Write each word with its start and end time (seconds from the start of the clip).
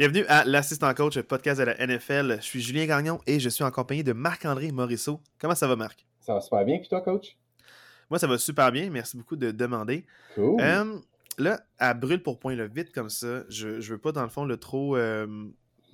Bienvenue 0.00 0.24
à 0.28 0.46
l'Assistant 0.46 0.94
Coach, 0.94 1.20
podcast 1.20 1.60
de 1.60 1.66
la 1.66 1.86
NFL. 1.86 2.36
Je 2.36 2.40
suis 2.46 2.62
Julien 2.62 2.86
Gagnon 2.86 3.20
et 3.26 3.38
je 3.38 3.50
suis 3.50 3.62
en 3.64 3.70
compagnie 3.70 4.02
de 4.02 4.14
Marc-André 4.14 4.72
Morisseau. 4.72 5.20
Comment 5.38 5.54
ça 5.54 5.68
va, 5.68 5.76
Marc? 5.76 6.06
Ça 6.20 6.32
va 6.32 6.40
super 6.40 6.64
bien. 6.64 6.78
Puis 6.78 6.88
toi, 6.88 7.02
coach? 7.02 7.36
Moi, 8.08 8.18
ça 8.18 8.26
va 8.26 8.38
super 8.38 8.72
bien. 8.72 8.88
Merci 8.88 9.18
beaucoup 9.18 9.36
de 9.36 9.50
demander. 9.50 10.06
Cool. 10.36 10.58
Euh, 10.58 10.98
là, 11.36 11.60
à 11.78 11.92
brûle 11.92 12.22
pour 12.22 12.38
point, 12.38 12.54
le 12.54 12.66
vite 12.66 12.92
comme 12.92 13.10
ça, 13.10 13.44
je, 13.50 13.78
je 13.82 13.92
veux 13.92 13.98
pas, 13.98 14.10
dans 14.10 14.22
le 14.22 14.30
fond, 14.30 14.46
le 14.46 14.56
trop. 14.56 14.96
euh, 14.96 15.26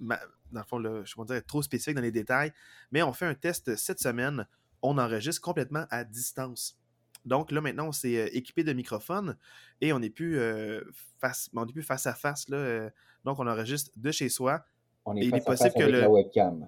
ma- 0.00 0.20
dans 0.52 0.60
le 0.60 0.66
fond, 0.66 0.78
le, 0.78 1.04
je 1.04 1.16
vais 1.18 1.24
dire 1.24 1.34
être 1.34 1.48
trop 1.48 1.62
spécifique 1.62 1.96
dans 1.96 2.00
les 2.02 2.12
détails, 2.12 2.52
mais 2.92 3.02
on 3.02 3.12
fait 3.12 3.26
un 3.26 3.34
test 3.34 3.74
cette 3.74 3.98
semaine. 3.98 4.46
On 4.82 4.98
enregistre 4.98 5.42
complètement 5.42 5.84
à 5.90 6.04
distance. 6.04 6.78
Donc 7.24 7.50
là, 7.50 7.60
maintenant, 7.60 7.88
on 7.88 7.92
s'est 7.92 8.18
euh, 8.18 8.28
équipé 8.36 8.62
de 8.62 8.72
microphones 8.72 9.36
et 9.80 9.92
on 9.92 9.98
n'est 9.98 10.10
plus, 10.10 10.38
euh, 10.38 10.80
face, 11.20 11.50
on 11.56 11.66
n'est 11.66 11.72
plus 11.72 11.82
face 11.82 12.06
à 12.06 12.14
face. 12.14 12.48
Là, 12.48 12.88
donc, 13.26 13.38
on 13.40 13.46
enregistre 13.46 13.90
de 13.96 14.10
chez 14.10 14.30
soi. 14.30 14.64
On 15.04 15.14
il 15.14 15.24
est 15.24 15.26
est 15.26 15.30
face 15.30 15.40
à 15.40 15.44
possible 15.44 15.70
face 15.70 15.74
que 15.74 15.82
avec 15.82 15.94
le- 15.94 16.00
la 16.00 16.08
webcam. 16.10 16.66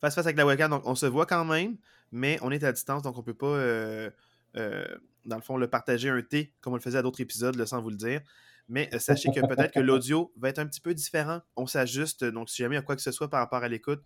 face 0.00 0.14
face 0.14 0.26
avec 0.26 0.36
la 0.36 0.44
webcam, 0.44 0.70
donc 0.70 0.82
on 0.86 0.94
se 0.94 1.06
voit 1.06 1.24
quand 1.26 1.44
même, 1.46 1.76
mais 2.10 2.38
on 2.42 2.50
est 2.50 2.62
à 2.64 2.72
distance, 2.72 3.02
donc 3.02 3.16
on 3.16 3.22
peut 3.22 3.32
pas, 3.34 3.46
euh, 3.46 4.10
euh, 4.56 4.84
dans 5.24 5.36
le 5.36 5.42
fond, 5.42 5.56
le 5.56 5.68
partager 5.68 6.10
un 6.10 6.20
thé 6.22 6.52
comme 6.60 6.74
on 6.74 6.76
le 6.76 6.82
faisait 6.82 6.98
à 6.98 7.02
d'autres 7.02 7.20
épisodes, 7.22 7.56
là, 7.56 7.64
sans 7.64 7.80
vous 7.80 7.90
le 7.90 7.96
dire. 7.96 8.20
Mais 8.68 8.88
euh, 8.94 8.98
sachez 8.98 9.30
que 9.30 9.40
peut-être 9.40 9.72
que 9.72 9.80
l'audio 9.88 10.32
va 10.36 10.48
être 10.50 10.58
un 10.58 10.66
petit 10.66 10.80
peu 10.80 10.92
différent. 10.94 11.40
On 11.56 11.66
s'ajuste, 11.66 12.24
donc 12.24 12.50
si 12.50 12.62
jamais 12.62 12.74
il 12.74 12.78
y 12.78 12.80
a 12.80 12.82
quoi 12.82 12.96
que 12.96 13.02
ce 13.02 13.10
soit 13.12 13.28
par 13.30 13.40
rapport 13.40 13.62
à 13.62 13.68
l'écoute, 13.68 14.02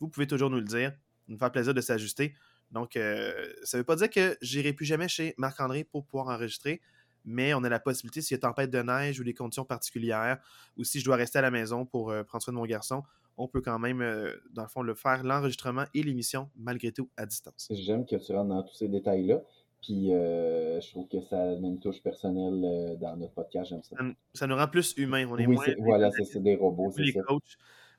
vous 0.00 0.08
pouvez 0.08 0.26
toujours 0.26 0.48
nous 0.50 0.58
le 0.58 0.64
dire. 0.64 0.92
nous 1.28 1.38
faire 1.38 1.52
plaisir 1.52 1.74
de 1.74 1.80
s'ajuster. 1.80 2.34
Donc, 2.72 2.92
ça 2.94 3.00
ne 3.00 3.78
veut 3.78 3.84
pas 3.84 3.96
dire 3.96 4.10
que 4.10 4.36
j'irai 4.42 4.72
plus 4.72 4.84
jamais 4.86 5.08
chez 5.08 5.34
Marc-André 5.38 5.82
pour 5.84 6.04
pouvoir 6.06 6.28
enregistrer, 6.28 6.80
mais 7.24 7.54
on 7.54 7.62
a 7.64 7.68
la 7.68 7.80
possibilité, 7.80 8.20
s'il 8.22 8.34
y 8.36 8.38
a 8.38 8.40
tempête 8.40 8.70
de 8.70 8.82
neige 8.82 9.20
ou 9.20 9.24
des 9.24 9.34
conditions 9.34 9.64
particulières, 9.64 10.38
ou 10.78 10.84
si 10.84 11.00
je 11.00 11.04
dois 11.04 11.16
rester 11.16 11.38
à 11.38 11.42
la 11.42 11.50
maison 11.50 11.84
pour 11.86 12.10
euh, 12.10 12.22
prendre 12.24 12.42
soin 12.42 12.52
de 12.52 12.58
mon 12.58 12.66
garçon, 12.66 13.02
on 13.36 13.48
peut 13.48 13.60
quand 13.60 13.78
même, 13.78 14.00
euh, 14.02 14.32
dans 14.52 14.62
le 14.62 14.68
fond, 14.68 14.82
le 14.82 14.94
faire, 14.94 15.22
l'enregistrement 15.24 15.84
et 15.94 16.02
l'émission, 16.02 16.50
malgré 16.56 16.92
tout, 16.92 17.08
à 17.16 17.24
distance. 17.26 17.68
J'aime 17.70 18.04
que 18.04 18.16
tu 18.16 18.32
rentres 18.32 18.48
dans 18.48 18.62
tous 18.62 18.74
ces 18.74 18.88
détails-là. 18.88 19.40
Puis 19.82 20.12
euh, 20.12 20.78
je 20.78 20.90
trouve 20.90 21.08
que 21.08 21.22
ça 21.22 21.40
a 21.40 21.52
une 21.54 21.78
touche 21.80 22.02
personnelle 22.02 22.62
euh, 22.64 22.96
dans 22.96 23.16
notre 23.16 23.32
podcast. 23.32 23.70
J'aime 23.70 23.82
ça. 23.82 23.96
Ça, 23.96 24.02
nous- 24.02 24.14
ça 24.34 24.46
nous 24.46 24.56
rend 24.56 24.68
plus 24.68 24.92
humains. 24.98 25.26
On 25.30 25.38
est 25.38 25.46
Oui, 25.46 25.54
moins 25.54 25.64
c'est- 25.64 25.76
voilà, 25.78 26.10
c'est 26.10 26.42
des 26.42 26.54
robots, 26.54 26.90
c'est 26.94 27.10
ça. 27.12 27.20
coachs. 27.22 27.42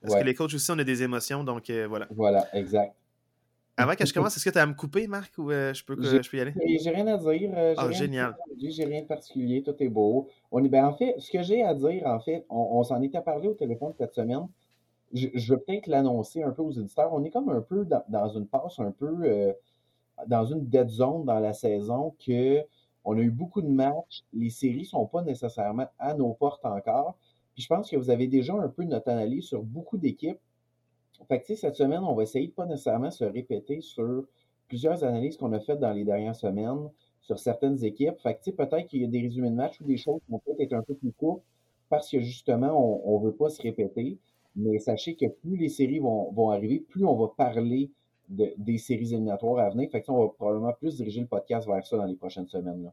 Parce 0.00 0.14
Ouais. 0.14 0.20
que 0.20 0.26
les 0.26 0.34
coachs 0.34 0.54
aussi, 0.54 0.70
on 0.70 0.78
a 0.78 0.84
des 0.84 1.02
émotions, 1.02 1.42
donc 1.42 1.68
voilà. 1.88 2.06
Voilà, 2.10 2.46
exact. 2.56 2.94
Avant 3.76 3.94
que 3.94 4.04
je 4.04 4.12
commence, 4.12 4.36
est-ce 4.36 4.44
que 4.44 4.50
tu 4.50 4.58
as 4.58 4.62
à 4.62 4.66
me 4.66 4.74
couper, 4.74 5.06
Marc, 5.06 5.32
ou 5.38 5.50
euh, 5.50 5.72
je, 5.72 5.82
peux, 5.84 5.96
je 6.00 6.30
peux 6.30 6.36
y 6.36 6.40
aller? 6.40 6.54
J'ai 6.80 6.90
rien 6.90 7.06
à 7.06 7.16
dire. 7.16 7.50
euh, 7.56 7.74
Ah, 7.76 7.84
rien 7.84 7.92
génial. 7.98 8.36
J'ai 8.58 8.84
rien 8.84 9.02
de 9.02 9.06
particulier, 9.06 9.62
tout 9.62 9.74
est 9.80 9.88
beau. 9.88 10.28
On 10.50 10.62
est, 10.62 10.68
ben, 10.68 10.84
en 10.86 10.92
fait, 10.92 11.14
ce 11.18 11.30
que 11.30 11.42
j'ai 11.42 11.62
à 11.62 11.74
dire, 11.74 12.06
en 12.06 12.20
fait, 12.20 12.44
on, 12.50 12.78
on 12.78 12.84
s'en 12.84 13.00
était 13.00 13.20
parlé 13.22 13.48
au 13.48 13.54
téléphone 13.54 13.92
cette 13.96 14.12
semaine. 14.14 14.46
Je, 15.14 15.28
je 15.34 15.52
veux 15.54 15.58
peut-être 15.60 15.86
l'annoncer 15.86 16.42
un 16.42 16.50
peu 16.50 16.62
aux 16.62 16.70
éditeurs. 16.72 17.12
On 17.12 17.24
est 17.24 17.30
comme 17.30 17.48
un 17.48 17.60
peu 17.62 17.84
dans, 17.84 18.04
dans 18.08 18.28
une 18.28 18.46
passe 18.46 18.78
un 18.78 18.90
peu 18.92 19.14
euh, 19.24 19.52
dans 20.26 20.44
une 20.44 20.66
dead 20.66 20.88
zone 20.88 21.24
dans 21.24 21.40
la 21.40 21.52
saison 21.54 22.14
que 22.24 22.60
on 23.04 23.16
a 23.16 23.20
eu 23.20 23.30
beaucoup 23.30 23.62
de 23.62 23.68
matchs. 23.68 24.22
Les 24.32 24.50
séries 24.50 24.84
sont 24.84 25.06
pas 25.06 25.22
nécessairement 25.22 25.88
à 25.98 26.14
nos 26.14 26.34
portes 26.34 26.64
encore. 26.64 27.16
Puis 27.54 27.62
je 27.64 27.68
pense 27.68 27.90
que 27.90 27.96
vous 27.96 28.10
avez 28.10 28.26
déjà 28.26 28.54
un 28.54 28.68
peu 28.68 28.84
notre 28.84 29.10
analyse 29.10 29.44
sur 29.46 29.62
beaucoup 29.62 29.98
d'équipes. 29.98 30.38
Fait 31.28 31.40
que, 31.40 31.54
cette 31.54 31.76
semaine, 31.76 32.02
on 32.04 32.14
va 32.14 32.22
essayer 32.24 32.48
de 32.48 32.52
pas 32.52 32.66
nécessairement 32.66 33.10
se 33.10 33.24
répéter 33.24 33.80
sur 33.80 34.24
plusieurs 34.68 35.04
analyses 35.04 35.36
qu'on 35.36 35.52
a 35.52 35.60
faites 35.60 35.80
dans 35.80 35.92
les 35.92 36.04
dernières 36.04 36.36
semaines 36.36 36.90
sur 37.20 37.38
certaines 37.38 37.82
équipes. 37.84 38.18
Fait 38.22 38.34
que, 38.42 38.50
peut-être 38.50 38.86
qu'il 38.88 39.02
y 39.02 39.04
a 39.04 39.08
des 39.08 39.20
résumés 39.20 39.50
de 39.50 39.54
matchs 39.54 39.80
ou 39.80 39.84
des 39.84 39.96
choses 39.96 40.20
qui 40.24 40.32
vont 40.32 40.38
peut-être 40.40 40.60
être 40.60 40.72
un 40.74 40.82
peu 40.82 40.94
plus 40.94 41.12
courtes 41.12 41.42
parce 41.88 42.10
que 42.10 42.20
justement, 42.20 42.72
on 43.06 43.20
ne 43.20 43.24
veut 43.26 43.34
pas 43.34 43.50
se 43.50 43.60
répéter. 43.62 44.18
Mais 44.56 44.78
sachez 44.78 45.14
que 45.16 45.26
plus 45.26 45.56
les 45.56 45.68
séries 45.68 45.98
vont, 46.00 46.50
arriver, 46.50 46.80
plus 46.80 47.04
on 47.04 47.16
va 47.16 47.28
parler 47.36 47.90
de- 48.28 48.52
des 48.58 48.78
séries 48.78 49.12
éliminatoires 49.14 49.58
à 49.64 49.70
venir. 49.70 49.90
Fait 49.90 50.02
que, 50.02 50.10
on 50.10 50.24
va 50.26 50.28
probablement 50.28 50.72
plus 50.74 50.96
diriger 50.96 51.20
le 51.20 51.26
podcast 51.26 51.66
vers 51.68 51.86
ça 51.86 51.96
dans 51.96 52.04
les 52.04 52.16
prochaines 52.16 52.48
semaines. 52.48 52.84
Là. 52.84 52.92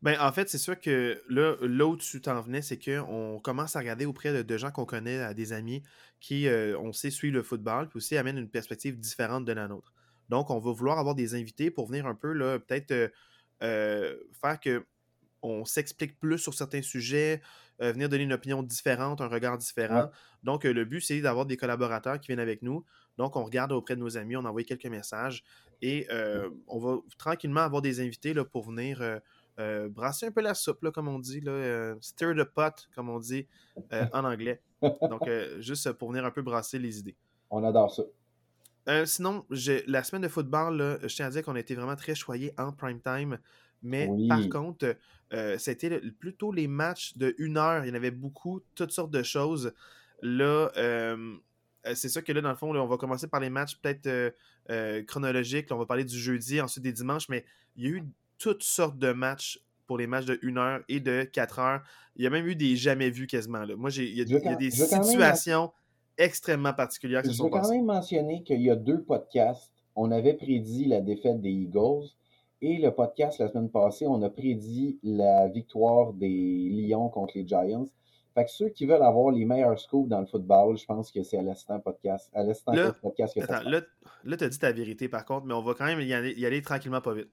Ben, 0.00 0.16
en 0.20 0.30
fait, 0.30 0.48
c'est 0.48 0.58
sûr 0.58 0.78
que 0.80 1.20
là, 1.28 1.56
là 1.60 1.86
où 1.86 1.96
tu 1.96 2.20
t'en 2.20 2.40
venais, 2.40 2.62
c'est 2.62 2.78
qu'on 2.78 3.40
commence 3.42 3.74
à 3.74 3.80
regarder 3.80 4.06
auprès 4.06 4.32
de, 4.32 4.42
de 4.42 4.56
gens 4.56 4.70
qu'on 4.70 4.84
connaît, 4.84 5.18
à 5.18 5.34
des 5.34 5.52
amis 5.52 5.82
qui, 6.20 6.46
euh, 6.46 6.78
on 6.78 6.92
sait, 6.92 7.10
suivent 7.10 7.34
le 7.34 7.42
football, 7.42 7.88
puis 7.88 7.96
aussi 7.96 8.16
amènent 8.16 8.38
une 8.38 8.48
perspective 8.48 8.98
différente 8.98 9.44
de 9.44 9.52
la 9.52 9.66
nôtre. 9.66 9.92
Donc, 10.28 10.50
on 10.50 10.58
va 10.60 10.70
vouloir 10.72 10.98
avoir 10.98 11.14
des 11.14 11.34
invités 11.34 11.70
pour 11.70 11.86
venir 11.86 12.06
un 12.06 12.14
peu, 12.14 12.32
là, 12.32 12.58
peut-être 12.60 12.92
euh, 12.92 13.08
euh, 13.62 14.16
faire 14.40 14.60
que 14.60 14.84
on 15.42 15.64
s'explique 15.64 16.18
plus 16.18 16.38
sur 16.38 16.54
certains 16.54 16.82
sujets, 16.82 17.40
euh, 17.80 17.92
venir 17.92 18.08
donner 18.08 18.24
une 18.24 18.32
opinion 18.32 18.62
différente, 18.62 19.20
un 19.20 19.28
regard 19.28 19.56
différent. 19.56 20.02
Ouais. 20.02 20.10
Donc, 20.42 20.64
euh, 20.64 20.72
le 20.72 20.84
but, 20.84 21.00
c'est 21.00 21.20
d'avoir 21.20 21.46
des 21.46 21.56
collaborateurs 21.56 22.20
qui 22.20 22.26
viennent 22.28 22.40
avec 22.40 22.62
nous. 22.62 22.84
Donc, 23.18 23.36
on 23.36 23.44
regarde 23.44 23.72
auprès 23.72 23.94
de 23.94 24.00
nos 24.00 24.16
amis, 24.16 24.36
on 24.36 24.44
envoie 24.44 24.64
quelques 24.64 24.86
messages 24.86 25.44
et 25.80 26.06
euh, 26.10 26.50
on 26.66 26.78
va 26.78 26.98
tranquillement 27.18 27.60
avoir 27.60 27.82
des 27.82 28.00
invités 28.00 28.34
là, 28.34 28.44
pour 28.44 28.64
venir 28.64 29.00
euh, 29.58 29.88
brasser 29.88 30.26
un 30.26 30.30
peu 30.30 30.40
la 30.40 30.54
soupe, 30.54 30.82
là, 30.82 30.90
comme 30.90 31.08
on 31.08 31.18
dit, 31.18 31.40
là, 31.40 31.52
euh, 31.52 31.94
stir 32.00 32.34
the 32.34 32.44
pot, 32.44 32.88
comme 32.94 33.08
on 33.08 33.18
dit 33.18 33.46
euh, 33.92 34.04
en 34.12 34.24
anglais. 34.24 34.60
Donc, 34.82 35.28
juste 35.58 35.92
pour 35.92 36.10
venir 36.10 36.24
un 36.24 36.30
peu 36.30 36.42
brasser 36.42 36.78
les 36.78 36.98
idées. 36.98 37.16
On 37.50 37.64
adore 37.64 37.92
ça. 37.92 38.02
Sinon, 39.06 39.44
la 39.86 40.02
semaine 40.02 40.22
de 40.22 40.28
football, 40.28 40.76
là, 40.76 40.98
je 41.02 41.14
tiens 41.14 41.26
à 41.26 41.30
dire 41.30 41.42
qu'on 41.42 41.56
a 41.56 41.60
été 41.60 41.74
vraiment 41.74 41.96
très 41.96 42.14
choyés 42.14 42.54
en 42.56 42.72
prime 42.72 43.00
time. 43.00 43.38
Mais 43.82 44.08
Oui. 44.10 44.28
par 44.28 44.48
contre, 44.48 44.96
c'était 45.58 45.88
le- 45.90 46.12
plutôt 46.12 46.52
les 46.52 46.68
matchs 46.68 47.16
de 47.16 47.34
une 47.38 47.58
heure. 47.58 47.84
Il 47.84 47.88
y 47.88 47.90
en 47.90 47.94
avait 47.94 48.10
beaucoup, 48.10 48.60
toutes 48.74 48.92
sortes 48.92 49.10
de 49.10 49.22
choses. 49.22 49.72
Là, 50.22 50.70
c'est 51.94 52.08
sûr 52.08 52.24
que 52.24 52.32
là, 52.32 52.40
dans 52.40 52.50
le 52.50 52.56
fond, 52.56 52.72
là, 52.72 52.82
on 52.82 52.86
va 52.86 52.96
commencer 52.96 53.28
par 53.28 53.40
les 53.40 53.50
matchs 53.50 53.76
peut-être 53.80 54.06
euh, 54.06 54.30
euh, 54.70 55.02
chronologiques. 55.04 55.68
Là, 55.70 55.76
on 55.76 55.78
va 55.78 55.86
parler 55.86 56.04
du 56.04 56.18
jeudi, 56.18 56.60
ensuite 56.60 56.82
des 56.84 56.92
dimanches, 56.92 57.28
mais 57.28 57.44
il 57.76 57.84
y 57.84 57.86
a 57.88 57.90
eu 57.90 58.04
toutes 58.38 58.62
sortes 58.62 58.98
de 58.98 59.12
matchs 59.12 59.60
pour 59.86 59.98
les 59.98 60.06
matchs 60.06 60.26
de 60.26 60.38
1 60.42 60.56
heure 60.56 60.80
et 60.88 61.00
de 61.00 61.24
4 61.24 61.58
heures. 61.58 61.82
Il 62.16 62.24
y 62.24 62.26
a 62.26 62.30
même 62.30 62.46
eu 62.46 62.54
des 62.56 62.76
jamais 62.76 63.10
vus 63.10 63.26
quasiment. 63.26 63.64
Là. 63.64 63.74
Moi, 63.76 63.90
il 63.96 64.16
y 64.16 64.20
a, 64.20 64.26
Je 64.26 64.34
y 64.36 64.56
des 64.56 64.70
je 64.70 64.82
même- 64.94 65.02
situations 65.02 65.72
extrêmement 66.16 66.72
particulières 66.72 67.22
qui 67.22 67.28
se 67.28 67.32
Je 67.34 67.38
sont 67.38 67.44
veux 67.44 67.50
quand 67.50 67.70
même 67.70 67.84
mentionner 67.84 68.42
qu'il 68.42 68.60
y 68.60 68.70
a 68.70 68.76
deux 68.76 69.02
podcasts. 69.02 69.70
On 69.94 70.10
avait 70.10 70.34
prédit 70.34 70.84
la 70.84 71.00
défaite 71.00 71.40
des 71.40 71.50
Eagles 71.50 72.06
et 72.60 72.78
le 72.78 72.90
podcast 72.90 73.38
la 73.38 73.48
semaine 73.48 73.70
passée, 73.70 74.06
on 74.06 74.20
a 74.22 74.30
prédit 74.30 74.98
la 75.02 75.48
victoire 75.48 76.12
des 76.12 76.68
Lions 76.70 77.08
contre 77.08 77.32
les 77.36 77.46
Giants. 77.46 77.86
Fait 78.34 78.44
que 78.44 78.50
ceux 78.50 78.68
qui 78.68 78.86
veulent 78.86 79.02
avoir 79.02 79.32
les 79.32 79.44
meilleurs 79.44 79.78
scoops 79.78 80.08
dans 80.08 80.20
le 80.20 80.26
football, 80.26 80.76
je 80.76 80.84
pense 80.84 81.10
que 81.10 81.22
c'est 81.22 81.38
à 81.38 81.42
l'assistant 81.42 81.80
podcast, 81.80 82.30
à 82.34 82.44
coach 82.44 83.00
podcast 83.00 83.34
que 83.34 83.44
ça 83.46 83.56
Attends, 83.56 83.64
se 83.66 83.70
là, 83.70 83.80
là 84.24 84.36
tu 84.36 84.44
as 84.44 84.48
dit 84.48 84.58
ta 84.58 84.70
vérité 84.72 85.08
par 85.08 85.24
contre, 85.24 85.46
mais 85.46 85.54
on 85.54 85.62
va 85.62 85.74
quand 85.74 85.86
même 85.86 86.00
y 86.00 86.12
aller, 86.12 86.34
y 86.36 86.46
aller 86.46 86.62
tranquillement 86.62 87.00
pas 87.00 87.14
vite. 87.14 87.28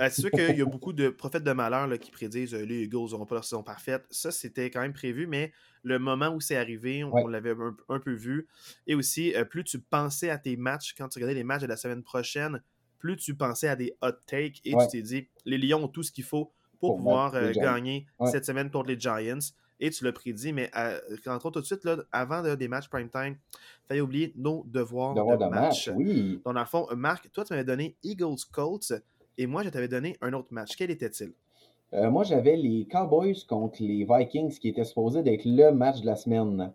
Euh, 0.00 0.08
c'est 0.10 0.22
sûr 0.22 0.30
qu'il 0.30 0.56
y 0.56 0.62
a 0.62 0.64
beaucoup 0.64 0.92
de 0.92 1.08
prophètes 1.08 1.44
de 1.44 1.52
malheur 1.52 1.86
là, 1.86 1.98
qui 1.98 2.10
prédisent 2.10 2.54
euh, 2.54 2.64
les 2.64 2.82
Eagles 2.84 3.10
n'auront 3.12 3.26
pas 3.26 3.36
leur 3.36 3.44
saison 3.44 3.62
parfaite. 3.62 4.04
Ça, 4.10 4.30
c'était 4.32 4.70
quand 4.70 4.80
même 4.80 4.92
prévu, 4.92 5.26
mais 5.26 5.52
le 5.82 5.98
moment 5.98 6.28
où 6.30 6.40
c'est 6.40 6.56
arrivé, 6.56 7.04
on, 7.04 7.12
Ouais. 7.12 7.22
on 7.24 7.28
l'avait 7.28 7.50
un, 7.52 7.76
un 7.88 8.00
peu 8.00 8.12
vu. 8.14 8.46
Et 8.86 8.94
aussi, 8.94 9.34
euh, 9.36 9.44
plus 9.44 9.64
tu 9.64 9.78
pensais 9.80 10.30
à 10.30 10.38
tes 10.38 10.56
matchs, 10.56 10.94
quand 10.96 11.08
tu 11.08 11.18
regardais 11.18 11.34
les 11.34 11.44
matchs 11.44 11.62
de 11.62 11.66
la 11.68 11.76
semaine 11.76 12.02
prochaine, 12.02 12.62
plus 12.98 13.16
tu 13.16 13.34
pensais 13.36 13.68
à 13.68 13.76
des 13.76 13.94
hot 14.02 14.12
takes 14.26 14.60
et 14.64 14.74
Ouais. 14.74 14.84
tu 14.86 14.96
t'es 14.98 15.02
dit, 15.02 15.28
les 15.44 15.58
Lions 15.58 15.84
ont 15.84 15.88
tout 15.88 16.02
ce 16.02 16.10
qu'il 16.10 16.24
faut 16.24 16.52
pour, 16.80 16.90
Pour 16.90 16.96
pouvoir 16.98 17.34
euh, 17.34 17.52
gagner 17.52 18.06
Ouais. 18.18 18.30
cette 18.30 18.44
semaine 18.44 18.70
contre 18.70 18.88
les 18.88 18.98
Giants. 18.98 19.38
Et 19.80 19.90
tu 19.90 20.04
l'as 20.04 20.12
prédit, 20.12 20.52
mais 20.52 20.70
euh, 20.76 20.98
rentrons 21.26 21.50
tout 21.50 21.60
de 21.60 21.66
suite, 21.66 21.84
là, 21.84 21.96
avant 22.12 22.42
de- 22.42 22.54
des 22.54 22.68
matchs 22.68 22.88
prime 22.88 23.10
time, 23.10 23.36
fallait 23.88 24.00
oublier 24.00 24.32
nos 24.36 24.64
devoirs 24.68 25.14
de 25.14 25.20
de 25.20 25.50
match. 25.50 25.88
match. 25.88 25.96
Oui. 25.96 26.40
Donc, 26.44 26.54
dans 26.54 26.60
le 26.60 26.66
fond, 26.66 26.86
Marc, 26.96 27.30
toi, 27.32 27.44
tu 27.44 27.52
m'avais 27.52 27.64
donné 27.64 27.96
Eagles 28.02 28.36
Colts 28.52 28.92
et 29.38 29.46
moi, 29.46 29.62
je 29.62 29.68
t'avais 29.68 29.88
donné 29.88 30.16
un 30.20 30.32
autre 30.32 30.48
match. 30.52 30.76
Quel 30.76 30.90
était-il? 30.90 31.32
Euh, 31.92 32.10
moi, 32.10 32.24
j'avais 32.24 32.56
les 32.56 32.86
Cowboys 32.90 33.36
contre 33.48 33.76
les 33.80 34.06
Vikings 34.08 34.58
qui 34.58 34.68
était 34.68 34.84
supposé 34.84 35.22
d'être 35.22 35.44
le 35.44 35.70
match 35.72 36.00
de 36.00 36.06
la 36.06 36.16
semaine. 36.16 36.72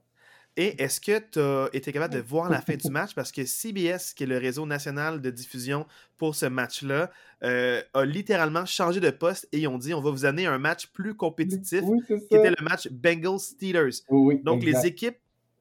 Et 0.58 0.82
est-ce 0.82 1.00
que 1.00 1.20
tu 1.20 1.40
as 1.40 1.70
été 1.72 1.92
capable 1.94 2.14
de 2.16 2.20
voir 2.20 2.50
la 2.50 2.60
fin 2.60 2.76
du 2.76 2.90
match? 2.90 3.14
Parce 3.14 3.32
que 3.32 3.46
CBS, 3.46 4.14
qui 4.14 4.24
est 4.24 4.28
le 4.28 4.38
réseau 4.38 4.66
national 4.66 5.22
de 5.22 5.30
diffusion 5.30 5.86
pour 6.18 6.36
ce 6.36 6.48
match-là, 6.48 7.12
euh, 7.44 7.82
a 7.94 8.04
littéralement 8.04 8.66
changé 8.66 9.00
de 9.00 9.10
poste 9.10 9.48
et 9.54 9.60
ils 9.60 9.68
ont 9.68 9.78
dit 9.78 9.94
on 9.94 10.02
va 10.02 10.12
vous 10.12 10.26
amener 10.26 10.48
un 10.48 10.58
match 10.58 10.88
plus 10.88 11.16
compétitif 11.16 11.82
Oui, 11.84 12.00
qui 12.08 12.36
était 12.36 12.50
le 12.50 12.64
match 12.64 12.90
Bengals-Steelers. 12.92 14.04
Oui, 14.10 14.42
Donc, 14.44 14.64
exact. 14.64 14.82
les 14.84 14.88
équipes, 14.90 15.18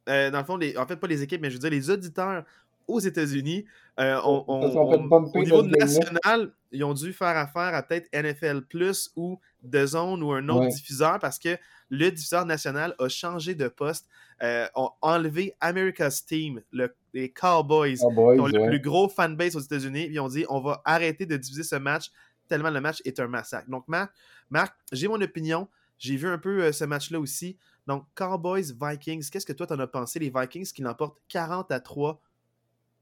euh, 0.09 0.31
dans 0.31 0.39
le 0.39 0.45
fond, 0.45 0.57
les, 0.57 0.77
en 0.77 0.87
fait, 0.87 0.97
pas 0.97 1.07
les 1.07 1.23
équipes, 1.23 1.43
mais 1.43 1.51
je 1.51 1.55
veux 1.55 1.61
dire, 1.61 1.71
les 1.71 1.91
auditeurs 1.91 2.45
aux 2.89 2.99
États-Unis, 3.01 3.65
euh, 4.01 4.19
on- 4.25 4.45
on- 4.49 4.77
on- 4.77 5.31
au 5.35 5.39
niveau 5.45 5.63
national, 5.63 6.53
ils 6.73 6.83
ont 6.85 6.95
dû 6.95 7.13
faire 7.13 7.37
affaire 7.37 7.75
à 7.75 7.83
peut-être 7.83 8.09
NFL 8.13 8.63
Plus 8.63 9.11
ou 9.15 9.39
The 9.71 9.87
Zone 9.87 10.23
ou 10.23 10.33
un 10.33 10.49
autre 10.49 10.63
Ouais. 10.63 10.69
diffuseur 10.69 11.19
parce 11.19 11.39
que 11.39 11.57
le 11.91 12.11
diffuseur 12.11 12.45
national 12.47 12.95
a 12.99 13.09
changé 13.09 13.55
de 13.55 13.69
poste, 13.69 14.09
euh, 14.43 14.67
ont 14.75 14.91
enlevé 15.03 15.55
America's 15.61 16.25
Team, 16.25 16.61
le- 16.73 16.95
les 17.15 17.31
Cowboys, 17.31 17.97
Cowboys, 17.99 18.35
qui 18.37 18.41
ont 18.41 18.47
le 18.47 18.69
plus 18.69 18.81
gros 18.81 19.09
fanbase 19.09 19.57
aux 19.57 19.61
États-Unis, 19.61 20.09
ils 20.11 20.21
ont 20.21 20.29
dit 20.29 20.45
on 20.49 20.61
va 20.61 20.81
arrêter 20.85 21.27
de 21.27 21.37
diffuser 21.37 21.63
ce 21.65 21.77
match 21.77 22.11
tellement 22.49 22.71
le 22.71 22.81
match 22.81 23.03
est 23.05 23.21
un 23.21 23.29
massacre. 23.29 23.69
Donc, 23.69 23.85
Marc, 23.89 24.11
Marc 24.51 24.75
j'ai 24.93 25.07
mon 25.09 25.21
opinion. 25.21 25.69
J'ai 25.99 26.17
vu 26.17 26.29
un 26.29 26.39
peu 26.39 26.63
euh, 26.63 26.73
ce 26.73 26.85
match-là 26.85 27.19
aussi. 27.21 27.59
Donc, 27.87 28.05
Cowboys-Vikings, 28.15 29.29
qu'est-ce 29.31 29.45
que 29.47 29.53
toi, 29.53 29.67
t'en 29.67 29.79
as 29.81 29.87
pensé? 29.87 30.19
Les 30.19 30.31
Vikings 30.35 30.71
qui 30.73 30.83
l'emportent 30.83 31.19
40 31.29 31.71
à 31.73 31.81
3. 31.81 32.21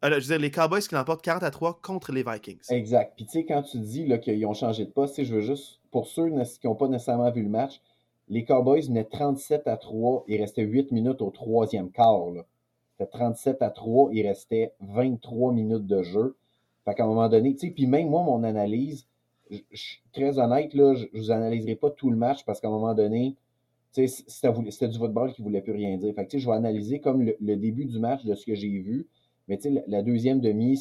Euh, 0.07 0.21
je 0.21 0.27
veux 0.27 0.35
dire, 0.35 0.39
les 0.39 0.51
Cowboys 0.51 0.83
qui 0.83 0.95
l'emportent 0.95 1.23
40 1.23 1.43
à 1.43 1.51
3 1.51 1.81
contre 1.83 2.13
les 2.13 2.23
Vikings. 2.23 2.61
Exact. 2.71 3.15
Puis, 3.17 3.27
tu 3.27 3.33
sais, 3.33 3.45
quand 3.45 3.63
tu 3.63 3.79
dis 3.79 4.09
qu'ils 4.21 4.47
ont 4.47 4.55
changé 4.55 4.85
de 4.85 4.91
poste, 4.91 5.23
je 5.23 5.35
veux 5.35 5.41
juste, 5.41 5.81
pour 5.91 6.07
ceux 6.07 6.29
qui 6.29 6.67
n'ont 6.67 6.75
pas 6.75 6.89
nécessairement 6.89 7.31
vu 7.31 7.43
le 7.43 7.49
match, 7.49 7.81
les 8.29 8.45
Cowboys 8.45 8.87
venaient 8.87 9.05
37 9.05 9.67
à 9.67 9.77
3. 9.77 10.25
Il 10.29 10.41
restait 10.41 10.63
8 10.63 10.93
minutes 10.93 11.23
au 11.23 11.31
troisième 11.31 11.91
quart. 11.91 12.25
C'était 12.93 13.11
37 13.11 13.63
à 13.63 13.71
3. 13.71 14.11
Il 14.13 14.27
restait 14.27 14.73
23 14.81 15.53
minutes 15.53 15.87
de 15.87 16.03
jeu. 16.03 16.37
Fait 16.85 16.95
qu'à 16.95 17.05
un 17.05 17.09
moment 17.09 17.29
donné, 17.29 17.55
tu 17.55 17.67
sais, 17.67 17.73
puis 17.73 17.87
même 17.87 18.09
moi, 18.09 18.23
mon 18.23 18.45
analyse, 18.45 19.07
je, 19.51 19.59
suis 19.73 20.03
très 20.13 20.39
honnête, 20.39 20.73
là, 20.75 20.95
je 20.95 21.07
ne 21.13 21.21
vous 21.21 21.31
analyserai 21.31 21.75
pas 21.75 21.91
tout 21.91 22.11
le 22.11 22.17
match 22.17 22.45
parce 22.45 22.61
qu'à 22.61 22.69
un 22.69 22.73
moment 22.73 22.95
donné, 22.95 23.37
tu 23.93 24.07
sais, 24.07 24.25
c'était 24.29 24.89
du 24.89 24.99
football 24.99 25.33
qui 25.33 25.43
ne 25.43 25.47
voulait 25.47 25.63
plus 25.63 25.73
rien 25.73 25.97
dire. 25.97 26.15
Fait 26.15 26.25
que, 26.25 26.31
tu 26.31 26.39
sais, 26.39 26.45
je 26.45 26.49
vais 26.49 26.57
analyser 26.57 27.01
comme 27.01 27.23
le, 27.23 27.57
début 27.57 27.87
du 27.87 27.99
match 27.99 28.25
de 28.25 28.35
ce 28.35 28.45
que 28.47 28.55
j'ai 28.55 28.69
vu. 28.69 29.07
Mais 29.49 29.57
tu 29.57 29.73
sais, 29.73 29.85
la, 29.87 30.03
deuxième 30.03 30.41
demi, 30.41 30.79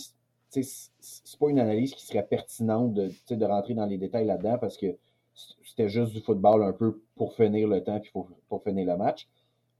tu 0.51 0.63
sais, 0.63 0.89
c'est 0.99 1.39
pas 1.39 1.49
une 1.49 1.59
analyse 1.59 1.93
qui 1.93 2.05
serait 2.05 2.25
pertinente 2.25 2.93
de, 2.93 3.11
de 3.29 3.45
rentrer 3.45 3.73
dans 3.73 3.85
les 3.85 3.97
détails 3.97 4.25
là-dedans 4.25 4.57
parce 4.59 4.77
que 4.77 4.95
c'était 5.63 5.89
juste 5.89 6.13
du 6.13 6.21
football 6.21 6.63
un 6.63 6.73
peu 6.73 7.01
pour 7.15 7.33
finir 7.33 7.67
le 7.67 7.83
temps 7.83 7.99
puis 7.99 8.11
pour, 8.11 8.29
pour 8.47 8.63
finir 8.63 8.87
le 8.87 8.97
match. 8.97 9.27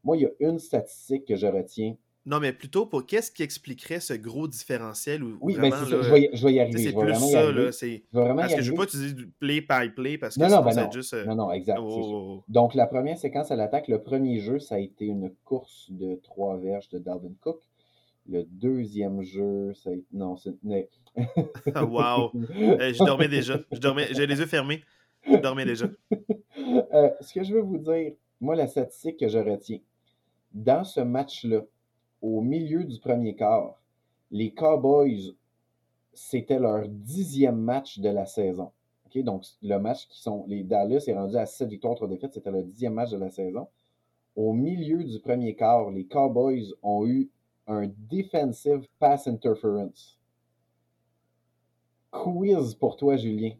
Moi, 0.04 0.18
il 0.18 0.24
y 0.24 0.26
a 0.26 0.32
une 0.40 0.60
statistique 0.60 1.26
que 1.26 1.36
je 1.36 1.48
retiens 1.48 1.96
non, 2.28 2.40
mais 2.40 2.54
plutôt 2.54 2.88
pour 2.88 3.06
qu'est-ce 3.06 3.32
qui 3.32 3.44
expliquer 3.44 4.00
ce 4.00 4.14
gros 4.14 4.48
différentiel 4.48 5.24
ou 5.24 5.38
Oui, 5.42 5.58
mais 5.60 5.70
ben, 5.70 5.86
je, 5.86 5.96
vais, 5.96 6.30
je, 6.34 6.48
vais, 6.48 6.54
y 6.54 6.60
arriver. 6.60 6.80
C'est 6.80 6.94
plus 6.94 7.14
ça, 7.14 7.52
là. 7.52 7.72
C'est... 7.72 8.04
Parce 8.12 8.56
que 8.56 8.62
je 8.62 8.66
ne 8.66 8.72
veux 8.72 8.78
pas 8.78 8.84
utiliser 8.86 9.14
du 9.14 9.28
play 9.28 9.62
by 9.62 9.90
play 9.96 10.18
parce 10.18 10.36
que 10.36 10.42
non, 10.42 10.50
non, 10.50 10.64
ben 10.64 10.76
non. 10.76 10.92
juste. 10.92 11.14
Non, 11.28 11.36
non, 11.36 11.52
exact. 11.52 11.78
Oh. 11.80 12.44
Donc, 12.48 12.74
la 12.74 12.88
première 12.88 13.20
séquence 13.20 13.52
à 13.52 13.56
l'attaque, 13.56 13.88
le 13.88 14.02
premier 14.02 14.40
jeu, 14.40 14.58
ça 14.58 14.76
a 14.76 14.80
été 14.80 15.06
une 15.06 15.32
course 15.44 15.88
de 15.92 16.16
trois 16.24 16.58
verges 16.58 16.90
de 16.90 16.98
Dalvin 16.98 17.34
Cook. 17.42 17.62
Le 18.28 18.44
deuxième 18.44 19.22
jeu, 19.22 19.74
ça 19.76 19.92
a 19.92 19.94
été. 19.94 20.08
Non, 20.12 20.36
c'est. 20.36 20.56
wow! 21.76 22.32
Euh, 22.36 22.94
je 22.94 23.04
dormais 23.04 23.28
déjà. 23.28 23.60
Je 23.72 23.80
dormais... 23.80 24.08
J'ai 24.12 24.26
les 24.26 24.40
yeux 24.40 24.48
fermés. 24.48 24.82
Je 25.28 25.38
dormais 25.38 25.66
déjà. 25.66 25.86
Euh, 26.94 27.10
ce 27.22 27.34
que 27.34 27.44
je 27.44 27.54
veux 27.54 27.62
vous 27.62 27.78
dire, 27.78 28.14
moi, 28.42 28.56
la 28.56 28.68
statistique 28.68 29.18
que 29.18 29.28
je 29.28 29.38
retiens, 29.38 29.80
dans 30.52 30.84
ce 30.84 31.02
match-là, 31.02 31.62
au 32.22 32.42
milieu 32.42 32.84
du 32.84 33.00
premier 33.00 33.36
quart, 33.36 33.80
les 34.32 34.52
Cowboys, 34.54 35.36
c'était 36.14 36.60
leur 36.60 36.88
dixième 36.88 37.58
match 37.58 38.00
de 38.00 38.10
la 38.10 38.26
saison. 38.26 38.72
Donc, 39.24 39.44
le 39.62 39.78
match 39.78 40.08
qui 40.08 40.22
sont. 40.22 40.46
Les 40.48 40.64
Dallas 40.64 41.06
est 41.08 41.14
rendu 41.14 41.38
à 41.38 41.46
7 41.46 41.70
victoires, 41.70 41.96
3 41.96 42.08
défaites. 42.08 42.34
C'était 42.34 42.52
le 42.52 42.64
dixième 42.64 42.94
match 42.94 43.12
de 43.12 43.18
la 43.18 43.30
saison. 43.30 43.68
Au 44.36 44.52
milieu 44.52 45.04
du 45.04 45.20
premier 45.20 45.56
quart, 45.56 45.90
les 45.92 46.06
Cowboys 46.06 46.74
ont 46.84 47.06
eu 47.08 47.30
un 47.68 47.88
defensive 48.10 48.88
pass 49.00 49.28
interference. 49.28 50.20
Quiz 52.12 52.76
pour 52.76 52.96
toi, 52.98 53.18
Julien. 53.18 53.52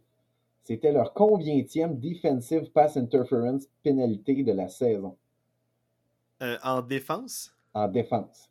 C'était 0.64 0.92
leur 0.92 1.14
combienième 1.14 2.00
defensive 2.00 2.72
pass 2.72 2.98
interference 2.98 3.68
pénalité 3.84 4.44
de 4.44 4.52
la 4.52 4.68
saison? 4.68 5.16
Euh, 6.42 6.58
en 6.64 6.82
défense? 6.82 7.56
En 7.74 7.88
défense. 7.88 8.50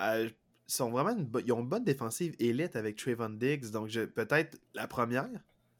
Euh, 0.00 0.28
sont 0.66 0.90
vraiment 0.90 1.14
ils 1.44 1.52
ont 1.52 1.60
une 1.60 1.68
bonne 1.68 1.84
défensive 1.84 2.34
élite 2.38 2.76
avec 2.76 2.96
Trayvon 2.96 3.30
Diggs, 3.30 3.70
donc 3.70 3.90
peut-être 4.14 4.58
la 4.74 4.86
première? 4.86 5.28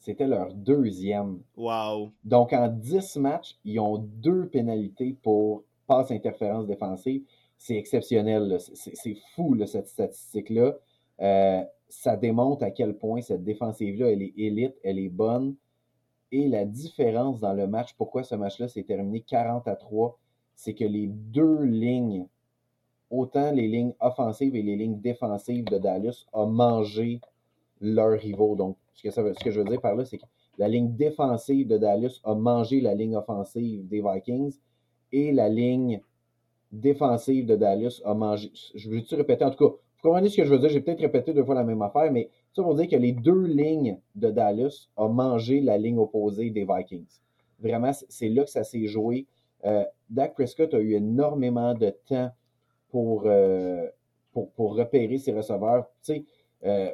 C'était 0.01 0.27
leur 0.27 0.53
deuxième. 0.53 1.41
Wow. 1.57 2.13
Donc 2.25 2.53
en 2.53 2.69
10 2.69 3.17
matchs, 3.17 3.57
ils 3.65 3.81
ont 3.81 3.99
deux 3.99 4.49
pénalités 4.49 5.17
pour 5.23 5.65
passe 5.87 6.11
interférence 6.11 6.67
défensive. 6.67 7.23
C'est 7.65 7.77
exceptionnel. 7.77 8.59
C'est 8.61 9.17
fou 9.35 9.57
cette 9.65 9.89
statistique-là. 9.89 10.77
Euh, 11.23 11.65
ça 11.89 12.15
démontre 12.15 12.63
à 12.63 12.71
quel 12.71 12.95
point 12.95 13.23
cette 13.23 13.43
défensive-là, 13.43 14.11
elle 14.11 14.21
est 14.21 14.35
élite, 14.37 14.75
elle 14.85 14.99
est 14.99 15.09
bonne. 15.09 15.57
Et 16.31 16.47
la 16.49 16.67
différence 16.67 17.41
dans 17.41 17.55
le 17.55 17.67
match, 17.67 17.95
pourquoi 17.97 18.23
ce 18.23 18.35
match-là 18.35 18.69
s'est 18.69 18.83
terminé 18.83 19.23
40 19.23 19.67
à 19.67 19.77
3, 19.77 20.19
c'est 20.55 20.75
que 20.75 20.85
les 20.85 21.07
deux 21.07 21.63
lignes 21.63 22.27
autant 23.09 23.51
les 23.51 23.67
lignes 23.67 23.95
offensives 23.99 24.55
et 24.57 24.63
les 24.63 24.77
lignes 24.77 25.01
défensives 25.01 25.65
de 25.65 25.79
Dallas 25.79 26.27
ont 26.35 26.47
mangé 26.47 27.23
leurs 27.81 28.21
rivaux. 28.21 28.57
Donc, 28.57 28.77
ce 28.93 29.05
que, 29.05 29.11
ça 29.11 29.23
ce 29.33 29.43
que 29.43 29.51
je 29.51 29.61
veux 29.61 29.67
dire 29.67 29.81
par 29.81 29.95
là, 29.95 30.05
c'est 30.05 30.19
que 30.19 30.27
la 30.59 30.69
ligne 30.69 30.95
défensive 30.95 31.67
de 31.67 31.79
Dallas 31.79 32.21
a 32.25 32.35
mangé 32.35 32.83
la 32.83 32.95
ligne 32.95 33.17
offensive 33.17 33.89
des 33.89 34.03
Vikings 34.03 34.55
et 35.13 35.33
la 35.33 35.49
ligne 35.49 36.03
défensive 36.81 37.47
de 37.47 37.57
Dallas 37.57 38.01
a 38.05 38.15
mangé. 38.15 38.51
Je 38.75 38.91
veux-tu 38.91 39.15
répéter? 39.15 39.45
En 39.45 39.51
tout 39.51 39.69
cas, 39.69 39.75
vous 39.75 40.03
comprenez 40.03 40.29
ce 40.29 40.37
que 40.37 40.45
je 40.45 40.51
veux 40.51 40.59
dire? 40.59 40.69
J'ai 40.69 40.81
peut-être 40.81 41.01
répété 41.01 41.33
deux 41.33 41.45
fois 41.45 41.55
la 41.55 41.65
même 41.65 41.83
affaire, 41.83 42.11
mais 42.13 42.29
ça 42.53 42.63
pour 42.63 42.75
dire 42.75 42.89
que 42.89 42.97
les 42.97 43.13
deux 43.13 43.47
lignes 43.47 43.99
de 44.15 44.31
Dallas 44.31 44.89
ont 44.97 45.09
mangé 45.09 45.61
la 45.61 45.79
ligne 45.79 45.99
opposée 45.99 46.51
des 46.51 46.65
Vikings. 46.65 47.21
Vraiment, 47.61 47.93
c'est 47.93 48.29
là 48.29 48.45
que 48.45 48.51
ça 48.51 48.65
s'est 48.65 48.87
joué. 48.87 49.27
Euh, 49.65 49.85
Dak 50.11 50.35
Prescott 50.35 50.75
a 50.75 50.79
eu 50.79 50.95
énormément 50.95 51.75
de 51.75 51.95
temps 52.07 52.31
euh, 52.95 53.89
pour, 54.33 54.51
pour, 54.53 54.77
repérer 54.77 55.19
ses 55.19 55.33
receveurs. 55.33 55.87
Tu 56.03 56.15
sais, 56.15 56.25
euh, 56.65 56.91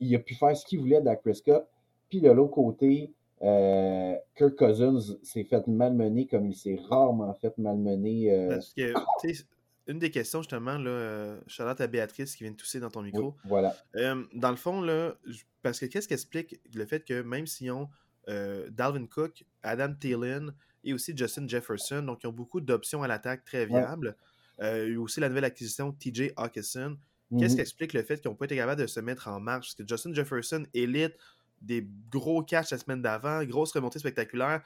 il, 0.00 0.14
a 0.14 0.18
pu 0.18 0.34
faire 0.34 0.56
ce 0.56 0.64
qu'il 0.64 0.78
voulait 0.80 1.00
Dak 1.00 1.22
Prescott. 1.22 1.66
Puis 2.08 2.20
de 2.20 2.30
l'autre 2.30 2.52
côté, 2.52 3.12
euh, 3.42 4.14
Kirk 4.36 4.56
Cousins 4.56 5.16
s'est 5.22 5.44
fait 5.44 5.66
malmener 5.66 6.26
comme 6.26 6.46
il 6.46 6.56
s'est 6.56 6.78
rarement 6.88 7.32
fait 7.34 7.56
malmener. 7.58 8.46
Parce 8.48 8.72
que, 8.74 8.92
une 9.88 9.98
des 10.00 10.10
questions, 10.10 10.42
justement, 10.42 10.78
là, 10.78 11.36
Charlotte 11.46 11.80
à 11.80 11.86
Béatrice 11.86 12.34
qui 12.34 12.42
vient 12.42 12.52
de 12.52 12.56
tousser 12.56 12.80
dans 12.80 12.90
ton 12.90 13.02
micro. 13.02 13.36
voilà. 13.44 13.74
dans 14.34 14.50
le 14.50 14.56
fond, 14.56 14.80
là, 14.80 15.14
parce 15.62 15.78
que 15.80 15.86
qu'est-ce 15.86 16.08
qui 16.08 16.14
explique 16.14 16.60
le 16.74 16.86
fait 16.86 17.04
que 17.04 17.22
même 17.22 17.46
s'ils 17.46 17.70
ont 17.70 17.88
Dalvin 18.26 19.06
Cook, 19.06 19.44
Adam 19.62 19.94
Thielen 19.94 20.52
et 20.82 20.94
aussi 20.94 21.16
Justin 21.16 21.46
Jefferson, 21.46 22.02
donc 22.02 22.22
ils 22.22 22.26
ont 22.26 22.32
beaucoup 22.32 22.60
d'options 22.60 23.02
à 23.02 23.08
l'attaque 23.08 23.44
très 23.44 23.66
viables. 23.66 24.16
Euh, 24.60 24.86
il 24.86 24.94
y 24.94 24.96
a 24.96 25.00
aussi 25.00 25.20
la 25.20 25.28
nouvelle 25.28 25.44
acquisition 25.44 25.92
TJ 25.92 26.32
Hawkinson. 26.36 26.96
Qu'est-ce 27.38 27.52
mhm. 27.52 27.56
qui 27.56 27.60
explique 27.60 27.92
le 27.92 28.02
fait 28.02 28.20
qu'ils 28.20 28.30
n'ont 28.30 28.36
pas 28.36 28.44
été 28.44 28.56
capables 28.56 28.80
de 28.80 28.86
se 28.86 29.00
mettre 29.00 29.28
en 29.28 29.40
marche? 29.40 29.68
Parce 29.68 29.74
que 29.74 29.86
Justin 29.86 30.14
Jefferson, 30.14 30.64
élite, 30.74 31.14
des 31.66 31.86
gros 32.10 32.42
catchs 32.42 32.70
la 32.70 32.78
semaine 32.78 33.02
d'avant, 33.02 33.44
grosse 33.44 33.72
remontée 33.72 33.98
spectaculaire. 33.98 34.62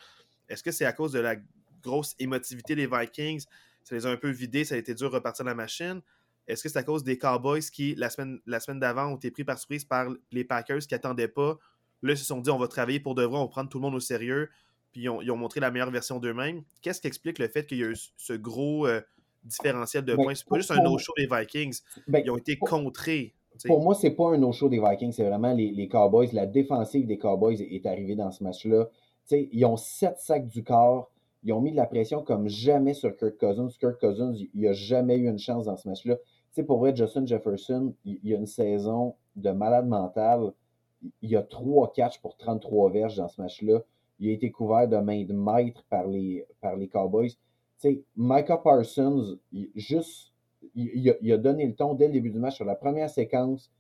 Est-ce 0.49 0.63
que 0.63 0.71
c'est 0.71 0.85
à 0.85 0.93
cause 0.93 1.13
de 1.13 1.21
la 1.21 1.37
grosse 1.83 2.15
émotivité 2.19 2.75
des 2.75 2.87
Vikings? 2.87 3.45
Ça 3.83 3.95
les 3.95 4.07
a 4.07 4.11
un 4.11 4.17
peu 4.17 4.31
vidés, 4.31 4.65
ça 4.65 4.75
a 4.75 4.79
été 4.79 4.95
dur 4.95 5.11
de 5.11 5.17
repartir 5.17 5.45
la 5.45 5.55
machine. 5.55 6.03
Est-ce 6.47 6.63
que 6.63 6.69
c'est 6.69 6.79
à 6.79 6.83
cause 6.83 7.05
des 7.05 7.17
Cowboys 7.19 7.61
qui, 7.61 7.95
la 7.95 8.11
semaine, 8.11 8.41
la 8.47 8.61
semaine 8.61 8.81
d'avant, 8.81 9.13
ont 9.13 9.17
été 9.17 9.31
pris 9.31 9.45
par 9.45 9.59
surprise 9.59 9.85
par 9.85 10.09
les 10.33 10.45
Packers 10.45 10.81
qui 10.81 10.95
n'attendaient 10.95 11.29
pas? 11.29 11.59
Là, 12.03 12.13
ils 12.13 12.19
se 12.19 12.25
sont 12.25 12.41
dit, 12.41 12.51
on 12.51 12.59
va 12.59 12.67
travailler 12.67 13.01
pour 13.01 13.15
de 13.15 13.23
vrai, 13.23 13.39
on 13.39 13.45
va 13.45 13.49
prendre 13.49 13.69
tout 13.69 13.79
le 13.79 13.83
monde 13.83 13.95
au 13.95 14.01
sérieux. 14.01 14.51
Puis 14.93 15.03
ils 15.03 15.09
ont, 15.09 15.37
montré 15.37 15.61
la 15.61 15.71
meilleure 15.71 15.93
version 15.93 16.19
d'eux-mêmes. 16.19 16.63
Qu'est-ce 16.83 17.01
qui 17.01 17.07
explique 17.07 17.39
le 17.39 17.47
fait 17.47 17.65
qu'il 17.65 17.79
y 17.79 17.85
a 17.85 17.91
eu 17.91 17.97
ce 18.17 18.33
gros, 18.33 18.89
euh, 18.89 19.01
différentiel 19.45 20.05
de 20.05 20.17
ben, 20.17 20.25
points? 20.25 20.35
C'est 20.35 20.49
pas 20.49 20.57
juste 20.57 20.73
un 20.73 20.83
no-show 20.83 21.13
des 21.17 21.29
Vikings. 21.31 21.81
Ben, 22.09 22.23
Ils 22.25 22.31
ont 22.31 22.37
été 22.37 22.57
contrés. 22.59 23.37
Pour 23.67 23.83
moi, 23.83 23.95
c'est 23.95 24.11
pas 24.11 24.31
un 24.31 24.39
no-show 24.39 24.69
des 24.69 24.81
Vikings, 24.81 25.13
c'est 25.13 25.25
vraiment 25.25 25.53
les, 25.53 25.89
Cowboys. 25.89 26.29
La 26.33 26.47
défensive 26.47 27.07
des 27.07 27.19
Cowboys 27.19 27.61
est, 27.61 27.87
arrivée 27.87 28.15
dans 28.15 28.31
ce 28.31 28.43
match-là. 28.43 28.89
Ils 29.31 29.65
ont 29.67 29.77
sept 29.77 30.19
sacs 30.19 30.49
du 30.49 30.65
corps. 30.65 31.11
Ils 31.43 31.53
ont 31.53 31.61
mis 31.61 31.71
de 31.73 31.77
la 31.77 31.87
pression 31.87 32.23
comme 32.23 32.49
jamais 32.49 32.95
sur 32.95 33.17
Kirk 33.17 33.39
Cousins. 33.39 33.69
Kirk 33.79 34.01
Cousins, 34.01 34.33
il 34.55 34.61
n'a 34.63 34.73
jamais 34.73 35.17
eu 35.17 35.29
une 35.29 35.39
chance 35.39 35.67
dans 35.67 35.77
ce 35.77 35.89
match-là. 35.89 36.17
Pour 36.67 36.79
vrai, 36.79 36.95
Justin 36.95 37.27
Jefferson, 37.27 37.95
il, 38.05 38.19
il, 38.23 38.35
a 38.35 38.37
une 38.37 38.47
saison 38.47 39.15
de 39.37 39.51
malade 39.51 39.87
mental. 39.87 40.53
Il, 41.23 41.37
a 41.37 41.43
trois 41.43 41.93
catchs 41.93 42.21
pour 42.21 42.37
33 42.37 42.91
verges 42.91 43.17
dans 43.17 43.29
ce 43.29 43.41
match-là. 43.41 43.81
Il 44.19 44.29
a 44.29 44.33
été 44.33 44.51
couvert 44.51 44.89
de 44.89 44.97
main 44.97 45.25
de 45.25 45.33
maître 45.33 45.83
par 45.89 46.07
les, 46.07 46.45
par 46.61 46.77
les 46.77 46.89
Cowboys 46.89 47.37
sais, 47.81 48.03
Micah 48.17 48.59
Parsons, 48.59 49.39
juste, 49.75 50.30
il, 50.75 51.33
a, 51.33 51.37
donné 51.37 51.67
le 51.67 51.75
ton 51.75 51.95
dès 51.95 52.07
le 52.07 52.13
début 52.13 52.31
du 52.31 52.39
match 52.39 52.57
sur 52.57 52.65
la 52.65 52.75
première 52.75 53.11
séquence. 53.11 53.71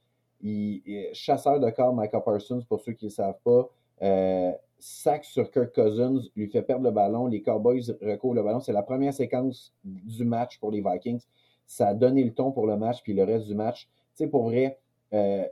Il, 0.43 0.83
chasseur 1.13 1.61
de 1.61 1.71
corps, 1.71 1.95
Micah 1.95 2.21
Parsons, 2.21 2.63
pour 2.69 2.81
ceux 2.81 2.93
qui 2.93 3.05
ne 3.05 3.11
le 3.11 3.15
savent 3.15 3.39
pas, 3.45 3.69
euh, 4.03 4.53
sac 4.79 5.25
sur 5.25 5.51
Kirk 5.51 5.75
Cousins, 5.75 6.21
lui 6.35 6.49
fait 6.49 6.63
perdre 6.63 6.85
le 6.85 6.91
ballon. 6.91 7.27
Les 7.27 7.43
Cowboys 7.43 7.97
recouvrent 8.01 8.35
le 8.35 8.43
ballon. 8.43 8.61
C'est 8.61 8.73
la 8.73 8.83
première 8.83 9.13
séquence 9.13 9.75
du 9.85 10.25
match 10.25 10.59
pour 10.59 10.71
les 10.71 10.83
Vikings. 10.83 11.23
Ça 11.67 11.89
a 11.89 11.95
donné 11.95 12.25
le 12.25 12.33
ton 12.33 12.53
pour 12.53 12.67
le 12.67 12.77
match, 12.77 13.03
puis 13.03 13.13
le 13.13 13.25
reste 13.25 13.47
du 13.47 13.55
match. 13.55 13.89
Tu 14.17 14.25
sais, 14.25 14.27
pour 14.27 14.45
vrai, 14.45 14.79
euh, 15.13 15.45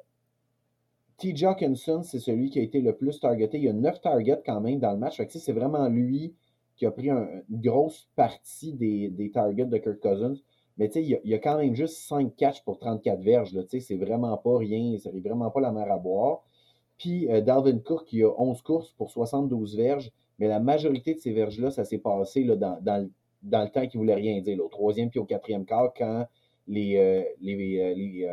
T. 1.19 1.35
Hawkinson, 1.45 2.03
c'est 2.03 2.21
celui 2.21 2.49
qui 2.49 2.59
a 2.59 2.63
été 2.63 2.81
le 2.81 2.95
plus 2.95 3.21
targeté. 3.21 3.59
Il 3.59 3.65
y 3.65 3.69
a 3.69 3.73
neuf 3.73 4.01
targets 4.01 4.41
quand 4.45 4.61
même 4.61 4.79
dans 4.79 4.93
le 4.93 4.99
match. 4.99 5.21
c'est 5.29 5.53
vraiment 5.53 5.89
lui 5.89 6.35
qui 6.77 6.87
a 6.87 6.93
pris 6.93 7.11
une 7.11 7.43
grosse 7.51 8.09
partie 8.15 8.73
des, 8.73 9.31
targets 9.35 9.67
de 9.67 9.79
Kirk 9.79 9.99
Cousins. 10.01 10.37
Mais 10.79 10.87
il 10.95 11.09
y, 11.09 11.15
a, 11.15 11.19
il 11.25 11.31
y 11.31 11.35
a 11.35 11.39
quand 11.39 11.59
même 11.59 11.75
juste 11.75 11.97
5 12.09 12.37
catchs 12.37 12.63
pour 12.63 12.79
34 12.79 13.21
verges. 13.21 13.53
C'est 13.67 13.97
vraiment 13.97 14.37
pas 14.37 14.59
rien. 14.59 14.97
C'est 15.03 15.11
vraiment 15.11 15.51
pas 15.51 15.61
la 15.61 15.73
mer 15.73 15.91
à 15.91 15.99
boire. 15.99 16.43
Puis 16.97 17.29
euh, 17.29 17.41
Dalvin 17.41 17.79
Cook, 17.79 18.05
qui 18.05 18.23
a 18.23 18.31
11 18.41 18.63
courses 18.63 18.93
pour 18.93 19.11
72 19.11 19.77
verges. 19.77 20.11
Mais 20.39 20.47
la 20.47 20.61
majorité 20.61 21.15
de 21.15 21.19
ces 21.19 21.33
verges-là, 21.33 21.73
ça 21.73 21.85
s'est 21.85 21.99
passé 21.99 22.45
là, 22.45 22.55
dans, 22.55 22.79
dans 23.43 23.63
le 23.63 23.69
temps 23.71 23.87
qui 23.89 23.97
ne 23.97 24.03
voulait 24.03 24.15
rien 24.15 24.41
dire. 24.41 24.65
au 24.65 24.69
troisième 24.69 25.11
puis 25.11 25.19
au 25.19 25.25
quatrième 25.25 25.65
quart, 25.65 25.93
quand 25.97 26.27
les, 26.69 27.25
les, 27.41 27.57
les, 27.57 28.29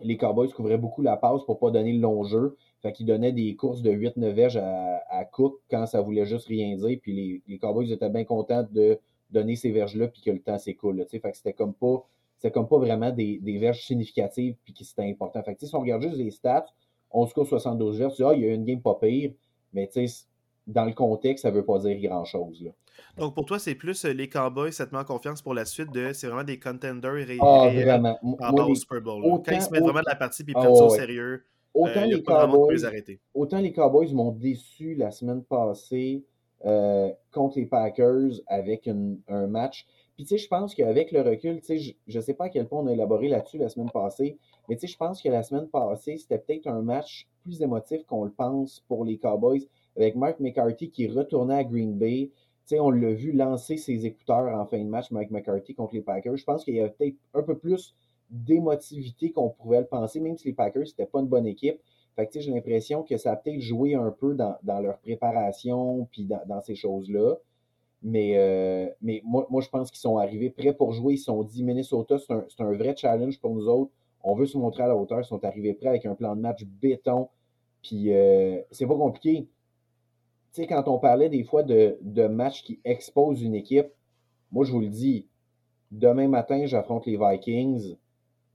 les, 0.00 0.16
Cowboys 0.16 0.50
couvraient 0.50 0.78
beaucoup 0.78 1.02
la 1.02 1.16
passe 1.16 1.42
pour 1.44 1.56
ne 1.56 1.60
pas 1.60 1.70
donner 1.72 1.92
le 1.94 2.00
long 2.00 2.22
jeu. 2.22 2.56
Fait 2.80 2.92
qu'ils 2.92 3.06
donnaient 3.06 3.32
des 3.32 3.56
courses 3.56 3.82
de 3.82 3.90
8-9 3.90 4.30
verges 4.30 4.56
à, 4.56 5.02
à, 5.08 5.24
Cook 5.24 5.58
quand 5.68 5.86
ça 5.86 6.00
voulait 6.00 6.26
juste 6.26 6.46
rien 6.46 6.76
dire. 6.76 6.98
Puis 7.02 7.42
les 7.48 7.58
Cowboys 7.58 7.90
étaient 7.90 8.08
bien 8.08 8.24
contents 8.24 8.64
de 8.70 9.00
donner 9.30 9.56
ces 9.56 9.70
verges-là 9.70 10.08
puis 10.08 10.22
que 10.22 10.30
le 10.30 10.40
temps 10.40 10.58
s'écoule. 10.58 11.04
Fait 11.08 11.20
que 11.20 11.36
c'était 11.36 11.52
comme 11.52 11.74
pas. 11.74 12.06
C'était 12.36 12.52
comme 12.52 12.68
pas 12.68 12.78
vraiment 12.78 13.10
des, 13.10 13.38
des 13.38 13.58
verges 13.58 13.84
significatives 13.84 14.56
puis 14.64 14.72
qui 14.72 14.84
c'était 14.84 15.08
important. 15.10 15.42
Fait 15.42 15.54
que 15.54 15.66
si 15.66 15.74
on 15.74 15.80
regarde 15.80 16.02
juste 16.02 16.16
les 16.16 16.30
stats, 16.30 16.66
on 17.10 17.26
se 17.26 17.34
court 17.34 17.46
72 17.46 17.98
verges, 17.98 18.12
tu 18.12 18.22
dis, 18.22 18.28
ah, 18.28 18.32
il 18.34 18.42
y 18.42 18.48
a 18.48 18.54
une 18.54 18.64
game 18.64 18.80
pas 18.80 18.94
pire, 18.94 19.32
mais 19.72 19.88
tu 19.88 20.06
sais, 20.06 20.24
dans 20.66 20.84
le 20.84 20.92
contexte, 20.92 21.42
ça 21.42 21.50
veut 21.50 21.64
pas 21.64 21.78
dire 21.80 22.00
grand-chose. 22.00 22.70
Donc 23.18 23.34
pour 23.34 23.44
toi, 23.44 23.58
c'est 23.58 23.74
plus 23.74 24.04
euh, 24.04 24.12
les 24.12 24.28
Cowboys, 24.28 24.72
ça 24.72 24.86
te 24.86 24.94
met 24.94 25.00
en 25.00 25.04
confiance 25.04 25.42
pour 25.42 25.54
la 25.54 25.64
suite 25.64 25.92
de. 25.92 26.12
C'est 26.12 26.26
vraiment 26.26 26.44
des 26.44 26.58
contenders 26.58 27.30
et 27.30 27.38
ah, 27.40 27.70
vraiment. 27.72 28.18
au 28.22 28.74
Super 28.74 29.00
Bowl. 29.00 29.22
Quand 29.44 29.52
ils 29.52 29.62
se 29.62 29.70
mettent 29.70 29.82
vraiment 29.82 30.00
de 30.00 30.08
la 30.08 30.16
partie 30.16 30.42
et 30.42 30.44
ils 30.48 30.54
prennent 30.54 30.74
ça 30.74 30.84
au 30.84 30.90
sérieux. 30.90 31.44
Autant, 31.72 32.02
euh, 32.02 32.06
les 32.06 32.22
Cowboys, 32.22 32.84
autant 33.32 33.58
les 33.60 33.72
Cowboys 33.72 34.12
m'ont 34.12 34.32
déçu 34.32 34.94
la 34.96 35.12
semaine 35.12 35.44
passée 35.44 36.24
euh, 36.64 37.10
contre 37.32 37.58
les 37.58 37.66
Packers 37.66 38.40
avec 38.46 38.88
un 38.88 39.46
match. 39.46 39.86
Puis, 40.20 40.26
tu 40.26 40.36
sais, 40.36 40.44
je 40.44 40.48
pense 40.48 40.74
qu'avec 40.74 41.12
le 41.12 41.22
recul, 41.22 41.60
tu 41.62 41.78
sais, 41.78 41.96
je 42.06 42.18
ne 42.18 42.22
sais 42.22 42.34
pas 42.34 42.44
à 42.44 42.48
quel 42.50 42.68
point 42.68 42.80
on 42.80 42.86
a 42.88 42.92
élaboré 42.92 43.28
là-dessus 43.28 43.56
la 43.56 43.70
semaine 43.70 43.88
passée, 43.88 44.36
mais 44.68 44.76
tu 44.76 44.82
sais, 44.82 44.92
je 44.92 44.98
pense 44.98 45.22
que 45.22 45.30
la 45.30 45.42
semaine 45.42 45.66
passée, 45.68 46.18
c'était 46.18 46.36
peut-être 46.36 46.66
un 46.66 46.82
match 46.82 47.26
plus 47.42 47.62
émotif 47.62 48.04
qu'on 48.04 48.24
le 48.24 48.30
pense 48.30 48.84
pour 48.86 49.06
les 49.06 49.16
Cowboys, 49.16 49.66
avec 49.96 50.16
Mark 50.16 50.38
McCarthy 50.38 50.90
qui 50.90 51.08
retournait 51.08 51.54
à 51.54 51.64
Green 51.64 51.96
Bay. 51.96 52.28
Tu 52.66 52.74
sais, 52.74 52.80
on 52.80 52.90
l'a 52.90 53.14
vu 53.14 53.32
lancer 53.32 53.78
ses 53.78 54.04
écouteurs 54.04 54.54
en 54.54 54.66
fin 54.66 54.78
de 54.78 54.90
match, 54.90 55.10
Mike 55.10 55.30
McCarthy 55.30 55.74
contre 55.74 55.94
les 55.94 56.02
Packers. 56.02 56.36
Je 56.36 56.44
pense 56.44 56.64
qu'il 56.64 56.74
y 56.74 56.80
avait 56.80 56.90
peut-être 56.90 57.16
un 57.32 57.42
peu 57.42 57.56
plus 57.56 57.94
d'émotivité 58.28 59.32
qu'on 59.32 59.48
pouvait 59.48 59.80
le 59.80 59.86
penser, 59.86 60.20
même 60.20 60.36
si 60.36 60.48
les 60.48 60.54
Packers, 60.54 60.86
c'était 60.86 61.06
pas 61.06 61.20
une 61.20 61.28
bonne 61.28 61.46
équipe. 61.46 61.80
Fait 62.26 62.40
j'ai 62.40 62.52
l'impression 62.52 63.02
que 63.02 63.16
ça 63.16 63.32
a 63.32 63.36
peut-être 63.36 63.60
joué 63.60 63.94
un 63.94 64.10
peu 64.10 64.34
dans, 64.34 64.80
leur 64.80 64.98
préparation 64.98 66.06
puis 66.10 66.26
dans, 66.26 66.60
ces 66.60 66.74
choses-là. 66.74 67.36
Mais, 68.02 68.32
euh, 68.36 68.88
mais 69.02 69.20
moi, 69.24 69.46
moi, 69.50 69.60
je 69.60 69.68
pense 69.68 69.90
qu'ils 69.90 70.00
sont 70.00 70.18
arrivés 70.18 70.50
prêts 70.50 70.72
pour 70.72 70.92
jouer. 70.92 71.14
Ils 71.14 71.18
se 71.18 71.24
sont 71.24 71.42
dit 71.42 71.62
Minnesota, 71.62 72.16
c'est 72.18 72.32
un, 72.32 72.46
un, 72.58 72.72
vrai 72.72 72.94
challenge 72.96 73.38
pour 73.40 73.54
nous 73.54 73.68
autres. 73.68 73.92
On 74.22 74.34
veut 74.34 74.46
se 74.46 74.56
montrer 74.56 74.84
à 74.84 74.88
la 74.88 74.96
hauteur. 74.96 75.20
Ils 75.20 75.24
sont 75.24 75.44
arrivés 75.44 75.74
prêts 75.74 75.88
avec 75.88 76.06
un 76.06 76.14
plan 76.14 76.34
de 76.34 76.40
match 76.40 76.64
béton. 76.64 77.28
Puis 77.82 78.12
euh, 78.14 78.60
c'est 78.70 78.86
pas 78.86 78.96
compliqué. 78.96 79.48
Tu 80.52 80.62
sais, 80.62 80.66
quand 80.66 80.88
on 80.88 80.98
parlait 80.98 81.28
des 81.28 81.44
fois 81.44 81.62
de, 81.62 81.98
de 82.00 82.26
matchs 82.26 82.64
qui 82.64 82.80
exposent 82.84 83.42
une 83.42 83.54
équipe, 83.54 83.88
moi, 84.52 84.64
je 84.64 84.72
vous 84.72 84.80
le 84.80 84.88
dis, 84.88 85.28
demain 85.90 86.28
matin, 86.28 86.66
j'affronte 86.66 87.06
les 87.06 87.16
Vikings. 87.16 87.96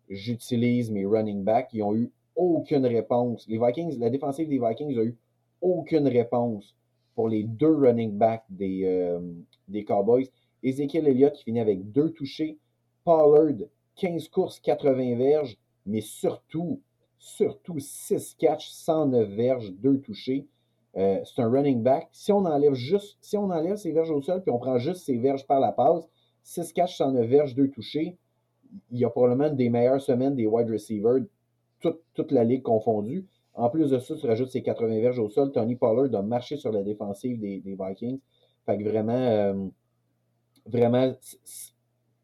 J'utilise 0.09 0.91
mes 0.91 1.05
running 1.05 1.43
backs. 1.43 1.69
Ils 1.73 1.83
ont 1.83 1.95
eu 1.95 2.11
aucune 2.35 2.85
réponse. 2.85 3.47
Les 3.47 3.57
Vikings, 3.57 3.99
la 3.99 4.09
défensive 4.09 4.49
des 4.49 4.59
Vikings 4.59 4.97
a 4.97 5.03
eu 5.03 5.17
aucune 5.61 6.07
réponse 6.07 6.75
pour 7.15 7.29
les 7.29 7.43
deux 7.43 7.73
running 7.73 8.11
backs 8.17 8.43
des, 8.49 8.83
euh, 8.85 9.19
des 9.67 9.85
Cowboys. 9.85 10.29
Ezekiel 10.63 11.07
Elliott 11.07 11.33
qui 11.33 11.43
finit 11.43 11.59
avec 11.59 11.91
deux 11.91 12.11
touchés. 12.11 12.57
Pollard, 13.03 13.67
15 13.95 14.27
courses, 14.29 14.59
80 14.59 15.15
verges, 15.15 15.57
mais 15.85 16.01
surtout, 16.01 16.81
surtout 17.17 17.79
6 17.79 18.35
catchs, 18.37 18.69
109 18.69 19.29
verges, 19.29 19.71
2 19.73 19.99
touchés. 20.01 20.47
Euh, 20.97 21.19
c'est 21.23 21.41
un 21.41 21.49
running 21.49 21.83
back. 21.83 22.07
Si 22.11 22.31
on 22.31 22.45
enlève 22.45 22.73
juste, 22.73 23.17
si 23.21 23.37
on 23.37 23.49
enlève 23.49 23.75
ses 23.75 23.91
verges 23.91 24.11
au 24.11 24.21
sol, 24.21 24.41
puis 24.41 24.51
on 24.51 24.59
prend 24.59 24.77
juste 24.77 25.05
ses 25.05 25.17
verges 25.17 25.45
par 25.45 25.59
la 25.59 25.71
passe, 25.71 26.07
6 26.43 26.73
catchs, 26.73 26.97
109 26.97 27.27
verges, 27.27 27.55
2 27.55 27.69
touchés, 27.69 28.17
il 28.91 28.99
y 28.99 29.05
a 29.05 29.09
probablement 29.09 29.49
des 29.49 29.69
meilleures 29.69 30.01
semaines 30.01 30.35
des 30.35 30.47
wide 30.47 30.69
receivers, 30.69 31.21
toute, 31.81 32.31
la 32.31 32.43
ligue 32.43 32.63
confondue. 32.63 33.25
En 33.53 33.69
plus 33.69 33.89
de 33.89 33.99
ça, 33.99 34.15
tu 34.15 34.27
rajoutes 34.27 34.49
ces 34.49 34.61
80 34.61 34.99
verges 34.99 35.19
au 35.19 35.29
sol. 35.29 35.51
Tony 35.51 35.75
Pollard 35.75 36.13
a 36.13 36.21
marché 36.21 36.57
sur 36.57 36.71
la 36.71 36.83
défensive 36.83 37.39
des, 37.39 37.61
Vikings. 37.65 38.19
Fait 38.65 38.77
que 38.77 38.83
vraiment, 38.83 39.13
euh, 39.13 39.67
vraiment, 40.65 41.13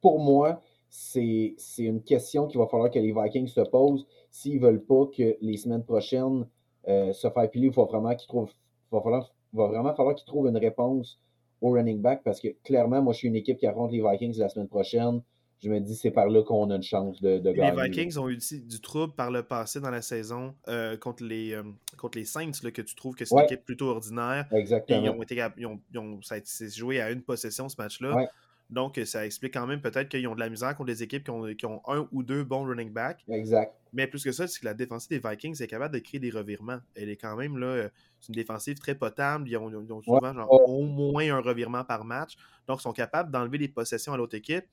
pour 0.01 0.19
moi, 0.19 0.61
c'est 0.89 1.55
une 1.77 2.01
question 2.01 2.47
qu'il 2.47 2.59
va 2.59 2.67
falloir 2.67 2.91
que 2.91 2.99
les 2.99 3.13
Vikings 3.13 3.47
se 3.47 3.61
posent. 3.61 4.05
S'ils 4.29 4.59
ne 4.59 4.65
veulent 4.65 4.83
pas 4.83 5.05
que 5.07 5.37
les 5.39 5.57
semaines 5.57 5.83
prochaines 5.83 6.45
euh, 6.87 7.13
se 7.13 7.29
fassent 7.29 7.49
piler, 7.49 7.67
il 7.67 7.73
va 7.73 7.83
vraiment 7.83 8.13
qu'ils 8.15 8.27
trouvent, 8.27 8.51
va, 8.91 9.01
falloir, 9.01 9.33
va 9.53 9.67
vraiment 9.67 9.93
falloir 9.93 10.15
qu'ils 10.15 10.25
trouvent 10.25 10.47
une 10.47 10.57
réponse 10.57 11.19
au 11.61 11.71
running 11.71 12.01
back 12.01 12.23
parce 12.23 12.41
que 12.41 12.49
clairement, 12.63 13.01
moi, 13.01 13.13
je 13.13 13.19
suis 13.19 13.27
une 13.27 13.35
équipe 13.35 13.57
qui 13.57 13.67
affronte 13.67 13.91
les 13.91 14.01
Vikings 14.01 14.37
la 14.37 14.49
semaine 14.49 14.67
prochaine 14.67 15.21
je 15.63 15.69
me 15.69 15.79
dis 15.79 15.95
c'est 15.95 16.11
par 16.11 16.27
là 16.27 16.43
qu'on 16.43 16.69
a 16.71 16.75
une 16.75 16.83
chance 16.83 17.21
de, 17.21 17.37
de 17.37 17.51
gagner. 17.51 17.75
Les 17.75 17.89
Vikings 17.89 18.17
ont 18.17 18.29
eu 18.29 18.37
du 18.37 18.81
trouble 18.81 19.13
par 19.13 19.31
le 19.31 19.43
passé 19.43 19.79
dans 19.79 19.91
la 19.91 20.01
saison 20.01 20.55
euh, 20.67 20.97
contre, 20.97 21.23
les, 21.23 21.53
euh, 21.53 21.63
contre 21.97 22.17
les 22.17 22.25
Saints, 22.25 22.51
là, 22.63 22.71
que 22.71 22.81
tu 22.81 22.95
trouves 22.95 23.15
que 23.15 23.25
c'est 23.25 23.35
une 23.35 23.43
équipe 23.43 23.63
plutôt 23.63 23.89
ordinaire. 23.89 24.47
Exactement. 24.51 25.03
ils 25.03 25.09
ont 25.09 25.21
été, 25.21 25.45
ils 25.57 25.65
ont, 25.65 25.79
ils 25.91 25.99
ont, 25.99 26.21
ça 26.21 26.35
a 26.35 26.37
été 26.39 26.69
joué 26.69 26.99
à 26.99 27.11
une 27.11 27.21
possession 27.21 27.69
ce 27.69 27.75
match-là. 27.77 28.27
Donc, 28.71 28.97
ça 29.03 29.25
explique 29.25 29.53
quand 29.53 29.67
même 29.67 29.81
peut-être 29.81 30.07
qu'ils 30.07 30.25
ont 30.29 30.33
de 30.33 30.39
la 30.39 30.49
misère 30.49 30.75
contre 30.77 30.87
des 30.87 31.03
équipes 31.03 31.25
qui 31.25 31.29
ont, 31.29 31.45
qui 31.53 31.65
ont, 31.65 31.81
un 31.87 32.07
ou 32.13 32.23
deux 32.23 32.45
bons 32.45 32.65
running 32.65 32.91
backs. 32.91 33.19
Exact. 33.29 33.73
Mais 33.91 34.07
plus 34.07 34.23
que 34.23 34.31
ça, 34.31 34.47
c'est 34.47 34.61
que 34.61 34.65
la 34.65 34.73
défensive 34.73 35.09
des 35.09 35.29
Vikings 35.29 35.61
est 35.61 35.67
capable 35.67 35.93
de 35.93 35.99
créer 35.99 36.21
des 36.21 36.29
revirements. 36.29 36.79
Elle 36.95 37.09
est 37.09 37.17
quand 37.17 37.35
même 37.35 37.57
là, 37.57 37.67
euh, 37.67 37.89
c'est 38.21 38.29
une 38.29 38.35
défensive 38.35 38.79
très 38.79 38.95
potable. 38.95 39.49
Ils 39.49 39.57
ont, 39.57 40.01
souvent 40.01 40.33
genre, 40.33 40.69
au 40.69 40.83
moins 40.83 41.29
un 41.35 41.41
revirement 41.41 41.83
par 41.83 42.05
match. 42.05 42.35
Donc, 42.65 42.79
ils 42.79 42.83
sont 42.83 42.93
capables 42.93 43.29
d'enlever 43.29 43.57
les 43.57 43.67
possessions 43.67 44.13
à 44.13 44.17
l'autre 44.17 44.35
équipe. 44.35 44.63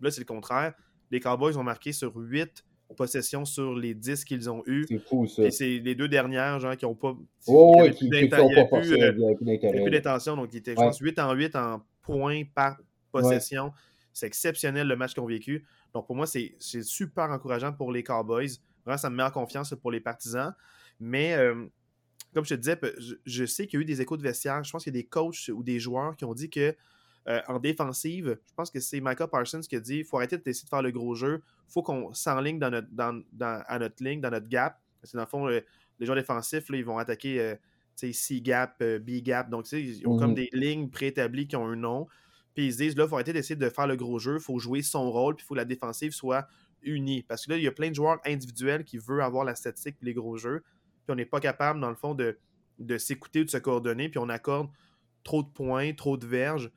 Là, 0.00 0.10
c'est 0.10 0.20
le 0.20 0.26
contraire 0.26 0.74
les 1.10 1.20
Cowboys 1.20 1.56
ont 1.56 1.62
marqué 1.62 1.92
sur 1.92 2.14
8 2.16 2.64
possessions 2.96 3.44
sur 3.44 3.74
les 3.74 3.94
10 3.94 4.24
qu'ils 4.24 4.48
ont 4.48 4.62
eues. 4.66 4.86
C'est 4.88 4.98
fou, 4.98 5.26
ça. 5.26 5.44
Et 5.44 5.50
c'est 5.50 5.78
les 5.78 5.94
deux 5.94 6.08
dernières, 6.08 6.58
genre, 6.58 6.76
qui 6.76 6.86
n'ont 6.86 6.94
pas. 6.94 7.14
Oh, 7.46 7.76
oui, 7.80 7.90
qui 7.92 8.08
n'ont 8.08 8.28
pas 8.28 8.66
forcé. 8.68 8.96
Plus 9.12 9.90
d'intention. 9.90 10.36
Donc, 10.36 10.52
ils 10.52 10.58
étaient, 10.58 10.72
je 10.72 10.76
pense, 10.76 10.98
8 10.98 11.18
en 11.18 11.32
8 11.34 11.56
en 11.56 11.82
points 12.02 12.44
par 12.54 12.78
possession. 13.12 13.72
C'est 14.12 14.26
exceptionnel 14.26 14.88
le 14.88 14.96
match 14.96 15.14
qu'ils 15.14 15.22
ont 15.22 15.26
vécu. 15.26 15.64
Donc, 15.92 16.06
pour 16.06 16.16
moi, 16.16 16.26
c'est 16.26 16.56
super 16.82 17.30
encourageant 17.30 17.72
pour 17.72 17.92
les 17.92 18.02
Cowboys. 18.02 18.58
Vraiment, 18.84 18.98
ça 18.98 19.10
me 19.10 19.16
met 19.16 19.22
en 19.22 19.30
confiance 19.30 19.74
pour 19.80 19.90
les 19.90 20.00
partisans. 20.00 20.54
Mais, 20.98 21.34
euh, 21.34 21.66
comme 22.34 22.44
je 22.44 22.54
te 22.54 22.60
disais, 22.60 22.78
je, 22.98 23.14
je 23.26 23.44
sais 23.44 23.66
qu'il 23.66 23.78
y 23.78 23.80
a 23.80 23.82
eu 23.82 23.84
des 23.84 24.00
échos 24.00 24.16
de 24.16 24.22
vestiaire. 24.22 24.64
Je 24.64 24.72
pense 24.72 24.82
qu'il 24.82 24.94
y 24.94 24.98
a 24.98 25.00
des 25.02 25.06
coachs 25.06 25.50
ou 25.50 25.62
des 25.62 25.78
joueurs 25.78 26.16
qui 26.16 26.24
ont 26.24 26.34
dit 26.34 26.48
que 26.48 26.74
euh, 27.28 27.42
en 27.46 27.58
défensive, 27.58 28.38
je 28.46 28.54
pense 28.54 28.70
que 28.70 28.80
c'est 28.80 29.00
Michael 29.00 29.28
Parsons 29.28 29.60
qui 29.60 29.76
a 29.76 29.80
dit 29.80 29.98
il 29.98 30.04
faut 30.04 30.16
arrêter 30.16 30.38
d'essayer 30.38 30.64
de 30.64 30.70
faire 30.70 30.82
le 30.82 30.90
gros 30.90 31.14
jeu. 31.14 31.42
il 31.68 31.72
faut 31.72 31.82
qu'on 31.82 32.12
s'enligne 32.14 32.58
dans 32.58 32.70
notre, 32.70 32.88
dans, 32.90 33.22
à 33.38 33.78
notre 33.78 34.02
ligne, 34.02 34.20
dans 34.20 34.30
notre 34.30 34.48
gap. 34.48 34.80
Parce 35.00 35.12
que 35.12 35.16
dans 35.18 35.24
le 35.24 35.28
fond, 35.28 35.46
les 35.46 36.06
joueurs 36.06 36.16
défensifs, 36.16 36.70
là, 36.70 36.78
ils 36.78 36.84
vont 36.84 36.96
attaquer 36.96 37.40
euh, 37.40 37.54
C-gap, 37.96 38.76
euh, 38.80 38.98
B-gap. 38.98 39.50
Donc, 39.50 39.70
ils 39.72 40.06
ont 40.06 40.18
comme 40.18 40.30
mhm. 40.30 40.36
des 40.36 40.48
lignes 40.52 40.88
préétablies 40.88 41.46
qui 41.46 41.56
ont 41.56 41.66
un 41.66 41.76
nom. 41.76 42.06
Puis 42.54 42.66
ils 42.66 42.72
se 42.72 42.78
disent 42.78 42.96
là, 42.96 43.04
il 43.04 43.08
faut 43.08 43.16
arrêter 43.16 43.34
d'essayer 43.34 43.56
de 43.56 43.68
faire 43.68 43.86
le 43.86 43.96
gros 43.96 44.18
jeu. 44.18 44.36
Il 44.36 44.42
faut 44.42 44.58
jouer 44.58 44.80
son 44.82 45.10
rôle. 45.10 45.36
Puis 45.36 45.44
il 45.44 45.46
faut 45.46 45.54
que 45.54 45.58
la 45.58 45.64
défensive 45.66 46.12
soit 46.12 46.48
unie. 46.82 47.22
Parce 47.22 47.44
que 47.44 47.52
là, 47.52 47.58
il 47.58 47.62
y 47.62 47.68
a 47.68 47.72
plein 47.72 47.90
de 47.90 47.94
joueurs 47.94 48.20
individuels 48.24 48.84
qui 48.84 48.96
veulent 48.96 49.22
avoir 49.22 49.44
la 49.44 49.54
statistique 49.54 49.96
et 50.00 50.04
les 50.06 50.14
gros 50.14 50.38
jeux. 50.38 50.62
Puis 51.04 51.12
on 51.12 51.14
n'est 51.14 51.26
pas 51.26 51.40
capable, 51.40 51.78
dans 51.78 51.90
le 51.90 51.94
fond, 51.94 52.14
de, 52.14 52.38
de 52.78 52.96
s'écouter 52.96 53.40
ou 53.40 53.44
de 53.44 53.50
se 53.50 53.58
coordonner. 53.58 54.08
Puis 54.08 54.18
on 54.18 54.30
accorde 54.30 54.70
trop 55.24 55.42
de 55.42 55.48
points, 55.48 55.92
trop 55.92 56.16
de 56.16 56.26
verges 56.26 56.70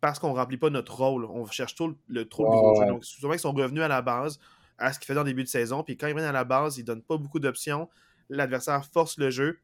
parce 0.00 0.18
qu'on 0.18 0.32
ne 0.32 0.36
remplit 0.36 0.56
pas 0.56 0.70
notre 0.70 0.96
rôle. 0.96 1.24
On 1.26 1.46
cherche 1.46 1.74
tout 1.74 1.96
le, 2.08 2.28
trop 2.28 2.44
de 2.44 2.48
gros 2.48 2.80
jeu. 2.80 2.86
Donc, 2.86 3.04
souvent, 3.04 3.32
ils 3.34 3.38
sont 3.38 3.52
revenus 3.52 3.82
à 3.82 3.88
la 3.88 4.02
base, 4.02 4.38
à 4.78 4.92
ce 4.92 4.98
qu'ils 4.98 5.06
faisaient 5.06 5.20
en 5.20 5.24
début 5.24 5.44
de 5.44 5.48
saison. 5.48 5.82
Puis 5.82 5.96
quand 5.96 6.06
ils 6.06 6.12
reviennent 6.12 6.28
à 6.28 6.32
la 6.32 6.44
base, 6.44 6.78
ils 6.78 6.82
ne 6.82 6.86
donnent 6.86 7.02
pas 7.02 7.16
beaucoup 7.16 7.38
d'options. 7.38 7.88
L'adversaire 8.28 8.84
force 8.84 9.18
le 9.18 9.30
jeu. 9.30 9.58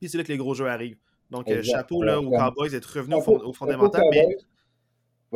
Puis 0.00 0.08
c'est 0.08 0.18
là 0.18 0.24
que 0.24 0.32
les 0.32 0.38
gros 0.38 0.54
jeux 0.54 0.68
arrivent. 0.68 0.98
Donc, 1.30 1.48
euh, 1.50 1.62
chapeau 1.62 2.02
là, 2.02 2.20
aux 2.20 2.30
Cowboys 2.30 2.70
d'être 2.70 2.86
revenus 2.86 3.18
au, 3.26 3.52
fondamental. 3.52 4.02
Mais 4.12 4.28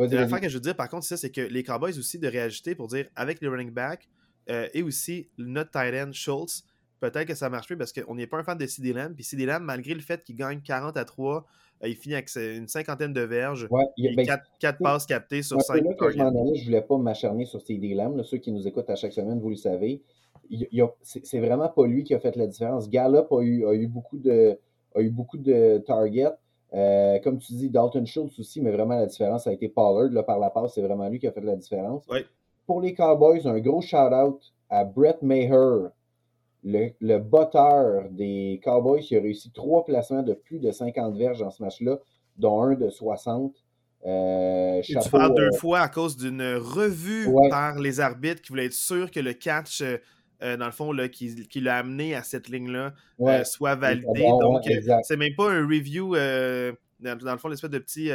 l'affaire 0.07 0.39
que 0.39 0.49
je 0.49 0.53
veux 0.55 0.61
dire, 0.61 0.75
par 0.75 0.89
contre, 0.89 1.05
c'est 1.05 1.31
que 1.31 1.41
les 1.41 1.63
Cowboys 1.63 1.97
aussi 1.97 2.17
de 2.17 2.27
réajuster 2.27 2.75
pour 2.75 2.87
dire 2.87 3.07
avec 3.15 3.41
les 3.41 3.47
running 3.47 3.71
backs 3.71 4.07
euh, 4.49 4.67
et 4.73 4.83
aussi 4.83 5.29
notre 5.37 5.71
tight 5.71 5.93
end 5.93 6.11
Schultz, 6.13 6.63
peut-être 6.99 7.27
que 7.27 7.35
ça 7.35 7.49
marche 7.49 7.67
plus 7.67 7.77
parce 7.77 7.91
qu'on 7.91 8.15
n'est 8.15 8.27
pas 8.27 8.37
un 8.37 8.43
fan 8.43 8.57
de 8.57 8.65
CD 8.65 8.93
Lamb. 8.93 9.13
Puis 9.13 9.23
CD 9.23 9.45
Lamb, 9.45 9.63
malgré 9.63 9.93
le 9.93 10.01
fait 10.01 10.23
qu'il 10.23 10.35
gagne 10.35 10.61
40 10.61 10.95
à 10.97 11.05
3, 11.05 11.37
euh, 11.37 11.41
il 11.83 11.95
finit 11.95 12.15
avec 12.15 12.29
une 12.35 12.67
cinquantaine 12.67 13.13
de 13.13 13.21
verges. 13.21 13.67
et 13.97 14.15
ben, 14.15 14.25
quatre, 14.59 14.77
passes 14.79 15.05
captées 15.05 15.41
sur 15.41 15.61
5 15.61 15.77
je 15.77 16.23
ne 16.23 16.65
voulais 16.65 16.81
pas 16.81 16.97
m'acharner 16.97 17.45
sur 17.45 17.61
CD 17.61 17.93
Lamb. 17.93 18.21
ceux 18.23 18.37
qui 18.37 18.51
nous 18.51 18.67
écoutent 18.67 18.89
à 18.89 18.95
chaque 18.95 19.13
semaine, 19.13 19.39
vous 19.39 19.49
le 19.49 19.55
savez. 19.55 20.01
C'est 21.01 21.39
vraiment 21.39 21.69
pas 21.69 21.87
lui 21.87 22.03
qui 22.03 22.13
a 22.13 22.19
fait 22.19 22.35
la 22.35 22.47
différence. 22.47 22.89
Gallup 22.89 23.31
a 23.31 23.41
eu, 23.41 23.65
a 23.65 23.73
eu, 23.73 23.87
beaucoup, 23.87 24.17
de, 24.17 24.57
a 24.95 25.01
eu 25.01 25.09
beaucoup 25.09 25.37
de 25.37 25.77
targets. 25.85 26.33
Euh, 26.73 27.19
comme 27.19 27.37
tu 27.37 27.53
dis, 27.53 27.69
Dalton 27.69 28.05
Schultz 28.05 28.39
aussi, 28.39 28.61
mais 28.61 28.71
vraiment 28.71 28.95
la 28.95 29.05
différence, 29.05 29.43
ça 29.43 29.49
a 29.49 29.53
été 29.53 29.67
Pollard 29.67 30.11
là, 30.11 30.23
par 30.23 30.39
la 30.39 30.49
passe. 30.49 30.73
C'est 30.75 30.81
vraiment 30.81 31.07
lui 31.09 31.19
qui 31.19 31.27
a 31.27 31.31
fait 31.31 31.41
la 31.41 31.55
différence. 31.55 32.03
Pour 32.65 32.81
les 32.81 32.93
Cowboys, 32.93 33.45
un 33.45 33.59
gros 33.59 33.81
shout-out 33.81 34.39
à 34.69 34.85
Brett 34.85 35.21
Maher, 35.21 35.89
le, 36.63 36.89
le 36.99 37.17
botteur 37.17 38.09
des 38.11 38.59
Cowboys 38.63 39.01
qui 39.01 39.15
a 39.15 39.21
réussi 39.21 39.51
trois 39.51 39.83
placements 39.85 40.23
de 40.23 40.33
plus 40.33 40.59
de 40.59 40.71
50 40.71 41.17
verges 41.17 41.39
dans 41.39 41.51
ce 41.51 41.63
match-là, 41.63 41.97
dont 42.37 42.61
un 42.61 42.75
de 42.75 42.89
60. 42.89 43.55
Euh, 44.05 44.81
tu 44.81 44.97
parles 45.11 45.35
deux 45.35 45.51
fois 45.53 45.81
à 45.81 45.87
cause 45.87 46.17
d'une 46.17 46.55
revue 46.55 47.27
par 47.49 47.79
les 47.79 47.99
arbitres 47.99 48.41
qui 48.41 48.49
voulaient 48.49 48.65
être 48.65 48.73
sûrs 48.73 49.11
que 49.11 49.19
le 49.19 49.33
catch, 49.33 49.83
dans 50.41 50.65
le 50.65 50.71
fond, 50.71 50.91
là, 50.91 51.07
qui, 51.07 51.47
qui 51.47 51.61
l'a 51.61 51.77
amené 51.77 52.15
à 52.15 52.23
cette 52.23 52.49
ligne-là, 52.49 52.93
soit 53.43 53.75
validé. 53.75 54.23
Donc, 54.23 54.63
c'est 55.03 55.17
même 55.17 55.35
pas 55.35 55.51
un 55.51 55.67
review, 55.67 56.15
dans, 56.15 57.17
dans, 57.17 57.31
le 57.31 57.37
fond, 57.37 57.47
l'espèce 57.47 57.69
de 57.69 57.79
petit 57.79 58.11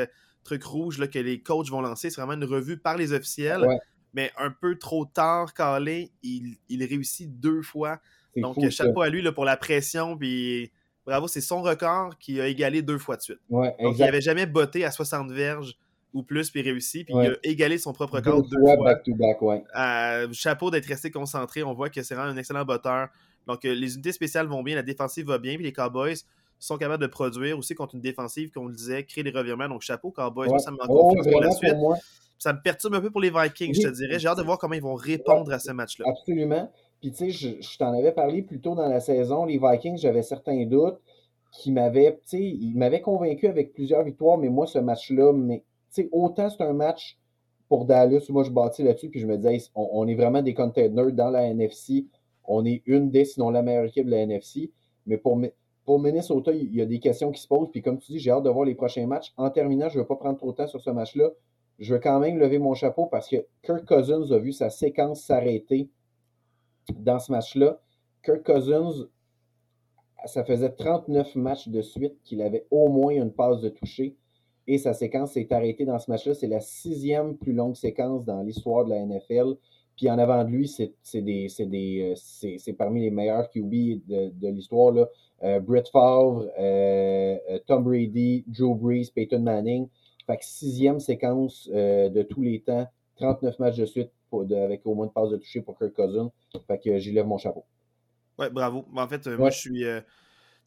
truc 0.47 0.65
rouge 0.65 0.99
là, 0.99 1.09
que 1.09 1.19
les 1.19 1.43
coachs 1.43 1.69
vont 1.69 1.81
lancer. 1.81 2.11
C'est 2.11 2.21
vraiment 2.21 2.41
une 2.41 2.49
revue 2.49 2.79
par 2.79 2.97
les 2.97 3.13
officiels. 3.13 3.67
Mais 4.15 4.31
un 4.39 4.51
peu 4.51 4.79
trop 4.79 5.05
tard 5.05 5.53
calé, 5.53 6.11
il, 6.23 6.57
il 6.71 6.83
réussit 6.85 7.39
deux 7.39 7.61
fois. 7.61 8.01
Donc, 8.37 8.69
chapeau 8.71 9.03
à 9.03 9.09
lui 9.09 9.23
là, 9.23 9.33
pour 9.33 9.45
la 9.45 9.57
pression. 9.57 10.17
Puis 10.17 10.71
bravo, 11.05 11.29
c'est 11.29 11.41
son 11.41 11.63
record 11.63 12.19
qui 12.19 12.41
a 12.41 12.49
égalé 12.49 12.83
deux 12.83 12.99
fois 12.99 13.17
de 13.17 13.23
suite. 13.23 13.41
Donc, 13.51 13.75
il 13.81 13.99
n'avait 13.99 14.21
jamais 14.21 14.47
botté 14.47 14.85
à 14.85 14.91
60 14.91 15.31
verges 15.31 15.79
ou 16.13 16.23
plus, 16.23 16.51
puis 16.51 16.63
réussi. 16.63 17.05
Puis 17.05 17.15
il 17.15 17.31
a 17.31 17.37
égalé 17.43 17.79
son 17.79 17.93
propre 17.93 18.15
record 18.15 18.43
deux, 18.43 18.59
fois. 18.59 18.77
Back 18.77 19.03
to 19.05 19.15
back, 19.15 19.39
euh, 19.43 20.29
chapeau 20.33 20.71
d'être 20.71 20.87
resté 20.87 21.11
concentré. 21.11 21.63
On 21.63 21.75
voit 21.75 21.91
que 21.91 22.03
c'est 22.03 22.15
vraiment 22.15 22.31
un 22.31 22.37
excellent 22.37 22.65
botteur. 22.65 23.09
Donc, 23.47 23.65
euh, 23.65 23.75
les 23.75 23.95
unités 23.95 24.13
spéciales 24.13 24.47
vont 24.47 24.63
bien, 24.63 24.75
la 24.75 24.83
défensive 24.83 25.27
va 25.27 25.39
bien, 25.39 25.55
puis 25.55 25.65
les 25.65 25.73
Cowboys 25.73 26.17
sont 26.59 26.79
capables 26.79 27.03
de 27.03 27.07
produire 27.07 27.59
aussi 27.59 27.75
contre 27.75 27.95
une 27.95 28.01
défensive, 28.01 28.51
comme 28.51 28.65
on 28.65 28.69
le 28.69 28.75
disait, 28.75 29.05
créer 29.05 29.23
des 29.23 29.31
revirements. 29.31 29.69
Donc, 29.69 29.83
chapeau, 29.83 30.11
Cowboys, 30.11 30.59
ça 30.59 30.71
me 30.71 30.77
manque 30.77 30.87
oh, 30.89 31.15
pour 31.23 31.41
la 31.41 31.51
suite. 31.51 31.75
ça 32.39 32.53
me 32.53 32.61
perturbe 32.61 32.95
un 32.95 33.01
peu 33.01 33.11
pour 33.11 33.21
les 33.21 33.31
Vikings, 33.31 33.75
je 33.75 33.83
te 33.83 33.93
dirais. 33.93 34.19
J'ai 34.19 34.29
hâte 34.29 34.39
de 34.39 34.43
voir 34.43 34.59
comment 34.59 34.75
ils 34.75 34.83
vont 34.83 34.95
répondre 34.95 35.53
à 35.53 35.59
ce 35.59 35.71
match-là. 35.71 36.07
Absolument. 36.09 36.73
Puis, 37.01 37.13
tu 37.13 37.31
sais, 37.31 37.59
je, 37.61 37.79
t'en 37.79 37.93
avais 37.93 38.13
parlé 38.13 38.43
plus 38.43 38.61
tôt 38.61 38.75
dans 38.75 38.89
la 38.89 39.01
saison. 39.01 39.45
Les 39.45 39.59
Vikings, 39.59 39.99
j'avais 39.99 40.23
certains 40.23 40.65
doutes 40.67 41.01
qui 41.53 41.73
m'avaient, 41.73 42.13
tu 42.13 42.39
sais, 42.39 42.43
ils 42.43 42.77
m'avaient 42.77 43.01
convaincu 43.01 43.47
avec 43.47 43.73
plusieurs 43.73 44.03
victoires, 44.03 44.39
mais 44.39 44.49
moi, 44.49 44.67
ce 44.67 44.79
match-là, 44.79 45.33
mais, 45.33 45.65
tu 45.95 46.03
sais, 46.03 46.09
autant 46.13 46.51
c'est 46.51 46.63
un 46.63 46.73
match 46.73 47.19
pour 47.69 47.85
Dallas, 47.85 48.27
moi, 48.29 48.45
je 48.45 48.51
bâtis 48.51 48.83
là-dessus, 48.83 49.09
puis 49.09 49.21
je 49.21 49.27
me 49.27 49.37
disais, 49.37 49.59
on, 49.75 50.07
est 50.07 50.15
vraiment 50.15 50.43
des 50.43 50.55
contenders 50.55 51.13
dans 51.13 51.31
la 51.31 51.45
NFC. 51.47 52.07
On 52.45 52.65
est 52.65 52.83
une 52.87 53.11
des, 53.11 53.25
sinon 53.25 53.51
la 53.51 53.63
meilleure 53.63 53.87
équipe 53.87 54.07
de 54.07 54.11
la 54.11 54.19
NFC. 54.19 54.71
Mais 55.07 55.19
pour, 55.19 55.41
pour 55.85 55.99
Minnesota, 55.99 56.53
il 56.53 56.75
y 56.75 56.81
a 56.81 56.87
des 56.87 57.01
questions 57.01 57.33
qui 57.33 57.41
se 57.41 57.49
posent. 57.49 57.71
Puis 57.73 57.83
comme 57.83 57.99
tu 57.99 58.13
dis, 58.13 58.19
j'ai 58.19 58.31
hâte 58.31 58.45
de 58.45 58.51
voir 58.51 58.65
les 58.65 58.75
prochains 58.75 59.07
matchs. 59.07 59.33
En 59.37 59.51
terminant, 59.51 59.89
je 59.89 59.99
ne 59.99 60.03
vais 60.03 60.07
pas 60.07 60.17
prendre 60.17 60.37
trop 60.37 60.53
de 60.53 60.57
temps 60.57 60.67
sur 60.69 60.81
ce 60.81 60.91
match-là. 60.91 61.31
Je 61.79 61.95
veux 61.95 62.01
quand 62.01 62.21
même 62.21 62.39
lever 62.39 62.59
mon 62.59 62.75
chapeau 62.75 63.07
parce 63.07 63.29
que 63.29 63.37
Kirk 63.63 63.85
Cousins 63.85 64.31
a 64.31 64.39
vu 64.39 64.53
sa 64.53 64.71
séquence 64.71 65.23
s'arrêter 65.23 65.91
dans 66.95 67.19
ce 67.19 67.33
match-là. 67.33 67.81
Kirk 68.25 68.45
Cousins, 68.45 69.07
ça 70.25 70.45
faisait 70.45 70.71
39 70.71 71.35
matchs 71.37 71.69
de 71.69 71.83
suite 71.83 72.17
qu'il 72.25 72.43
avait 72.43 72.67
au 72.71 72.89
moins 72.89 73.15
une 73.15 73.33
passe 73.33 73.61
de 73.61 73.69
toucher. 73.69 74.17
Et 74.69 74.79
sa 74.79 74.95
séquence 74.95 75.33
s'est 75.33 75.53
arrêtée 75.53 75.85
dans 75.85 75.99
ce 75.99 76.11
match-là. 76.11 76.35
C'est 76.35 76.49
la 76.49 76.61
sixième 76.61 77.37
plus 77.37 77.53
longue 77.53 77.77
séquence 77.77 78.25
dans 78.25 78.43
l'histoire 78.43 78.85
de 78.85 78.91
la 78.91 79.05
NFL. 79.05 79.55
Puis 79.97 80.11
en 80.11 80.19
avant 80.19 80.45
de 80.45 80.51
lui, 80.51 80.69
c'est 80.69 80.93
euh, 81.15 82.73
parmi 82.77 83.01
les 83.01 83.11
meilleurs 83.11 83.49
QB 83.49 83.71
de, 84.07 84.49
l'histoire. 84.49 84.95
Euh, 85.43 85.61
Brett 85.61 85.89
Favre, 85.89 86.47
euh, 86.59 87.39
Tom 87.67 87.85
Brady, 87.85 88.45
Joe 88.51 88.77
Brees, 88.77 89.11
Peyton 89.15 89.41
Manning. 89.41 89.89
Fait 90.27 90.37
que 90.37 90.45
sixième 90.45 90.99
séquence 90.99 91.69
de 91.69 92.23
tous 92.23 92.43
les 92.43 92.61
temps, 92.61 92.87
39 93.17 93.59
matchs 93.61 93.77
de 93.77 93.87
suite 93.87 94.11
avec 94.33 94.87
au 94.87 94.95
moins 94.95 95.07
de 95.07 95.13
passes 95.13 95.31
de 95.31 95.37
toucher 95.37 95.63
pour 95.63 95.79
Kirk 95.79 95.95
Cousins. 95.95 96.31
Fait 96.67 96.79
que 96.79 96.99
j'y 96.99 97.13
lève 97.13 97.27
mon 97.27 97.39
chapeau. 97.39 97.65
Ouais, 98.39 98.51
bravo. 98.51 98.87
En 98.95 99.09
fait, 99.09 99.27
moi, 99.27 99.51
je 99.51 99.59
suis. 99.59 99.85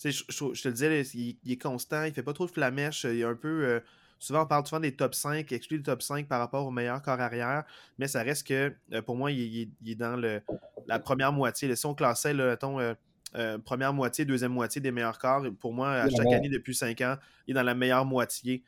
Je, 0.02 0.10
je, 0.30 0.62
te 0.64 0.68
le 0.70 0.74
disais, 0.74 1.02
il, 1.14 1.52
est 1.52 1.62
constant, 1.62 2.06
il 2.06 2.14
fait 2.14 2.24
pas 2.24 2.32
trop 2.32 2.46
de 2.46 2.52
flamèche, 2.52 3.04
il 3.04 3.20
est 3.20 3.24
un 3.26 3.36
peu 3.36 3.82
Souvent, 4.20 4.44
on 4.44 4.46
parle 4.46 4.68
souvent 4.68 4.82
des 4.82 4.92
top 4.92 5.16
5, 5.16 5.50
exclu 5.54 5.78
le 5.78 5.84
top 5.84 6.02
5 6.02 6.28
par 6.28 6.40
rapport 6.40 6.68
au 6.68 6.72
meilleur 6.72 7.02
corps 7.02 7.22
arrière, 7.22 7.64
mais 7.98 8.08
ça 8.08 8.22
reste 8.22 8.46
que, 8.46 8.74
euh, 8.94 9.02
pour 9.02 9.16
moi, 9.16 9.32
il, 9.32 9.72
est 9.88 9.96
dans 9.96 10.18
le, 10.18 10.42
la 10.88 11.00
première 11.00 11.32
moitié. 11.32 11.74
si 11.74 11.86
on 11.86 11.96
classait, 11.96 12.34
là, 12.34 12.58
euh, 12.62 12.96
euh, 13.36 13.58
première 13.60 13.94
moitié, 13.94 14.26
deuxième 14.26 14.52
moitié 14.52 14.82
des 14.82 14.92
meilleurs 14.92 15.18
corps, 15.18 15.46
pour 15.62 15.74
moi, 15.74 15.92
à 15.92 16.10
chaque 16.10 16.34
année 16.34 16.50
depuis 16.50 16.76
5 16.76 17.00
ans, 17.02 17.16
il 17.48 17.52
est 17.52 17.56
dans 17.56 17.64
la 17.64 17.76
meilleure 17.76 18.06
moitié. 18.06 18.62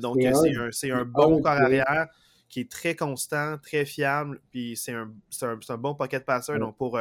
donc, 0.00 0.16
c'est 0.72 0.90
un, 0.90 1.04
bon 1.04 1.42
corps 1.42 1.52
arrière 1.52 2.08
qui 2.48 2.60
est 2.60 2.70
très 2.70 2.94
constant, 2.94 3.58
très 3.58 3.84
fiable, 3.84 4.40
puis 4.50 4.76
c'est 4.76 4.92
un, 4.92 5.10
un, 5.42 5.76
bon 5.76 5.94
pocket 5.94 6.24
passer. 6.24 6.58
Donc, 6.58 6.76
pour, 6.76 6.98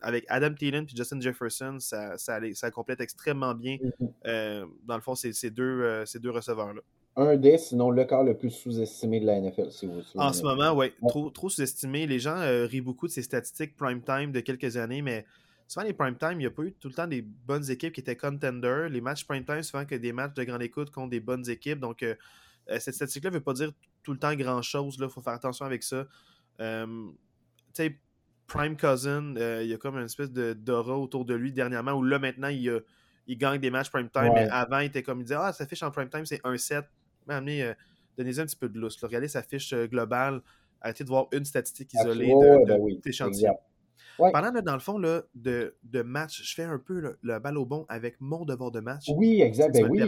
avec 0.00 0.24
Adam 0.28 0.54
Thielen 0.54 0.84
et 0.84 0.96
Justin 0.96 1.20
Jefferson, 1.20 1.78
ça, 1.80 2.16
ça, 2.18 2.70
complète 2.70 3.00
extrêmement 3.00 3.54
bien. 3.54 3.78
Mm-hmm. 4.24 4.68
dans 4.84 4.94
le 4.94 5.00
fond, 5.00 5.14
ces 5.14 5.50
deux, 5.50 6.04
ces 6.06 6.18
deux 6.18 6.30
receveurs-là 6.30 6.80
un 7.16 7.36
des, 7.36 7.58
sinon 7.58 7.90
le 7.90 8.04
corps 8.04 8.24
le 8.24 8.36
plus 8.36 8.50
sous-estimé 8.50 9.20
de 9.20 9.26
la 9.26 9.40
NFL, 9.40 9.70
si 9.70 9.86
vous 9.86 10.02
En 10.16 10.32
ce 10.32 10.42
moment, 10.42 10.72
oui. 10.72 10.92
Trop, 11.06 11.30
trop 11.30 11.48
sous-estimé. 11.48 12.06
Les 12.06 12.18
gens 12.18 12.36
euh, 12.38 12.66
rient 12.66 12.80
beaucoup 12.80 13.06
de 13.06 13.12
ces 13.12 13.22
statistiques 13.22 13.76
prime 13.76 14.02
time 14.02 14.32
de 14.32 14.40
quelques 14.40 14.76
années, 14.76 15.02
mais 15.02 15.24
souvent 15.68 15.86
les 15.86 15.92
prime 15.92 16.16
time, 16.16 16.32
il 16.32 16.38
n'y 16.38 16.46
a 16.46 16.50
pas 16.50 16.62
eu 16.62 16.72
tout 16.72 16.88
le 16.88 16.94
temps 16.94 17.06
des 17.06 17.22
bonnes 17.22 17.70
équipes 17.70 17.92
qui 17.92 18.00
étaient 18.00 18.16
contenders. 18.16 18.88
Les 18.88 19.00
matchs 19.00 19.24
prime 19.24 19.44
time, 19.44 19.62
souvent 19.62 19.84
que 19.84 19.94
des 19.94 20.12
matchs 20.12 20.34
de 20.34 20.44
grande 20.44 20.62
écoute 20.62 20.90
contre 20.90 21.10
des 21.10 21.20
bonnes 21.20 21.48
équipes. 21.48 21.78
Donc, 21.78 22.02
euh, 22.02 22.10
euh, 22.10 22.14
cette 22.68 22.94
statistique-là 22.94 23.30
ne 23.30 23.36
veut 23.36 23.42
pas 23.42 23.52
dire 23.52 23.72
tout 24.02 24.12
le 24.12 24.18
temps 24.18 24.34
grand-chose. 24.34 24.96
Il 25.00 25.08
faut 25.08 25.20
faire 25.20 25.34
attention 25.34 25.64
avec 25.64 25.82
ça. 25.82 26.06
sais, 26.58 27.98
Prime 28.46 28.76
Cousin, 28.76 29.34
il 29.62 29.68
y 29.68 29.74
a 29.74 29.76
comme 29.78 29.96
une 29.96 30.04
espèce 30.04 30.30
de 30.30 30.52
d'aura 30.52 30.98
autour 30.98 31.24
de 31.24 31.34
lui 31.34 31.52
dernièrement, 31.52 31.92
où 31.92 32.02
là, 32.02 32.18
maintenant, 32.18 32.48
il, 32.48 32.82
il 33.26 33.38
gagne 33.38 33.60
des 33.60 33.70
matchs 33.70 33.90
prime 33.90 34.10
time, 34.10 34.32
mais 34.34 34.48
avant, 34.50 34.80
il 34.80 34.86
était 34.86 35.02
comme, 35.02 35.20
il 35.20 35.24
disait, 35.24 35.38
ah, 35.38 35.52
sa 35.52 35.66
fiche 35.66 35.82
en 35.82 35.90
prime 35.90 36.08
time, 36.08 36.26
c'est 36.26 36.42
1-7 36.42 36.84
amener, 37.32 37.62
euh, 37.62 37.74
donnez 38.16 38.38
un 38.38 38.46
petit 38.46 38.56
peu 38.56 38.68
de 38.68 38.78
lousse. 38.78 39.02
Regardez 39.02 39.28
sa 39.28 39.42
fiche 39.42 39.72
euh, 39.72 39.86
globale. 39.86 40.42
Arrêtez 40.80 41.04
de 41.04 41.08
voir 41.08 41.28
une 41.32 41.44
statistique 41.44 41.94
isolée 41.94 42.26
de, 42.26 42.66
ben 42.66 42.78
Pendant, 44.18 44.52
dans 44.60 44.74
le 44.74 44.80
fond, 44.80 44.98
là, 44.98 45.22
de, 45.34 45.74
de 45.82 46.02
match, 46.02 46.42
je 46.42 46.54
fais 46.54 46.64
un 46.64 46.78
peu 46.78 47.00
le, 47.00 47.18
le 47.22 47.38
bal 47.38 47.56
au 47.56 47.64
bon 47.64 47.86
avec 47.88 48.20
mon 48.20 48.44
devoir 48.44 48.70
de 48.70 48.80
match. 48.80 49.06
Oui, 49.08 49.40
exact. 49.40 49.72
Ben 49.72 49.88
oui. 49.88 50.02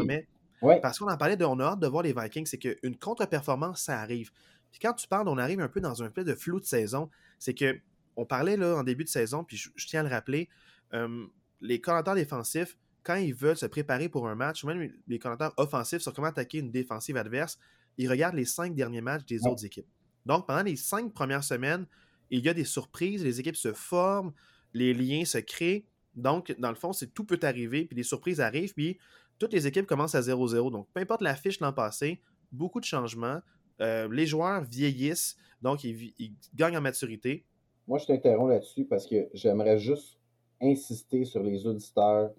Parce 0.60 0.98
qu'on 0.98 1.08
en 1.08 1.16
parlait 1.16 1.36
de, 1.36 1.44
on 1.44 1.58
a 1.60 1.64
hâte 1.64 1.80
de 1.80 1.86
voir 1.86 2.02
les 2.02 2.12
Vikings, 2.12 2.46
c'est 2.46 2.58
qu'une 2.58 2.96
contre-performance, 2.96 3.82
ça 3.82 4.00
arrive. 4.00 4.30
Puis 4.70 4.80
quand 4.80 4.94
tu 4.94 5.06
parles, 5.08 5.28
on 5.28 5.38
arrive 5.38 5.60
un 5.60 5.68
peu 5.68 5.80
dans 5.80 6.02
un 6.02 6.10
peu 6.10 6.24
de 6.24 6.34
flou 6.34 6.60
de 6.60 6.64
saison. 6.64 7.10
C'est 7.38 7.54
que 7.54 7.78
on 8.16 8.24
parlait 8.24 8.56
là 8.56 8.76
en 8.76 8.82
début 8.82 9.04
de 9.04 9.08
saison, 9.08 9.44
puis 9.44 9.56
je, 9.56 9.86
tiens 9.86 10.00
à 10.00 10.02
le 10.02 10.08
rappeler, 10.08 10.48
euh, 10.94 11.26
les 11.60 11.80
commentaires 11.80 12.14
défensifs, 12.14 12.76
quand 13.02 13.16
ils 13.16 13.34
veulent 13.34 13.56
se 13.56 13.66
préparer 13.66 14.08
pour 14.08 14.28
un 14.28 14.34
match, 14.34 14.64
ou 14.64 14.66
même 14.66 14.90
les 15.06 15.18
commentateurs 15.18 15.54
offensifs 15.58 16.00
sur 16.00 16.12
comment 16.12 16.28
attaquer 16.28 16.58
une 16.58 16.70
défensive 16.70 17.16
adverse, 17.16 17.58
ils 17.98 18.10
regardent 18.10 18.34
les 18.34 18.44
cinq 18.44 18.74
derniers 18.74 19.00
matchs 19.00 19.24
des 19.26 19.46
autres 19.46 19.64
équipes. 19.64 19.86
Donc, 20.24 20.46
pendant 20.46 20.62
les 20.62 20.76
cinq 20.76 21.12
premières 21.12 21.44
semaines, 21.44 21.86
il 22.30 22.40
y 22.40 22.48
a 22.48 22.54
des 22.54 22.64
surprises, 22.64 23.22
les 23.22 23.38
équipes 23.38 23.56
se 23.56 23.72
forment, 23.72 24.32
les 24.74 24.92
liens 24.92 25.24
se 25.24 25.38
créent. 25.38 25.86
Donc, 26.14 26.54
dans 26.58 26.70
le 26.70 26.74
fond, 26.74 26.92
c'est 26.92 27.14
tout 27.14 27.24
peut 27.24 27.38
arriver, 27.42 27.84
puis 27.84 27.96
les 27.96 28.02
surprises 28.02 28.40
arrivent, 28.40 28.74
puis 28.74 28.98
toutes 29.38 29.52
les 29.52 29.66
équipes 29.66 29.86
commencent 29.86 30.14
à 30.14 30.20
0-0. 30.20 30.70
Donc, 30.70 30.88
peu 30.92 31.00
importe 31.00 31.22
la 31.22 31.34
fiche 31.34 31.60
l'an 31.60 31.72
passé, 31.72 32.20
beaucoup 32.52 32.80
de 32.80 32.84
changements. 32.84 33.40
Euh, 33.80 34.08
les 34.10 34.26
joueurs 34.26 34.62
vieillissent, 34.62 35.36
donc 35.62 35.84
ils, 35.84 36.14
ils, 36.18 36.32
gagnent 36.54 36.78
en 36.78 36.80
maturité. 36.80 37.44
Moi, 37.86 37.98
je 37.98 38.06
t'interromps 38.06 38.50
là-dessus 38.50 38.84
parce 38.84 39.06
que 39.06 39.28
j'aimerais 39.34 39.78
juste 39.78 40.18
insister 40.60 41.24
sur 41.24 41.42
les 41.42 41.66
auditeurs 41.66 42.30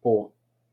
pour 0.00 0.32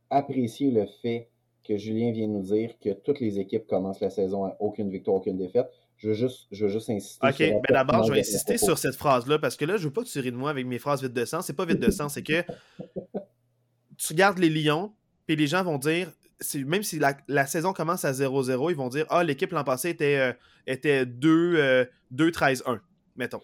apprécier 0.10 0.71
le 0.71 0.86
fait 1.02 1.30
que 1.63 1.78
Julien 1.78 2.12
vient 2.12 2.28
nous 2.28 2.41
dire 2.41 2.78
que 2.80 2.89
toutes 2.89 3.19
les 3.19 3.39
équipes 3.39 3.65
commencent 3.67 4.02
la 4.02 4.10
saison 4.10 4.45
à 4.45 4.56
aucune 4.60 4.89
victoire, 4.89 5.17
aucune 5.17 5.38
défaite. 5.38 5.69
Je 5.97 6.10
veux 6.10 6.13
juste, 6.13 6.47
je 6.52 6.65
veux 6.65 6.71
juste 6.71 6.89
insister. 6.89 7.26
OK, 7.26 7.39
mais 7.39 7.62
d'abord, 7.69 8.04
je 8.04 8.12
vais 8.12 8.19
insister 8.19 8.58
sur 8.58 8.78
cette 8.78 8.95
phrase-là 8.95 9.39
parce 9.39 9.56
que 9.56 9.63
là, 9.63 9.78
je 9.78 9.86
veux 9.86 9.93
pas 9.93 10.04
que 10.04 10.10
tu 10.10 10.19
ris 10.19 10.32
de 10.32 10.38
moi 10.38 10.49
avec 10.49 10.65
mes 10.65 10.80
phrases 10.80 11.02
vides 11.02 11.13
de 11.13 11.26
sens. 11.26 11.45
C'est 11.45 11.56
pas 11.56 11.65
vide 11.65 11.80
de 11.80 11.91
sens, 11.91 12.15
c'est 12.15 12.23
que 12.23 12.43
tu 13.97 14.13
regardes 14.13 14.39
les 14.39 14.49
Lions, 14.49 14.91
puis 15.26 15.36
les 15.36 15.48
gens 15.48 15.64
vont 15.64 15.78
dire, 15.78 16.12
même 16.66 16.84
si 16.84 17.00
la, 17.00 17.46
saison 17.46 17.74
commence 17.74 18.06
à 18.06 18.12
0-0, 18.12 18.72
ils 18.72 18.76
vont 18.76 18.90
dire 18.90 19.06
Ah, 19.10 19.24
l'équipe 19.24 19.52
l'an 19.52 19.64
passé 19.64 19.90
était, 19.90 20.18
euh, 20.18 20.34
était 20.68 21.06
2-13-1, 21.06 21.88
euh, 22.68 22.78
mettons. 23.16 23.42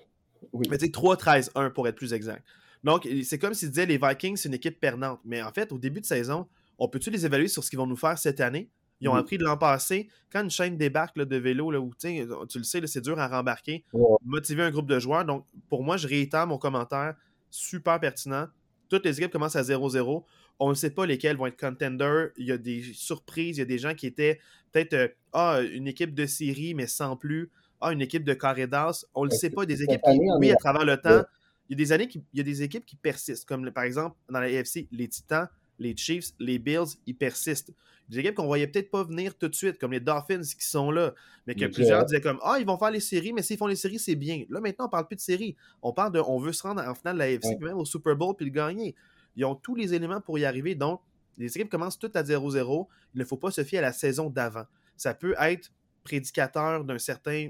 Oui. 0.54 0.68
Mais 0.70 0.78
3-13-1 0.78 1.72
pour 1.72 1.88
être 1.88 1.96
plus 1.96 2.13
exact. 2.13 2.44
Donc, 2.84 3.08
c'est 3.24 3.38
comme 3.38 3.54
s'il 3.54 3.70
disait 3.70 3.86
les 3.86 3.98
Vikings, 3.98 4.38
c'est 4.38 4.48
une 4.48 4.56
équipe 4.56 4.80
perdante. 4.80 5.20
Mais 5.26 5.42
en 5.42 5.52
fait, 5.52 5.72
au 5.72 5.78
début 5.78 6.00
de 6.00 6.06
saison, 6.06 6.48
on 6.78 6.88
peut-tu 6.88 7.10
les 7.10 7.26
évaluer 7.26 7.50
sur 7.50 7.63
ce 7.63 7.70
qu'ils 7.70 7.80
vont 7.80 7.88
nous 7.88 7.98
faire 7.98 8.18
cette 8.18 8.39
année? 8.39 8.70
Ils 9.02 9.08
ont 9.08 9.15
appris 9.15 9.38
de 9.38 9.44
l'an 9.44 9.58
passé. 9.58 10.10
Quand 10.32 10.44
une 10.44 10.50
chaîne 10.50 10.78
débarque 10.78 11.18
de 11.18 11.38
vélo, 11.38 11.72
là, 11.72 11.80
où, 11.80 11.94
tu 11.96 12.58
le 12.58 12.63
sais, 12.63 12.86
c'est 12.86 13.02
dur 13.02 13.18
à 13.20 13.28
rembarquer, 13.28 13.86
motiver 14.26 14.63
un 14.63 14.72
groupe 14.72 14.88
de 14.88 15.00
joueurs. 15.00 15.26
Donc, 15.26 15.46
pour 15.70 15.84
moi, 15.84 15.98
je 15.98 16.08
réitère 16.08 16.48
mon 16.48 16.58
commentaire 16.58 17.15
super 17.50 18.00
pertinent. 18.00 18.48
Toutes 18.89 19.06
les 19.06 19.18
équipes 19.18 19.32
commencent 19.32 19.56
à 19.56 19.62
0-0. 19.62 20.24
On 20.60 20.69
ne 20.69 20.74
sait 20.76 20.89
pas 20.89 21.06
lesquelles 21.06 21.38
vont 21.38 21.48
être 21.48 21.60
contenders. 21.60 22.30
Il 22.38 22.45
y 22.45 22.52
a 22.52 22.58
des 22.58 22.82
surprises. 22.93 23.58
Il 23.58 23.60
y 23.60 23.63
a 23.63 23.65
des 23.65 23.78
gens 23.78 23.95
qui 23.95 24.08
étaient 24.08 24.39
peut-être 24.72 24.93
euh, 24.93 25.08
ah, 25.34 25.62
une 25.62 25.88
équipe 25.88 26.13
de 26.13 26.26
série, 26.26 26.74
mais 26.74 26.88
sans 26.88 27.15
plus. 27.15 27.50
Ah, 27.82 27.93
une 27.93 28.02
équipe 28.02 28.24
de 28.26 28.34
carré 28.34 28.67
d'as. 28.67 29.06
On 29.15 29.26
ne 29.26 29.30
le 29.30 29.36
sait 29.36 29.50
pas. 29.50 29.65
Des 29.65 29.84
équipes 29.84 30.02
qui, 30.02 30.19
oui, 30.39 30.52
à 30.52 30.56
travers 30.56 30.86
le 30.86 30.98
temps, 30.98 31.24
il 31.69 31.74
y 31.74 31.76
a 31.76 31.78
des 31.78 31.91
années 31.91 32.10
il 32.13 32.24
y 32.34 32.39
a 32.41 32.43
des 32.43 32.63
équipes 32.63 32.86
qui 32.86 32.95
persistent, 32.95 33.45
comme 33.45 33.72
par 33.72 33.84
exemple 33.84 34.17
dans 34.30 34.39
la 34.39 34.48
AFC, 34.48 34.88
les 34.91 35.08
Titans, 35.08 35.48
les 35.78 35.95
Chiefs, 35.95 36.32
les 36.39 36.60
Bills, 36.60 36.98
ils 37.06 37.15
persistent. 37.15 37.74
Des 38.10 38.19
équipes 38.19 38.34
qu'on 38.34 38.48
voyait 38.48 38.65
peut-être 38.65 38.89
pas 38.89 39.04
venir 39.04 39.38
tout 39.38 39.48
de 39.48 39.54
suite, 39.54 39.78
comme 39.78 39.91
les 39.91 40.00
Dolphins 40.00 40.41
qui 40.41 40.65
sont 40.65 40.89
là, 40.89 41.13
mais 41.45 41.54
que 41.54 41.65
plusieurs 41.65 42.06
disaient 42.06 42.22
comme 42.22 42.39
Ah, 42.43 42.58
ils 42.60 42.65
vont 42.65 42.78
faire 42.78 42.89
les 42.89 43.00
séries, 43.00 43.34
mais 43.34 43.43
s'ils 43.43 43.58
font 43.58 43.67
les 43.67 43.76
séries, 43.76 44.00
c'est 44.00 44.15
bien. 44.15 44.45
Là, 44.50 44.60
maintenant, 44.60 44.88
on 44.88 44.89
parle 44.89 45.06
plus 45.06 45.15
de 45.15 45.22
séries. 45.22 45.56
On 45.84 45.93
parle 45.93 46.12
de 46.12 46.19
on 46.19 46.39
veut 46.39 46.52
se 46.52 46.63
rendre 46.63 46.82
en 46.82 46.95
finale 46.95 47.15
de 47.15 47.19
la 47.19 47.26
AFC, 47.26 47.60
même 47.62 47.78
au 47.78 47.86
Super 47.86 48.15
Bowl, 48.15 48.36
puis 48.36 48.48
le 48.48 48.52
gagner. 48.52 48.95
Ils 49.36 49.46
ont 49.46 49.56
tous 49.56 49.76
les 49.76 49.94
éléments 49.94 50.22
pour 50.22 50.38
y 50.39 50.46
arriver. 50.46 50.76
Donc, 50.76 51.02
les 51.38 51.48
équipes 51.58 51.70
commencent 51.70 52.00
toutes 52.00 52.15
à 52.15 52.24
0-0. 52.24 52.88
Il 53.13 53.20
ne 53.20 53.26
faut 53.26 53.38
pas 53.38 53.52
se 53.52 53.63
fier 53.63 53.80
à 53.80 53.82
la 53.82 53.94
saison 53.94 54.30
d'avant. 54.30 54.65
Ça 54.98 55.13
peut 55.13 55.36
être 55.39 55.72
prédicateur 56.04 56.84
d'un 56.84 57.00
certain 57.00 57.50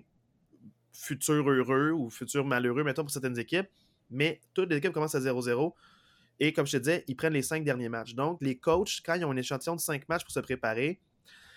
futur 0.92 1.50
heureux 1.50 1.92
ou 1.92 2.10
futur 2.10 2.46
malheureux, 2.46 2.84
mettons, 2.84 3.04
pour 3.04 3.12
certaines 3.12 3.40
équipes, 3.40 3.68
mais 4.10 4.42
toutes 4.54 4.70
les 4.70 4.78
équipes 4.78 4.94
commencent 4.94 5.16
à 5.16 5.20
0-0. 5.20 5.74
Et 6.40 6.54
comme 6.54 6.66
je 6.66 6.74
te 6.74 6.78
disais, 6.78 7.04
ils 7.08 7.16
prennent 7.16 7.34
les 7.34 7.42
cinq 7.42 7.64
derniers 7.64 7.90
matchs. 7.90 8.16
Donc, 8.16 8.38
les 8.42 8.58
coachs, 8.58 9.02
quand 9.06 9.16
ils 9.16 9.26
ont 9.26 9.32
un 9.32 9.38
échantillon 9.38 9.76
de 9.76 9.82
cinq 9.82 10.08
matchs 10.08 10.24
pour 10.24 10.32
se 10.32 10.40
préparer, 10.40 11.00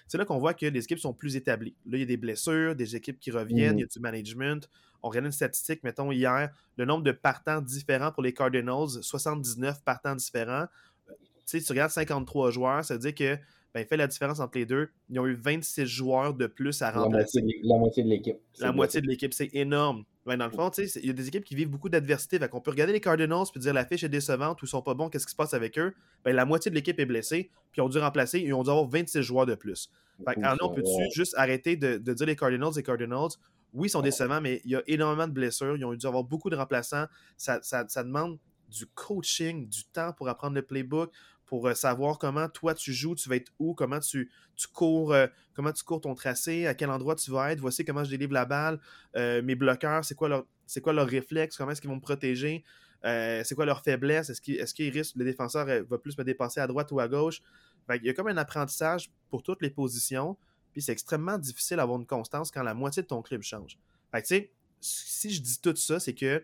c'est 0.09 0.19
là 0.19 0.25
qu'on 0.25 0.38
voit 0.38 0.55
que 0.55 0.67
les 0.67 0.85
équipes 0.85 0.99
sont 0.99 1.15
plus 1.15 1.37
établies. 1.37 1.75
Là, 1.87 1.97
il 1.97 2.01
y 2.01 2.03
a 2.03 2.07
des 2.07 2.17
blessures, 2.17 2.75
des 2.75 2.97
équipes 2.97 3.19
qui 3.19 3.31
reviennent, 3.31 3.79
il 3.79 3.83
y 3.83 3.85
a 3.85 3.87
mm. 3.87 3.88
du 3.88 4.01
management. 4.01 4.69
On 5.03 5.09
regarde 5.09 5.27
une 5.27 5.33
statistique, 5.33 5.83
mettons, 5.83 6.12
hier, 6.12 6.51
le 6.77 6.85
nombre 6.85 7.03
de 7.03 7.12
partants 7.12 7.61
différents 7.61 8.12
pour 8.12 8.23
les 8.23 8.33
Cardinals, 8.33 9.03
79 9.03 9.83
partants 9.83 10.15
différents. 10.15 10.67
Tu 11.09 11.59
sais, 11.59 11.61
tu 11.61 11.73
regardes 11.73 11.91
53 11.91 12.51
joueurs, 12.51 12.85
ça 12.85 12.95
veut 12.95 13.01
dire 13.01 13.15
que 13.15 13.37
ben, 13.75 13.87
fait 13.87 13.97
la 13.97 14.07
différence 14.07 14.41
entre 14.41 14.59
les 14.59 14.67
deux. 14.67 14.91
Ils 15.09 15.19
ont 15.19 15.27
eu 15.27 15.35
26 15.35 15.87
joueurs 15.87 16.35
de 16.35 16.47
plus 16.47 16.83
à 16.83 16.91
remplacer. 16.91 17.41
La 17.63 17.79
moitié 17.79 18.03
de 18.03 18.09
l'équipe. 18.09 18.37
La 18.59 18.73
moitié 18.73 19.01
de 19.01 19.07
l'équipe, 19.07 19.33
c'est 19.33 19.51
énorme. 19.55 20.05
Ben, 20.27 20.37
dans 20.37 20.47
le 20.47 20.53
fond, 20.53 20.71
il 20.77 21.07
y 21.07 21.11
a 21.11 21.13
des 21.13 21.29
équipes 21.29 21.45
qui 21.45 21.55
vivent 21.55 21.71
beaucoup 21.71 21.89
d'adversité. 21.89 22.39
On 22.53 22.61
peut 22.61 22.71
regarder 22.71 22.93
les 22.93 23.01
Cardinals 23.01 23.47
puis 23.51 23.61
dire 23.61 23.73
la 23.73 23.87
fiche 23.87 24.05
est 24.05 24.09
décevante 24.09 24.61
ou 24.63 24.67
ils 24.67 24.69
sont 24.69 24.83
pas 24.83 24.95
bons, 24.95 25.09
qu'est-ce 25.09 25.27
qui 25.27 25.33
se 25.33 25.37
passe 25.37 25.55
avec 25.55 25.79
eux? 25.79 25.95
Ben, 26.25 26.37
la 26.37 26.45
moitié 26.45 26.71
de 26.71 26.77
l'équipe 26.77 26.99
est 27.01 27.07
blessée, 27.07 27.51
puis 27.73 27.81
ils 27.81 27.83
ont 27.83 27.89
dû 27.89 27.99
remplacer, 27.99 28.41
ils 28.41 28.53
ont 28.53 28.63
dû 28.63 28.71
avoir 28.71 28.87
26 28.87 29.23
joueurs 29.23 29.47
de 29.47 29.55
plus. 29.55 29.91
Fait 30.25 30.39
on 30.61 30.73
peut-tu 30.73 31.11
juste 31.15 31.35
arrêter 31.37 31.77
de, 31.77 31.97
dire 31.97 32.27
les 32.27 32.37
Cardinals 32.37 32.73
les 32.77 32.83
Cardinals? 32.83 33.31
Oui, 33.73 33.89
ils 33.89 33.91
sont 33.91 34.03
décevants, 34.03 34.43
mais 34.43 34.61
il 34.65 34.73
y 34.73 34.77
a 34.77 34.83
énormément 34.87 35.27
de 35.27 35.33
blessures. 35.33 35.77
Ils 35.77 35.85
ont 35.85 35.95
dû 35.95 36.07
avoir 36.07 36.23
beaucoup 36.23 36.51
de 36.51 36.57
remplaçants. 36.57 37.07
Ça, 37.39 37.59
ça, 37.63 37.87
ça 37.89 38.05
demande 38.05 38.39
du 38.69 38.87
coaching, 38.87 39.67
du 39.69 39.85
temps 39.85 40.13
pour 40.13 40.29
apprendre 40.29 40.55
le 40.55 40.63
playbook 40.63 41.11
pour 41.53 41.69
euh, 41.69 41.75
savoir 41.75 42.19
comment 42.19 42.49
toi 42.49 42.75
tu 42.75 42.95
joues, 42.95 43.15
tu 43.15 43.29
vas 43.29 43.37
être 43.37 43.53
où, 43.59 43.75
comment 43.75 44.01
tu, 44.01 44.31
tu 44.57 44.69
cours, 44.69 45.12
euh, 45.12 45.27
comment 45.53 45.71
tu 45.71 45.85
cours 45.85 46.01
ton 46.01 46.15
tracé, 46.15 46.67
à 46.67 46.73
quel 46.73 46.88
endroit 46.88 47.15
tu 47.15 47.31
vas 47.31 47.53
être, 47.53 47.61
voici 47.61 47.85
comment 47.85 48.05
je 48.05 48.09
délivre 48.09 48.33
la 48.33 48.47
balle, 48.47 48.81
euh, 49.17 49.43
mes 49.43 49.55
bloqueurs, 49.55 50.03
c'est 50.03 50.15
quoi 50.15 50.31
leur 50.31 50.47
c'est 50.67 50.81
quoi 50.81 50.95
leur 50.95 51.07
réflexe, 51.07 51.59
comment 51.59 51.73
est-ce 51.73 51.83
qu'ils 51.83 51.91
vont 51.91 51.97
me 51.97 52.01
protéger, 52.01 52.65
c'est 53.05 53.55
quoi 53.55 53.67
leur 53.67 53.83
faiblesse, 53.83 54.31
est-ce 54.31 54.41
qu'ils 54.41 54.87
est 54.87 54.91
risquent, 54.91 55.17
le 55.17 55.27
défenseur 55.27 55.67
va 55.67 55.99
plus 55.99 56.17
me 56.17 56.25
dépasser 56.25 56.59
à 56.59 56.67
droite 56.67 56.91
ou 56.91 57.01
à 57.01 57.07
gauche. 57.07 57.43
il 57.91 58.03
y 58.03 58.09
a 58.09 58.15
comme 58.15 58.29
un 58.29 58.38
apprentissage 58.38 59.11
pour 59.29 59.43
toutes 59.43 59.61
les 59.61 59.69
positions, 59.69 60.38
puis 60.73 60.81
c'est 60.81 60.93
extrêmement 60.93 61.37
difficile 61.37 61.77
d'avoir 61.77 61.99
une 61.99 62.07
constance 62.07 62.51
quand 62.51 62.62
la 62.62 62.73
moitié 62.73 63.03
de 63.03 63.09
ton 63.09 63.21
club 63.21 63.43
change. 63.43 63.77
Fait 64.11 64.25
sais, 64.27 64.51
si 64.81 65.29
je 65.29 65.43
dis 65.43 65.61
tout 65.61 65.77
ça, 65.77 66.01
c'est 66.01 66.15
que 66.15 66.43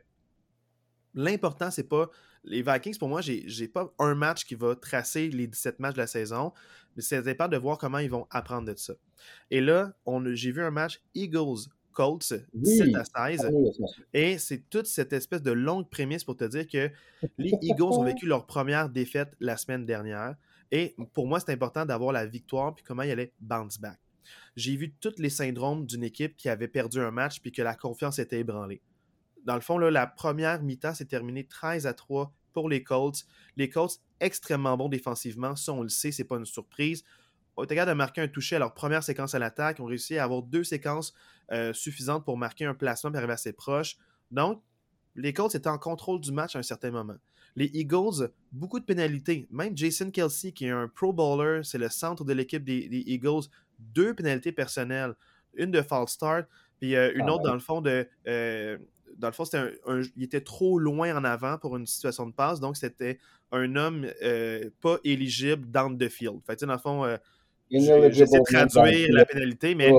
l'important, 1.14 1.71
c'est 1.71 1.88
pas 1.88 2.11
les 2.44 2.62
Vikings, 2.62 2.98
pour 2.98 3.09
moi, 3.09 3.20
j'ai 3.20 3.68
pas 3.68 3.92
un 3.98 4.14
match 4.14 4.44
qui 4.44 4.55
va 4.55 4.74
tracer 4.74 5.29
les 5.29 5.46
17 5.46 5.81
matchs 5.81 5.94
de 5.94 6.01
la 6.01 6.07
saison, 6.07 6.53
mais 6.96 7.03
c'est 7.03 7.18
important 7.18 7.48
de 7.48 7.57
voir 7.57 7.79
comment 7.79 7.98
ils 7.98 8.11
vont 8.11 8.27
apprendre 8.31 8.66
de 8.72 8.77
ça. 8.77 8.94
Et 9.51 9.61
là, 9.61 9.92
j'ai 10.33 10.53
vu 10.53 10.62
un 10.62 10.70
match 10.70 11.01
Eagles 11.14 11.68
Colts, 11.92 12.33
17 12.55 12.94
à 12.94 13.29
16. 13.31 13.46
Ah 13.46 13.87
et 14.14 14.38
c'est 14.38 14.68
toute 14.70 14.87
cette 14.87 15.12
espèce 15.12 15.42
de 15.42 15.51
longue 15.51 15.88
prémisse 15.90 16.22
pour 16.22 16.37
te 16.37 16.44
dire 16.44 16.66
que 16.68 16.90
les 17.38 17.53
Eagles 17.62 17.83
ont 17.83 18.05
vécu 18.05 18.27
leur 18.27 18.46
première 18.46 18.88
défaite 18.88 19.33
la 19.40 19.57
semaine 19.57 19.85
dernière. 19.85 20.37
Et 20.70 20.94
pour 21.12 21.27
moi, 21.27 21.40
c'est 21.40 21.53
important 21.53 21.85
d'avoir 21.87 22.12
la 22.12 22.27
victoire 22.27 22.74
puis 22.74 22.85
comment 22.85 23.03
il 23.03 23.11
allait 23.11 23.33
bounce 23.40 23.81
back. 23.81 23.98
J'ai 24.55 24.77
vu 24.77 24.92
tous 25.01 25.14
les 25.18 25.31
syndromes 25.31 25.87
d'une 25.87 26.05
équipe 26.05 26.37
qui 26.37 26.48
avait 26.48 26.68
perdu 26.68 27.01
un 27.01 27.11
match 27.11 27.40
puis 27.40 27.51
que 27.51 27.62
la 27.62 27.74
confiance 27.74 28.18
était 28.18 28.40
ébranlée 28.40 28.83
dans 29.48 29.54
le 29.54 29.62
fond, 29.62 29.78
la 29.78 30.06
première 30.06 30.62
mi-temps 30.62 30.92
s'est 30.92 31.06
terminée 31.06 31.44
13 31.44 31.87
à 31.87 31.94
3 31.94 32.34
pour 32.52 32.68
les 32.68 32.82
Colts. 32.82 33.24
Les 33.56 33.70
Colts, 33.70 33.98
extrêmement 34.20 34.76
bons 34.76 34.90
défensivement, 34.90 35.56
ça 35.56 35.72
on 35.72 35.82
le 35.82 35.88
sait, 35.88 36.12
c'est 36.12 36.24
pas 36.24 36.37
une 36.37 36.44
surprise. 36.44 37.02
Capables 37.56 37.88
de 37.88 37.94
marquer 37.94 38.20
un 38.20 38.28
toucher 38.28 38.56
à 38.56 38.58
leur 38.58 38.74
première 38.74 39.02
séquence 39.02 39.34
à 39.34 39.38
l'attaque, 39.38 39.80
ont 39.80 39.87
réussi 39.87 40.18
à 40.18 40.24
avoir 40.24 40.42
deux 40.42 40.64
séquences 40.64 41.14
euh, 41.50 41.72
suffisantes 41.72 42.26
pour 42.26 42.37
marquer 42.37 42.66
un 42.66 42.74
placement 42.74 43.11
et 43.11 43.16
arriver 43.16 43.32
assez 43.32 43.54
proche. 43.54 43.96
Donc, 44.30 44.62
les 45.16 45.32
Colts 45.32 45.54
étaient 45.54 45.66
en 45.66 45.78
contrôle 45.78 46.20
du 46.20 46.30
match 46.30 46.54
à 46.54 46.58
un 46.58 46.62
certain 46.62 46.90
moment. 46.90 47.16
Les 47.56 47.70
Eagles, 47.72 48.30
beaucoup 48.52 48.78
de 48.78 48.84
pénalités. 48.84 49.48
Même 49.50 49.74
Jason 49.74 50.11
Kelsey, 50.11 50.52
qui 50.52 50.66
est 50.66 50.70
un 50.70 50.88
pro 50.88 51.14
bowler, 51.14 51.62
c'est 51.64 51.78
le 51.78 51.88
centre 51.88 52.22
de 52.22 52.34
l'équipe 52.34 52.64
des, 52.64 52.87
Eagles, 53.06 53.48
deux 53.78 54.12
pénalités 54.12 54.52
personnelles. 54.52 55.14
Une 55.54 55.70
de 55.70 55.80
false 55.80 56.12
start, 56.12 56.46
puis 56.80 56.94
euh, 56.94 57.12
une 57.14 57.30
ah 57.30 57.32
autre, 57.32 57.44
dans 57.44 57.54
le 57.54 57.61
fond, 57.61 57.80
de 57.80 58.06
euh, 58.26 58.76
dans 59.18 59.28
le 59.28 59.33
fond, 59.33 59.44
c'était 59.44 59.72
un, 59.87 60.02
il 60.16 60.22
était 60.22 60.40
trop 60.40 60.78
loin 60.78 61.14
en 61.16 61.24
avant 61.24 61.59
pour 61.59 61.76
une 61.76 61.87
situation 61.87 62.26
de 62.26 62.33
passe, 62.33 62.61
donc 62.61 62.76
c'était 62.76 63.18
un 63.50 63.76
homme 63.76 64.07
euh, 64.22 64.70
pas 64.81 64.98
éligible 65.04 65.70
dans 65.70 65.94
the 65.94 66.09
field. 66.09 66.40
Fait 66.46 66.62
dans 66.64 66.72
le 66.72 66.78
fond, 66.78 67.04
euh, 67.04 67.16
j'essaie 67.70 68.38
de 68.38 68.44
traduire 68.44 69.09
la 69.12 69.24
pénalité, 69.24 69.74
mais 69.74 69.90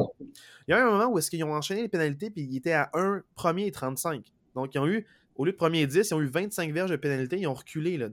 il 0.67 0.71
y 0.71 0.73
a 0.73 0.85
un 0.85 0.89
moment 0.89 1.07
où 1.07 1.19
est-ce 1.19 1.29
qu'ils 1.29 1.43
ont 1.43 1.53
enchaîné 1.53 1.81
les 1.81 1.89
pénalités, 1.89 2.29
puis 2.29 2.43
ils 2.43 2.57
étaient 2.57 2.73
à 2.73 2.89
1 2.93 3.23
premier 3.35 3.67
et 3.67 3.71
35. 3.71 4.23
Donc, 4.55 4.73
ils 4.73 4.79
ont 4.79 4.87
eu, 4.87 5.05
au 5.35 5.45
lieu 5.45 5.51
de 5.51 5.57
premier 5.57 5.85
10, 5.85 6.09
ils 6.09 6.13
ont 6.13 6.21
eu 6.21 6.27
25 6.27 6.71
verges 6.71 6.91
de 6.91 6.95
pénalité, 6.95 7.37
ils 7.39 7.47
ont 7.47 7.53
reculé. 7.53 7.97
Là, 7.97 8.09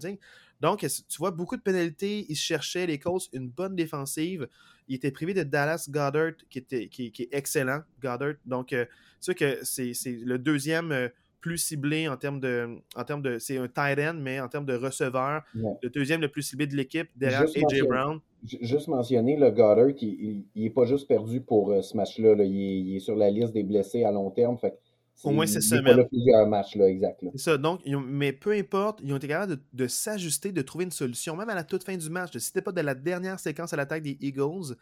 donc, 0.60 0.80
tu 0.80 1.18
vois, 1.18 1.30
beaucoup 1.30 1.56
de 1.56 1.62
pénalités, 1.62 2.26
ils 2.28 2.36
cherchaient 2.36 2.86
les 2.86 2.98
causes, 2.98 3.28
une 3.32 3.48
bonne 3.48 3.76
défensive. 3.76 4.48
Il 4.88 4.96
était 4.96 5.10
privé 5.10 5.34
de 5.34 5.42
Dallas 5.42 5.86
Goddard, 5.90 6.32
qui, 6.48 6.58
était, 6.58 6.88
qui, 6.88 7.12
est 7.18 7.28
excellent, 7.32 7.80
Goddard. 8.00 8.34
Donc, 8.46 8.72
euh, 8.72 8.86
c'est 9.20 9.34
que 9.34 9.58
c'est 9.62 9.92
le 10.24 10.38
deuxième 10.38 10.92
euh, 10.92 11.08
plus 11.40 11.58
ciblé 11.58 12.08
en 12.08 12.16
termes 12.16 12.40
de. 12.40 12.78
En 12.96 13.04
termes 13.04 13.22
de 13.22 13.38
c'est 13.38 13.58
un 13.58 13.68
tight 13.68 13.98
end, 13.98 14.16
mais 14.18 14.40
en 14.40 14.48
termes 14.48 14.66
de 14.66 14.74
receveur, 14.74 15.42
le 15.54 15.88
deuxième 15.90 16.20
le 16.20 16.28
plus 16.28 16.42
ciblé 16.42 16.66
de 16.66 16.74
l'équipe, 16.74 17.08
derrière 17.16 17.42
A.J. 17.42 17.82
Brown. 17.82 18.20
Juste 18.60 18.88
mentionner, 18.88 19.36
le 19.36 19.50
Goddard, 19.50 19.90
il 20.00 20.44
n'est 20.54 20.70
pas 20.70 20.84
juste 20.84 21.08
perdu 21.08 21.40
pour 21.40 21.72
euh, 21.72 21.82
ce 21.82 21.96
match-là. 21.96 22.34
Il, 22.44 22.96
est 22.96 23.00
sur 23.00 23.16
la 23.16 23.30
liste 23.30 23.52
des 23.52 23.64
blessés 23.64 24.04
à 24.04 24.12
long 24.12 24.30
terme. 24.30 24.56
Fait 24.58 24.78
au 25.24 25.30
moins 25.30 25.46
cette 25.46 25.62
semaine. 25.62 26.06
plusieurs 26.08 26.46
matchs, 26.46 26.76
là, 26.76 26.88
exact. 26.88 27.24
C'est 27.32 27.38
ça. 27.38 27.58
Donc, 27.58 27.80
mais 27.86 28.32
peu 28.32 28.52
importe, 28.52 29.00
ils 29.02 29.12
ont 29.12 29.16
été 29.16 29.28
capables 29.28 29.58
de, 29.72 29.86
s'ajuster, 29.86 30.52
de 30.52 30.62
trouver 30.62 30.84
une 30.84 30.90
solution, 30.90 31.36
même 31.36 31.48
à 31.48 31.54
la 31.54 31.64
toute 31.64 31.84
fin 31.84 31.96
du 31.96 32.10
match. 32.10 32.32
Si 32.32 32.40
c'était 32.40 32.62
pas 32.62 32.72
de 32.72 32.80
la 32.80 32.94
dernière 32.94 33.40
séquence 33.40 33.72
à 33.72 33.76
l'attaque 33.76 34.02
des 34.02 34.18
Eagles, 34.20 34.76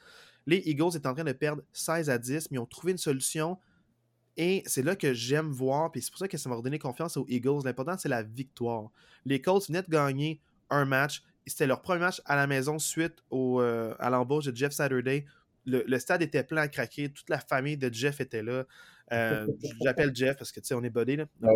les 0.47 0.59
Eagles 0.66 0.97
étaient 0.97 1.07
en 1.07 1.14
train 1.14 1.25
de 1.25 1.33
perdre 1.33 1.62
16 1.73 2.11
à 2.11 2.18
10, 2.18 2.51
mais 2.51 2.57
ils 2.57 2.61
ont 2.61 2.66
trouvé 2.66 2.92
une 2.92 2.99
solution. 2.99 3.59
Et 4.37 4.62
c'est 4.66 4.83
là 4.83 4.97
que 4.97 5.14
j'aime 5.14 5.51
voir, 5.51 5.92
puis 5.92 6.03
c'est 6.03 6.11
pour 6.11 6.18
ça 6.18 6.27
que 6.27 6.37
ça 6.37 6.49
m'a 6.49 6.57
redonné 6.57 6.79
confiance 6.79 7.16
aux 7.16 7.27
Eagles. 7.29 7.61
L'important, 7.64 7.97
c'est 7.97 8.09
la 8.09 8.23
victoire. 8.23 8.90
Les 9.25 9.40
Colts 9.40 9.68
venaient 9.68 9.83
de 9.83 9.90
gagner 9.90 10.40
un 10.70 10.85
match. 10.85 11.23
C'était 11.47 11.66
leur 11.66 11.81
premier 11.83 12.01
match 12.01 12.20
à 12.25 12.35
la 12.35 12.47
maison 12.47 12.79
suite 12.79 13.23
au, 13.31 13.61
euh, 13.61 13.94
à 14.01 14.11
l'embauche 14.11 14.47
de 14.47 14.57
Jeff 14.57 14.73
Saturday. 14.73 15.25
Le, 15.66 15.85
le, 15.87 15.99
stade 15.99 16.23
était 16.23 16.42
plein 16.42 16.62
à 16.62 16.68
craquer. 16.68 17.11
Toute 17.11 17.31
la 17.31 17.38
famille 17.38 17.77
de 17.77 17.92
Jeff 17.92 18.20
était 18.20 18.42
là. 18.42 18.64
Euh, 19.14 19.46
j'appelle 19.85 20.14
Jeff 20.14 20.37
parce 20.37 20.53
que 20.53 20.61
tu 20.61 20.66
sais, 20.66 20.74
on 20.74 20.83
est 20.83 20.90
buddy. 20.90 21.16
Là. 21.16 21.27
Ah 21.42 21.48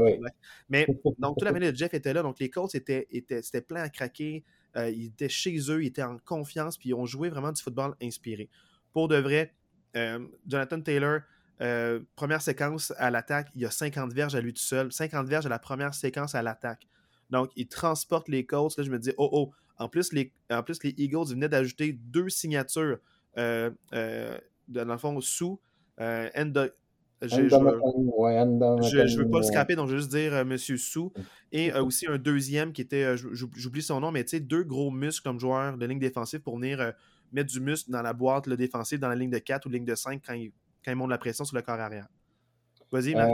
Mais 0.68 0.87
donc, 1.18 1.38
toute 1.38 1.42
la 1.42 1.53
de 1.53 1.77
Jeff 1.77 1.92
était 1.94 2.12
là. 2.12 2.23
Donc, 2.23 2.38
les 2.38 2.51
Colts 2.51 2.75
étaient, 2.75 3.07
étaient, 3.11 3.42
c'était 3.42 3.61
plein 3.61 3.83
à 3.83 3.88
craquer. 3.88 4.44
Euh, 4.77 4.90
ils 4.90 5.07
étaient 5.07 5.29
chez 5.29 5.59
eux, 5.71 5.83
ils 5.83 5.88
étaient 5.88 6.03
en 6.03 6.18
confiance, 6.18 6.77
puis 6.79 6.90
ils 6.90 6.94
ont 6.94 7.07
joué 7.07 7.29
vraiment 7.29 7.53
du 7.53 7.61
football 7.61 7.94
inspiré. 8.03 8.49
Pour 8.92 9.09
de 9.09 9.16
vrai, 9.16 9.55
euh, 9.97 10.27
Jonathan 10.47 10.81
Taylor, 10.81 11.21
première 12.14 12.42
séquence 12.42 12.92
à 12.99 13.11
l'attaque, 13.11 13.49
il 13.55 13.62
y 13.62 13.66
a 13.66 13.71
50 13.71 14.12
verges 14.12 14.35
à 14.35 14.40
lui 14.40 14.53
tout 14.53 14.62
seul. 14.62 14.92
50 14.92 15.27
verges 15.27 15.47
à 15.47 15.49
la 15.49 15.59
première 15.59 15.94
séquence 15.94 16.35
à 16.35 16.42
l'attaque. 16.42 16.87
Donc, 17.31 17.51
il 17.57 17.68
transporte 17.68 18.29
les 18.29 18.47
Colts. 18.47 18.77
Là, 18.77 18.85
je 18.85 18.90
me 18.90 18.99
dis, 18.99 19.12
oh 19.16 19.29
oh, 19.33 19.51
en 19.79 19.88
plus, 19.88 20.12
les, 20.12 20.33
en 20.51 20.62
plus, 20.62 20.83
les 20.83 20.94
Eagles 20.97 21.29
venaient 21.31 21.49
d'ajouter 21.49 21.92
deux 21.92 22.29
signatures, 22.29 22.99
dans 23.37 23.75
le 23.92 24.99
fond, 24.99 25.21
sous 25.21 25.61
je 27.22 27.40
ne 27.40 29.16
veux 29.18 29.31
pas 29.31 29.38
le 29.38 29.44
scraper, 29.44 29.74
donc 29.74 29.88
je 29.88 29.94
vais 29.94 29.98
juste 29.98 30.11
dire 30.11 30.35
euh, 30.35 30.44
Monsieur 30.44 30.76
Sou. 30.76 31.12
Et 31.50 31.72
euh, 31.72 31.83
aussi 31.83 32.07
un 32.07 32.18
deuxième 32.18 32.72
qui 32.72 32.83
était, 32.83 33.04
euh, 33.04 33.16
j'oublie 33.16 33.83
son 33.83 34.00
nom, 34.00 34.11
mais 34.11 34.24
tu 34.24 34.31
sais, 34.31 34.40
deux 34.40 34.62
gros 34.62 34.90
muscles 34.90 35.24
comme 35.24 35.40
joueur 35.40 35.76
de 35.76 35.87
ligne 35.87 35.98
défensive 35.98 36.40
pour 36.40 36.57
venir 36.57 36.92
mettre 37.33 37.50
du 37.50 37.61
muscle 37.61 37.90
dans 37.90 38.02
la 38.02 38.12
boîte 38.12 38.46
le 38.46 38.57
défensif, 38.57 39.00
dans 39.00 39.09
la 39.09 39.16
ligne 39.16 39.31
de 39.31 39.38
4 39.38 39.66
ou 39.66 39.68
ligne 39.68 39.85
de 39.85 39.94
5 39.94 40.22
quand 40.24 40.35
ils, 40.35 40.52
quand 40.85 40.94
montent 40.94 41.11
la 41.11 41.18
pression 41.18 41.44
sur 41.44 41.57
le 41.57 41.62
corps 41.62 41.81
arrière. 41.81 42.09
Vas-y, 42.92 43.14
Marc. 43.14 43.33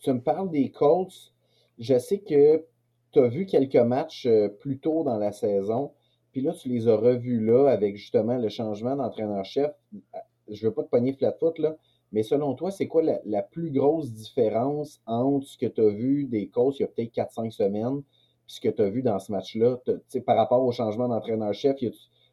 Tu, 0.00 0.12
me 0.12 0.20
parles 0.20 0.50
des 0.50 0.70
Colts. 0.70 1.32
Je 1.78 1.98
sais 1.98 2.18
que 2.18 2.64
tu 3.12 3.18
as 3.20 3.28
vu 3.28 3.46
quelques 3.46 3.76
matchs 3.76 4.28
plus 4.60 4.78
tôt 4.78 5.04
dans 5.04 5.18
la 5.18 5.32
saison, 5.32 5.92
puis 6.32 6.42
là, 6.42 6.52
tu 6.52 6.68
les 6.68 6.88
as 6.88 6.96
revus 6.96 7.40
là 7.44 7.68
avec 7.68 7.96
justement 7.96 8.36
le 8.36 8.48
changement 8.48 8.96
d'entraîneur-chef. 8.96 9.72
Je 10.48 10.64
ne 10.64 10.68
veux 10.68 10.74
pas 10.74 10.82
te 10.82 10.88
pogner 10.88 11.12
flat-foot, 11.12 11.58
là, 11.58 11.76
mais 12.12 12.22
selon 12.22 12.54
toi, 12.54 12.70
c'est 12.70 12.86
quoi 12.86 13.02
la, 13.02 13.42
plus 13.42 13.70
grosse 13.70 14.12
différence 14.12 15.00
entre 15.06 15.46
ce 15.46 15.58
que 15.58 15.66
tu 15.66 15.80
as 15.80 15.90
vu 15.90 16.24
des 16.24 16.48
coachs 16.48 16.78
il 16.78 16.82
y 16.82 16.84
a 16.84 16.88
peut-être 16.88 17.14
4-5 17.14 17.50
semaines, 17.50 18.02
ce 18.46 18.60
que 18.60 18.68
tu 18.68 18.82
as 18.82 18.88
vu 18.88 19.02
dans 19.02 19.18
ce 19.18 19.30
match-là, 19.30 19.78
par 20.24 20.36
rapport 20.36 20.64
au 20.64 20.72
changement 20.72 21.08
d'entraîneur-chef, 21.08 21.82
y 21.82 21.88
a 21.88 21.90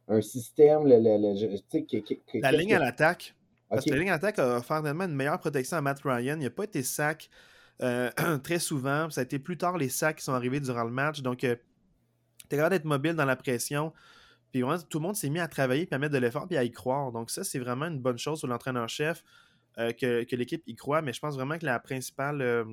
un 0.07 0.21
système, 0.21 0.85
le, 0.85 0.97
le, 0.97 2.41
la 2.41 2.51
ligne 2.51 2.75
à 2.75 2.79
l'attaque. 2.79 3.35
Parce 3.69 3.83
que 3.83 3.89
la 3.89 3.97
ligne 3.97 4.09
à 4.09 4.13
l'attaque 4.13 4.39
a 4.39 4.57
offert 4.57 4.85
une 4.85 5.15
meilleure 5.15 5.39
protection 5.39 5.77
à 5.77 5.81
Matt 5.81 5.99
Ryan. 6.03 6.37
Il 6.39 6.43
n'a 6.43 6.49
pas 6.49 6.63
été 6.63 6.83
sac 6.83 7.29
euh, 7.81 8.09
très 8.43 8.59
souvent. 8.59 9.09
Ça 9.09 9.21
a 9.21 9.23
été 9.23 9.39
plus 9.39 9.57
tard 9.57 9.77
les 9.77 9.89
sacs 9.89 10.17
qui 10.17 10.23
sont 10.23 10.33
arrivés 10.33 10.61
durant 10.61 10.83
le 10.83 10.91
match. 10.91 11.21
Donc, 11.21 11.43
euh, 11.43 11.55
tu 12.47 12.55
es 12.55 12.57
capable 12.57 12.75
d'être 12.75 12.85
mobile 12.85 13.13
dans 13.13 13.25
la 13.25 13.35
pression. 13.35 13.91
Puis 14.51 14.61
tout 14.89 14.99
le 14.99 15.03
monde 15.03 15.17
s'est 15.17 15.29
mis 15.29 15.39
à 15.39 15.49
travailler, 15.49 15.85
puis 15.85 15.95
à 15.95 15.99
mettre 15.99 16.13
de 16.13 16.19
l'effort, 16.19 16.47
puis 16.47 16.55
à 16.55 16.63
y 16.63 16.71
croire. 16.71 17.11
Donc, 17.11 17.29
ça, 17.29 17.43
c'est 17.43 17.59
vraiment 17.59 17.87
une 17.87 17.99
bonne 17.99 18.17
chose 18.17 18.39
pour 18.39 18.47
l'entraîneur-chef 18.47 19.21
euh, 19.77 19.91
que, 19.93 20.35
l'équipe 20.35 20.63
y 20.67 20.75
croit. 20.75 21.01
Mais 21.01 21.13
je 21.13 21.19
pense 21.19 21.35
vraiment 21.35 21.57
que 21.57 21.65
la 21.65 21.79
principale, 21.79 22.65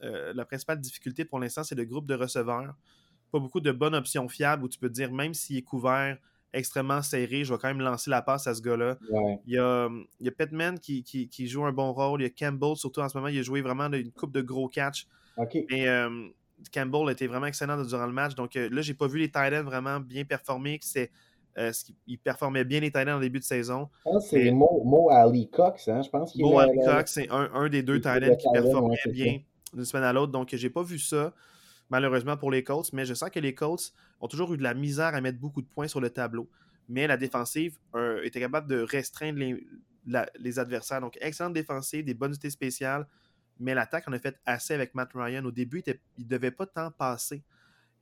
la 0.00 0.44
principale 0.44 0.80
difficulté 0.80 1.24
pour 1.24 1.38
l'instant, 1.38 1.64
c'est 1.64 1.74
le 1.74 1.84
groupe 1.84 2.06
de 2.06 2.14
receveurs. 2.14 2.74
Pas 3.32 3.38
beaucoup 3.40 3.60
de 3.60 3.72
bonnes 3.72 3.94
options 3.94 4.28
fiables 4.28 4.64
où 4.64 4.68
tu 4.68 4.78
peux 4.78 4.88
te 4.88 4.94
dire, 4.94 5.10
même 5.12 5.34
s'il 5.34 5.56
est 5.56 5.62
couvert 5.62 6.18
extrêmement 6.54 7.02
serré. 7.02 7.44
Je 7.44 7.52
vais 7.52 7.58
quand 7.58 7.68
même 7.68 7.80
lancer 7.80 8.10
la 8.10 8.22
passe 8.22 8.46
à 8.46 8.54
ce 8.54 8.62
gars-là. 8.62 8.96
Il, 9.46 9.54
y 9.54 9.58
a, 9.58 9.88
il 10.20 10.32
Pittman 10.32 10.78
qui, 10.78 11.48
joue 11.48 11.64
un 11.64 11.72
bon 11.72 11.92
rôle. 11.92 12.22
Il 12.22 12.24
y 12.24 12.26
a 12.26 12.30
Campbell, 12.30 12.76
surtout 12.76 13.00
en 13.00 13.08
ce 13.08 13.18
moment, 13.18 13.28
il 13.28 13.38
a 13.38 13.42
joué 13.42 13.60
vraiment 13.60 13.92
une 13.92 14.12
coupe 14.12 14.32
de 14.32 14.40
gros 14.40 14.68
catch. 14.68 15.06
Et 15.52 15.88
euh, 15.88 16.28
Campbell 16.72 17.10
était 17.10 17.26
vraiment 17.26 17.46
excellent 17.46 17.82
durant 17.82 18.06
le 18.06 18.12
match. 18.12 18.34
Donc 18.34 18.56
euh, 18.56 18.68
là, 18.70 18.82
j'ai 18.82 18.94
pas 18.94 19.06
vu 19.06 19.18
les 19.18 19.28
Titans 19.28 19.64
vraiment 19.64 20.00
bien 20.00 20.24
performer. 20.24 20.78
C'est, 20.80 21.10
euh, 21.58 21.72
il 22.06 22.18
performait 22.18 22.64
bien 22.64 22.80
les 22.80 22.88
Titans 22.88 23.16
au 23.16 23.20
début 23.20 23.38
de 23.38 23.44
saison. 23.44 23.88
c'est 24.20 24.50
Mo, 24.50 25.08
Ali 25.10 25.48
Cox, 25.48 25.88
hein? 25.88 26.02
Je 26.02 26.10
pense 26.10 26.32
qu'il 26.32 26.42
Mo 26.42 26.58
Ali 26.58 26.78
Cox, 26.84 27.12
c'est 27.12 27.28
un, 27.30 27.68
des 27.68 27.82
deux 27.82 27.96
Titans 27.96 28.36
qui 28.36 28.48
performait 28.52 28.96
bien 29.06 29.40
d'une 29.72 29.84
semaine 29.84 30.04
à 30.04 30.12
l'autre. 30.12 30.32
Donc, 30.32 30.48
j'ai 30.52 30.70
pas 30.70 30.82
vu 30.82 30.98
ça 30.98 31.32
malheureusement 31.90 32.36
pour 32.36 32.50
les 32.50 32.64
Colts, 32.64 32.92
mais 32.92 33.04
je 33.04 33.14
sens 33.14 33.30
que 33.30 33.38
les 33.38 33.54
Colts 33.54 33.92
ont 34.20 34.28
toujours 34.28 34.52
eu 34.54 34.56
de 34.56 34.62
la 34.62 34.74
misère 34.74 35.14
à 35.14 35.20
mettre 35.20 35.38
beaucoup 35.38 35.62
de 35.62 35.66
points 35.66 35.88
sur 35.88 36.00
le 36.00 36.10
tableau. 36.10 36.48
Mais 36.88 37.06
la 37.06 37.16
défensive 37.16 37.78
euh, 37.94 38.22
était 38.24 38.40
capable 38.40 38.68
de 38.68 38.80
restreindre 38.80 39.38
les, 40.38 40.58
adversaires. 40.58 41.00
Donc, 41.00 41.16
excellente 41.20 41.52
défensive, 41.52 42.04
des 42.04 42.14
bonnes 42.14 42.30
unités 42.30 42.50
spéciales, 42.50 43.06
mais 43.58 43.74
l'attaque 43.74 44.08
en 44.08 44.12
a 44.12 44.18
fait 44.18 44.36
assez 44.44 44.74
avec 44.74 44.94
Matt 44.94 45.10
Ryan. 45.14 45.44
Au 45.44 45.52
début, 45.52 45.82
il 45.86 46.24
ne 46.24 46.28
devait 46.28 46.50
pas 46.50 46.66
tant 46.66 46.90
passer. 46.90 47.42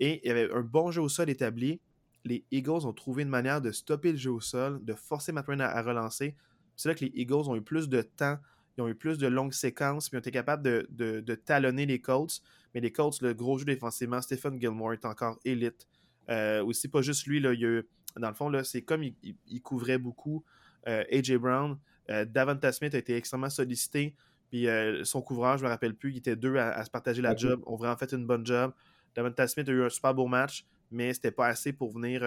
Et 0.00 0.20
il 0.24 0.28
y 0.28 0.30
avait 0.30 0.50
un 0.52 0.62
bon 0.62 0.90
jeu 0.90 1.02
au 1.02 1.08
sol 1.08 1.28
établi. 1.30 1.80
Les 2.24 2.44
Eagles 2.50 2.86
ont 2.86 2.92
trouvé 2.92 3.22
une 3.22 3.28
manière 3.28 3.60
de 3.60 3.72
stopper 3.72 4.12
le 4.12 4.18
jeu 4.18 4.30
au 4.30 4.40
sol, 4.40 4.84
de 4.84 4.94
forcer 4.94 5.32
Matt 5.32 5.46
Ryan 5.46 5.60
à, 5.60 5.82
relancer. 5.82 6.36
C'est 6.76 6.88
là 6.88 6.94
que 6.94 7.04
les 7.04 7.12
Eagles 7.14 7.48
ont 7.48 7.56
eu 7.56 7.62
plus 7.62 7.88
de 7.88 8.02
temps, 8.02 8.38
ils 8.76 8.82
ont 8.82 8.88
eu 8.88 8.94
plus 8.94 9.18
de 9.18 9.26
longues 9.26 9.52
séquences, 9.52 10.08
puis 10.08 10.16
ils 10.16 10.18
ont 10.18 10.20
été 10.20 10.30
capables 10.30 10.62
de 10.62 11.34
talonner 11.34 11.86
les 11.86 12.00
Colts. 12.00 12.40
Mais 12.74 12.80
les 12.80 12.92
Colts, 12.92 13.20
le 13.20 13.34
gros 13.34 13.58
jeu 13.58 13.64
défensivement, 13.64 14.20
Stephen 14.22 14.60
Gilmore 14.60 14.94
est 14.94 15.04
encore 15.04 15.38
élite. 15.44 15.86
Euh, 16.30 16.64
aussi, 16.64 16.88
pas 16.88 17.02
juste 17.02 17.26
lui, 17.26 17.40
là, 17.40 17.52
il 17.52 17.84
dans 18.18 18.28
le 18.28 18.34
fond, 18.34 18.52
c'est 18.64 18.82
comme 18.82 19.02
il, 19.02 19.62
couvrait 19.62 19.98
beaucoup 19.98 20.44
euh, 20.86 21.02
A.J. 21.10 21.38
Brown. 21.38 21.78
Euh, 22.10 22.24
Davanta 22.24 22.72
Smith 22.72 22.94
a 22.94 22.98
été 22.98 23.16
extrêmement 23.16 23.48
sollicité. 23.48 24.14
Puis 24.50 24.68
euh, 24.68 25.02
son 25.04 25.22
couvrage, 25.22 25.60
je 25.60 25.64
ne 25.64 25.68
me 25.68 25.72
rappelle 25.72 25.94
plus, 25.94 26.10
il 26.10 26.18
était 26.18 26.36
deux 26.36 26.56
à, 26.56 26.84
se 26.84 26.90
partager 26.90 27.22
la 27.22 27.34
job. 27.34 27.62
On 27.66 27.76
vraiment 27.76 27.96
fait 27.96 28.12
une 28.12 28.26
bonne 28.26 28.44
job. 28.44 28.72
Davanta 29.14 29.46
Smith 29.48 29.68
a 29.68 29.72
eu 29.72 29.82
un 29.82 29.88
super 29.88 30.14
beau 30.14 30.26
match, 30.26 30.66
mais 30.92 31.12
c'était 31.14 31.30
pas 31.30 31.46
assez 31.48 31.72
pour 31.72 31.92
venir, 31.92 32.22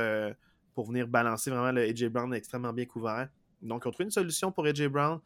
pour 0.73 0.87
venir 0.87 1.07
balancer 1.07 1.49
vraiment 1.49 1.71
le 1.71 1.81
A.J. 1.81 2.09
Brown 2.09 2.33
extrêmement 2.33 2.73
bien 2.73 2.85
couvert. 2.85 3.29
Donc, 3.61 3.85
on 3.85 3.91
trouve 3.91 4.05
une 4.05 4.11
solution 4.11 4.51
pour 4.51 4.65
A.J. 4.65 4.87
Brown. 4.87 5.19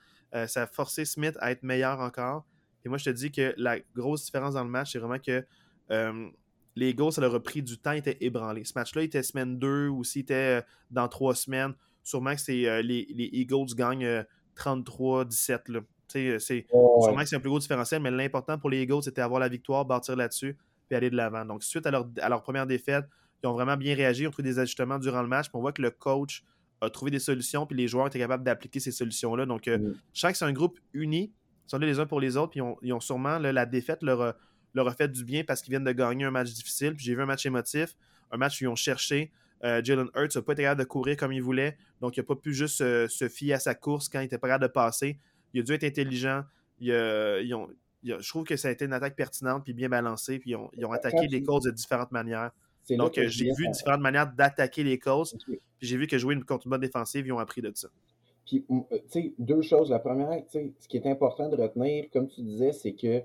ça 0.47 0.63
a 0.63 0.67
forcé 0.67 1.05
Smith 1.05 1.35
à 1.39 1.51
être 1.51 1.63
meilleur 1.63 1.99
encore. 1.99 2.45
Et 2.85 2.89
moi, 2.89 2.97
je 2.97 3.05
te 3.05 3.09
dis 3.09 3.31
que 3.31 3.53
la 3.57 3.79
grosse 3.95 4.25
différence 4.25 4.53
dans 4.53 4.63
le 4.63 4.69
match, 4.69 4.93
c'est 4.93 4.99
vraiment 4.99 5.19
que 5.19 5.45
euh, 5.91 6.29
les 6.75 6.89
Eagles, 6.89 7.11
ça 7.11 7.21
leur 7.21 7.35
a 7.35 7.43
pris 7.43 7.61
du 7.61 7.77
temps, 7.77 7.91
ils 7.91 7.99
étaient 7.99 8.17
ébranlés. 8.21 8.63
Ce 8.63 8.73
match-là, 8.75 9.01
il 9.01 9.05
était 9.05 9.23
semaine 9.23 9.59
2 9.59 9.89
ou 9.89 10.03
s'il 10.03 10.21
était 10.21 10.59
euh, 10.59 10.61
dans 10.91 11.07
trois 11.07 11.35
semaines. 11.35 11.73
Sûrement 12.03 12.33
que 12.35 12.41
c'est 12.41 12.67
euh, 12.67 12.81
les, 12.81 13.05
Eagles 13.09 13.75
gagnent 13.75 14.23
33-17. 14.55 15.83
C'est, 16.07 16.65
Sûrement 16.69 17.19
que 17.19 17.25
c'est 17.25 17.35
un 17.35 17.39
plus 17.39 17.49
gros 17.49 17.59
différentiel, 17.59 18.01
mais 18.01 18.11
l'important 18.11 18.57
pour 18.57 18.69
les 18.69 18.81
Eagles, 18.81 19.03
c'était 19.03 19.21
avoir 19.21 19.39
la 19.39 19.49
victoire, 19.49 19.85
bâtir 19.85 20.15
là-dessus, 20.15 20.57
puis 20.87 20.95
aller 20.95 21.09
de 21.09 21.15
l'avant. 21.15 21.45
Donc, 21.45 21.63
suite 21.63 21.85
à 21.85 21.91
leur, 21.91 22.09
à 22.19 22.29
leur, 22.29 22.41
première 22.41 22.65
défaite, 22.65 23.05
ils 23.43 23.47
ont 23.47 23.53
vraiment 23.53 23.77
bien 23.77 23.95
réagi, 23.95 24.23
ils 24.23 24.27
ont 24.27 24.31
trouvé 24.31 24.49
des 24.49 24.59
ajustements 24.59 24.99
durant 24.99 25.21
le 25.21 25.27
match. 25.27 25.47
Puis 25.47 25.55
on 25.55 25.61
voit 25.61 25.73
que 25.73 25.81
le 25.81 25.91
coach 25.91 26.43
a 26.81 26.89
trouvé 26.89 27.11
des 27.11 27.19
solutions, 27.19 27.65
puis 27.65 27.77
les 27.77 27.87
joueurs 27.87 28.07
étaient 28.07 28.19
capables 28.19 28.43
d'appliquer 28.43 28.79
ces 28.79 28.91
solutions-là. 28.91 29.45
Donc, 29.45 29.67
mm. 29.67 29.93
je 30.13 30.19
sens 30.19 30.31
que 30.31 30.37
c'est 30.37 30.45
un 30.45 30.53
groupe 30.53 30.79
uni, 30.93 31.33
sont 31.67 31.77
là 31.77 31.85
les 31.85 31.99
uns 31.99 32.05
pour 32.05 32.19
les 32.19 32.37
autres, 32.37 32.51
puis 32.51 32.61
ils 32.81 32.93
ont, 32.93 32.99
sûrement 32.99 33.37
la 33.37 33.65
défaite 33.65 34.01
leur 34.01 34.21
a, 34.21 34.35
leur 34.73 34.93
fait 34.95 35.07
du 35.07 35.23
bien 35.23 35.43
parce 35.43 35.61
qu'ils 35.61 35.71
viennent 35.71 35.83
de 35.83 35.91
gagner 35.91 36.25
un 36.25 36.31
match 36.31 36.51
difficile. 36.51 36.95
Puis 36.95 37.05
j'ai 37.05 37.15
vu 37.15 37.21
un 37.21 37.25
match 37.25 37.45
émotif, 37.45 37.95
un 38.31 38.37
match 38.37 38.59
où 38.61 38.65
ils 38.65 38.67
ont 38.67 38.75
cherché. 38.75 39.31
Euh, 39.63 39.81
Jalen 39.83 40.07
Hurts 40.15 40.35
n'a 40.35 40.41
pas 40.41 40.53
été 40.53 40.63
capable 40.63 40.81
de 40.81 40.85
courir 40.87 41.17
comme 41.17 41.33
il 41.33 41.41
voulait, 41.41 41.77
donc 42.01 42.15
il 42.15 42.21
n'a 42.21 42.23
pas 42.23 42.35
pu 42.35 42.53
juste 42.53 42.77
se 42.77 43.27
fier 43.27 43.53
à 43.53 43.59
sa 43.59 43.75
course 43.75 44.07
quand 44.07 44.21
il 44.21 44.25
était 44.25 44.37
pas 44.37 44.47
capable 44.47 44.67
de 44.67 44.71
passer. 44.71 45.19
Il 45.53 45.59
a 45.59 45.63
dû 45.63 45.73
être 45.73 45.83
intelligent. 45.83 46.43
je 46.79 48.29
trouve 48.29 48.45
que 48.45 48.55
ça 48.55 48.69
a 48.69 48.71
été 48.71 48.85
une 48.85 48.93
attaque 48.93 49.15
pertinente 49.15 49.63
puis 49.63 49.73
bien 49.73 49.89
balancée, 49.89 50.39
puis 50.39 50.51
ils 50.51 50.85
ont, 50.85 50.91
attaqué 50.91 51.27
les 51.27 51.43
causes 51.43 51.63
de 51.63 51.71
différentes 51.71 52.11
manières. 52.11 52.51
Donc 52.97 53.13
j'ai 53.15 53.51
vu 53.51 53.67
différentes 53.69 54.01
manières 54.01 54.31
d'attaquer 54.31 54.83
les 54.83 54.99
causes, 54.99 55.37
puis 55.45 55.59
j'ai 55.81 55.97
vu 55.97 56.07
que 56.07 56.17
jouer 56.17 56.35
une, 56.35 56.43
contre 56.43 56.67
une 56.67 56.71
bonne 56.71 56.81
défensive, 56.81 57.25
ils 57.25 57.31
ont 57.31 57.39
appris 57.39 57.61
de 57.61 57.71
ça. 57.73 57.89
Puis, 58.45 58.65
euh, 58.71 58.79
tu 58.91 58.99
sais, 59.09 59.33
deux 59.37 59.61
choses. 59.61 59.91
La 59.91 59.99
première, 59.99 60.43
tu 60.45 60.51
sais, 60.51 60.73
ce 60.79 60.87
qui 60.87 60.97
est 60.97 61.05
important 61.05 61.49
de 61.49 61.55
retenir, 61.55 62.05
comme 62.11 62.27
tu 62.27 62.41
disais, 62.41 62.71
c'est 62.71 62.93
que 62.93 63.21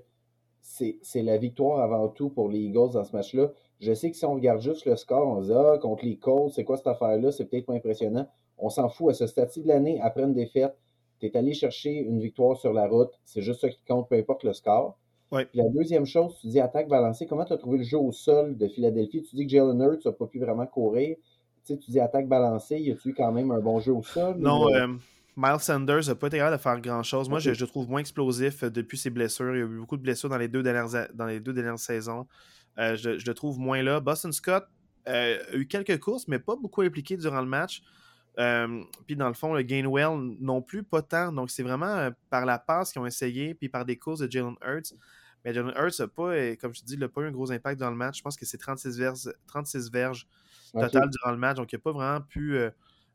c'est 0.61 1.21
la 1.21 1.37
victoire 1.37 1.79
avant 1.79 2.09
tout 2.09 2.29
pour 2.29 2.49
les 2.49 2.59
Eagles 2.59 2.91
dans 2.93 3.03
ce 3.03 3.15
match-là. 3.15 3.51
Je 3.79 3.93
sais 3.93 4.09
que 4.09 4.17
si 4.17 4.25
on 4.25 4.33
regarde 4.33 4.61
juste 4.61 4.85
le 4.85 4.95
score, 4.95 5.27
on 5.27 5.41
se 5.41 5.47
dit 5.47 5.53
Ah, 5.53 5.77
contre 5.79 6.05
les 6.05 6.17
Colts, 6.17 6.53
c'est 6.53 6.63
quoi 6.63 6.77
cette 6.77 6.87
affaire-là? 6.87 7.31
C'est 7.31 7.45
peut-être 7.45 7.65
pas 7.65 7.73
impressionnant. 7.73 8.27
On 8.57 8.69
s'en 8.69 8.89
fout. 8.89 9.09
À 9.09 9.13
ce 9.13 9.27
stade 9.27 9.49
de 9.55 9.67
l'année, 9.67 9.99
après 10.01 10.23
une 10.23 10.33
défaite, 10.33 10.75
tu 11.19 11.27
es 11.27 11.37
allé 11.37 11.53
chercher 11.53 11.91
une 11.91 12.19
victoire 12.19 12.57
sur 12.57 12.73
la 12.73 12.87
route. 12.87 13.11
C'est 13.25 13.41
juste 13.41 13.61
ça 13.61 13.69
qui 13.69 13.79
compte, 13.87 14.09
peu 14.09 14.15
importe 14.15 14.43
le 14.43 14.53
score. 14.53 14.97
Ouais. 15.31 15.45
Puis 15.45 15.59
la 15.59 15.69
deuxième 15.69 16.05
chose, 16.05 16.37
tu 16.39 16.47
dis 16.47 16.59
attaque 16.59 16.87
balancée. 16.87 17.25
Comment 17.27 17.45
tu 17.45 17.53
as 17.53 17.57
trouvé 17.57 17.79
le 17.79 17.83
jeu 17.83 17.97
au 17.97 18.11
sol 18.11 18.57
de 18.57 18.67
Philadelphie? 18.67 19.23
Tu 19.23 19.35
dis 19.35 19.45
que 19.45 19.51
Jalen 19.51 19.81
Hurts 19.81 20.05
n'a 20.05 20.11
pas 20.11 20.27
pu 20.27 20.39
vraiment 20.39 20.67
courir. 20.67 21.17
Tu, 21.65 21.73
sais, 21.73 21.79
tu 21.79 21.91
dis 21.91 21.99
attaque 21.99 22.27
balancée. 22.27 22.77
Y 22.77 22.91
a-tu 22.91 23.13
quand 23.13 23.31
même 23.31 23.51
un 23.51 23.59
bon 23.59 23.79
jeu 23.79 23.91
au 23.91 24.03
sol? 24.03 24.35
Non, 24.37 24.69
euh, 24.73 24.87
Miles 25.37 25.59
Sanders 25.59 26.07
n'a 26.07 26.15
pas 26.15 26.27
été 26.27 26.37
capable 26.37 26.57
de 26.57 26.61
faire 26.61 26.81
grand-chose. 26.81 27.27
Moi, 27.27 27.39
je, 27.39 27.49
le 27.49 27.67
trouve 27.67 27.89
moins 27.89 27.99
explosif 27.99 28.63
euh, 28.63 28.69
depuis 28.69 28.97
ses 28.97 29.09
blessures. 29.09 29.55
Il 29.55 29.59
y 29.59 29.61
a 29.61 29.65
eu 29.65 29.79
beaucoup 29.79 29.97
de 29.97 30.01
blessures 30.01 30.29
dans 30.29 30.37
les 30.37 30.47
deux 30.47 30.63
dernières, 30.63 31.07
dans 31.13 31.25
les 31.25 31.39
deux 31.39 31.53
dernières 31.53 31.79
saisons. 31.79 32.27
Euh, 32.77 32.95
je, 32.95 33.09
le 33.09 33.33
trouve 33.33 33.59
moins 33.59 33.81
là. 33.81 33.99
Boston 33.99 34.31
Scott 34.31 34.65
euh, 35.07 35.37
a 35.51 35.55
eu 35.55 35.67
quelques 35.67 35.99
courses, 35.99 36.27
mais 36.27 36.39
pas 36.39 36.55
beaucoup 36.55 36.81
impliqué 36.81 37.17
durant 37.17 37.41
le 37.41 37.47
match. 37.47 37.81
Puis 38.35 39.15
dans 39.15 39.27
le 39.27 39.33
fond, 39.33 39.53
le 39.53 39.61
Gainwell 39.61 40.35
non 40.39 40.61
plus, 40.61 40.83
pas 40.83 41.01
tant. 41.01 41.31
Donc 41.31 41.49
c'est 41.49 41.63
vraiment 41.63 42.09
par 42.29 42.45
la 42.45 42.59
passe 42.59 42.91
qu'ils 42.91 43.01
ont 43.01 43.05
essayé, 43.05 43.53
puis 43.53 43.69
par 43.69 43.85
des 43.85 43.97
courses 43.97 44.19
de 44.19 44.31
Jalen 44.31 44.55
Hurts. 44.65 44.93
Mais 45.43 45.53
Jalen 45.53 45.73
Hurts 45.77 45.99
n'a 45.99 46.07
pas, 46.07 46.55
comme 46.55 46.73
je 46.73 46.81
te 46.81 46.85
dis, 46.85 46.97
n'a 46.97 47.07
pas 47.07 47.21
eu 47.21 47.27
un 47.27 47.31
gros 47.31 47.51
impact 47.51 47.79
dans 47.79 47.89
le 47.89 47.95
match. 47.95 48.17
Je 48.17 48.23
pense 48.23 48.35
que 48.35 48.45
c'est 48.45 48.57
36 48.57 48.97
verges, 48.97 49.31
36 49.47 49.91
verges 49.91 50.27
total 50.73 51.09
durant 51.09 51.31
le 51.31 51.37
match. 51.37 51.57
Donc 51.57 51.71
il 51.71 51.75
n'a 51.75 51.81
pas 51.81 51.91
vraiment 51.91 52.21
pu 52.21 52.57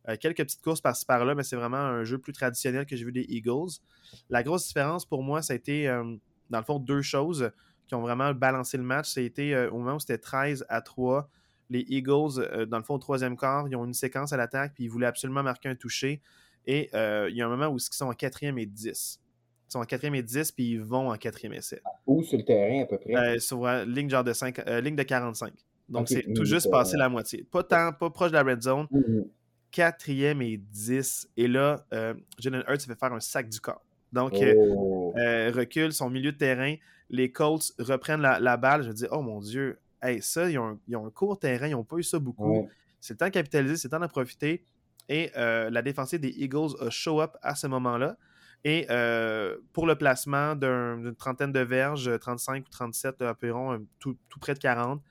euh, 0.09 0.17
quelques 0.19 0.39
petites 0.39 0.63
courses 0.63 0.81
par-ci 0.81 1.05
par-là, 1.05 1.35
mais 1.35 1.43
c'est 1.43 1.57
vraiment 1.57 1.77
un 1.77 2.05
jeu 2.05 2.19
plus 2.19 2.33
traditionnel 2.33 2.87
que 2.87 2.97
j'ai 2.97 3.05
vu 3.05 3.13
des 3.13 3.27
Eagles. 3.29 3.81
La 4.29 4.43
grosse 4.43 4.67
différence 4.67 5.05
pour 5.05 5.23
moi, 5.23 5.43
ça 5.43 5.53
a 5.53 5.57
été, 5.57 5.89
euh, 5.89 6.17
dans 6.49 6.59
le 6.59 6.65
fond, 6.65 6.79
deux 6.79 7.03
choses 7.03 7.51
qui 7.87 7.95
ont 7.95 8.01
vraiment 8.01 8.33
balancé 8.33 8.77
le 8.77 8.83
match. 8.83 9.11
Ça 9.11 9.21
a 9.21 9.23
été 9.23 9.55
euh, 9.55 9.71
au 9.71 9.79
moment 9.79 9.97
où 9.97 10.01
c'était 10.01 10.19
13 10.19 10.65
à 10.69 10.81
3. 10.81 11.29
Les 11.71 11.85
Eagles, 11.89 12.67
dans 12.69 12.79
le 12.79 12.85
fond, 12.85 12.95
au 12.95 12.99
troisième 12.99 13.37
quart, 13.37 13.67
ils 13.69 13.77
ont 13.77 13.85
une 13.85 13.95
séquence 13.95 14.33
à 14.33 14.37
l'attaque, 14.37 14.73
puis 14.75 14.85
ils 14.85 14.91
voulaient 14.91 15.07
absolument 15.07 15.43
marquer 15.43 15.69
un 15.69 15.75
toucher. 15.75 16.21
Et 16.67 16.91
il 16.93 17.37
y 17.37 17.43
a 17.43 17.47
un 17.47 17.49
moment 17.49 17.69
où 17.69 17.77
ils 17.77 17.95
sont 17.95 18.07
en 18.07 18.13
quatrième 18.13 18.59
et 18.59 18.67
10. 18.67 19.21
Ils 19.69 19.73
sont 19.73 19.79
en 19.79 19.85
quatrième 19.85 20.17
et 20.17 20.23
10, 20.23 20.53
puis 20.53 20.73
ils 20.73 20.81
vont 20.81 21.11
en 21.11 21.17
quatrième 21.17 21.55
et 21.55 21.61
7. 21.61 21.81
Où 22.07 22.23
sur 22.23 22.39
le 22.39 22.45
terrain, 22.45 22.83
à 22.83 22.87
peu 22.87 22.99
près? 22.99 23.39
sur 23.39 23.67
ligne, 23.87 24.11
genre 24.11 24.25
de 24.25 24.33
5, 24.33 24.59
ligne 24.83 24.97
de 24.97 25.03
45. 25.03 25.53
Donc, 25.89 26.09
c'est 26.09 26.23
tout 26.35 26.45
juste 26.45 26.71
passé 26.71 26.97
la 26.97 27.09
moitié. 27.09 27.47
Pas 27.51 27.63
tant, 27.63 27.93
pas 27.93 28.11
proche 28.11 28.31
de 28.31 28.37
la 28.37 28.43
red 28.43 28.63
zone. 28.63 28.87
Mm-hmm 28.93 29.25
quatrième 29.71 30.43
et 30.43 30.57
10. 30.57 31.31
Et 31.37 31.49
là, 31.49 31.85
euh, 31.93 32.15
Jalen 32.39 32.65
Hurts 32.69 32.83
fait 32.83 32.99
faire 32.99 33.13
un 33.13 33.21
sac 33.21 33.49
du 33.49 33.61
corps. 33.61 33.85
Donc, 34.13 34.35
euh, 34.35 34.55
oh. 34.59 35.15
euh, 35.17 35.53
recule 35.55 35.93
son 35.93 36.11
milieu 36.11 36.33
de 36.33 36.37
terrain. 36.37 36.75
Les 37.11 37.31
Colts 37.31 37.73
reprennent 37.79 38.21
la, 38.21 38.57
balle. 38.57 38.83
Je 38.83 38.89
me 38.89 38.95
dis, 38.95 39.07
oh 39.11 39.23
mon 39.23 39.41
Dieu, 39.41 39.79
hey, 40.03 40.23
ça, 40.23 40.51
ils 40.51 40.59
ont, 40.59 40.79
un 40.93 41.11
court 41.11 41.39
terrain, 41.39 41.67
ils 41.67 41.73
n'ont 41.73 41.85
pas 41.85 41.97
eu 41.97 42.03
ça 42.03 42.19
beaucoup. 42.19 42.69
C'est 43.01 43.15
le 43.15 43.19
temps 43.19 43.27
de 43.27 43.31
capitaliser, 43.31 43.77
c'est 43.77 43.89
le 43.89 43.93
temps 43.93 44.01
d'en 44.01 44.09
profiter. 44.09 44.65
Et 45.09 45.31
la 45.35 45.83
défensive 45.83 46.21
des 46.21 46.35
Eagles 46.37 46.77
a 46.81 46.91
show 46.91 47.21
up 47.21 47.37
à 47.43 47.55
ce 47.55 47.67
moment-là. 47.67 48.17
Et 48.65 48.87
pour 49.73 49.87
le 49.87 49.95
placement 49.97 50.55
d'une 50.55 51.15
trentaine 51.17 51.53
de 51.53 51.61
verges, 51.61 52.11
35 52.19 52.67
ou 52.67 52.71
37 52.71 53.23
environ, 53.23 53.87
tout, 53.99 54.17
tout 54.29 54.39
près 54.39 54.55
de 54.55 54.59
40, 54.59 55.03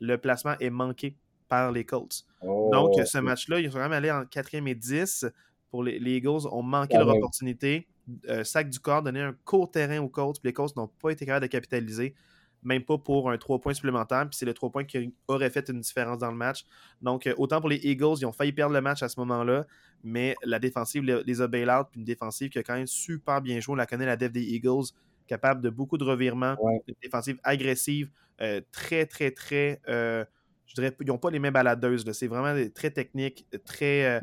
le 0.00 0.16
placement 0.16 0.54
est 0.60 0.70
manqué 0.70 1.16
par 1.48 1.72
les 1.72 1.84
Colts. 1.84 2.24
Donc, 2.42 2.92
oh, 2.94 3.04
ce 3.04 3.18
match-là, 3.18 3.60
ils 3.60 3.70
sont 3.70 3.78
quand 3.78 3.84
même 3.84 3.92
allés 3.92 4.10
en 4.10 4.22
4e 4.24 4.68
et 4.68 4.74
10. 4.74 5.26
Pour 5.70 5.82
les, 5.82 5.98
Eagles, 5.98 6.46
ont 6.50 6.62
manqué 6.62 6.96
leur 6.96 7.08
opportunité. 7.08 7.86
Euh, 8.28 8.42
sac 8.42 8.70
du 8.70 8.80
corps, 8.80 9.02
donné 9.02 9.20
un 9.20 9.34
court 9.44 9.70
terrain 9.70 9.98
aux 9.98 10.08
Colts. 10.08 10.40
Puis 10.40 10.48
les 10.48 10.52
Colts 10.52 10.74
n'ont 10.76 10.88
pas 10.88 11.10
été 11.10 11.26
capables 11.26 11.46
de 11.46 11.50
capitaliser. 11.50 12.14
Même 12.62 12.82
pas 12.82 12.98
pour 12.98 13.30
un 13.30 13.38
3 13.38 13.60
points 13.60 13.74
supplémentaire. 13.74 14.28
Puis 14.28 14.36
c'est 14.38 14.46
le 14.46 14.54
3 14.54 14.70
points 14.70 14.84
qui 14.84 15.12
aurait 15.28 15.50
fait 15.50 15.68
une 15.68 15.80
différence 15.80 16.18
dans 16.18 16.30
le 16.30 16.36
match. 16.36 16.64
Donc, 17.02 17.26
euh, 17.26 17.34
autant 17.36 17.60
pour 17.60 17.68
les 17.68 17.76
Eagles, 17.76 18.16
ils 18.18 18.26
ont 18.26 18.32
failli 18.32 18.52
perdre 18.52 18.74
le 18.74 18.80
match 18.80 19.02
à 19.02 19.08
ce 19.08 19.18
moment-là, 19.20 19.66
mais 20.02 20.34
la 20.44 20.58
défensive 20.58 21.02
les 21.02 21.40
a 21.40 21.46
bail-out. 21.46 21.88
Puis 21.90 22.00
une 22.00 22.04
défensive 22.06 22.50
qui 22.50 22.58
a 22.58 22.62
quand 22.62 22.74
même 22.74 22.86
super 22.86 23.40
bien 23.40 23.60
joué. 23.60 23.72
On 23.72 23.76
la 23.76 23.86
connaît, 23.86 24.06
la 24.06 24.16
def 24.16 24.32
des 24.32 24.42
Eagles, 24.42 24.86
capable 25.26 25.60
de 25.60 25.70
beaucoup 25.70 25.98
de 25.98 26.04
revirements, 26.04 26.56
une 26.86 26.94
défensive 27.02 27.38
agressive, 27.44 28.10
euh, 28.40 28.60
très, 28.72 29.06
très, 29.06 29.30
très. 29.30 29.80
Euh, 29.88 30.24
je 30.66 30.74
dirais, 30.74 30.94
ils 31.00 31.06
n'ont 31.06 31.18
pas 31.18 31.30
les 31.30 31.38
mêmes 31.38 31.52
baladeuses. 31.52 32.10
C'est 32.12 32.28
vraiment 32.28 32.54
très 32.74 32.90
technique, 32.90 33.46
très 33.64 34.20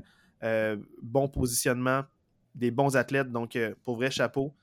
bon 1.01 1.27
positionnement, 1.27 2.03
des 2.53 2.69
bons 2.69 2.95
athlètes. 2.95 3.31
Donc, 3.31 3.57
pour 3.83 3.95
vrai, 3.95 4.11
chapeau. 4.11 4.53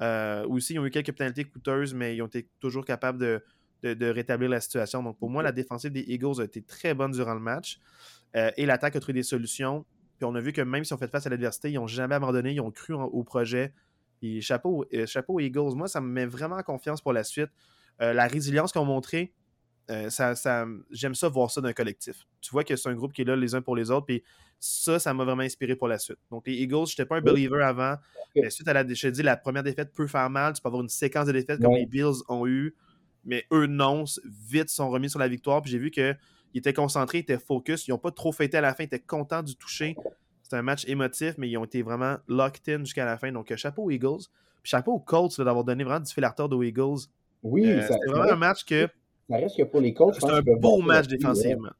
Euh, 0.00 0.46
aussi, 0.46 0.74
ils 0.74 0.78
ont 0.78 0.86
eu 0.86 0.90
quelques 0.90 1.12
pénalités 1.12 1.44
coûteuses, 1.44 1.94
mais 1.94 2.16
ils 2.16 2.22
ont 2.22 2.26
été 2.26 2.48
toujours 2.58 2.84
capables 2.84 3.18
de, 3.18 3.42
rétablir 3.82 4.48
la 4.50 4.60
situation. 4.60 5.02
Donc, 5.02 5.18
pour 5.18 5.30
moi, 5.30 5.42
la 5.42 5.52
défensive 5.52 5.92
des 5.92 6.04
Eagles 6.08 6.40
a 6.40 6.44
été 6.44 6.62
très 6.62 6.94
bonne 6.94 7.12
durant 7.12 7.34
le 7.34 7.40
match. 7.40 7.80
Euh, 8.36 8.50
et 8.56 8.66
l'attaque 8.66 8.96
a 8.96 9.00
trouvé 9.00 9.14
des 9.14 9.22
solutions. 9.22 9.84
Puis 10.18 10.26
on 10.26 10.34
a 10.34 10.40
vu 10.40 10.52
que 10.52 10.60
même 10.60 10.84
si 10.84 10.92
on 10.92 10.98
fait 10.98 11.08
face 11.08 11.26
à 11.26 11.30
l'adversité, 11.30 11.70
ils 11.70 11.76
n'ont 11.76 11.86
jamais 11.86 12.14
abandonné, 12.14 12.52
ils 12.52 12.60
ont 12.60 12.70
cru 12.70 12.94
au 12.94 13.24
projet. 13.24 13.72
Et 14.22 14.42
chapeau, 14.42 14.84
euh, 14.92 15.06
chapeau 15.06 15.34
aux 15.34 15.40
Eagles, 15.40 15.74
moi, 15.74 15.88
ça 15.88 16.00
me 16.00 16.08
met 16.08 16.26
vraiment 16.26 16.56
en 16.56 16.62
confiance 16.62 17.00
pour 17.00 17.12
la 17.12 17.24
suite. 17.24 17.50
la 17.98 18.26
résilience 18.26 18.72
qu'ils 18.72 18.80
ont 18.80 18.86
montrée, 18.86 19.34
ça, 20.08 20.66
j'aime 20.90 21.14
ça 21.14 21.28
voir 21.28 21.50
ça 21.50 21.60
d'un 21.60 21.72
collectif. 21.72 22.26
Tu 22.40 22.50
vois 22.50 22.64
que 22.64 22.76
c'est 22.76 22.88
un 22.88 22.94
groupe 22.94 23.12
qui 23.12 23.22
est 23.22 23.24
là 23.24 23.36
les 23.36 23.54
uns 23.54 23.62
pour 23.62 23.76
les 23.76 23.90
autres. 23.90 24.06
Puis 24.06 24.22
ça, 24.60 24.98
ça 24.98 25.14
m'a 25.14 25.24
vraiment 25.24 25.42
inspiré 25.42 25.74
pour 25.74 25.88
la 25.88 25.98
suite. 25.98 26.18
Donc, 26.30 26.46
les 26.46 26.54
Eagles, 26.54 26.86
je 26.86 26.92
n'étais 26.92 27.06
pas 27.06 27.16
un 27.16 27.22
believer 27.22 27.62
avant. 27.64 27.96
Mais 28.36 28.50
suite 28.50 28.68
à 28.68 28.74
la, 28.74 28.86
je 28.86 29.08
dit, 29.08 29.22
la 29.22 29.36
première 29.36 29.62
défaite 29.62 29.92
peut 29.92 30.06
faire 30.06 30.28
mal. 30.28 30.52
Tu 30.52 30.62
peux 30.62 30.68
avoir 30.68 30.82
une 30.82 30.88
séquence 30.88 31.26
de 31.26 31.32
défaites 31.32 31.60
comme 31.60 31.74
les 31.74 31.86
Bills 31.86 32.22
ont 32.28 32.46
eu. 32.46 32.74
Mais 33.24 33.46
eux, 33.52 33.66
non. 33.66 34.04
Vite, 34.48 34.68
sont 34.68 34.90
remis 34.90 35.08
sur 35.08 35.18
la 35.18 35.28
victoire. 35.28 35.62
Puis 35.62 35.72
j'ai 35.72 35.78
vu 35.78 35.90
qu'ils 35.90 36.16
étaient 36.54 36.74
concentrés, 36.74 37.18
ils 37.18 37.22
étaient 37.22 37.38
focus. 37.38 37.88
Ils 37.88 37.92
n'ont 37.92 37.98
pas 37.98 38.10
trop 38.10 38.32
fêté 38.32 38.58
à 38.58 38.60
la 38.60 38.74
fin. 38.74 38.84
Ils 38.84 38.86
étaient 38.86 39.00
contents 39.00 39.42
du 39.42 39.56
toucher. 39.56 39.96
C'était 40.42 40.56
un 40.56 40.62
match 40.62 40.86
émotif, 40.86 41.34
mais 41.38 41.48
ils 41.48 41.56
ont 41.56 41.64
été 41.64 41.82
vraiment 41.82 42.18
locked 42.28 42.68
in 42.68 42.84
jusqu'à 42.84 43.06
la 43.06 43.16
fin. 43.16 43.32
Donc, 43.32 43.50
euh, 43.50 43.56
chapeau 43.56 43.84
aux 43.84 43.90
Eagles. 43.90 44.24
Puis 44.62 44.70
chapeau 44.70 44.92
aux 44.92 45.00
Colts 45.00 45.40
d'avoir 45.40 45.64
donné 45.64 45.84
vraiment 45.84 46.00
du 46.00 46.12
fil 46.12 46.24
à 46.24 46.34
aux 46.38 46.62
Eagles. 46.62 47.06
Oui, 47.42 47.66
euh, 47.66 47.80
c'était 47.80 48.06
vraiment 48.06 48.32
un 48.32 48.36
match 48.36 48.64
que. 48.64 48.88
Ça 49.30 49.36
reste 49.36 49.56
que 49.56 49.62
pour 49.62 49.80
les 49.80 49.94
Colts, 49.94 50.16
c'est 50.18 50.28
un 50.28 50.42
beau 50.42 50.82
match 50.82 51.06
défensivement. 51.06 51.70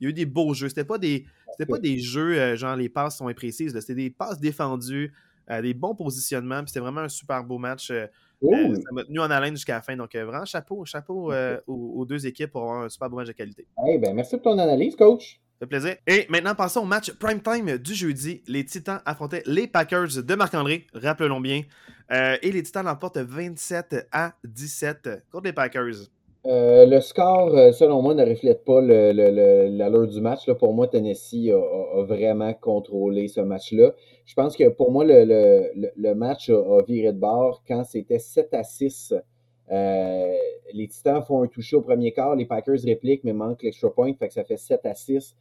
Il 0.00 0.04
y 0.04 0.06
a 0.06 0.10
eu 0.10 0.12
des 0.12 0.26
beaux 0.26 0.54
jeux. 0.54 0.68
C'était 0.68 0.84
pas 0.84 0.98
des, 0.98 1.24
c'était 1.52 1.70
pas 1.70 1.78
des 1.78 1.98
jeux 1.98 2.38
euh, 2.38 2.56
genre 2.56 2.76
les 2.76 2.88
passes 2.88 3.18
sont 3.18 3.28
imprécises. 3.28 3.78
C'était 3.78 3.94
des 3.94 4.10
passes 4.10 4.40
défendues, 4.40 5.12
euh, 5.50 5.62
des 5.62 5.74
bons 5.74 5.94
positionnements. 5.94 6.62
C'était 6.66 6.80
vraiment 6.80 7.02
un 7.02 7.08
super 7.08 7.44
beau 7.44 7.58
match. 7.58 7.90
Euh, 7.90 8.06
ça 8.42 8.92
m'a 8.92 9.04
tenu 9.04 9.20
en 9.20 9.30
haleine 9.30 9.54
jusqu'à 9.54 9.74
la 9.74 9.82
fin. 9.82 9.96
Donc 9.96 10.14
vraiment 10.16 10.44
chapeau, 10.46 10.84
chapeau 10.84 11.32
aux, 11.66 12.04
deux 12.06 12.26
équipes 12.26 12.50
pour 12.52 12.62
avoir 12.62 12.84
un 12.84 12.88
super 12.88 13.10
beau 13.10 13.16
match 13.16 13.28
de 13.28 13.32
qualité. 13.32 13.66
ben, 13.76 14.14
merci 14.14 14.36
pour 14.36 14.52
ton 14.52 14.58
analyse, 14.58 14.96
coach. 14.96 15.40
Ça 15.60 15.60
fait 15.60 15.66
plaisir. 15.66 15.96
Et 16.06 16.26
maintenant, 16.30 16.54
passons 16.54 16.80
au 16.80 16.86
match 16.86 17.12
prime 17.12 17.40
time 17.40 17.78
du 17.78 17.94
jeudi. 17.94 18.42
Les 18.48 18.64
Titans 18.64 19.00
affrontaient 19.04 19.44
les 19.46 19.68
Packers 19.68 20.22
de 20.22 20.34
Marc-André, 20.34 20.86
rappelons 20.94 21.40
bien. 21.40 21.62
et 22.10 22.50
les 22.50 22.62
Titans 22.62 22.84
l'emportent 22.84 23.18
27 23.18 24.08
à 24.10 24.34
17 24.44 25.26
contre 25.30 25.44
les 25.44 25.52
Packers. 25.52 26.10
Euh, 26.46 26.84
le 26.84 27.00
score, 27.00 27.56
euh, 27.56 27.72
selon 27.72 28.02
moi, 28.02 28.14
ne 28.14 28.24
reflète 28.24 28.64
pas 28.64 28.82
l'allure 28.82 30.06
du 30.06 30.20
match. 30.20 30.46
Là. 30.46 30.54
Pour 30.54 30.74
moi, 30.74 30.86
Tennessee 30.88 31.50
a, 31.50 32.02
vraiment 32.02 32.52
contrôlé 32.52 33.28
ce 33.28 33.40
match-là. 33.40 33.94
Je 34.26 34.34
pense 34.34 34.54
que 34.56 34.68
pour 34.68 34.92
moi, 34.92 35.04
le, 35.06 36.14
match 36.14 36.50
a, 36.50 36.82
viré 36.86 37.12
de 37.12 37.18
bord 37.18 37.62
quand 37.66 37.84
c'était 37.84 38.18
7 38.18 38.52
à 38.52 38.62
6. 38.62 39.14
Euh, 39.72 40.34
les 40.74 40.88
Titans 40.88 41.22
font 41.22 41.42
un 41.42 41.46
toucher 41.46 41.76
au 41.76 41.80
premier 41.80 42.12
quart, 42.12 42.36
les 42.36 42.44
Packers 42.44 42.80
répliquent, 42.84 43.24
mais 43.24 43.32
manquent 43.32 43.62
l'extra 43.62 43.90
point, 43.90 44.12
fait 44.12 44.28
que 44.28 44.34
ça 44.34 44.44
fait 44.44 44.58
7 44.58 44.84
à 44.84 44.94
6. 44.94 45.34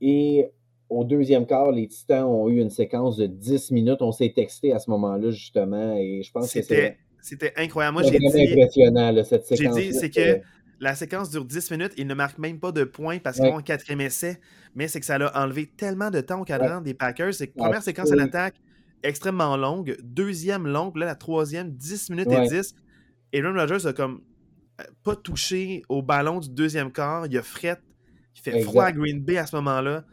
Et 0.00 0.48
au 0.88 1.02
deuxième 1.02 1.46
quart, 1.46 1.72
les 1.72 1.88
Titans 1.88 2.24
ont 2.24 2.48
eu 2.48 2.60
une 2.60 2.70
séquence 2.70 3.16
de 3.16 3.26
10 3.26 3.72
minutes. 3.72 4.00
On 4.00 4.12
s'est 4.12 4.32
texté 4.32 4.72
à 4.72 4.78
ce 4.78 4.90
moment-là, 4.90 5.30
justement, 5.30 5.96
et 5.96 6.22
je 6.22 6.30
pense 6.30 6.52
que 6.52 6.62
c'était 6.62 6.98
c'était 7.20 7.52
incroyable. 7.56 7.94
Moi, 7.94 8.02
j'ai 8.04 8.18
dit. 8.18 8.26
impressionnant, 8.26 9.24
cette 9.24 9.46
séquence. 9.46 9.76
J'ai 9.76 9.90
dit, 9.90 9.98
c'est 9.98 10.10
que 10.10 10.40
la 10.80 10.94
séquence 10.94 11.30
dure 11.30 11.44
10 11.44 11.70
minutes. 11.70 11.92
Il 11.96 12.06
ne 12.06 12.14
marque 12.14 12.38
même 12.38 12.58
pas 12.58 12.72
de 12.72 12.84
points 12.84 13.18
parce 13.18 13.40
ont 13.40 13.58
un 13.58 13.62
quatrième 13.62 14.00
essai. 14.00 14.38
Mais 14.74 14.88
c'est 14.88 15.00
que 15.00 15.06
ça 15.06 15.18
l'a 15.18 15.32
enlevé 15.36 15.66
tellement 15.66 16.10
de 16.10 16.20
temps 16.20 16.40
au 16.40 16.44
cadran 16.44 16.80
des 16.80 16.94
Packers. 16.94 17.34
C'est 17.34 17.48
que 17.48 17.54
première 17.54 17.82
séquence 17.82 18.12
à 18.12 18.16
l'attaque, 18.16 18.56
extrêmement 19.02 19.56
longue. 19.56 19.96
Deuxième 20.02 20.66
longue. 20.66 20.96
Là, 20.96 21.06
la 21.06 21.14
troisième, 21.14 21.70
10 21.70 22.10
minutes 22.10 22.30
et 22.30 22.48
10. 22.48 22.74
Et 23.32 23.40
Aaron 23.40 23.54
Rodgers 23.54 23.86
a 23.86 23.92
comme 23.92 24.20
euh, 24.80 24.84
pas 25.02 25.16
touché 25.16 25.82
au 25.88 26.02
ballon 26.02 26.40
du 26.40 26.50
deuxième 26.50 26.92
quart. 26.92 27.26
Il 27.26 27.36
a 27.38 27.42
fret. 27.42 27.78
Il 28.34 28.40
fait 28.42 28.60
froid 28.60 28.84
à 28.84 28.92
Green 28.92 29.20
Bay 29.20 29.38
à 29.38 29.46
ce 29.46 29.56
moment-là. 29.56 30.04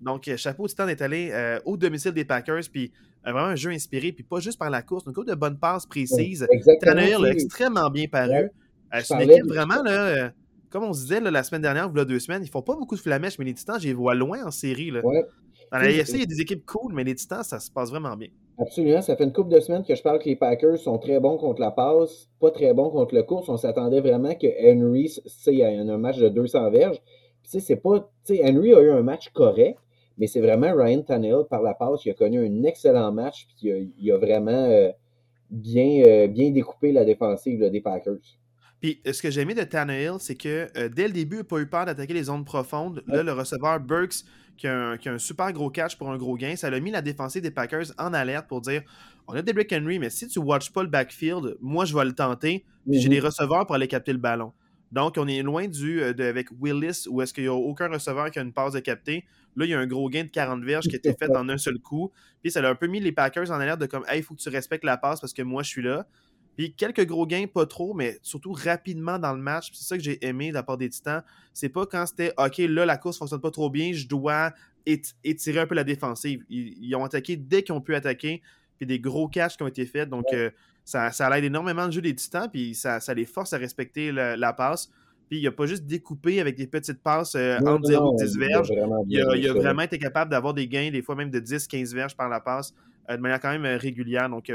Donc, 0.00 0.28
euh, 0.28 0.36
chapeau 0.36 0.66
temps 0.68 0.86
d'être 0.86 1.02
allé 1.02 1.30
euh, 1.32 1.60
au 1.64 1.76
domicile 1.76 2.12
des 2.12 2.24
Packers. 2.24 2.62
Puis 2.72 2.92
vraiment 3.22 3.40
un 3.40 3.56
jeu 3.56 3.70
inspiré, 3.70 4.12
puis 4.12 4.24
pas 4.24 4.40
juste 4.40 4.58
par 4.58 4.70
la 4.70 4.82
course, 4.82 5.04
une 5.06 5.12
couple 5.12 5.28
de 5.28 5.34
bonnes 5.34 5.58
passes 5.58 5.86
précises. 5.86 6.46
Tannehill 6.80 7.24
a 7.24 7.30
extrêmement 7.30 7.90
bien 7.90 8.06
paru. 8.06 8.50
Euh, 8.94 9.00
c'est 9.02 9.14
une 9.14 9.30
équipe 9.30 9.46
vraiment, 9.46 9.82
là, 9.82 10.06
euh, 10.06 10.28
comme 10.70 10.84
on 10.84 10.92
se 10.92 11.02
disait 11.02 11.20
la 11.20 11.42
semaine 11.42 11.62
dernière, 11.62 11.90
y 11.94 12.00
a 12.00 12.04
deux 12.04 12.18
semaines, 12.18 12.42
ils 12.42 12.50
font 12.50 12.62
pas 12.62 12.76
beaucoup 12.76 12.96
de 12.96 13.00
flamèches, 13.00 13.38
mais 13.38 13.44
les 13.44 13.54
Titans, 13.54 13.78
je 13.80 13.88
les 13.88 13.94
vois 13.94 14.14
loin 14.14 14.44
en 14.44 14.50
série. 14.50 14.90
Là. 14.90 15.02
Dans 15.02 15.78
la 15.78 15.90
IFC, 15.90 16.14
il 16.14 16.20
y 16.20 16.22
a 16.22 16.26
des 16.26 16.40
équipes 16.40 16.64
cool, 16.64 16.94
mais 16.94 17.04
les 17.04 17.14
Titans, 17.14 17.42
ça 17.42 17.60
se 17.60 17.70
passe 17.70 17.90
vraiment 17.90 18.16
bien. 18.16 18.28
Absolument. 18.58 19.02
Ça 19.02 19.16
fait 19.16 19.24
une 19.24 19.32
couple 19.32 19.50
de 19.50 19.60
semaines 19.60 19.84
que 19.84 19.94
je 19.94 20.02
parle 20.02 20.18
que 20.18 20.24
les 20.24 20.36
Packers 20.36 20.78
sont 20.78 20.98
très 20.98 21.20
bons 21.20 21.38
contre 21.38 21.60
la 21.60 21.70
passe, 21.70 22.28
pas 22.40 22.50
très 22.50 22.74
bons 22.74 22.90
contre 22.90 23.14
le 23.14 23.22
course. 23.22 23.48
On 23.48 23.56
s'attendait 23.56 24.00
vraiment 24.00 24.34
que 24.34 24.46
Henry, 24.46 25.14
il 25.46 25.54
y 25.54 25.62
a 25.62 25.68
un 25.68 25.98
match 25.98 26.18
de 26.18 26.28
200 26.28 26.70
verges. 26.70 27.00
c'est 27.44 27.76
pas, 27.76 28.10
Henry 28.30 28.74
a 28.74 28.80
eu 28.80 28.90
un 28.90 29.02
match 29.02 29.28
correct, 29.32 29.78
mais 30.18 30.26
c'est 30.26 30.40
vraiment 30.40 30.74
Ryan 30.74 31.02
Tannehill 31.02 31.44
par 31.48 31.62
la 31.62 31.74
passe. 31.74 32.04
Il 32.04 32.10
a 32.10 32.14
connu 32.14 32.44
un 32.44 32.64
excellent 32.64 33.12
match. 33.12 33.46
Puis 33.46 33.92
il 33.98 34.12
a, 34.12 34.18
vraiment 34.18 34.50
euh, 34.50 34.90
bien, 35.50 36.02
euh, 36.04 36.26
bien 36.26 36.50
découpé 36.50 36.92
la 36.92 37.04
défensive 37.04 37.70
des 37.70 37.80
Packers. 37.80 38.18
Puis 38.80 39.00
ce 39.10 39.22
que 39.22 39.30
j'ai 39.30 39.40
aimé 39.40 39.54
de 39.54 39.62
Tannehill, 39.62 40.14
c'est 40.18 40.36
que 40.36 40.68
euh, 40.76 40.88
dès 40.88 41.06
le 41.06 41.12
début, 41.12 41.36
il 41.36 41.40
n'a 41.40 41.44
pas 41.44 41.58
eu 41.58 41.66
peur 41.66 41.86
d'attaquer 41.86 42.14
les 42.14 42.24
zones 42.24 42.44
profondes. 42.44 43.02
Là, 43.06 43.22
le 43.22 43.32
receveur 43.32 43.80
Burks, 43.80 44.24
qui 44.56 44.66
a, 44.66 44.96
un, 45.04 45.18
super 45.18 45.52
gros 45.52 45.70
catch 45.70 45.96
pour 45.96 46.10
un 46.10 46.16
gros 46.16 46.36
gain, 46.36 46.56
ça 46.56 46.66
a 46.66 46.80
mis 46.80 46.90
la 46.90 47.02
défensive 47.02 47.42
des 47.42 47.50
Packers 47.50 47.86
en 47.96 48.12
alerte 48.12 48.48
pour 48.48 48.60
dire 48.60 48.82
on 49.28 49.34
a 49.34 49.42
Derrick 49.42 49.72
Henry, 49.72 49.98
mais 49.98 50.10
si 50.10 50.26
tu 50.26 50.40
ne 50.40 50.44
watches 50.44 50.72
pas 50.72 50.82
le 50.82 50.88
backfield, 50.88 51.56
moi 51.60 51.84
je 51.84 51.94
vais 51.94 52.04
le 52.04 52.14
tenter. 52.14 52.64
J'ai 52.88 53.08
des 53.08 53.20
mhm. 53.20 53.26
receveurs 53.26 53.66
pour 53.66 53.74
aller 53.74 53.88
capter 53.88 54.12
le 54.12 54.18
ballon. 54.18 54.52
Donc, 54.90 55.16
on 55.18 55.28
est 55.28 55.42
loin 55.42 55.68
du 55.68 56.00
de, 56.14 56.24
avec 56.24 56.48
Willis 56.60 57.06
où 57.08 57.20
est-ce 57.20 57.34
qu'il 57.34 57.44
n'y 57.44 57.48
a 57.48 57.54
aucun 57.54 57.88
receveur 57.88 58.30
qui 58.30 58.38
a 58.38 58.42
une 58.42 58.52
passe 58.52 58.72
de 58.72 58.80
capter. 58.80 59.24
Là, 59.58 59.64
il 59.64 59.70
y 59.70 59.74
a 59.74 59.78
un 59.78 59.86
gros 59.86 60.08
gain 60.08 60.24
de 60.24 60.28
40 60.28 60.62
verges 60.62 60.86
qui 60.86 60.94
a 60.94 60.98
été 60.98 61.12
fait 61.14 61.30
en 61.36 61.48
un 61.48 61.58
seul 61.58 61.78
coup. 61.78 62.12
Puis 62.42 62.50
ça 62.50 62.60
a 62.60 62.70
un 62.70 62.74
peu 62.74 62.86
mis 62.86 63.00
les 63.00 63.12
Packers 63.12 63.50
en 63.50 63.60
alerte 63.60 63.80
de 63.80 63.86
comme, 63.86 64.04
hey, 64.08 64.20
il 64.20 64.22
faut 64.22 64.34
que 64.34 64.40
tu 64.40 64.48
respectes 64.48 64.84
la 64.84 64.96
passe 64.96 65.20
parce 65.20 65.32
que 65.32 65.42
moi, 65.42 65.62
je 65.62 65.68
suis 65.68 65.82
là. 65.82 66.06
Puis 66.56 66.74
quelques 66.74 67.06
gros 67.06 67.24
gains, 67.24 67.46
pas 67.46 67.66
trop, 67.66 67.94
mais 67.94 68.18
surtout 68.22 68.52
rapidement 68.52 69.18
dans 69.20 69.32
le 69.32 69.40
match. 69.40 69.70
C'est 69.72 69.84
ça 69.84 69.96
que 69.96 70.02
j'ai 70.02 70.24
aimé 70.26 70.48
de 70.48 70.54
la 70.54 70.64
part 70.64 70.76
des 70.76 70.88
Titans. 70.88 71.22
C'est 71.54 71.68
pas 71.68 71.86
quand 71.86 72.04
c'était 72.06 72.32
OK, 72.36 72.58
là, 72.58 72.84
la 72.84 72.96
course 72.96 73.18
fonctionne 73.18 73.40
pas 73.40 73.52
trop 73.52 73.70
bien, 73.70 73.92
je 73.92 74.08
dois 74.08 74.52
étirer 74.84 75.60
un 75.60 75.66
peu 75.66 75.76
la 75.76 75.84
défensive. 75.84 76.44
Ils, 76.48 76.94
ont 76.96 77.04
attaqué 77.04 77.36
dès 77.36 77.62
qu'ils 77.62 77.74
ont 77.74 77.80
pu 77.80 77.94
attaquer. 77.94 78.42
Puis 78.76 78.86
des 78.86 78.98
gros 78.98 79.28
catchs 79.28 79.56
qui 79.56 79.62
ont 79.62 79.68
été 79.68 79.86
faits. 79.86 80.08
Donc 80.08 80.24
euh, 80.32 80.50
ça, 80.84 81.12
ça 81.12 81.36
aide 81.38 81.44
énormément 81.44 81.86
le 81.86 81.92
jeu 81.92 82.00
des 82.00 82.14
Titans. 82.14 82.48
Puis 82.52 82.74
ça, 82.74 82.98
ça 82.98 83.14
les 83.14 83.24
force 83.24 83.52
à 83.52 83.58
respecter 83.58 84.10
la 84.10 84.52
passe. 84.52 84.90
Puis 85.28 85.40
il 85.40 85.44
n'a 85.44 85.52
pas 85.52 85.66
juste 85.66 85.84
découpé 85.84 86.40
avec 86.40 86.56
des 86.56 86.66
petites 86.66 87.02
passes 87.02 87.34
euh, 87.34 87.58
entre 87.58 87.86
0 87.86 88.14
et 88.14 88.24
10 88.24 88.38
verges. 88.38 88.72
Il 89.08 89.48
a, 89.48 89.52
vraiment 89.52 89.82
été 89.82 89.98
capable 89.98 90.30
d'avoir 90.30 90.54
des 90.54 90.66
gains, 90.66 90.90
des 90.90 91.02
fois 91.02 91.14
même 91.14 91.30
de 91.30 91.38
10-15 91.38 91.94
verges 91.94 92.16
par 92.16 92.30
la 92.30 92.40
passe, 92.40 92.74
euh, 93.10 93.16
de 93.16 93.20
manière 93.20 93.38
quand 93.38 93.50
même 93.50 93.66
euh, 93.66 93.76
régulière. 93.76 94.30
Donc, 94.30 94.50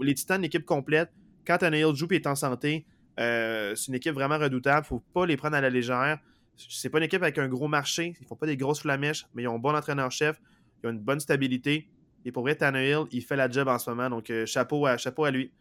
les 0.00 0.14
Titans, 0.14 0.38
une 0.38 0.44
équipe 0.44 0.64
complète. 0.64 1.10
Quand 1.44 1.60
Neil 1.62 1.84
Jupe 1.94 2.12
est 2.12 2.26
en 2.26 2.36
santé, 2.36 2.86
c'est 3.16 3.88
une 3.88 3.94
équipe 3.94 4.14
vraiment 4.14 4.38
redoutable. 4.38 4.86
Il 4.90 4.94
ne 4.94 4.98
faut 4.98 5.04
pas 5.12 5.26
les 5.26 5.36
prendre 5.36 5.56
à 5.56 5.60
la 5.60 5.70
légère. 5.70 6.18
C'est 6.56 6.88
pas 6.88 6.98
une 6.98 7.04
équipe 7.04 7.22
avec 7.22 7.38
un 7.38 7.48
gros 7.48 7.68
marché. 7.68 8.14
Ils 8.18 8.22
ne 8.22 8.26
font 8.26 8.36
pas 8.36 8.46
des 8.46 8.56
grosses 8.56 8.80
flamèches, 8.80 9.26
mais 9.34 9.42
ils 9.42 9.48
ont 9.48 9.56
un 9.56 9.58
bon 9.58 9.74
entraîneur-chef. 9.74 10.40
Ils 10.82 10.88
ont 10.88 10.90
une 10.90 11.00
bonne 11.00 11.20
stabilité. 11.20 11.88
Et 12.24 12.32
pour 12.32 12.42
vrai, 12.42 12.54
Tannehill, 12.54 13.04
il 13.12 13.22
fait 13.22 13.36
la 13.36 13.48
job 13.48 13.68
en 13.68 13.78
ce 13.78 13.90
moment. 13.90 14.08
Donc, 14.10 14.32
chapeau, 14.46 14.86
à, 14.86 14.96
chapeau 14.96 15.24
à 15.24 15.30
lui. 15.30 15.52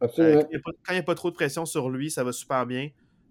quand 0.00 0.08
il 0.18 0.92
n'y 0.92 0.98
a, 0.98 1.02
pas 1.02 1.14
trop 1.14 1.30
de 1.30 1.34
pression 1.34 1.66
sur 1.66 1.90
lui, 1.90 2.10
ça 2.10 2.22
va 2.24 2.32
super 2.32 2.66
bien. 2.66 2.88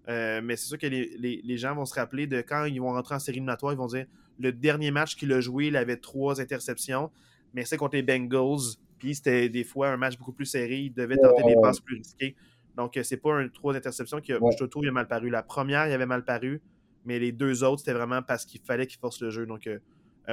Euh, 0.08 0.40
mais 0.42 0.56
c'est 0.56 0.66
sûr 0.66 0.78
que 0.78 0.86
les, 0.86 1.56
gens 1.56 1.74
vont 1.74 1.86
se 1.86 1.94
rappeler 1.94 2.26
de 2.26 2.40
quand 2.42 2.64
ils 2.64 2.80
vont 2.80 2.92
rentrer 2.92 3.14
en 3.14 3.18
série 3.18 3.36
éliminatoire, 3.36 3.72
ils 3.72 3.78
vont 3.78 3.86
dire 3.86 4.06
le 4.38 4.52
dernier 4.52 4.90
match 4.90 5.16
qu'il 5.16 5.32
a 5.32 5.40
joué, 5.40 5.68
il 5.68 5.76
avait 5.76 5.96
trois 5.96 6.40
interceptions, 6.40 7.10
mais 7.54 7.64
c'est 7.64 7.76
contre 7.76 7.96
les 7.96 8.02
Bengals, 8.02 8.76
puis 8.98 9.14
c'était 9.14 9.48
des 9.48 9.64
fois 9.64 9.88
un 9.88 9.96
match 9.96 10.18
beaucoup 10.18 10.32
plus 10.32 10.46
serré, 10.46 10.80
il 10.80 10.92
devait 10.92 11.16
tenter 11.16 11.42
des 11.44 11.56
passes 11.60 11.80
plus 11.80 11.96
risquées. 11.96 12.34
Donc, 12.76 12.96
euh, 12.96 13.02
c'est 13.02 13.16
pas 13.16 13.34
un 13.34 13.48
trois 13.48 13.76
interceptions 13.76 14.20
qui, 14.20 14.32
je 14.32 14.64
trouve, 14.64 14.84
il 14.84 14.88
a 14.88 14.92
mal 14.92 15.06
paru. 15.06 15.30
La 15.30 15.42
première, 15.42 15.86
il 15.86 15.92
avait 15.92 16.06
mal 16.06 16.24
paru, 16.24 16.60
mais 17.04 17.18
les 17.18 17.32
deux 17.32 17.62
autres, 17.62 17.80
c'était 17.80 17.92
vraiment 17.92 18.22
parce 18.22 18.44
qu'il 18.44 18.60
fallait 18.60 18.86
qu'il 18.86 18.98
force 18.98 19.20
le 19.20 19.30
jeu. 19.30 19.46
Donc, 19.46 19.66
euh, 19.66 19.78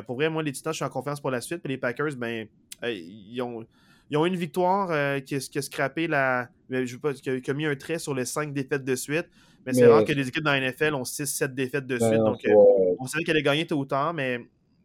pour 0.03 0.15
vrai, 0.15 0.29
moi, 0.29 0.41
les 0.41 0.51
Titans, 0.51 0.73
je 0.73 0.77
suis 0.77 0.85
en 0.85 0.89
confiance 0.89 1.21
pour 1.21 1.31
la 1.31 1.41
suite. 1.41 1.61
Puis 1.61 1.73
les 1.73 1.77
Packers, 1.77 2.15
ben, 2.17 2.47
ils 2.83 3.41
ont 3.41 3.65
Ils 4.09 4.17
ont 4.17 4.25
une 4.25 4.35
victoire 4.35 4.89
euh, 4.91 5.19
qui, 5.19 5.35
a, 5.35 5.39
qui, 5.39 5.57
a, 5.57 5.61
scrappé 5.61 6.07
la. 6.07 6.49
Je 6.69 6.93
veux 6.93 6.99
pas, 6.99 7.13
qui 7.13 7.29
a, 7.29 7.39
qui 7.39 7.51
a, 7.51 7.53
mis 7.53 7.65
un 7.65 7.75
trait 7.75 7.99
sur 7.99 8.15
les 8.15 8.25
cinq 8.25 8.53
défaites 8.53 8.83
de 8.83 8.95
suite. 8.95 9.27
Mais, 9.65 9.73
mais 9.73 9.79
c'est 9.79 9.87
rare 9.87 10.03
que 10.03 10.13
les 10.13 10.27
équipes 10.27 10.43
dans 10.43 10.51
la 10.51 10.71
NFL 10.71 10.95
ont 10.95 11.03
6-7 11.03 11.53
défaites 11.53 11.85
de 11.85 11.97
ben 11.97 12.07
suite. 12.07 12.19
donc, 12.19 12.45
euh, 12.45 12.95
on 12.99 13.05
savait 13.05 13.23
qu'elle 13.23 13.35
allait 13.35 13.43
gagner 13.43 13.67
tôt 13.67 13.77
ou 13.77 13.85
tard, 13.85 14.13
mais 14.13 14.39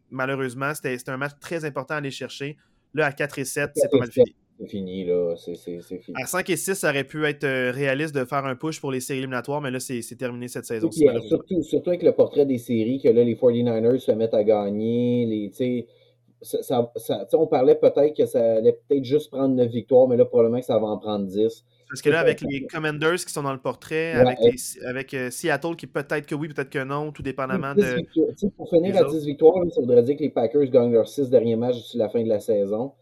malheureusement, 0.09 0.71
c'était 0.73 0.97
un 1.09 1.17
match 1.17 1.33
très 1.39 1.65
important 1.65 1.95
à 1.95 1.97
aller 1.97 2.11
chercher. 2.11 2.57
Là, 2.93 3.07
à 3.07 3.11
4 3.11 3.39
et 3.39 3.45
7, 3.45 3.71
c'est 3.75 3.89
pas 3.89 3.97
mal 3.97 4.11
fini. 4.11 4.35
C'est 4.59 4.67
fini, 4.67 5.05
là. 5.05 5.35
Fini. 5.35 6.01
À 6.15 6.25
5 6.25 6.49
et 6.49 6.55
6, 6.55 6.73
ça 6.73 6.89
aurait 6.89 7.03
pu 7.03 7.25
être 7.25 7.43
euh, 7.43 7.71
réaliste 7.71 8.15
de 8.15 8.25
faire 8.25 8.45
un 8.45 8.55
push 8.55 8.81
pour 8.81 8.91
les 8.91 9.01
séries 9.01 9.19
éliminatoires, 9.19 9.61
mais 9.61 9.69
là, 9.69 9.79
c'est 9.79 10.01
terminé 10.17 10.47
cette 10.47 10.65
saison. 10.65 10.89
Puis, 10.89 11.07
surtout, 11.27 11.61
surtout, 11.61 11.89
avec 11.89 12.01
le 12.01 12.11
portrait 12.11 12.45
des 12.45 12.57
séries, 12.57 12.99
que 12.99 13.09
là, 13.09 13.23
les 13.23 13.35
49ers 13.35 13.99
se 13.99 14.11
mettent 14.11 14.33
à 14.33 14.43
gagner. 14.43 15.25
Les, 15.27 15.85
ça, 16.41 16.91
ça, 16.95 17.27
on 17.33 17.47
parlait 17.47 17.75
peut-être 17.75 18.15
que 18.15 18.25
ça 18.25 18.55
allait 18.55 18.79
peut-être 18.87 19.03
juste 19.03 19.31
prendre 19.31 19.55
9 19.55 19.69
victoires, 19.69 20.07
mais 20.07 20.17
là, 20.17 20.25
probablement 20.25 20.59
que 20.59 20.65
ça 20.65 20.77
va 20.77 20.87
en 20.87 20.97
prendre 20.97 21.25
10. 21.25 21.65
Parce 21.89 22.01
que 22.01 22.09
là, 22.09 22.19
avec 22.19 22.41
les 22.41 22.65
Commanders 22.65 23.15
qui 23.15 23.31
sont 23.31 23.43
dans 23.43 23.53
le 23.53 23.59
portrait, 23.59 24.13
ouais, 24.15 24.19
avec, 24.19 24.39
les, 24.41 24.85
avec 24.85 25.13
euh, 25.13 25.31
Seattle 25.31 25.75
qui 25.75 25.87
peut-être 25.87 26.25
que 26.25 26.35
oui, 26.35 26.49
peut-être 26.49 26.69
que 26.69 26.83
non, 26.83 27.11
tout 27.11 27.23
dépendamment 27.23 27.73
de. 27.73 28.03
Pour 28.57 28.69
finir 28.69 28.97
à 28.97 29.09
10 29.09 29.25
victoires, 29.25 29.53
ça 29.71 29.81
voudrait 29.81 30.03
dire 30.03 30.17
que 30.17 30.23
les 30.23 30.29
Packers 30.29 30.65
gagnent 30.65 30.91
leurs 30.91 31.07
6 31.07 31.29
derniers 31.29 31.55
matchs 31.55 31.75
d'ici 31.75 31.97
la 31.97 32.09
fin 32.09 32.21
de 32.21 32.29
la 32.29 32.39
saison 32.39 32.93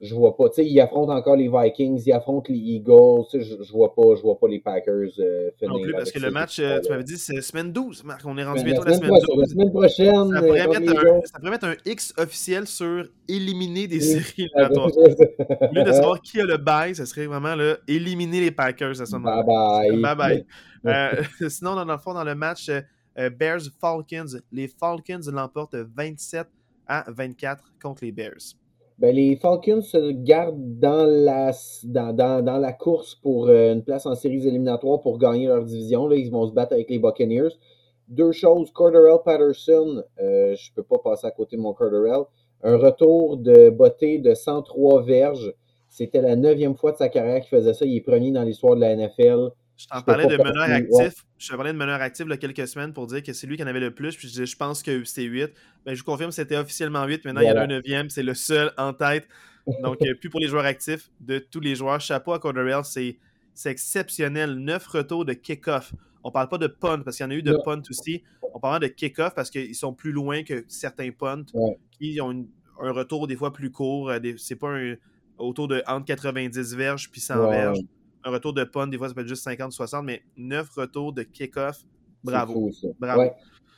je 0.00 0.14
vois 0.14 0.34
pas. 0.34 0.48
Tu 0.48 0.56
sais, 0.56 0.66
ils 0.66 0.80
affrontent 0.80 1.12
encore 1.12 1.36
les 1.36 1.48
Vikings, 1.48 2.02
ils 2.06 2.12
affrontent 2.12 2.50
les 2.50 2.58
Eagles. 2.58 3.24
Je, 3.34 3.62
je 3.62 3.72
vois 3.72 3.94
pas, 3.94 4.14
je 4.16 4.22
vois 4.22 4.38
pas 4.38 4.48
les 4.48 4.58
Packers 4.58 5.10
euh, 5.18 5.50
finir. 5.58 5.74
Non 5.74 5.82
plus, 5.82 5.92
parce 5.92 6.10
que 6.10 6.18
le 6.18 6.30
match, 6.30 6.58
euh, 6.58 6.80
tu 6.80 6.90
m'avais 6.90 7.04
dit, 7.04 7.18
c'est 7.18 7.40
semaine 7.42 7.70
12, 7.70 8.04
Marc. 8.04 8.22
On 8.24 8.38
est 8.38 8.44
rendu 8.44 8.60
ben, 8.60 8.72
bientôt 8.72 8.84
la 8.84 8.94
semaine, 8.94 9.10
la 9.10 9.20
semaine 9.20 9.36
12. 9.36 9.40
La 9.40 9.46
semaine 9.46 9.70
prochaine. 9.70 10.32
Ça 10.32 10.40
pourrait, 10.40 10.80
mettre 10.80 10.90
un, 10.90 11.20
ça 11.24 11.38
pourrait, 11.38 11.50
mettre 11.50 11.66
un, 11.66 11.74
X 11.84 12.14
officiel 12.16 12.66
sur 12.66 13.04
éliminer 13.28 13.86
des 13.88 14.00
séries 14.00 14.48
éliminatoires. 14.54 14.90
Au 14.96 15.74
lieu 15.74 15.84
de 15.84 15.92
savoir 15.92 16.22
qui 16.22 16.40
a 16.40 16.44
le 16.44 16.56
bail, 16.56 16.94
ça 16.94 17.04
serait 17.04 17.26
vraiment 17.26 17.54
là, 17.54 17.76
éliminer 17.86 18.40
les 18.40 18.50
Packers 18.50 19.02
à 19.02 19.06
ce 19.06 19.12
moment-là. 19.16 19.42
Bye 19.42 19.90
bye. 19.90 20.00
Bye 20.00 20.16
bye. 20.16 20.46
euh, 20.86 21.22
sinon, 21.50 21.74
dans 21.74 21.84
le 21.84 21.98
fond, 21.98 22.14
dans 22.14 22.24
le 22.24 22.34
match 22.34 22.70
euh, 22.70 23.28
Bears-Falcons, 23.28 24.40
les 24.50 24.66
Falcons 24.68 25.20
l'emportent 25.30 25.74
27 25.74 26.48
à 26.86 27.04
24 27.08 27.74
contre 27.82 28.04
les 28.04 28.12
Bears. 28.12 28.56
Ben, 29.00 29.14
les 29.16 29.34
Falcons 29.36 29.80
se 29.80 30.10
gardent 30.10 30.78
dans 30.78 31.06
la, 31.06 31.52
dans, 31.84 32.12
dans, 32.12 32.44
dans 32.44 32.58
la 32.58 32.74
course 32.74 33.14
pour 33.14 33.48
euh, 33.48 33.72
une 33.72 33.82
place 33.82 34.04
en 34.04 34.14
séries 34.14 34.46
éliminatoires 34.46 35.00
pour 35.00 35.16
gagner 35.16 35.46
leur 35.46 35.64
division. 35.64 36.06
Là, 36.06 36.16
ils 36.16 36.30
vont 36.30 36.46
se 36.46 36.52
battre 36.52 36.74
avec 36.74 36.90
les 36.90 36.98
Buccaneers. 36.98 37.48
Deux 38.08 38.32
choses, 38.32 38.70
Corderell 38.72 39.20
Patterson, 39.24 40.04
euh, 40.20 40.54
je 40.54 40.70
peux 40.74 40.82
pas 40.82 40.98
passer 40.98 41.26
à 41.26 41.30
côté 41.30 41.56
de 41.56 41.62
mon 41.62 41.72
Corderell. 41.72 42.24
Un 42.62 42.76
retour 42.76 43.38
de 43.38 43.70
beauté 43.70 44.18
de 44.18 44.34
103 44.34 45.02
verges. 45.04 45.54
C'était 45.88 46.20
la 46.20 46.36
neuvième 46.36 46.76
fois 46.76 46.92
de 46.92 46.98
sa 46.98 47.08
carrière 47.08 47.40
qu'il 47.40 47.56
faisait 47.56 47.72
ça. 47.72 47.86
Il 47.86 47.96
est 47.96 48.02
premier 48.02 48.32
dans 48.32 48.42
l'histoire 48.42 48.76
de 48.76 48.82
la 48.82 48.94
NFL. 48.94 49.48
Je 49.80 49.86
t'en 49.86 50.02
parlais 50.02 50.26
de 50.26 50.36
meneur 50.36 50.70
actif. 50.70 50.90
Ouais. 50.90 51.10
Je 51.38 51.48
te 51.48 51.54
parlais 51.54 51.72
de 51.72 51.78
meneur 51.78 52.02
actif 52.02 52.26
il 52.26 52.30
y 52.30 52.34
a 52.34 52.36
quelques 52.36 52.68
semaines 52.68 52.92
pour 52.92 53.06
dire 53.06 53.22
que 53.22 53.32
c'est 53.32 53.46
lui 53.46 53.56
qui 53.56 53.62
en 53.62 53.66
avait 53.66 53.80
le 53.80 53.94
plus. 53.94 54.14
Puis 54.14 54.28
je 54.28 54.32
disais, 54.32 54.44
je 54.44 54.56
pense 54.56 54.82
que 54.82 55.04
c'est 55.04 55.22
8. 55.22 55.52
Ben, 55.86 55.94
je 55.94 56.00
vous 56.00 56.04
confirme, 56.04 56.30
c'était 56.32 56.58
officiellement 56.58 57.02
8. 57.06 57.24
Maintenant, 57.24 57.40
voilà. 57.40 57.64
il 57.64 57.70
y 57.70 57.94
en 57.94 57.98
a 57.98 58.00
un 58.00 58.02
9e. 58.04 58.10
C'est 58.10 58.22
le 58.22 58.34
seul 58.34 58.72
en 58.76 58.92
tête. 58.92 59.26
Donc, 59.82 59.98
plus 60.20 60.28
pour 60.28 60.40
les 60.40 60.48
joueurs 60.48 60.66
actifs 60.66 61.10
de 61.20 61.38
tous 61.38 61.60
les 61.60 61.74
joueurs. 61.76 61.98
Chapeau 61.98 62.34
à 62.34 62.38
Corderell, 62.38 62.84
c'est 62.84 63.16
exceptionnel. 63.64 64.56
9 64.56 64.86
retours 64.86 65.24
de 65.24 65.32
kick-off. 65.32 65.94
On 66.24 66.30
parle 66.30 66.50
pas 66.50 66.58
de 66.58 66.66
punt 66.66 66.98
parce 66.98 67.16
qu'il 67.16 67.24
y 67.24 67.26
en 67.26 67.30
a 67.30 67.34
eu 67.34 67.42
de 67.42 67.56
punt 67.64 67.80
aussi. 67.88 68.22
On 68.52 68.60
parle 68.60 68.80
de 68.80 68.88
kick-off 68.88 69.34
parce 69.34 69.48
qu'ils 69.48 69.74
sont 69.74 69.94
plus 69.94 70.12
loin 70.12 70.42
que 70.42 70.66
certains 70.68 71.10
punts 71.10 71.46
ouais. 71.54 71.78
qui 71.92 72.20
ont 72.20 72.32
une, 72.32 72.48
un 72.82 72.92
retour 72.92 73.26
des 73.26 73.36
fois 73.36 73.50
plus 73.50 73.70
court. 73.70 74.12
C'est 74.36 74.56
pas 74.56 74.68
un, 74.68 74.96
autour 75.38 75.68
de 75.68 75.82
entre 75.86 76.04
90 76.04 76.74
verges 76.74 77.10
puis 77.10 77.22
100 77.22 77.38
ouais. 77.38 77.50
verges 77.50 77.78
un 78.24 78.30
retour 78.30 78.52
de 78.52 78.64
punt, 78.64 78.86
des 78.86 78.98
fois 78.98 79.08
ça 79.08 79.14
peut 79.14 79.22
être 79.22 79.28
juste 79.28 79.46
50-60, 79.46 80.04
mais 80.04 80.22
9 80.36 80.68
retours 80.76 81.12
de 81.12 81.22
kick-off. 81.22 81.84
Bravo. 82.22 82.70
Fou, 82.72 82.94
Bravo. 82.98 83.20
Ouais. 83.22 83.32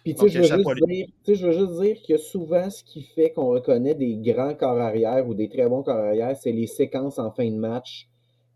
Puis 0.05 0.14
tu 0.14 0.28
sais, 0.28 0.28
je, 0.30 0.43
je 0.43 1.47
veux 1.47 1.53
juste 1.53 1.80
dire 1.80 1.97
que 2.07 2.16
souvent, 2.16 2.68
ce 2.70 2.82
qui 2.82 3.03
fait 3.03 3.30
qu'on 3.30 3.47
reconnaît 3.47 3.95
des 3.95 4.16
grands 4.16 4.55
corps 4.55 4.80
arrière 4.80 5.28
ou 5.28 5.34
des 5.34 5.49
très 5.49 5.68
bons 5.68 5.84
corps 5.84 5.97
arrière, 5.97 6.36
c'est 6.36 6.51
les 6.51 6.66
séquences 6.66 7.20
en 7.20 7.30
fin 7.30 7.49
de 7.49 7.57
match. 7.57 8.09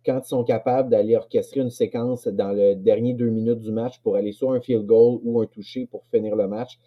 Quand 0.05 0.21
ils 0.25 0.29
sont 0.29 0.45
capables 0.45 0.89
d'aller 0.89 1.17
orchestrer 1.17 1.61
une 1.61 1.71
séquence 1.71 2.27
dans 2.27 2.53
le 2.53 2.75
dernier 2.75 3.15
deux 3.15 3.29
minutes 3.29 3.61
du 3.61 3.73
match 3.73 4.01
pour 4.03 4.17
aller 4.17 4.33
soit 4.33 4.57
un 4.57 4.61
field 4.61 4.87
goal 4.87 5.21
ou 5.23 5.41
un 5.41 5.47
toucher 5.47 5.87
pour 5.87 6.05
finir 6.07 6.35
le 6.37 6.49
match. 6.49 6.79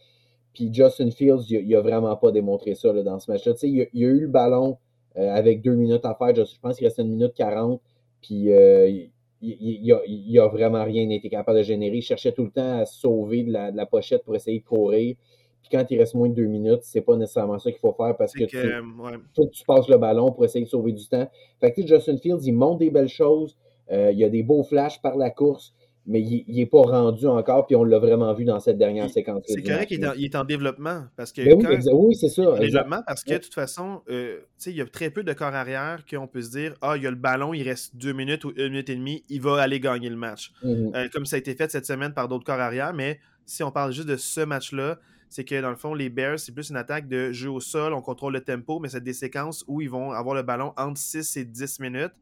Puis 0.53 0.73
Justin 0.73 1.11
Fields, 1.11 1.49
il 1.49 1.67
n'a 1.67 1.81
vraiment 1.81 2.15
pas 2.17 2.31
démontré 2.31 2.75
ça 2.75 2.91
là, 2.91 3.03
dans 3.03 3.19
ce 3.19 3.31
match-là. 3.31 3.53
Tu 3.53 3.59
sais, 3.59 3.69
il, 3.69 3.87
il, 3.93 4.05
a 4.05 4.07
eu 4.09 4.21
le 4.21 4.27
ballon 4.27 4.77
euh, 5.17 5.33
avec 5.33 5.61
deux 5.61 5.75
minutes 5.75 6.05
à 6.05 6.15
faire. 6.15 6.35
Je, 6.35 6.43
je 6.43 6.59
pense 6.59 6.77
qu'il 6.77 6.87
restait 6.87 7.01
une 7.01 7.09
minute 7.09 7.33
quarante. 7.33 7.81
Puis 8.21 8.51
euh, 8.51 8.87
il, 8.87 9.11
il, 9.41 9.93
a, 9.93 10.01
il, 10.05 10.39
a, 10.39 10.47
vraiment 10.47 10.83
rien 10.83 11.09
été 11.09 11.29
capable 11.29 11.57
de 11.59 11.63
générer. 11.63 11.97
Il 11.97 12.01
cherchait 12.01 12.31
tout 12.31 12.43
le 12.43 12.51
temps 12.51 12.79
à 12.79 12.85
se 12.85 12.99
sauver 12.99 13.43
de 13.43 13.51
la, 13.51 13.71
de 13.71 13.77
la 13.77 13.85
pochette 13.85 14.23
pour 14.23 14.35
essayer 14.35 14.59
de 14.59 14.65
courir. 14.65 15.15
Puis 15.61 15.69
quand 15.71 15.85
il 15.89 15.97
reste 15.97 16.15
moins 16.15 16.29
de 16.29 16.35
deux 16.35 16.45
minutes, 16.45 16.81
c'est 16.83 17.01
pas 17.01 17.15
nécessairement 17.15 17.59
ça 17.59 17.71
qu'il 17.71 17.79
faut 17.79 17.93
faire 17.93 18.15
parce 18.17 18.33
que, 18.33 18.43
que, 18.43 18.49
tu, 18.49 18.57
euh, 18.57 18.81
ouais. 18.99 19.17
faut 19.35 19.47
que 19.47 19.51
tu 19.51 19.63
passes 19.65 19.87
le 19.87 19.97
ballon 19.97 20.31
pour 20.31 20.45
essayer 20.45 20.65
de 20.65 20.69
sauver 20.69 20.93
du 20.93 21.07
temps. 21.07 21.29
Fait 21.59 21.71
que 21.73 21.85
Justin 21.85 22.17
Fields, 22.17 22.45
il 22.45 22.53
monte 22.53 22.79
des 22.79 22.89
belles 22.89 23.09
choses. 23.09 23.57
Euh, 23.91 24.11
il 24.11 24.19
y 24.19 24.23
a 24.23 24.29
des 24.29 24.43
beaux 24.43 24.63
flashs 24.63 25.01
par 25.01 25.17
la 25.17 25.29
course 25.29 25.73
mais 26.09 26.21
il 26.21 26.55
n'est 26.55 26.65
pas 26.65 26.81
rendu 26.81 27.27
encore, 27.27 27.67
puis 27.67 27.75
on 27.75 27.83
l'a 27.83 27.99
vraiment 27.99 28.33
vu 28.33 28.43
dans 28.43 28.59
cette 28.59 28.79
dernière 28.79 29.09
séquence. 29.11 29.43
C'est 29.45 29.61
correct 29.61 29.87
qu'il 29.87 30.03
est, 30.03 30.23
est, 30.23 30.35
en 30.35 30.43
développement. 30.43 31.03
Parce 31.15 31.31
que 31.31 31.41
ben 31.43 31.81
oui, 31.93 32.15
c'est 32.15 32.29
ça. 32.29 32.53
En 32.53 32.57
développement, 32.57 33.03
parce 33.05 33.23
que 33.23 33.33
de 33.33 33.37
toute 33.37 33.53
façon, 33.53 34.01
euh, 34.09 34.39
il 34.65 34.75
y 34.75 34.81
a 34.81 34.85
très 34.85 35.11
peu 35.11 35.23
de 35.23 35.31
corps 35.33 35.53
arrière 35.53 36.03
qu'on 36.09 36.27
peut 36.27 36.41
se 36.41 36.49
dire 36.49 36.73
Ah, 36.81 36.97
il 36.97 37.03
y 37.03 37.07
a 37.07 37.11
le 37.11 37.15
ballon, 37.15 37.53
il 37.53 37.61
reste 37.61 37.95
deux 37.95 38.13
minutes 38.13 38.43
ou 38.43 38.51
une 38.57 38.69
minute 38.69 38.89
et 38.89 38.95
demie, 38.95 39.23
il 39.29 39.41
va 39.41 39.61
aller 39.61 39.79
gagner 39.79 40.09
le 40.09 40.15
match. 40.15 40.51
Mm 40.63 40.69
-hmm. 40.69 40.95
euh, 40.95 41.07
comme 41.13 41.25
ça 41.27 41.35
a 41.35 41.39
été 41.39 41.53
fait 41.53 41.69
cette 41.69 41.85
semaine 41.85 42.13
par 42.13 42.27
d'autres 42.27 42.45
corps 42.45 42.59
arrière, 42.59 42.93
mais 42.93 43.19
si 43.45 43.61
on 43.63 43.71
parle 43.71 43.91
juste 43.91 44.09
de 44.09 44.17
ce 44.17 44.41
match-là, 44.41 44.97
c'est 45.29 45.43
que 45.43 45.61
dans 45.61 45.69
le 45.69 45.75
fond, 45.75 45.93
les 45.93 46.09
Bears, 46.09 46.39
c'est 46.39 46.51
plus 46.51 46.69
une 46.71 46.75
attaque 46.77 47.07
de 47.07 47.31
jeu 47.31 47.51
au 47.51 47.59
sol, 47.59 47.93
on 47.93 48.01
contrôle 48.01 48.33
le 48.33 48.41
tempo, 48.41 48.79
mais 48.79 48.89
c'est 48.89 49.03
des 49.03 49.13
séquences 49.13 49.63
où 49.67 49.79
ils 49.79 49.89
vont 49.89 50.11
avoir 50.11 50.35
le 50.35 50.41
ballon 50.41 50.73
entre 50.75 50.99
6 50.99 51.37
et 51.37 51.45
10 51.45 51.79
minutes. 51.79 52.15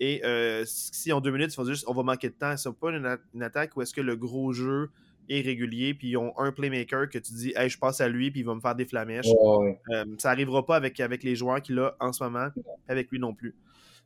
Et 0.00 0.24
euh, 0.24 0.62
si 0.66 1.12
en 1.12 1.20
deux 1.20 1.30
minutes, 1.30 1.54
ils 1.54 1.56
vont 1.56 1.64
juste 1.64 1.84
on 1.88 1.94
va 1.94 2.02
manquer 2.02 2.28
de 2.28 2.34
temps. 2.34 2.56
C'est 2.56 2.72
pas 2.72 2.90
une, 2.90 3.18
une, 3.34 3.42
attaque 3.42 3.76
où 3.76 3.82
est-ce 3.82 3.94
que 3.94 4.00
le 4.00 4.16
gros 4.16 4.52
jeu 4.52 4.90
est 5.28 5.40
régulier, 5.40 5.94
puis 5.94 6.10
ils 6.10 6.16
ont 6.16 6.38
un 6.38 6.52
playmaker 6.52 7.08
que 7.08 7.18
tu 7.18 7.32
dis 7.32 7.52
hey, 7.56 7.68
je 7.68 7.78
passe 7.78 8.00
à 8.00 8.08
lui, 8.08 8.30
puis 8.30 8.40
il 8.40 8.46
va 8.46 8.54
me 8.54 8.60
faire 8.60 8.74
des 8.74 8.84
flamèches. 8.84 9.26
Ouais. 9.42 9.80
Euh, 9.90 10.04
ça 10.18 10.30
n'arrivera 10.30 10.64
pas 10.64 10.76
avec, 10.76 11.00
avec 11.00 11.22
les 11.22 11.34
joueurs 11.34 11.60
qu'il 11.62 11.78
a 11.78 11.96
en 12.00 12.12
ce 12.12 12.22
moment, 12.22 12.48
avec 12.88 13.10
lui 13.10 13.18
non 13.18 13.34
plus. 13.34 13.54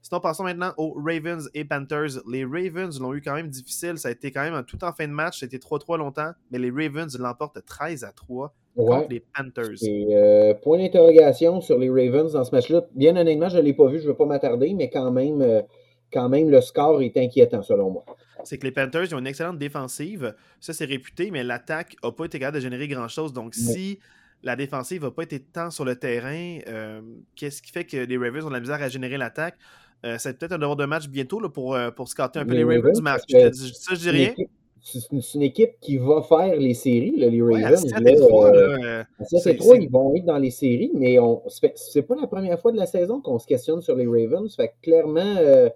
Sinon, 0.03 0.21
passons 0.21 0.45
maintenant 0.45 0.73
aux 0.79 0.95
Ravens 0.95 1.51
et 1.53 1.65
Panthers. 1.65 2.23
Les 2.27 2.45
Ravens 2.45 2.99
l'ont 2.99 3.13
eu 3.13 3.21
quand 3.21 3.35
même 3.35 3.49
difficile. 3.49 3.99
Ça 3.99 4.09
a 4.09 4.13
été 4.13 4.31
quand 4.31 4.43
même 4.43 4.65
tout 4.65 4.83
en 4.83 4.93
fin 4.93 5.07
de 5.07 5.13
match. 5.13 5.43
Été 5.43 5.59
3-3 5.59 5.99
longtemps, 5.99 6.31
mais 6.51 6.59
les 6.59 6.71
Ravens 6.71 7.19
l'emportent 7.19 7.63
13 7.65 8.05
à 8.05 8.13
3 8.13 8.55
ouais. 8.77 8.87
contre 8.87 9.09
les 9.11 9.21
Panthers. 9.21 9.83
Et 9.83 10.07
euh, 10.11 10.55
point 10.55 10.79
d'interrogation 10.79 11.61
sur 11.61 11.79
les 11.79 11.91
Ravens 11.91 12.33
dans 12.33 12.45
ce 12.45 12.55
match-là. 12.55 12.87
Bien 12.95 13.15
honnêtement, 13.17 13.51
je 13.51 13.59
ne 13.59 13.63
l'ai 13.63 13.75
pas 13.75 13.89
vu, 13.89 13.99
je 13.99 14.05
ne 14.05 14.09
veux 14.09 14.17
pas 14.17 14.25
m'attarder, 14.25 14.73
mais 14.73 14.89
quand 14.89 15.11
même, 15.11 15.43
euh, 15.43 15.61
quand 16.13 16.29
même, 16.29 16.51
le 16.51 16.61
score 16.61 17.03
est 17.03 17.17
inquiétant 17.17 17.63
selon 17.63 17.91
moi. 17.91 18.05
C'est 18.45 18.59
que 18.59 18.65
les 18.65 18.73
Panthers 18.73 19.05
ils 19.05 19.15
ont 19.15 19.19
une 19.19 19.27
excellente 19.27 19.59
défensive. 19.59 20.35
Ça, 20.61 20.73
c'est 20.73 20.87
réputé, 20.87 21.31
mais 21.31 21.45
l'attaque 21.45 21.97
n'a 22.03 22.11
pas 22.11 22.25
été 22.25 22.39
capable 22.39 22.57
de 22.57 22.63
générer 22.63 22.89
grand-chose. 22.89 23.33
Donc, 23.33 23.55
si 23.55 23.99
la 24.43 24.57
défensive 24.57 25.03
n'a 25.03 25.11
pas 25.11 25.23
été 25.23 25.41
tant 25.41 25.71
sur 25.71 25.85
le 25.85 25.97
terrain, 25.97 26.59
euh, 26.67 27.01
qu'est-ce 27.37 27.61
qui 27.61 27.71
fait 27.71 27.85
que 27.85 27.99
les 27.99 28.17
Ravens 28.17 28.45
ont 28.45 28.49
de 28.49 28.55
la 28.55 28.61
misère 28.61 28.83
à 28.83 28.89
générer 28.89 29.19
l'attaque? 29.19 29.57
Euh, 30.07 30.17
c'est 30.19 30.39
peut-être 30.39 30.53
un 30.53 30.59
devoir 30.59 30.77
de 30.77 30.87
match 30.87 31.09
bientôt 31.09 31.41
là, 31.41 31.51
pour, 31.51 31.75
euh, 31.75 31.91
pour 31.91 32.09
scatter 32.09 32.39
un 32.39 32.47
peu 32.47 32.55
les, 32.55 32.65
les 32.65 32.77
Ravens. 32.77 33.03
Je 33.29 33.49
dis, 33.49 33.73
ça, 33.75 33.95
je 33.95 34.01
dis 34.01 34.11
rien. 34.11 34.33
C'est 34.83 35.35
une 35.35 35.43
équipe 35.43 35.73
qui 35.81 35.99
va 35.99 36.23
faire 36.23 36.57
les 36.57 36.73
séries, 36.73 37.15
là, 37.19 37.29
les 37.29 37.43
Ravens. 37.43 37.85
Ouais, 37.85 38.17
3, 38.17 38.53
là, 38.53 39.05
euh, 39.13 39.55
3, 39.59 39.77
ils 39.77 39.91
vont 39.91 40.15
être 40.17 40.25
dans 40.25 40.39
les 40.39 40.51
séries, 40.51 40.91
mais 40.95 41.19
c'est 41.75 42.03
pas 42.03 42.17
la 42.17 42.27
première 42.27 42.59
fois 42.59 42.73
de 42.73 42.79
la 42.79 42.87
saison 42.87 43.21
qu'on 43.21 43.39
se 43.39 43.47
questionne 43.47 43.83
sur 43.83 43.95
les 43.95 44.07
Ravens. 44.07 44.55
Fait 44.57 44.69
que 44.69 44.75
clairement, 44.83 45.37
euh, 45.39 45.69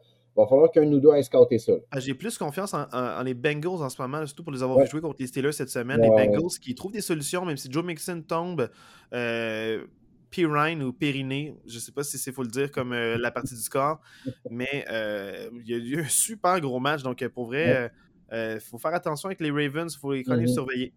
va 0.43 0.47
falloir 0.49 0.71
qu'un 0.71 0.91
ou 0.93 0.99
deux 0.99 1.11
aille 1.11 1.25
scouter 1.25 1.59
ça. 1.59 1.73
Ah, 1.91 2.01
J'ai 2.01 2.15
plus 2.15 2.37
confiance 2.39 2.75
en, 2.75 2.83
en, 2.93 3.21
en, 3.21 3.23
les 3.23 3.35
Bengals 3.35 3.83
en 3.83 3.89
ce 3.89 4.01
moment, 4.01 4.25
surtout 4.27 4.43
pour 4.43 4.53
les 4.53 4.63
avoir 4.63 4.79
ouais. 4.79 4.87
jouer 4.87 5.01
contre 5.01 5.17
les 5.21 5.27
Steelers 5.27 5.53
cette 5.53 5.71
semaine. 5.71 6.01
Ouais, 6.01 6.09
les 6.09 6.29
Bengals 6.29 6.59
qui 6.61 6.75
trouvent 6.75 6.93
des 6.93 7.01
solutions, 7.01 7.45
même 7.45 7.57
si 7.57 7.71
Joe 7.71 7.85
Mixon 7.85 8.23
tombe. 8.27 8.69
Euh, 9.13 9.85
Pirine 10.31 10.83
ou 10.83 10.93
Périné, 10.93 11.55
je 11.65 11.77
ne 11.77 11.81
sais 11.81 11.93
pas 11.93 12.03
si 12.03 12.19
c'est 12.19 12.33
faut 12.33 12.43
le 12.43 12.49
dire 12.49 12.73
comme 12.73 12.93
euh, 12.93 13.17
la 13.17 13.31
partie 13.31 13.55
du 13.55 13.61
score, 13.61 14.01
mais 14.51 14.85
euh, 14.91 15.49
il 15.65 15.71
y 15.71 15.75
a 15.75 15.77
eu 15.77 16.01
un 16.01 16.09
super 16.09 16.61
gros 16.61 16.81
match, 16.81 17.05
donc 17.05 17.25
pour 17.29 17.47
vrai, 17.47 17.93
il 18.33 18.37
ouais. 18.37 18.59
faut 18.59 18.79
faire 18.79 18.95
attention 18.95 19.29
avec 19.29 19.41
les 19.41 19.53
Ravens, 19.53 19.95
il 19.95 19.99
faut 20.01 20.13
les, 20.13 20.25
quand 20.25 20.33
même 20.33 20.41
mm 20.41 20.47
-hmm. 20.47 20.55
surveiller. 20.55 20.93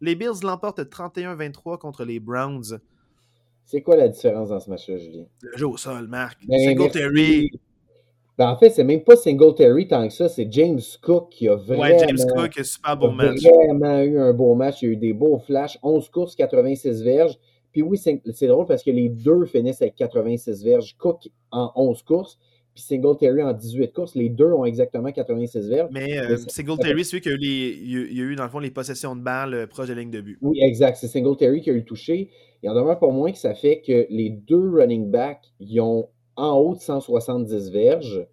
Les 0.00 0.14
Bills 0.14 0.40
l'emportent 0.42 0.80
31-23 0.80 1.76
contre 1.76 2.06
les 2.06 2.18
Browns. 2.18 2.80
C'est 3.66 3.82
quoi 3.82 3.96
la 3.96 4.08
différence 4.08 4.48
dans 4.48 4.60
ce 4.60 4.70
match-là, 4.70 4.96
Julien? 4.96 5.26
Le 5.42 5.58
jeu 5.58 5.66
au 5.66 5.76
sol, 5.76 6.08
Marc. 6.08 6.38
Ben, 6.46 6.58
Singletary. 6.58 7.50
Ben, 8.38 8.50
en 8.50 8.56
fait, 8.56 8.70
c'est 8.70 8.84
même 8.84 9.02
pas 9.02 9.16
Singletary 9.16 9.88
tant 9.88 10.06
que 10.06 10.14
ça, 10.14 10.28
c'est 10.28 10.46
James 10.52 10.80
Cook 11.02 11.30
qui 11.30 11.48
a 11.48 11.56
vraiment, 11.56 11.82
ouais, 11.82 11.98
James 11.98 12.30
Cook, 12.32 12.56
a 12.56 12.62
super 12.62 12.96
beau 12.96 13.10
match. 13.10 13.42
vraiment 13.42 14.00
eu 14.00 14.16
un 14.16 14.32
beau 14.32 14.54
match. 14.54 14.80
Il 14.80 14.84
y 14.84 14.88
a 14.90 14.92
eu 14.92 14.96
des 14.96 15.12
beaux 15.12 15.40
flashs, 15.40 15.76
11 15.82 16.08
courses, 16.10 16.36
86 16.36 17.02
verges. 17.02 17.36
Puis 17.72 17.82
oui, 17.82 17.98
c'est 17.98 18.46
drôle 18.46 18.66
parce 18.66 18.84
que 18.84 18.92
les 18.92 19.08
deux 19.08 19.44
finissent 19.44 19.82
avec 19.82 19.96
86 19.96 20.62
verges. 20.62 20.96
Cook 20.98 21.28
en 21.50 21.72
11 21.74 22.02
courses, 22.02 22.38
puis 22.74 22.84
Singletary 22.84 23.42
en 23.42 23.52
18 23.52 23.92
courses. 23.92 24.14
Les 24.14 24.28
deux 24.28 24.52
ont 24.52 24.64
exactement 24.64 25.10
86 25.10 25.68
verges. 25.68 25.90
Mais 25.90 26.18
euh, 26.18 26.36
Singletary, 26.46 27.04
c'est 27.04 27.10
celui 27.10 27.22
qui 27.22 27.28
a 27.30 27.32
eu, 27.32 27.38
les, 27.38 27.76
il 27.82 28.20
a 28.20 28.24
eu, 28.24 28.36
dans 28.36 28.44
le 28.44 28.50
fond, 28.50 28.60
les 28.60 28.70
possessions 28.70 29.16
de 29.16 29.20
balles 29.20 29.54
euh, 29.54 29.66
proches 29.66 29.88
de 29.88 29.94
la 29.94 30.00
ligne 30.00 30.12
de 30.12 30.20
but. 30.20 30.38
Oui, 30.42 30.60
exact. 30.62 30.96
C'est 31.00 31.08
Singletary 31.08 31.60
qui 31.60 31.70
a 31.70 31.72
eu 31.72 31.78
le 31.78 31.84
touché. 31.84 32.30
Il 32.62 32.70
en 32.70 32.74
demeure 32.74 33.00
pour 33.00 33.12
moins 33.12 33.32
que 33.32 33.38
ça 33.38 33.54
fait 33.54 33.80
que 33.80 34.06
les 34.10 34.30
deux 34.30 34.70
running 34.70 35.10
backs, 35.10 35.52
ils 35.58 35.80
ont 35.80 36.08
en 36.38 36.56
haut 36.56 36.74
de 36.74 36.80
170 36.80 37.70
verges. 37.70 38.26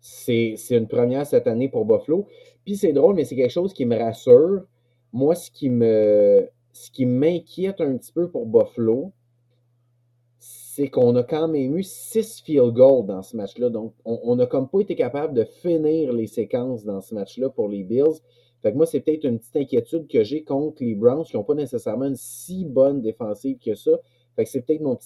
C'est 0.00 0.56
une 0.70 0.88
première 0.88 1.26
cette 1.26 1.46
année 1.46 1.68
pour 1.68 1.84
Buffalo. 1.84 2.26
Puis 2.64 2.76
c'est 2.76 2.92
drôle, 2.92 3.14
mais 3.14 3.24
c'est 3.24 3.36
quelque 3.36 3.52
chose 3.52 3.72
qui 3.72 3.84
me 3.86 3.96
rassure. 3.96 4.64
Moi, 5.12 5.34
ce 5.34 5.50
qui 5.50 5.70
me 5.70 6.48
qui 6.92 7.06
m'inquiète 7.06 7.80
un 7.80 7.96
petit 7.96 8.12
peu 8.12 8.28
pour 8.28 8.46
Buffalo, 8.46 9.12
c'est 10.38 10.88
qu'on 10.88 11.14
a 11.14 11.22
quand 11.22 11.46
même 11.46 11.76
eu 11.76 11.84
six 11.84 12.40
field 12.40 12.72
goals 12.74 13.06
dans 13.06 13.22
ce 13.22 13.36
match-là. 13.36 13.70
Donc, 13.70 13.94
on 14.04 14.34
n'a 14.34 14.46
comme 14.46 14.68
pas 14.68 14.80
été 14.80 14.96
capable 14.96 15.34
de 15.34 15.44
finir 15.44 16.12
les 16.12 16.26
séquences 16.26 16.84
dans 16.84 17.00
ce 17.00 17.14
match-là 17.14 17.48
pour 17.48 17.68
les 17.68 17.84
Bills. 17.84 18.20
Fait 18.60 18.72
que 18.72 18.76
moi, 18.76 18.86
c'est 18.86 19.00
peut-être 19.00 19.24
une 19.24 19.38
petite 19.38 19.56
inquiétude 19.56 20.08
que 20.08 20.24
j'ai 20.24 20.42
contre 20.42 20.82
les 20.82 20.94
Browns 20.94 21.24
qui 21.24 21.36
n'ont 21.36 21.44
pas 21.44 21.54
nécessairement 21.54 22.06
une 22.06 22.16
si 22.16 22.64
bonne 22.64 23.02
défensive 23.02 23.58
que 23.58 23.74
ça. 23.74 23.92
Fait 24.36 24.44
que 24.44 24.50
c'est 24.50 24.62
peut-être 24.62 24.80
ma 24.80 24.96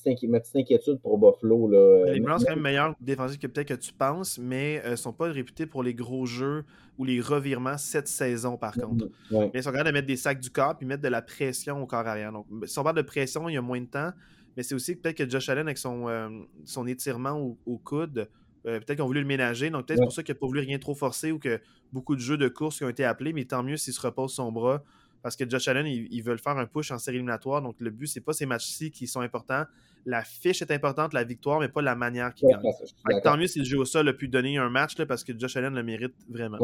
petite 0.41 0.57
inquiétude 0.57 1.01
pour 1.01 1.19
Buffalo. 1.19 1.69
Là. 1.69 2.13
Les 2.13 2.21
Browns 2.21 2.39
sont 2.39 2.47
quand 2.47 2.55
même 2.55 2.63
meilleurs 2.63 2.95
défensifs 3.01 3.39
que 3.39 3.47
peut-être 3.47 3.69
que 3.69 3.75
tu 3.75 3.93
penses, 3.93 4.39
mais 4.39 4.83
ne 4.85 4.93
euh, 4.93 4.97
sont 4.97 5.13
pas 5.13 5.27
réputés 5.31 5.67
pour 5.67 5.83
les 5.83 5.95
gros 5.95 6.25
jeux 6.25 6.65
ou 6.97 7.05
les 7.05 7.21
revirements 7.21 7.77
cette 7.77 8.09
saison, 8.09 8.57
par 8.57 8.75
contre. 8.75 9.09
Mais 9.31 9.51
ils 9.55 9.63
sont 9.63 9.71
capables 9.71 9.89
de 9.89 9.95
mettre 9.95 10.07
des 10.07 10.17
sacs 10.17 10.41
du 10.41 10.51
corps 10.51 10.77
puis 10.77 10.87
mettre 10.87 11.03
de 11.03 11.09
la 11.09 11.23
pression 11.23 11.83
au 11.83 11.87
corps 11.87 12.07
arrière. 12.07 12.33
Donc, 12.33 12.47
si 12.65 12.79
on 12.79 12.83
parle 12.83 12.97
de 12.97 13.03
pression, 13.03 13.49
il 13.49 13.55
y 13.55 13.59
a 13.59 13.63
moins 13.63 13.81
de 13.81 13.87
temps 13.87 14.13
mais 14.59 14.65
c'est 14.65 14.75
aussi 14.75 14.97
peut-être 14.97 15.17
que 15.17 15.31
Josh 15.31 15.49
Allen, 15.51 15.69
avec 15.69 15.79
son, 15.79 16.09
euh, 16.09 16.29
son 16.65 16.89
étirement 16.89 17.57
au, 17.65 17.79
coude, 17.79 18.29
euh, 18.67 18.81
peut-être 18.81 18.97
qu'ils 18.97 19.03
ont 19.03 19.07
voulu 19.07 19.21
le 19.21 19.27
ménager. 19.27 19.71
Donc, 19.71 19.87
peut-être 19.87 20.03
pour 20.03 20.11
ça 20.11 20.25
qu'il 20.25 20.35
n'a 20.35 20.41
pas 20.41 20.49
voulu 20.49 20.59
rien 20.59 20.81
trop 20.81 20.97
forcer 20.97 21.31
ou 21.31 21.39
que 21.39 21.61
beaucoup 21.93 22.17
de 22.17 22.21
jeux 22.21 22.37
de 22.37 22.49
course 22.49 22.79
qui 22.79 22.85
ont 22.85 22.89
été 22.89 23.05
appelés. 23.05 23.33
Mais 23.33 23.45
tant 23.45 23.63
mieux 23.63 23.77
s'il 23.77 23.93
se 23.93 24.01
repose 24.01 24.33
son 24.33 24.51
bras. 24.51 24.83
Parce 25.23 25.37
que 25.37 25.49
Josh 25.49 25.69
Allen, 25.69 25.87
ils, 25.87 26.23
veulent 26.23 26.39
faire 26.39 26.57
un 26.57 26.67
push 26.67 26.91
en 26.91 26.99
série 26.99 27.17
éliminatoire. 27.17 27.61
Donc, 27.63 27.77
le 27.81 27.91
but, 27.91 28.07
c'est 28.07 28.21
pas 28.21 28.33
ces 28.33 28.47
matchs-ci 28.47 28.91
qui 28.91 29.07
sont 29.07 29.21
importants. 29.21 29.65
La 30.07 30.23
fiche 30.23 30.63
est 30.63 30.71
importante, 30.71 31.13
la 31.13 31.25
victoire, 31.25 31.61
mais 31.61 31.69
pas 31.69 31.83
la 31.83 31.97
manière 31.97 32.33
qu'il 32.35 32.49
gagne. 32.49 33.21
tant 33.23 33.37
mieux 33.37 33.49
si 33.49 33.59
le 33.59 33.65
jeu 33.65 33.79
au 33.79 33.85
sol 33.85 34.09
a 34.09 34.13
pu 34.13 34.29
donner 34.29 34.57
un 34.57 34.71
match 34.71 34.97
là, 34.97 35.07
parce 35.07 35.25
que 35.25 35.39
Josh 35.39 35.57
Allen 35.57 35.75
le 35.75 35.83
mérite 35.83 36.15
vraiment. 36.29 36.59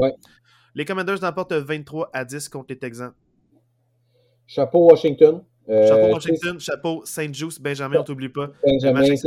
Les 0.75 0.85
Commanders 0.85 1.21
n'emportent 1.21 1.53
23 1.53 2.11
à 2.13 2.25
10 2.25 2.49
contre 2.49 2.67
les 2.71 2.79
Texans. 2.79 3.13
Chapeau 4.47 4.89
Washington. 4.91 5.43
Euh, 5.69 5.87
chapeau 5.89 6.13
Washington, 6.13 6.61
chapeau 6.61 7.03
Saint-Just, 7.07 7.63
Benjamin, 7.63 8.01
on 8.01 8.05
t'oublie 8.05 8.29
pas. 8.29 8.51
Benjamin, 8.67 9.03
yes 9.03 9.23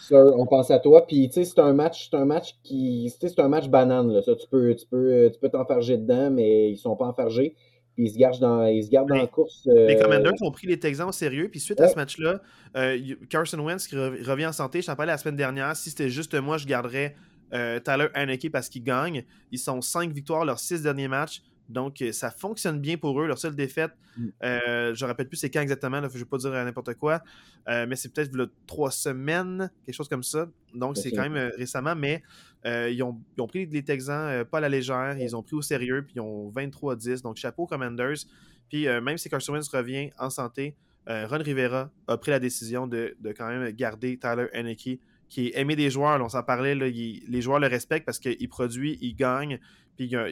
sir, 0.00 0.32
on 0.34 0.46
pense 0.46 0.70
à 0.70 0.78
toi. 0.78 1.06
Puis 1.06 1.28
tu 1.28 1.34
sais, 1.34 1.44
c'est 1.44 1.60
un 1.60 1.74
match, 1.74 2.08
c'est 2.10 2.16
un 2.16 2.24
match 2.24 2.56
qui, 2.62 3.12
c'est 3.20 3.38
un 3.38 3.48
match 3.48 3.68
banane 3.68 4.10
là. 4.10 4.22
Ça, 4.22 4.34
tu 4.34 4.48
peux, 4.48 4.74
tu 4.74 4.86
peux, 4.86 5.30
tu 5.30 5.38
peux 5.38 5.50
t'enfarger 5.50 5.98
dedans, 5.98 6.30
mais 6.30 6.70
ils 6.70 6.78
sont 6.78 6.96
pas 6.96 7.04
enfargés. 7.04 7.54
Puis 7.98 8.06
ils 8.06 8.12
se 8.12 8.16
gardent 8.16 8.38
dans, 8.38 8.64
ils 8.64 8.84
se 8.84 8.90
gardent 8.90 9.08
dans 9.08 9.16
la 9.16 9.26
course. 9.26 9.62
Les 9.66 9.96
euh, 9.96 10.00
Commanders 10.00 10.40
ont 10.42 10.52
pris 10.52 10.68
les 10.68 10.78
Texans 10.78 11.08
au 11.08 11.12
sérieux. 11.12 11.48
Puis 11.50 11.58
suite 11.58 11.80
à 11.80 11.88
ce 11.88 11.96
match-là, 11.96 12.40
euh, 12.76 12.96
Carson 13.28 13.58
Wentz 13.58 13.88
qui 13.88 13.96
revient 13.96 14.46
en 14.46 14.52
santé. 14.52 14.80
Je 14.80 14.86
t'en 14.86 14.94
parlais 14.94 15.10
la 15.10 15.18
semaine 15.18 15.34
dernière. 15.34 15.74
Si 15.74 15.90
c'était 15.90 16.08
juste 16.08 16.32
moi, 16.34 16.58
je 16.58 16.66
garderais 16.68 17.16
Tyler 17.50 18.06
Haneke 18.14 18.52
parce 18.52 18.68
qu'il 18.68 18.84
gagne. 18.84 19.24
Ils 19.50 19.58
sont 19.58 19.80
5 19.80 20.12
victoires 20.12 20.44
leurs 20.44 20.60
6 20.60 20.82
derniers 20.82 21.08
matchs. 21.08 21.42
Donc, 21.68 22.00
euh, 22.00 22.12
ça 22.12 22.30
fonctionne 22.30 22.80
bien 22.80 22.96
pour 22.96 23.20
eux. 23.20 23.26
Leur 23.26 23.38
seule 23.38 23.54
défaite, 23.54 23.92
mm. 24.16 24.28
euh, 24.42 24.94
je 24.94 25.04
ne 25.04 25.08
rappelle 25.08 25.28
plus 25.28 25.36
c'est 25.36 25.50
quand 25.50 25.60
exactement, 25.60 25.98
je 26.00 26.06
ne 26.06 26.18
vais 26.18 26.24
pas 26.24 26.38
dire 26.38 26.50
n'importe 26.50 26.94
quoi, 26.94 27.22
euh, 27.68 27.86
mais 27.88 27.96
c'est 27.96 28.12
peut-être 28.12 28.32
trois 28.66 28.90
semaines, 28.90 29.70
quelque 29.84 29.94
chose 29.94 30.08
comme 30.08 30.22
ça. 30.22 30.48
Donc, 30.74 30.96
c'est 30.96 31.10
quand 31.10 31.28
même 31.28 31.50
récemment, 31.56 31.94
mais 31.94 32.22
ils 32.64 33.02
ont, 33.02 33.46
pris 33.46 33.66
les 33.66 33.82
Texans 33.82 34.44
pas 34.46 34.58
à 34.58 34.60
la 34.60 34.68
légère, 34.68 35.16
ils 35.18 35.36
ont 35.36 35.42
pris 35.42 35.56
au 35.56 35.62
sérieux, 35.62 36.02
puis 36.04 36.14
ils 36.16 36.20
ont 36.20 36.48
23 36.48 36.96
10. 36.96 37.22
Donc, 37.22 37.36
chapeau 37.36 37.66
Commanders. 37.66 38.26
Puis, 38.68 38.86
même 38.86 39.16
si 39.16 39.30
Carson 39.30 39.52
Wentz 39.54 39.68
revient 39.68 40.10
en 40.18 40.30
santé, 40.30 40.76
Ron 41.06 41.38
Rivera 41.38 41.90
a 42.06 42.16
pris 42.18 42.30
la 42.30 42.38
décision 42.38 42.86
de, 42.86 43.16
quand 43.36 43.48
même 43.48 43.70
garder 43.70 44.18
Tyler 44.18 44.48
Henneke 44.52 45.00
qui 45.28 45.48
est 45.48 45.58
aimé 45.58 45.76
des 45.76 45.90
joueurs. 45.90 46.20
on 46.22 46.28
s'en 46.28 46.42
parlait, 46.42 46.74
les 46.74 47.42
joueurs 47.42 47.60
le 47.60 47.66
respectent 47.66 48.06
parce 48.06 48.18
qu'il 48.18 48.48
produit, 48.48 48.98
il 49.00 49.14
gagne, 49.14 49.58
puis 49.98 50.06
il 50.06 50.16
a, 50.16 50.22
a, 50.22 50.28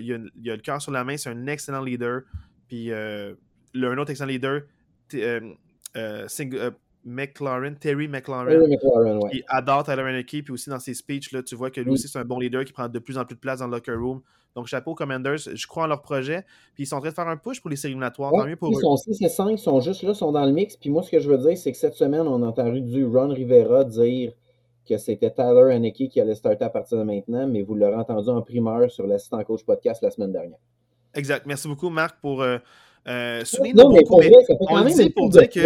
le 0.57 0.63
cœur 0.63 0.81
sur 0.81 0.93
la 0.93 1.03
main, 1.03 1.17
c'est 1.17 1.29
un 1.29 1.47
excellent 1.49 1.83
leader. 1.83 2.23
Puis 2.69 2.93
euh, 2.93 3.35
un 3.75 3.99
autre 3.99 4.13
excellent 4.13 4.31
leader, 4.31 4.63
euh, 5.15 5.41
euh, 5.97 6.71
McLaren, 7.05 7.77
Terry 7.77 8.07
McLaren, 8.07 8.69
qui 9.31 9.43
adore 9.49 9.83
Tyler 9.85 10.03
Henneke, 10.03 10.45
puis 10.45 10.53
aussi 10.53 10.71
dans 10.71 10.79
ses 10.79 10.95
speeches, 10.95 11.33
là, 11.33 11.43
tu 11.43 11.57
vois 11.57 11.71
que 11.71 11.81
lui 11.81 11.91
aussi 11.91 12.07
c'est 12.09 12.19
un 12.19 12.25
bon 12.25 12.39
leader 12.39 12.65
qui 12.65 12.73
prend 12.73 12.89
de 12.89 12.99
plus 13.01 13.19
en 13.19 13.25
plus 13.25 13.35
de 13.35 13.41
place 13.41 13.59
dans 13.59 13.67
le 13.67 13.73
locker 13.73 13.95
room. 13.95 14.23
Donc 14.55 14.69
chapeau 14.69 14.95
Commanders, 14.95 15.37
je 15.37 15.67
crois 15.67 15.85
en 15.85 15.87
leur 15.89 16.01
projet, 16.01 16.45
puis 16.75 16.85
ils 16.85 16.87
sont 16.87 16.97
en 16.97 17.01
train 17.01 17.11
de 17.11 17.15
faire 17.15 17.29
un 17.29 17.37
push 17.37 17.61
pour 17.61 17.71
les 17.71 17.77
séries 17.77 17.93
éliminatoires, 17.93 18.33
tant 18.33 18.47
mieux 18.47 18.57
pour 18.57 18.71
ils 18.73 18.81
sont 18.81 18.97
6 18.97 19.21
et 19.21 19.29
5, 19.29 19.51
ils 19.51 19.59
sont 19.59 19.81
juste 19.81 20.03
là, 20.03 20.13
ils 20.13 20.17
sont 20.17 20.33
dans 20.33 20.47
le 20.47 20.53
mix, 20.53 20.77
puis 20.77 20.91
moi 20.91 21.03
ce 21.03 21.11
que 21.11 21.19
je 21.19 21.29
veux 21.29 21.39
dire, 21.39 21.59
c'est 21.59 21.73
que 21.73 21.79
cette 21.79 21.95
semaine, 21.95 22.27
on 22.27 22.43
a 22.43 22.47
entendu 22.47 22.81
du 22.81 23.05
Ron 23.05 23.29
Rivera 23.29 23.85
dire 23.85 24.33
que 24.87 24.97
c'était 24.99 25.31
Tyler 25.31 25.73
Haneke 25.73 26.09
qui 26.09 26.21
allait 26.21 26.35
starter 26.35 26.65
à 26.65 26.71
partir 26.71 26.99
de 26.99 27.03
maintenant, 27.03 27.47
mais 27.47 27.63
vous 27.63 27.75
l'aurez 27.75 27.97
entendu 27.97 28.29
en 28.29 28.43
primeur 28.43 28.91
sur 28.91 29.07
l'assistant 29.07 29.43
coach 29.45 29.65
podcast 29.65 30.03
la 30.03 30.11
semaine 30.11 30.33
dernière. 30.33 30.59
Exact. 31.15 31.47
Merci 31.47 31.69
beaucoup, 31.69 31.89
Marc, 31.89 32.21
pour 32.21 32.43
euh, 32.43 32.59
euh 33.09 33.45
souligner 33.45 33.75
non, 33.75 33.91
mais 33.91 34.03
pour 34.07 34.19
vrai, 34.19 34.31
ça 34.47 34.55
fait 34.55 34.67
quand 34.67 34.85
même 34.85 35.13
pour 35.13 35.31
dire 35.31 35.49
que. 35.49 35.61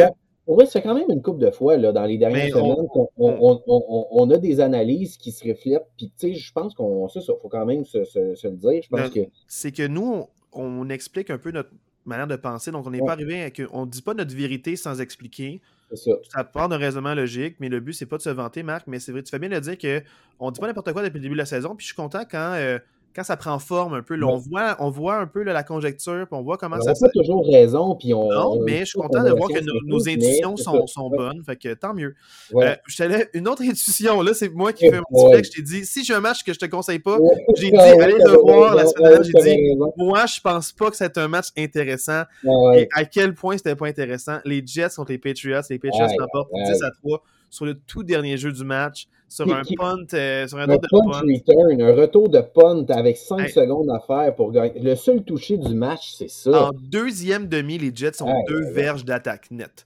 Vrai, 0.47 0.67
ça 0.67 0.81
fait 0.81 0.83
quand 0.83 0.95
même 0.95 1.11
une 1.11 1.23
couple 1.23 1.45
de 1.45 1.51
fois 1.51 1.77
là, 1.77 1.93
dans 1.93 2.05
les 2.05 2.19
dernières 2.19 2.53
semaines 2.53 2.89
qu'on 2.89 3.09
on, 3.17 4.09
on, 4.11 4.31
a 4.31 4.39
des 4.39 4.59
analyses 4.59 5.17
qui 5.17 5.31
se 5.31 5.47
reflètent. 5.47 5.87
Puis, 5.97 6.13
tu 6.19 6.33
sais, 6.33 6.35
je 6.35 6.53
pense 6.53 6.75
qu'on. 6.75 7.09
Ça, 7.09 7.21
il 7.21 7.27
faut 7.27 7.49
quand 7.49 7.67
même 7.67 7.85
se, 7.85 8.05
se, 8.05 8.49
le 8.49 8.57
dire. 8.57 8.83
Je 8.83 8.89
pense 8.89 9.11
que. 9.11 9.21
C'est 9.47 9.71
que 9.71 9.87
nous, 9.87 10.27
on, 10.53 10.89
explique 10.89 11.31
un 11.31 11.39
peu 11.39 11.53
notre 11.53 11.71
manière 12.05 12.27
de 12.27 12.37
penser. 12.37 12.73
Donc, 12.73 12.87
on 12.87 12.91
n'est 12.91 12.99
pas 12.99 13.13
arrivé 13.13 13.45
à. 13.45 13.51
On 13.73 13.87
ne 13.87 13.91
dit 13.91 14.03
pas 14.03 14.15
notre 14.15 14.35
vérité 14.35 14.75
sans 14.75 15.01
expliquer. 15.01 15.61
Ça. 15.95 16.45
part 16.45 16.69
d'un 16.69 16.77
raisonnement 16.77 17.15
logique, 17.15 17.57
mais 17.59 17.69
le 17.69 17.81
but, 17.81 17.93
c'est 17.93 18.07
pas 18.07 18.17
de 18.17 18.23
se 18.23 18.31
vanter, 18.31 18.63
Marc, 18.63 18.87
mais 18.87 19.01
c'est 19.01 19.13
vrai, 19.13 19.23
tu 19.23 19.31
fais 19.31 19.39
bien 19.39 19.49
de 19.49 19.59
dire 19.59 19.77
qu'on 19.77 20.47
ne 20.47 20.53
dit 20.53 20.61
pas 20.61 20.67
n'importe 20.67 20.93
quoi 20.93 21.03
depuis 21.03 21.19
le 21.19 21.23
début 21.23 21.35
de 21.35 21.39
la 21.39 21.47
saison, 21.47 21.75
puis 21.75 21.85
je 21.85 21.89
suis 21.89 21.97
content 21.97 22.25
quand 22.31 22.53
euh, 22.55 22.79
quand 23.15 23.25
ça 23.25 23.37
prend 23.37 23.59
forme 23.59 23.95
un 23.95 24.03
peu, 24.03 24.23
on, 24.23 24.37
voit, 24.37 24.77
on 24.79 24.91
voit 24.91 25.17
un 25.17 25.27
peu 25.27 25.43
la 25.43 25.63
conjecture, 25.63 26.27
puis 26.27 26.39
on 26.39 26.43
voit 26.43 26.57
comment 26.57 26.81
ça 26.81 26.95
se. 26.95 27.03
On 27.03 27.07
n'a 27.07 27.13
pas 27.13 27.21
toujours 27.21 27.47
raison, 27.51 27.97
puis 27.97 28.15
on. 28.15 28.29
Non, 28.31 28.61
mais 28.63 28.81
je 28.81 28.85
suis 28.87 28.99
content 28.99 29.25
de 29.25 29.31
voir 29.31 29.49
que 29.49 29.61
nos, 29.87 30.09
intuitions 30.09 30.57
sont, 30.57 30.87
sont 30.87 31.11
bonnes, 31.11 31.43
fait 31.45 31.57
que 31.57 31.75
tant 31.75 31.95
mieux. 31.95 32.15
Euh, 32.55 32.75
je 32.87 33.27
une 33.35 33.49
autre 33.49 33.63
intuition, 33.63 34.23
là, 34.23 34.33
c'est 34.35 34.49
moi 34.49 34.73
qui 34.73 34.89
fais 34.89 35.01
mon 35.11 35.31
petit 35.31 35.45
Je 35.45 35.57
t'ai 35.57 35.63
dit, 35.63 35.85
si 35.85 36.05
j'ai 36.05 36.15
un 36.15 36.21
match 36.21 36.45
que 36.45 36.53
je 36.53 36.59
te 36.59 36.67
conseille 36.67 37.01
pas, 37.01 37.19
j'ai 37.57 37.71
dit, 37.71 37.77
allez 37.77 38.15
le 38.15 38.41
voir 38.41 38.75
la 38.75 38.87
semaine 38.87 39.11
dernière, 39.11 39.23
j'ai 39.25 39.57
dit, 39.57 39.77
moi, 39.97 40.27
je 40.27 40.41
pense 40.41 40.73
pas 40.73 40.91
que 40.91 40.97
c'est 40.97 41.19
un 41.19 41.29
match 41.29 41.49
intéressant. 41.59 42.23
Et 42.77 42.89
à 42.95 43.05
quel 43.05 43.35
point 43.35 43.57
c'était 43.57 43.77
pas 43.77 43.87
intéressant. 43.87 44.39
Les 44.45 44.63
Jets 44.65 44.91
contre 44.97 45.13
les 45.13 45.19
Patriots, 45.19 45.61
les 45.69 45.79
Patriots 45.79 46.07
remportent 46.19 46.53
10 46.53 46.83
à 46.83 46.91
3 46.91 47.23
sur 47.51 47.67
le 47.67 47.75
tout 47.75 48.03
dernier 48.03 48.37
jeu 48.37 48.53
du 48.53 48.65
match, 48.65 49.07
sur 49.31 49.47
un 49.55 49.63
punt, 49.77 50.13
euh, 50.15 50.49
sur 50.49 50.59
un, 50.59 50.67
de 50.67 50.77
punt. 50.77 51.85
un 51.85 51.95
retour 51.95 52.29
de 52.29 52.41
punt 52.41 52.85
avec 52.89 53.17
5 53.17 53.49
secondes 53.49 53.89
à 53.89 54.01
faire 54.01 54.35
pour 54.35 54.51
gagner. 54.51 54.81
Le 54.81 54.97
seul 54.97 55.23
touché 55.23 55.57
du 55.57 55.73
match, 55.75 56.15
c'est 56.17 56.29
ça. 56.29 56.69
En 56.69 56.71
deuxième 56.73 57.47
demi, 57.47 57.79
les 57.79 57.95
Jets 57.95 58.23
ont 58.23 58.43
deux 58.49 58.73
verges 58.73 59.05
d'attaque 59.05 59.51
nette. 59.53 59.85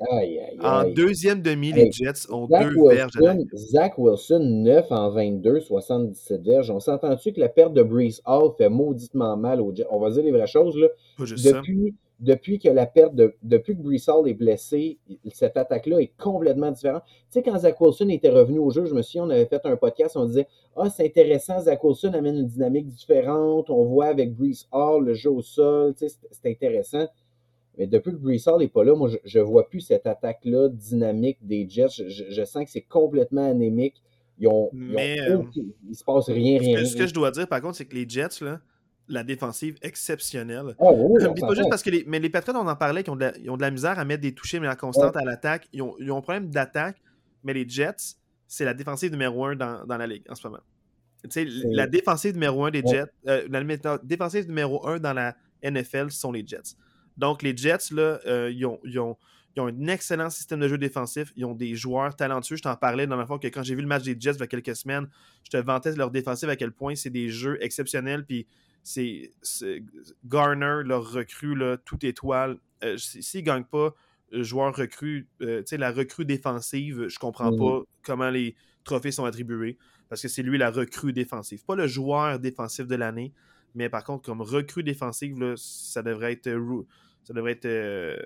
En 0.63 0.89
deuxième 0.89 1.43
demi, 1.43 1.73
les 1.73 1.93
Jets 1.93 2.31
ont 2.31 2.47
deux 2.47 2.89
verges 2.89 3.13
d'attaque. 3.13 3.41
Zach 3.55 3.99
Wilson, 3.99 4.41
9 4.41 4.87
en 4.91 5.11
22, 5.11 5.61
77 5.61 6.43
verges. 6.43 6.71
On 6.71 6.81
s'entend-tu 6.81 7.33
que 7.33 7.41
la 7.41 7.51
perte 7.51 7.75
de 7.75 7.83
Breeze 7.83 8.23
Hall 8.25 8.53
fait 8.57 8.71
mauditement 8.71 9.37
mal 9.37 9.61
aux 9.61 9.75
Jets? 9.75 9.87
On 9.91 10.01
va 10.01 10.11
dire 10.11 10.23
les 10.23 10.33
vraies 10.33 10.47
choses. 10.47 10.77
Là. 10.77 10.89
Depuis, 11.19 11.95
depuis 12.21 12.59
que 12.59 12.69
la 12.69 12.87
perte 12.87 13.15
de, 13.15 13.35
depuis 13.43 13.77
que 13.77 13.83
Brissall 13.83 14.29
est 14.29 14.35
blessé, 14.35 14.99
cette 15.33 15.57
attaque-là 15.57 16.01
est 16.01 16.13
complètement 16.17 16.71
différente. 16.71 17.03
Tu 17.07 17.13
sais, 17.31 17.43
quand 17.43 17.59
Zach 17.59 17.81
Wilson 17.81 18.09
était 18.09 18.31
revenu 18.31 18.59
au 18.59 18.71
jeu, 18.71 18.87
je 18.87 18.95
me 18.95 19.03
souviens, 19.03 19.25
on 19.25 19.31
avait 19.31 19.47
fait 19.47 19.65
un 19.65 19.77
podcast, 19.77 20.17
on 20.17 20.27
disait 20.27 20.47
Ah, 20.77 20.89
c'est 20.91 21.05
intéressant, 21.05 21.61
Zach 21.61 21.83
Wilson 21.83 22.13
amène 22.15 22.37
une 22.37 22.47
dynamique 22.47 22.87
différente. 22.87 23.69
On 23.71 23.85
voit 23.85 24.07
avec 24.07 24.35
Brees 24.35 24.67
Hall 24.73 25.05
le 25.05 25.15
jeu 25.15 25.31
au 25.31 25.43
sol, 25.43 25.95
tu 25.95 26.09
sais, 26.09 26.17
c'est 26.31 26.51
intéressant. 26.51 27.07
Mais 27.77 27.87
depuis 27.87 28.13
que 28.13 28.17
Brees 28.17 28.41
n'est 28.59 28.69
pas 28.69 28.85
là, 28.85 28.95
moi, 28.95 29.11
je 29.25 29.39
ne 29.39 29.45
vois 29.45 29.69
plus 29.69 29.81
cette 29.81 30.07
attaque-là 30.07 30.69
dynamique 30.69 31.39
des 31.43 31.69
Jets. 31.69 31.89
Je, 32.07 32.45
sens 32.45 32.65
que 32.65 32.71
c'est 32.71 32.83
complètement 32.83 33.51
anémique. 33.51 34.01
Ils 34.39 34.49
ont, 34.49 34.71
Mais, 34.73 35.21
euh, 35.21 35.43
il 35.89 35.95
se 35.95 36.05
passe 36.05 36.29
rien, 36.29 36.59
rien. 36.59 36.85
Ce 36.85 36.97
que, 36.97 37.07
je 37.07 37.15
dois 37.15 37.31
dire, 37.31 37.49
par 37.49 37.61
contre, 37.61 37.77
c'est 37.77 37.85
que 37.85 37.95
les 37.95 38.09
Jets, 38.09 38.45
là, 38.45 38.61
la 39.09 39.23
défensive 39.23 39.77
exceptionnelle. 39.83 40.75
Ah 40.79 40.85
pas 40.85 41.55
juste 41.55 41.69
parce 41.69 41.83
que 41.83 41.91
les, 41.91 42.05
mais 42.07 42.19
les 42.19 42.31
Patriots, 42.31 42.59
on 42.59 42.67
en 42.67 42.77
parlait, 42.77 43.03
qui 43.03 43.11
ont, 43.11 43.17
de 43.17 43.25
la, 43.27 43.53
ont 43.53 43.57
de 43.57 43.63
la 43.63 43.71
misère 43.71 43.99
à 43.99 44.05
mettre 44.05 44.23
des 44.23 44.35
touchés 44.35 44.61
mais 44.61 44.67
la 44.67 44.77
constante 44.77 45.17
à 45.17 45.25
l'attaque. 45.25 45.69
Ils 45.73 45.83
ont, 45.83 45.95
ils 45.99 46.11
ont, 46.11 46.19
un 46.19 46.23
problème 46.23 46.51
d'attaque, 46.51 47.03
mais 47.43 47.53
les 47.53 47.69
Jets, 47.69 48.17
c'est 48.47 48.65
la 48.65 48.75
défensive 48.75 49.11
numéro 49.11 49.45
un 49.45 49.57
dans, 49.57 49.85
dans 49.85 49.97
la 49.97 50.07
ligue 50.07 50.25
en 50.31 50.35
ce 50.35 50.47
moment. 50.47 50.63
la 51.65 51.87
défensive 51.87 52.35
numéro 52.35 52.65
un 52.65 52.71
des 52.71 52.83
Jets, 52.85 53.11
euh, 53.29 53.47
la 53.51 53.99
défensive 53.99 54.49
numéro 54.49 54.87
un 54.87 54.99
dans 54.99 55.13
la 55.13 55.37
NFL 55.63 56.11
sont 56.11 56.33
les 56.33 56.47
Jets. 56.47 56.77
Donc 57.17 57.43
les 57.43 57.57
Jets, 57.57 57.93
là, 57.93 58.21
euh, 58.27 58.51
ils, 58.51 58.65
ont, 58.67 58.81
ils, 58.85 58.99
ont, 58.99 59.17
Ils 59.57 59.61
ont 59.61 59.67
un 59.67 59.87
excellent 59.87 60.31
système 60.31 60.61
de 60.61 60.69
jeu 60.69 60.79
défensif. 60.79 61.33
Ils 61.37 61.45
ont 61.45 61.55
des 61.55 61.75
joueurs 61.75 62.17
talentueux. 62.17 62.57
Je 62.57 62.63
t'en 62.63 62.75
parlais 62.77 63.07
dans 63.07 63.17
la 63.17 63.27
fois 63.27 63.39
que 63.39 63.47
quand 63.49 63.63
j'ai 63.63 63.75
vu 63.75 63.83
le 63.83 63.87
match 63.87 64.03
des 64.03 64.17
Jets 64.19 64.33
il 64.33 64.41
y 64.41 64.43
a 64.43 64.47
quelques 64.47 64.75
semaines, 64.75 65.09
je 65.45 65.51
te 65.51 65.57
vantais 65.59 65.95
leur 65.95 66.11
défensif 66.11 66.49
à 66.49 66.57
quel 66.57 66.73
point 66.73 66.95
c'est 66.95 67.11
des 67.11 67.29
jeux 67.29 67.59
exceptionnels. 67.61 68.25
Puis 68.25 68.47
c'est 68.85 69.83
Garner, 70.25 70.83
leur 70.85 71.11
recrue, 71.13 71.55
là, 71.55 71.77
tout 71.79 72.05
étoile. 72.05 72.59
Euh, 72.83 72.97
S'ils 72.99 73.41
ne 73.41 73.47
gagnent 73.47 73.65
pas 73.65 73.95
euh, 74.33 74.43
joueur 74.43 74.75
recrue, 74.77 75.29
euh, 75.43 75.61
tu 75.61 75.69
sais, 75.69 75.77
la 75.79 75.91
recrue 75.93 76.25
défensive, 76.25 77.09
je 77.09 77.19
comprends 77.19 77.53
pas 77.53 77.83
comment 78.03 78.31
les 78.31 78.57
trophées 78.85 79.13
sont 79.13 79.25
attribués. 79.25 79.79
Parce 80.09 80.23
que 80.23 80.29
c'est 80.29 80.43
lui 80.43 80.59
la 80.59 80.71
recrue 80.71 81.13
défensive. 81.13 81.65
Pas 81.65 81.77
le 81.77 81.87
joueur 81.87 82.39
défensif 82.39 82.87
de 82.87 82.95
l'année, 82.95 83.33
mais 83.75 83.89
par 83.89 84.05
contre, 84.05 84.25
comme 84.25 84.43
recrue 84.43 84.83
défensive, 84.83 85.39
là, 85.41 85.55
ça 85.57 86.03
devrait 86.03 86.33
être. 86.33 86.49
euh, 86.49 86.83
Ça 87.25 87.33
devrait 87.35 87.53
être. 87.53 87.65
euh, 87.67 88.17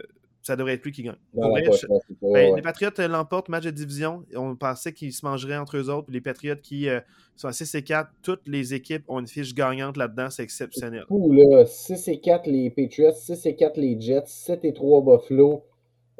ça 0.43 0.57
devrait 0.57 0.75
être 0.75 0.85
lui 0.85 0.93
qui 0.93 1.03
gagne. 1.03 1.17
Vrai, 1.35 1.65
je- 1.65 1.87
pas- 1.87 1.95
ben, 2.23 2.29
ouais. 2.31 2.53
Les 2.57 2.63
Patriots 2.63 2.91
l'emportent, 3.09 3.49
match 3.49 3.65
de 3.65 3.71
division. 3.71 4.25
On 4.35 4.57
pensait 4.57 4.93
qu'ils 4.93 5.13
se 5.13 5.25
mangeraient 5.27 5.57
entre 5.59 5.77
eux 5.77 5.91
autres. 5.91 6.09
Les 6.11 6.21
Patriots 6.21 6.57
qui 6.63 6.89
euh, 6.89 7.01
sont 7.37 7.49
à 7.49 7.53
6 7.53 7.75
et 7.75 7.83
4, 7.83 8.11
toutes 8.23 8.47
les 8.47 8.73
équipes 8.75 9.05
ont 9.09 9.21
une 9.21 9.27
fiche 9.27 9.55
gagnante 9.55 9.97
là-dedans. 9.97 10.31
C'est 10.31 10.43
exceptionnel. 10.45 11.05
Fou, 11.09 11.33
là. 11.33 11.67
6 11.67 12.09
et 12.09 12.21
4 12.21 12.47
les 12.47 12.71
Patriots, 12.71 13.13
6 13.13 13.45
et 13.47 13.55
4 13.57 13.77
les 13.77 14.01
Jets, 14.01 14.23
7 14.27 14.65
et 14.65 14.73
3 14.73 15.03
Buffalo. 15.03 15.65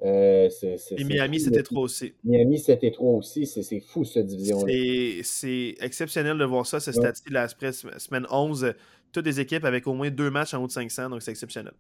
Euh, 0.05 0.49
Et 0.97 1.03
Miami, 1.05 1.41
c'était 1.41 1.63
trop 1.65 1.81
aussi. 1.81 2.15
Miami 2.23 2.59
7 2.61 2.85
et 2.85 2.93
3 2.93 3.15
aussi. 3.15 3.47
C'est, 3.47 3.81
fou, 3.81 4.05
cette 4.05 4.27
division-là. 4.27 4.65
C'est 4.73 5.21
c'est 5.25 5.75
exceptionnel 5.81 6.39
de 6.39 6.45
voir 6.45 6.65
ça, 6.67 6.79
ce 6.79 6.91
Ouais. 6.91 6.97
statut 7.13 7.33
là, 7.33 7.43
après 7.43 7.73
sem- 7.73 7.99
semaine 7.99 8.27
11. 8.31 8.65
euh, 8.65 8.73
Toutes 9.11 9.25
les 9.25 9.41
équipes 9.41 9.65
avec 9.65 9.87
au 9.87 9.95
moins 9.95 10.11
deux 10.11 10.31
matchs 10.31 10.53
en 10.55 10.63
haut 10.63 10.67
de 10.67 10.71
500, 10.73 11.09
donc 11.09 11.23
c'est 11.23 11.31
exceptionnel. 11.31 11.73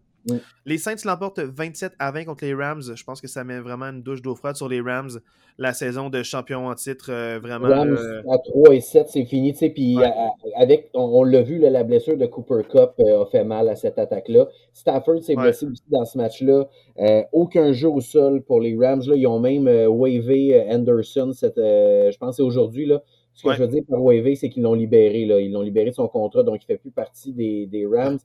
Les 0.66 0.78
Saints 0.78 0.96
l'emportent 1.04 1.40
27 1.40 1.92
à 1.98 2.10
20 2.12 2.24
contre 2.24 2.44
les 2.44 2.54
Rams. 2.54 2.82
Je 2.94 3.04
pense 3.04 3.20
que 3.20 3.28
ça 3.28 3.44
met 3.44 3.58
vraiment 3.60 3.86
une 3.86 4.02
douche 4.02 4.22
d'eau 4.22 4.34
froide 4.34 4.56
sur 4.56 4.68
les 4.68 4.80
Rams. 4.80 5.10
La 5.60 5.72
saison 5.72 6.08
de 6.08 6.22
champion 6.22 6.68
en 6.68 6.74
titre, 6.76 7.06
euh, 7.10 7.40
vraiment. 7.42 7.66
Rams 7.68 7.96
euh, 7.98 8.22
à 8.32 8.38
3 8.38 8.74
et 8.76 8.80
7, 8.80 9.08
c'est 9.08 9.24
fini. 9.24 9.52
Puis 9.52 9.96
Ouais. 9.96 10.04
à- 10.04 10.28
avec, 10.56 10.88
on, 10.94 11.00
on 11.02 11.24
l'a 11.24 11.42
vu, 11.42 11.58
là, 11.58 11.68
la 11.70 11.82
blessure 11.82 12.16
de 12.16 12.26
Cooper 12.26 12.62
Cup 12.70 12.90
euh, 13.00 13.22
a 13.22 13.26
fait 13.26 13.42
mal 13.42 13.68
à 13.68 13.74
cette 13.74 13.98
attaque-là. 13.98 14.46
Stafford 14.72 15.20
s'est 15.22 15.34
Ouais. 15.36 15.42
blessé 15.42 15.66
aussi 15.66 15.82
dans 15.88 16.04
ce 16.04 16.16
match-là. 16.16 16.68
Euh, 17.00 17.22
aucun 17.32 17.72
jeu 17.72 17.88
au 17.88 18.00
sol 18.00 18.42
pour 18.42 18.60
les 18.60 18.76
Rams. 18.76 19.02
Là. 19.06 19.16
Ils 19.16 19.26
ont 19.26 19.40
même 19.40 19.66
euh, 19.66 19.88
wavé 19.88 20.54
euh, 20.54 20.72
Anderson, 20.76 21.32
cette, 21.32 21.58
euh, 21.58 22.12
je 22.12 22.18
pense 22.18 22.30
que 22.30 22.36
c'est 22.36 22.42
aujourd'hui. 22.42 22.86
Là. 22.86 23.02
Ce 23.34 23.42
que 23.42 23.48
Ouais. 23.48 23.56
je 23.56 23.62
veux 23.62 23.68
dire 23.68 23.82
par 23.88 24.00
wavé, 24.02 24.36
c'est 24.36 24.50
qu'ils 24.50 24.62
l'ont 24.62 24.74
libéré. 24.74 25.24
Là. 25.26 25.40
Ils 25.40 25.50
l'ont 25.52 25.62
libéré 25.62 25.90
de 25.90 25.94
son 25.96 26.06
contrat, 26.06 26.44
donc 26.44 26.56
il 26.62 26.64
ne 26.70 26.76
fait 26.76 26.78
plus 26.80 26.90
partie 26.92 27.32
des, 27.32 27.66
des 27.66 27.84
Rams. 27.84 28.18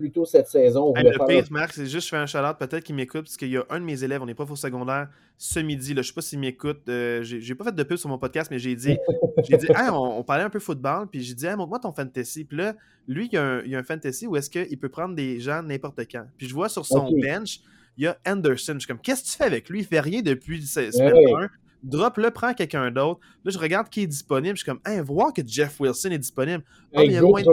Plus 0.00 0.10
tôt 0.10 0.24
cette 0.24 0.46
saison, 0.48 0.94
Hey, 0.96 1.04
le 1.04 1.12
faire 1.12 1.26
pire, 1.26 1.44
Marc, 1.50 1.74
c'est 1.74 1.84
juste, 1.84 2.06
je 2.06 2.08
fais 2.08 2.16
un 2.16 2.24
shout 2.24 2.38
peut-être 2.58 2.82
qu'il 2.82 2.94
m'écoute, 2.94 3.22
parce 3.22 3.36
qu'il 3.36 3.50
y 3.50 3.56
a 3.58 3.66
un 3.68 3.80
de 3.80 3.84
mes 3.84 4.02
élèves, 4.02 4.22
on 4.22 4.28
est 4.28 4.34
prof 4.34 4.50
au 4.50 4.56
secondaire, 4.56 5.08
ce 5.36 5.60
midi, 5.60 5.92
là, 5.92 6.00
je 6.00 6.08
sais 6.08 6.14
pas 6.14 6.22
s'il 6.22 6.38
m'écoute, 6.38 6.80
euh, 6.88 7.22
j'ai 7.22 7.54
pas 7.54 7.64
fait 7.64 7.74
de 7.74 7.82
pub 7.82 7.98
sur 7.98 8.08
mon 8.08 8.16
podcast, 8.16 8.50
mais 8.50 8.58
j'ai 8.58 8.74
dit, 8.74 8.96
j'ai 9.48 9.58
dit, 9.58 9.66
Hey, 9.68 9.90
on, 9.90 10.18
on 10.18 10.24
parlait 10.24 10.44
un 10.44 10.48
peu 10.50 10.58
football, 10.58 11.06
puis 11.06 11.22
j'ai 11.22 11.34
dit, 11.34 11.44
hey, 11.44 11.54
montre-moi 11.54 11.80
ton 11.80 11.92
fantasy. 11.92 12.44
Puis 12.44 12.56
là, 12.56 12.74
lui, 13.06 13.26
il 13.26 13.34
y 13.34 13.36
a 13.36 13.44
un, 13.44 13.60
il 13.62 13.70
y 13.70 13.76
a 13.76 13.78
un 13.78 13.82
fantasy 13.82 14.26
où 14.26 14.36
est-ce 14.36 14.48
qu'il 14.48 14.78
peut 14.78 14.88
prendre 14.88 15.14
des 15.14 15.38
gens 15.38 15.62
n'importe 15.62 16.00
quand. 16.10 16.24
Puis 16.38 16.48
je 16.48 16.54
vois 16.54 16.70
sur 16.70 16.86
son 16.86 17.10
bench, 17.20 17.60
il 17.96 18.04
y 18.04 18.06
a 18.06 18.16
Anderson. 18.26 18.74
Je 18.74 18.78
suis 18.80 18.88
comme, 18.88 19.00
qu'est-ce 19.00 19.22
que 19.22 19.28
tu 19.28 19.36
fais 19.36 19.44
avec 19.44 19.68
lui? 19.68 19.80
Il 19.80 19.86
fait 19.86 20.00
rien 20.00 20.22
depuis 20.22 20.64
semaine 20.66 21.12
ouais. 21.14 21.44
1. 21.44 21.50
Drop-le, 21.82 22.30
prends 22.30 22.52
quelqu'un 22.52 22.90
d'autre. 22.90 23.20
Là, 23.44 23.50
je 23.50 23.58
regarde 23.58 23.88
qui 23.88 24.02
est 24.02 24.06
disponible. 24.06 24.56
Je 24.56 24.62
suis 24.62 24.70
comme, 24.70 24.80
hey, 24.86 25.00
voir 25.00 25.32
que 25.32 25.42
Jeff 25.46 25.80
Wilson 25.80 26.10
est 26.10 26.18
disponible. 26.18 26.62
Ah, 26.94 27.00
mais 27.00 27.06
il 27.06 27.12
y 27.12 27.16
a 27.16 27.20
moins 27.30 27.40
de- 27.40 27.46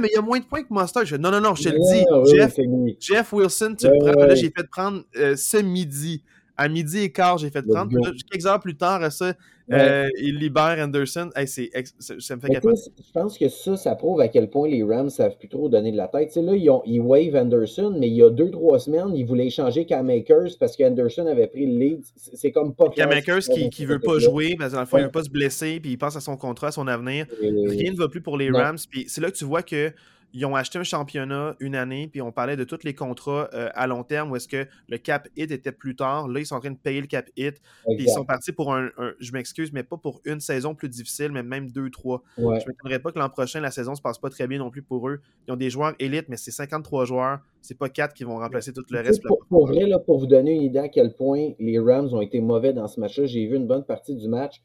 mais 0.00 0.08
il 0.12 0.14
y 0.14 0.18
a 0.18 0.22
moins 0.22 0.38
de 0.38 0.44
points 0.44 0.62
que 0.62 0.72
Monster. 0.72 1.00
Je 1.04 1.14
fais, 1.14 1.18
non, 1.18 1.30
non, 1.30 1.40
non, 1.40 1.54
je 1.54 1.62
te 1.64 1.68
le 1.70 1.78
dis. 1.78 2.04
Jeff. 2.36 2.54
Jeff 3.00 3.32
Wilson, 3.32 3.74
tu 3.78 3.86
le 3.86 3.92
prends. 3.98 4.20
Là, 4.26 4.34
j'ai 4.34 4.52
fait 4.56 4.68
prendre 4.70 5.02
euh, 5.16 5.34
ce 5.36 5.56
midi. 5.56 6.22
À 6.56 6.68
midi 6.68 6.98
et 7.00 7.10
quart, 7.10 7.38
j'ai 7.38 7.50
fait 7.50 7.62
prendre. 7.62 7.88
Puis 7.88 7.96
là, 8.04 8.10
quelques 8.30 8.46
heures 8.46 8.60
plus 8.60 8.76
tard, 8.76 9.02
à 9.02 9.10
ça, 9.10 9.32
Ouais. 9.68 9.76
euh, 9.80 10.08
il 10.20 10.38
libère 10.38 10.76
Anderson. 10.78 11.30
Hey, 11.34 11.48
c'est 11.48 11.70
ex- 11.72 11.94
ça, 11.98 12.14
ça 12.18 12.36
me 12.36 12.40
fait 12.42 12.48
capoter. 12.48 12.80
je 12.98 13.12
pense 13.12 13.38
que 13.38 13.48
ça, 13.48 13.76
ça 13.78 13.94
prouve 13.94 14.20
à 14.20 14.28
quel 14.28 14.50
point 14.50 14.68
les 14.68 14.82
Rams 14.82 15.08
savent 15.08 15.38
plus 15.38 15.48
trop 15.48 15.70
donner 15.70 15.90
de 15.90 15.96
la 15.96 16.08
tête. 16.08 16.28
Tu 16.28 16.34
sais, 16.34 16.42
là, 16.42 16.54
ils, 16.54 16.68
ont, 16.68 16.82
ils 16.84 17.00
wave 17.00 17.34
Anderson, 17.34 17.96
mais 17.98 18.08
il 18.08 18.14
y 18.14 18.22
a 18.22 18.28
deux, 18.28 18.50
trois 18.50 18.78
semaines, 18.78 19.14
ils 19.14 19.24
voulaient 19.24 19.46
échanger 19.46 19.86
Cam 19.86 20.10
Akers 20.10 20.50
parce 20.60 20.76
qu'Anderson 20.76 21.26
avait 21.26 21.46
pris 21.46 21.64
le 21.66 21.78
lead. 21.78 22.00
C'est 22.16 22.52
comme 22.52 22.74
pas 22.74 22.90
Cam 22.90 23.10
Akers 23.10 23.38
qui 23.40 23.70
qui, 23.70 23.86
veut 23.86 24.00
pas 24.00 24.18
jouer, 24.18 24.54
parce 24.58 24.70
que 24.70 24.74
dans 24.74 24.80
le 24.80 24.86
fond, 24.86 24.96
il 24.98 25.00
Ouais. 25.00 25.06
veut 25.06 25.12
pas 25.12 25.24
se 25.24 25.30
blesser, 25.30 25.80
puis 25.80 25.92
il 25.92 25.96
pense 25.98 26.16
à 26.16 26.20
son 26.20 26.36
contrat, 26.36 26.66
à 26.68 26.72
son 26.72 26.86
avenir. 26.86 27.26
Rien 27.40 27.92
ne 27.92 27.96
va 27.96 28.08
plus 28.08 28.20
pour 28.20 28.36
les. 28.36 28.50
Rams. 28.50 28.76
Puis 28.90 29.04
c'est 29.08 29.20
là 29.20 29.30
que 29.30 29.36
tu 29.36 29.44
vois 29.46 29.62
que 29.62 29.92
ils 30.34 30.44
ont 30.44 30.54
acheté 30.56 30.78
un 30.78 30.82
championnat 30.82 31.54
une 31.60 31.74
année, 31.76 32.08
puis 32.08 32.20
on 32.20 32.32
parlait 32.32 32.56
de 32.56 32.64
tous 32.64 32.82
les 32.84 32.92
contrats 32.94 33.48
euh, 33.54 33.70
à 33.74 33.86
long 33.86 34.02
terme 34.02 34.30
où 34.32 34.36
est-ce 34.36 34.48
que 34.48 34.66
le 34.88 34.98
cap 34.98 35.28
hit 35.36 35.50
était 35.50 35.72
plus 35.72 35.94
tard. 35.96 36.26
Là, 36.28 36.40
ils 36.40 36.44
sont 36.46 36.56
en 36.56 36.60
train 36.60 36.72
de 36.72 36.76
payer 36.76 37.00
le 37.00 37.06
cap 37.06 37.30
hit. 37.36 37.60
Puis 37.86 38.04
ils 38.04 38.10
sont 38.10 38.24
partis 38.24 38.52
pour 38.52 38.74
un, 38.74 38.90
un- 38.98 39.12
je 39.20 39.32
m'excuse, 39.32 39.72
mais 39.72 39.84
pas 39.84 39.96
pour 39.96 40.20
une 40.24 40.40
saison 40.40 40.74
plus 40.74 40.88
difficile, 40.88 41.30
mais 41.32 41.42
même 41.42 41.70
deux, 41.70 41.88
trois. 41.88 42.22
Ouais. 42.36 42.58
Je 42.60 42.64
ne 42.64 42.68
m'étonnerais 42.72 42.98
pas 42.98 43.12
que 43.12 43.18
l'an 43.18 43.28
prochain, 43.30 43.60
la 43.60 43.70
saison 43.70 43.94
se 43.94 44.02
passe 44.02 44.18
pas 44.18 44.28
très 44.28 44.46
bien 44.48 44.58
non 44.58 44.70
plus 44.70 44.82
pour 44.82 45.08
eux. 45.08 45.20
Ils 45.46 45.52
ont 45.52 45.56
des 45.56 45.70
joueurs 45.70 45.94
élites, 46.00 46.28
mais 46.28 46.36
c'est 46.36 46.50
53 46.50 47.04
joueurs. 47.04 47.38
C'est 47.62 47.78
pas 47.78 47.88
quatre 47.88 48.12
qui 48.12 48.24
vont 48.24 48.38
remplacer 48.38 48.72
tout 48.72 48.84
le 48.90 48.98
reste. 49.00 49.22
Pour, 49.22 49.46
pour 49.48 49.66
vrai, 49.68 49.86
là, 49.86 49.98
pour 49.98 50.18
vous 50.18 50.26
donner 50.26 50.52
une 50.52 50.62
idée 50.62 50.80
à 50.80 50.88
quel 50.88 51.14
point 51.14 51.52
les 51.58 51.78
Rams 51.78 52.08
ont 52.12 52.20
été 52.20 52.40
mauvais 52.40 52.72
dans 52.72 52.88
ce 52.88 52.98
match-là, 53.00 53.26
j'ai 53.26 53.46
vu 53.46 53.56
une 53.56 53.66
bonne 53.66 53.84
partie 53.84 54.14
du 54.16 54.28
match. 54.28 54.60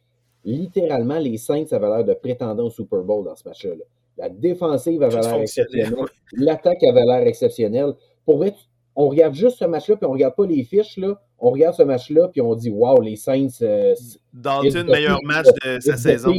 Littéralement, 0.46 1.20
les 1.20 1.38
Saints 1.38 1.66
avaient 1.72 1.88
l'air 1.90 2.06
de 2.06 2.14
prétendants 2.14 2.66
au 2.66 2.70
Super 2.70 3.02
Bowl 3.04 3.24
dans 3.26 3.36
ce 3.36 3.48
match-là. 3.48 3.76
là. 3.76 3.84
La 4.20 4.30
défensive 4.30 5.02
avait 5.02 5.22
l'air 5.22 5.36
exceptionnelle. 5.42 5.96
L'attaque 6.34 6.84
avait 6.84 7.06
l'air 7.06 7.26
exceptionnelle. 7.28 7.94
Pour 8.26 8.38
vrai, 8.38 8.54
on 8.96 9.08
regarde 9.08 9.34
juste 9.34 9.58
ce 9.60 9.66
match-là, 9.66 9.96
puis 9.96 10.06
on 10.06 10.12
regarde 10.12 10.36
pas 10.36 10.46
les 10.46 10.64
fiches. 10.64 10.98
Là. 10.98 11.20
On 11.40 11.52
regarde 11.52 11.74
ce 11.76 11.84
match-là, 11.84 12.28
puis 12.28 12.42
on 12.42 12.54
dit 12.54 12.70
Waouh, 12.70 13.00
les 13.02 13.16
Saints. 13.16 13.48
Euh, 13.62 13.96
Dalton, 14.34 14.86
meilleur 14.88 15.20
match 15.24 15.48
de 15.66 15.80
sa 15.80 15.96
saison. 15.96 16.34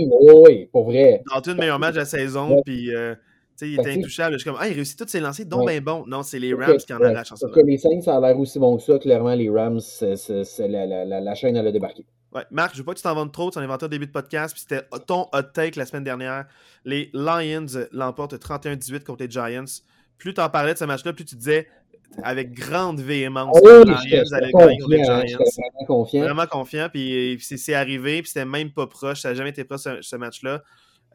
Oui, 0.44 0.66
pour 0.70 0.84
vrai. 0.84 1.22
Dalton, 1.32 1.56
meilleur 1.56 1.78
match 1.78 1.94
de 1.94 2.00
la 2.00 2.04
saison, 2.04 2.56
Ouais. 2.56 2.62
puis 2.66 2.94
euh, 2.94 3.14
tu 3.58 3.66
sais, 3.66 3.68
il 3.72 3.80
était 3.80 3.92
intouchable. 3.98 4.34
Je 4.34 4.38
suis 4.40 4.50
comme, 4.50 4.58
ah, 4.60 4.68
il 4.68 4.74
réussit 4.74 4.98
tous 4.98 5.08
ses 5.08 5.20
lancers, 5.20 5.46
donc 5.46 5.64
Ouais. 5.66 5.80
ben 5.80 5.84
bon. 5.84 6.04
Non, 6.06 6.22
c'est 6.22 6.38
les 6.38 6.52
Rams 6.52 6.76
qui 6.76 6.92
en 6.92 6.98
ouais. 6.98 7.06
arrachent 7.06 7.32
en 7.32 7.36
ce 7.36 7.46
Parce 7.46 7.56
moment. 7.56 7.62
que 7.66 7.70
les 7.70 7.78
Saints, 7.78 8.00
ça 8.02 8.16
a 8.16 8.20
l'air 8.20 8.38
aussi 8.38 8.58
bon 8.58 8.76
que 8.76 8.82
ça. 8.82 8.98
Clairement, 8.98 9.34
les 9.34 9.48
Rams, 9.48 9.80
c'est 9.80 10.14
la, 10.68 10.84
la- 10.86 11.04
la- 11.06 11.20
la 11.20 11.34
chaîne, 11.34 11.56
elle 11.56 11.66
a 11.66 11.72
débarqué. 11.72 12.04
Ouais. 12.32 12.42
Marc, 12.50 12.74
je 12.74 12.78
veux 12.78 12.84
pas 12.84 12.92
que 12.92 12.98
tu 12.98 13.02
t'en 13.02 13.14
vendes 13.14 13.32
trop, 13.32 13.50
tu 13.50 13.58
en 13.58 13.62
inventé 13.62 13.86
au 13.86 13.88
début 13.88 14.06
de 14.06 14.12
podcast, 14.12 14.54
puis 14.54 14.62
c'était 14.62 14.86
ton 15.06 15.28
hot 15.32 15.42
take 15.54 15.78
la 15.78 15.86
semaine 15.86 16.04
dernière. 16.04 16.46
Les 16.84 17.10
Lions 17.12 17.66
l'emportent 17.92 18.34
31-18 18.34 19.02
contre 19.04 19.24
les 19.24 19.30
Giants. 19.30 19.64
Plus 20.16 20.34
tu 20.34 20.40
en 20.40 20.48
parlais 20.48 20.74
de 20.74 20.78
ce 20.78 20.84
match-là, 20.84 21.12
plus 21.12 21.24
tu 21.24 21.34
disais 21.34 21.68
avec 22.22 22.52
grande 22.52 23.00
véhémence 23.00 23.58
que 23.60 23.82
oui, 23.82 23.94
les 24.10 24.18
Lions 24.18 24.32
allaient 24.32 24.52
gagner 24.52 24.78
contre 24.78 24.90
les 24.90 25.04
Giants. 25.04 25.16
Vraiment 25.16 25.86
confiant. 25.86 26.22
Vraiment 26.22 26.46
confiant, 26.46 26.88
puis, 26.88 27.36
puis 27.36 27.44
c'est 27.44 27.56
c'est 27.56 27.74
arrivé, 27.74 28.22
puis 28.22 28.30
c'était 28.30 28.44
même 28.44 28.70
pas 28.70 28.86
proche, 28.86 29.22
ça 29.22 29.30
n'a 29.30 29.34
jamais 29.34 29.50
été 29.50 29.64
proche 29.64 29.80
ce, 29.80 30.00
ce 30.00 30.16
match-là. 30.16 30.62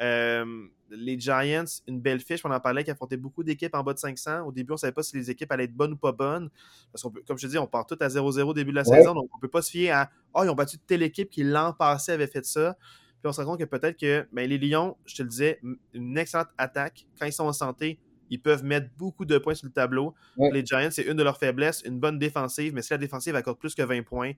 Euh, 0.01 0.65
les 0.91 1.19
Giants, 1.19 1.65
une 1.87 1.99
belle 1.99 2.19
fiche, 2.19 2.41
on 2.45 2.51
en 2.51 2.59
parlait, 2.59 2.83
qui 2.83 2.91
affrontaient 2.91 3.17
beaucoup 3.17 3.43
d'équipes 3.43 3.73
en 3.75 3.83
bas 3.83 3.93
de 3.93 3.99
500. 3.99 4.41
Au 4.45 4.51
début, 4.51 4.71
on 4.71 4.75
ne 4.75 4.79
savait 4.79 4.93
pas 4.93 5.03
si 5.03 5.15
les 5.15 5.31
équipes 5.31 5.51
allaient 5.51 5.63
être 5.65 5.73
bonnes 5.73 5.93
ou 5.93 5.97
pas 5.97 6.11
bonnes. 6.11 6.49
Parce 6.91 7.01
qu'on 7.03 7.11
peut, 7.11 7.23
comme 7.27 7.37
je 7.37 7.47
te 7.47 7.51
dis, 7.51 7.57
on 7.57 7.67
part 7.67 7.85
tout 7.85 7.97
à 7.99 8.07
0-0 8.07 8.49
au 8.49 8.53
début 8.53 8.71
de 8.71 8.75
la 8.75 8.87
Ouais. 8.87 8.97
saison, 8.97 9.13
donc 9.13 9.29
on 9.33 9.37
ne 9.37 9.41
peut 9.41 9.47
pas 9.49 9.61
se 9.61 9.71
fier 9.71 9.91
à 9.91 10.11
«Ah, 10.33 10.41
ils 10.43 10.49
ont 10.49 10.55
battu 10.55 10.77
telle 10.77 11.01
équipe 11.03 11.29
qui 11.29 11.43
l'an 11.43 11.73
passé 11.73 12.11
avait 12.11 12.27
fait 12.27 12.45
ça.» 12.45 12.77
Puis 13.21 13.29
on 13.29 13.31
se 13.33 13.41
rend 13.41 13.47
compte 13.51 13.59
que 13.59 13.65
peut-être 13.65 13.97
que 13.99 14.27
ben, 14.31 14.47
les 14.47 14.57
Lions, 14.59 14.95
je 15.05 15.15
te 15.15 15.23
le 15.23 15.29
disais, 15.29 15.59
une 15.93 16.17
excellente 16.17 16.49
attaque. 16.57 17.07
Quand 17.19 17.25
ils 17.25 17.33
sont 17.33 17.45
en 17.45 17.53
santé, 17.53 17.97
ils 18.29 18.39
peuvent 18.41 18.63
mettre 18.63 18.87
beaucoup 18.97 19.25
de 19.25 19.37
points 19.39 19.55
sur 19.55 19.65
le 19.67 19.71
tableau. 19.73 20.13
Ouais. 20.37 20.51
Les 20.51 20.63
Giants, 20.65 20.89
c'est 20.91 21.03
une 21.03 21.13
de 21.15 21.23
leurs 21.23 21.37
faiblesses, 21.39 21.81
une 21.85 21.99
bonne 21.99 22.19
défensive, 22.19 22.73
mais 22.73 22.81
si 22.83 22.91
la 22.91 22.97
défensive 22.99 23.35
accorde 23.35 23.57
plus 23.57 23.73
que 23.73 23.81
20 23.81 24.03
points, 24.03 24.33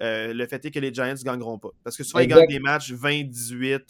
euh, 0.00 0.32
le 0.32 0.46
fait 0.46 0.64
est 0.64 0.70
que 0.72 0.80
les 0.80 0.92
Giants 0.92 1.06
ne 1.14 1.22
gagneront 1.22 1.58
pas. 1.58 1.70
Parce 1.84 1.96
que 1.96 2.02
souvent, 2.02 2.20
ils 2.20 2.26
gagnent 2.28 2.46
des 2.48 2.58
matchs 2.58 2.92
20-18, 2.92 3.80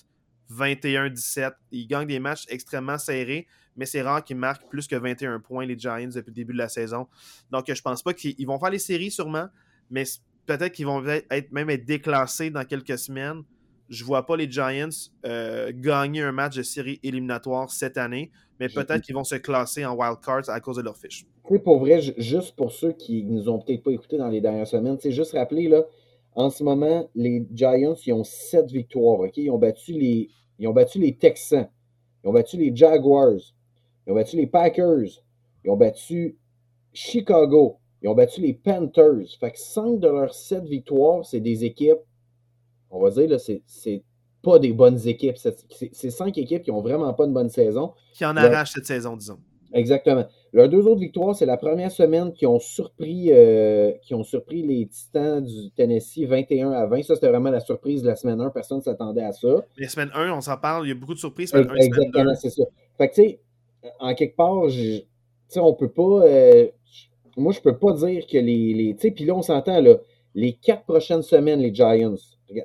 21-17. 0.56 1.52
Ils 1.70 1.86
gagnent 1.86 2.06
des 2.06 2.20
matchs 2.20 2.44
extrêmement 2.48 2.98
serrés, 2.98 3.46
mais 3.76 3.86
c'est 3.86 4.02
rare 4.02 4.22
qu'ils 4.22 4.36
marquent 4.36 4.68
plus 4.68 4.86
que 4.86 4.96
21 4.96 5.40
points, 5.40 5.64
les 5.64 5.78
Giants, 5.78 6.08
depuis 6.14 6.30
le 6.30 6.34
début 6.34 6.52
de 6.52 6.58
la 6.58 6.68
saison. 6.68 7.06
Donc, 7.50 7.72
je 7.72 7.82
pense 7.82 8.02
pas 8.02 8.12
qu'ils 8.14 8.34
ils 8.38 8.46
vont 8.46 8.58
faire 8.58 8.70
les 8.70 8.78
séries 8.78 9.10
sûrement, 9.10 9.46
mais 9.90 10.04
peut-être 10.46 10.72
qu'ils 10.72 10.86
vont 10.86 11.04
être, 11.06 11.52
même 11.52 11.70
être 11.70 11.84
déclassés 11.84 12.50
dans 12.50 12.64
quelques 12.64 12.98
semaines. 12.98 13.42
Je 13.88 14.04
vois 14.04 14.24
pas 14.24 14.36
les 14.36 14.50
Giants 14.50 14.88
euh, 15.26 15.70
gagner 15.74 16.22
un 16.22 16.32
match 16.32 16.56
de 16.56 16.62
série 16.62 16.98
éliminatoire 17.02 17.70
cette 17.70 17.98
année, 17.98 18.30
mais 18.58 18.68
peut-être 18.68 19.02
qu'ils 19.02 19.14
vont 19.14 19.24
se 19.24 19.34
classer 19.34 19.84
en 19.84 19.94
wild 19.94 20.18
cards 20.24 20.48
à 20.48 20.60
cause 20.60 20.76
de 20.76 20.82
leur 20.82 20.96
fiche. 20.96 21.26
Sais, 21.50 21.58
pour 21.58 21.78
vrai, 21.78 22.00
ju- 22.00 22.14
juste 22.16 22.56
pour 22.56 22.72
ceux 22.72 22.92
qui 22.92 23.24
nous 23.24 23.48
ont 23.48 23.58
peut-être 23.58 23.82
pas 23.82 23.90
écoutés 23.90 24.16
dans 24.16 24.28
les 24.28 24.40
dernières 24.40 24.66
semaines, 24.66 24.98
sais, 24.98 25.10
juste 25.12 25.32
rappeler, 25.32 25.68
là, 25.68 25.82
en 26.34 26.48
ce 26.48 26.64
moment, 26.64 27.10
les 27.14 27.46
Giants, 27.52 27.94
ils 28.06 28.12
ont 28.14 28.24
sept 28.24 28.70
victoires, 28.70 29.20
OK? 29.20 29.36
Ils 29.36 29.50
ont 29.50 29.58
battu 29.58 29.92
les, 29.92 30.30
ils 30.62 30.68
ont 30.68 30.72
battu 30.72 31.00
les 31.00 31.16
Texans, 31.16 31.68
ils 32.22 32.28
ont 32.28 32.32
battu 32.32 32.56
les 32.56 32.74
Jaguars, 32.74 33.40
ils 34.06 34.12
ont 34.12 34.14
battu 34.14 34.36
les 34.36 34.46
Packers, 34.46 35.08
ils 35.64 35.70
ont 35.70 35.76
battu 35.76 36.38
Chicago, 36.92 37.78
ils 38.00 38.08
ont 38.08 38.14
battu 38.14 38.40
les 38.40 38.54
Panthers. 38.54 39.26
Fait 39.40 39.50
que 39.50 39.58
cinq 39.58 39.98
de 39.98 40.06
leurs 40.06 40.32
sept 40.32 40.62
victoires, 40.64 41.26
c'est 41.26 41.40
des 41.40 41.64
équipes, 41.64 41.98
on 42.90 43.00
va 43.00 43.10
dire, 43.10 43.28
là, 43.28 43.38
c'est 43.38 44.04
pas 44.40 44.60
des 44.60 44.72
bonnes 44.72 45.00
équipes. 45.08 45.36
C'est 45.36 45.56
c'est 45.92 46.10
cinq 46.10 46.38
équipes 46.38 46.62
qui 46.62 46.70
ont 46.70 46.80
vraiment 46.80 47.12
pas 47.12 47.24
une 47.24 47.32
bonne 47.32 47.50
saison. 47.50 47.94
Qui 48.14 48.24
en 48.24 48.36
arrachent 48.36 48.72
cette 48.72 48.86
saison, 48.86 49.16
disons. 49.16 49.40
Exactement. 49.72 50.26
Leurs 50.54 50.68
deux 50.68 50.86
autres 50.86 51.00
victoires, 51.00 51.34
c'est 51.34 51.46
la 51.46 51.56
première 51.56 51.90
semaine 51.90 52.32
qui 52.32 52.44
ont 52.46 52.58
surpris, 52.58 53.28
euh, 53.30 53.92
qui 54.02 54.14
ont 54.14 54.22
surpris 54.22 54.62
les 54.62 54.86
Titans 54.86 55.42
du 55.42 55.70
Tennessee 55.70 56.26
21 56.26 56.72
à 56.72 56.84
20. 56.84 57.02
Ça, 57.02 57.14
c'était 57.14 57.28
vraiment 57.28 57.50
la 57.50 57.60
surprise 57.60 58.02
de 58.02 58.08
la 58.08 58.16
semaine 58.16 58.38
1. 58.38 58.50
Personne 58.50 58.78
ne 58.78 58.82
s'attendait 58.82 59.22
à 59.22 59.32
ça. 59.32 59.64
La 59.78 59.88
semaine 59.88 60.10
1, 60.14 60.30
on 60.30 60.42
s'en 60.42 60.58
parle. 60.58 60.84
Il 60.84 60.90
y 60.90 60.92
a 60.92 60.94
beaucoup 60.94 61.14
de 61.14 61.18
surprises. 61.18 61.54
Exactement, 61.54 62.34
c'est 62.34 62.50
ça. 62.50 62.64
Fait 62.98 63.08
que, 63.08 63.14
tu 63.14 63.22
sais, 63.22 63.40
en 63.98 64.14
quelque 64.14 64.36
part, 64.36 64.66
tu 64.68 65.04
sais, 65.48 65.60
on 65.60 65.72
peut 65.72 65.90
pas. 65.90 66.26
Euh, 66.26 66.68
moi, 67.38 67.52
je 67.52 67.60
peux 67.60 67.78
pas 67.78 67.94
dire 67.94 68.26
que 68.26 68.36
les. 68.36 68.74
les 68.74 68.94
tu 68.94 69.08
sais, 69.08 69.10
puis 69.10 69.24
là, 69.24 69.34
on 69.34 69.42
s'entend, 69.42 69.80
là. 69.80 69.96
Les 70.34 70.52
quatre 70.52 70.84
prochaines 70.84 71.22
semaines, 71.22 71.60
les 71.60 71.74
Giants. 71.74 72.16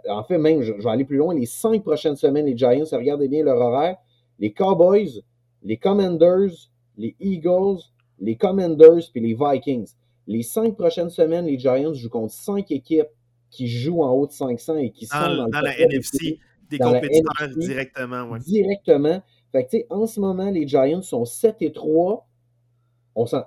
En 0.10 0.24
fait, 0.24 0.38
même, 0.38 0.62
je, 0.62 0.74
je 0.78 0.84
vais 0.84 0.90
aller 0.90 1.06
plus 1.06 1.18
loin. 1.18 1.34
Les 1.34 1.46
cinq 1.46 1.84
prochaines 1.84 2.18
semaines, 2.18 2.46
les 2.46 2.58
Giants, 2.58 2.84
regardez 2.92 3.30
bien 3.30 3.46
leur 3.46 3.58
horaire. 3.58 3.96
Les 4.40 4.52
Cowboys, 4.52 5.24
les 5.64 5.78
Commanders, 5.78 6.70
les 6.98 7.16
Eagles, 7.20 7.80
les 8.20 8.36
Commanders 8.36 9.10
puis 9.12 9.22
les 9.22 9.36
Vikings. 9.39 9.89
Les 10.28 10.43
cinq 10.43 10.76
prochaines 10.76 11.10
semaines, 11.10 11.45
les 11.45 11.58
Giants 11.58 11.93
jouent 11.93 12.10
contre 12.10 12.34
cinq 12.34 12.72
équipes 12.72 13.08
qui 13.50 13.68
jouent 13.68 14.04
en 14.04 14.12
haut 14.12 14.28
de 14.28 14.32
500 14.32 14.78
et 14.78 14.91
qui 14.91 15.06
sont 15.06 15.18
dans, 15.18 15.48
dans 15.48 15.62
la 15.62 15.80
NFC, 15.80 16.39
des 16.70 16.78
compétiteurs 16.78 17.50
directement. 17.56 18.24
Ouais. 18.24 18.39
Directement. 18.39 19.22
Fait 19.52 19.66
que, 19.66 19.78
en 19.89 20.06
ce 20.06 20.20
moment, 20.20 20.50
les 20.50 20.68
Giants 20.68 21.02
sont 21.02 21.26
7 21.26 21.58
et 21.62 21.72
3. 21.72 22.28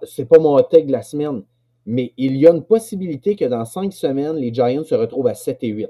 C'est 0.05 0.25
pas 0.25 0.39
mon 0.39 0.61
tech 0.63 0.87
de 0.87 0.93
la 0.93 1.03
semaine, 1.03 1.43
mais 1.87 2.13
il 2.17 2.37
y 2.37 2.47
a 2.47 2.51
une 2.51 2.65
possibilité 2.65 3.37
que 3.37 3.45
dans 3.45 3.65
cinq 3.65 3.93
semaines, 3.93 4.37
les 4.37 4.53
Giants 4.53 4.85
se 4.85 4.95
retrouvent 4.95 5.29
à 5.29 5.35
7 5.35 5.59
et 5.63 5.69
8. 5.69 5.89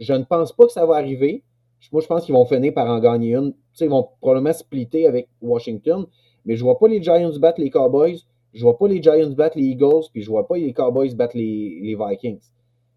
Je 0.00 0.12
ne 0.14 0.24
pense 0.24 0.52
pas 0.52 0.66
que 0.66 0.72
ça 0.72 0.84
va 0.86 0.96
arriver. 0.96 1.44
Moi, 1.92 2.00
je 2.00 2.06
pense 2.06 2.24
qu'ils 2.24 2.34
vont 2.34 2.46
finir 2.46 2.72
par 2.74 2.88
en 2.88 2.98
gagner 2.98 3.34
une. 3.34 3.54
ils 3.80 3.88
vont 3.88 4.08
probablement 4.20 4.52
splitter 4.52 5.06
avec 5.06 5.28
Washington, 5.40 6.06
mais 6.44 6.56
je 6.56 6.64
vois 6.64 6.78
pas 6.78 6.88
les 6.88 7.02
Giants 7.02 7.38
battre 7.38 7.60
les 7.60 7.70
Cowboys, 7.70 8.18
je 8.52 8.62
vois 8.62 8.78
pas 8.78 8.88
les 8.88 9.02
Giants 9.02 9.30
battre 9.30 9.56
les 9.58 9.64
Eagles, 9.64 10.06
puis 10.12 10.22
je 10.22 10.30
vois 10.30 10.46
pas 10.46 10.56
les 10.56 10.72
Cowboys 10.72 11.14
battre 11.14 11.36
les, 11.36 11.78
les 11.82 11.96
Vikings. 11.96 12.40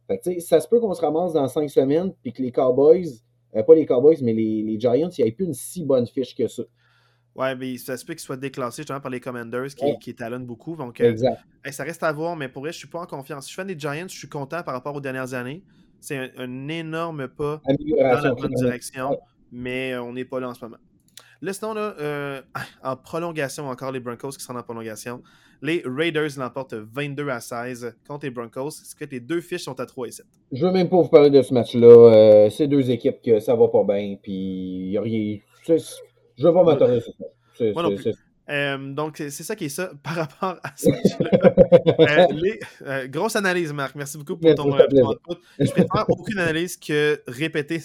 Fait 0.07 0.19
que, 0.19 0.39
ça 0.39 0.59
se 0.59 0.67
peut 0.67 0.79
qu'on 0.79 0.93
se 0.93 1.01
ramasse 1.01 1.33
dans 1.33 1.47
cinq 1.47 1.69
semaines, 1.69 2.13
puis 2.21 2.33
que 2.33 2.41
les 2.41 2.51
Cowboys, 2.51 3.07
euh, 3.55 3.63
pas 3.63 3.75
les 3.75 3.85
Cowboys, 3.85 4.17
mais 4.21 4.33
les, 4.33 4.61
les 4.63 4.79
Giants, 4.79 5.09
il 5.17 5.23
n'y 5.23 5.27
ait 5.27 5.31
plus 5.31 5.45
une 5.45 5.53
si 5.53 5.83
bonne 5.83 6.05
fiche 6.07 6.35
que 6.35 6.47
ça. 6.47 6.63
Ouais, 7.35 7.53
mais 7.55 7.77
ça 7.77 7.97
se 7.97 8.05
peut 8.05 8.13
qu'ils 8.13 8.21
soient 8.21 8.37
déclassés 8.37 8.83
justement 8.83 9.01
par 9.01 9.11
les 9.11 9.19
Commanders 9.19 9.75
qui, 9.75 9.83
ouais. 9.83 9.97
qui 9.99 10.11
étalonnent 10.11 10.45
beaucoup. 10.45 10.75
Donc, 10.77 11.01
euh, 11.01 11.11
exact. 11.11 11.41
ça 11.69 11.83
reste 11.83 12.03
à 12.03 12.11
voir, 12.13 12.35
mais 12.35 12.47
pour 12.47 12.61
vrai, 12.61 12.71
je 12.71 12.77
suis 12.77 12.87
pas 12.87 13.01
en 13.01 13.05
confiance. 13.05 13.45
Si 13.45 13.51
je 13.51 13.55
fais 13.55 13.65
des 13.65 13.77
Giants, 13.77 14.07
je 14.07 14.17
suis 14.17 14.29
content 14.29 14.63
par 14.63 14.73
rapport 14.73 14.95
aux 14.95 15.01
dernières 15.01 15.33
années. 15.33 15.63
C'est 15.99 16.17
un, 16.17 16.29
un, 16.37 16.67
énorme 16.69 17.27
pas 17.27 17.61
dans 17.65 18.21
la 18.21 18.33
bonne 18.35 18.53
direction, 18.53 19.09
ouais. 19.09 19.17
mais 19.51 19.97
on 19.97 20.13
n'est 20.13 20.23
pas 20.23 20.39
là 20.39 20.49
en 20.49 20.53
ce 20.53 20.63
moment. 20.63 20.77
Là, 21.41 21.53
sinon, 21.53 21.73
là, 21.73 21.95
euh, 21.99 22.41
en 22.83 22.95
prolongation, 22.95 23.67
encore 23.67 23.91
les 23.91 23.99
Broncos 23.99 24.31
qui 24.31 24.43
sont 24.43 24.55
en 24.55 24.63
prolongation. 24.63 25.21
Les 25.61 25.81
Raiders 25.85 26.37
l'emportent 26.37 26.73
22 26.73 27.29
à 27.29 27.39
16 27.39 27.95
contre 28.07 28.25
les 28.25 28.31
Broncos. 28.31 28.71
Ce 28.71 28.93
que 28.93 29.05
les 29.05 29.19
deux 29.19 29.41
fiches 29.41 29.63
sont 29.63 29.79
à 29.79 29.85
3 29.85 30.07
et 30.07 30.11
7. 30.11 30.25
Je 30.51 30.65
veux 30.65 30.71
même 30.71 30.89
pas 30.89 30.97
vous 30.97 31.07
parler 31.07 31.29
de 31.29 31.41
ce 31.41 31.53
match-là. 31.53 31.87
Euh, 31.87 32.49
c'est 32.49 32.67
deux 32.67 32.91
équipes 32.91 33.21
que 33.23 33.39
ça 33.39 33.55
va 33.55 33.67
pas 33.69 33.83
bien. 33.83 34.17
Puis, 34.21 34.91
y 34.91 34.97
a 34.97 35.01
rien. 35.01 35.37
Je 35.67 36.45
veux 36.45 36.53
pas 36.53 36.63
m'attarder 36.63 36.99
sur 36.99 37.13
ça. 37.17 37.65
Moi 37.73 37.83
non 37.83 37.95
plus. 37.95 38.13
Euh, 38.47 38.77
donc, 38.93 39.15
c'est 39.17 39.31
ça 39.31 39.55
qui 39.55 39.65
est 39.65 39.69
ça 39.69 39.91
par 40.03 40.15
rapport 40.15 40.59
à 40.63 40.71
ce 40.75 40.89
match-là. 40.89 42.27
les, 42.31 42.59
euh, 42.85 43.07
grosse 43.07 43.35
analyse, 43.35 43.73
Marc. 43.73 43.95
Merci 43.95 44.17
beaucoup 44.17 44.37
pour 44.37 44.55
ton, 44.55 44.73
input. 44.73 45.37
Je 45.59 45.71
préfère 45.71 46.05
aucune 46.09 46.39
analyse 46.39 46.77
que 46.77 47.21
répéter. 47.27 47.81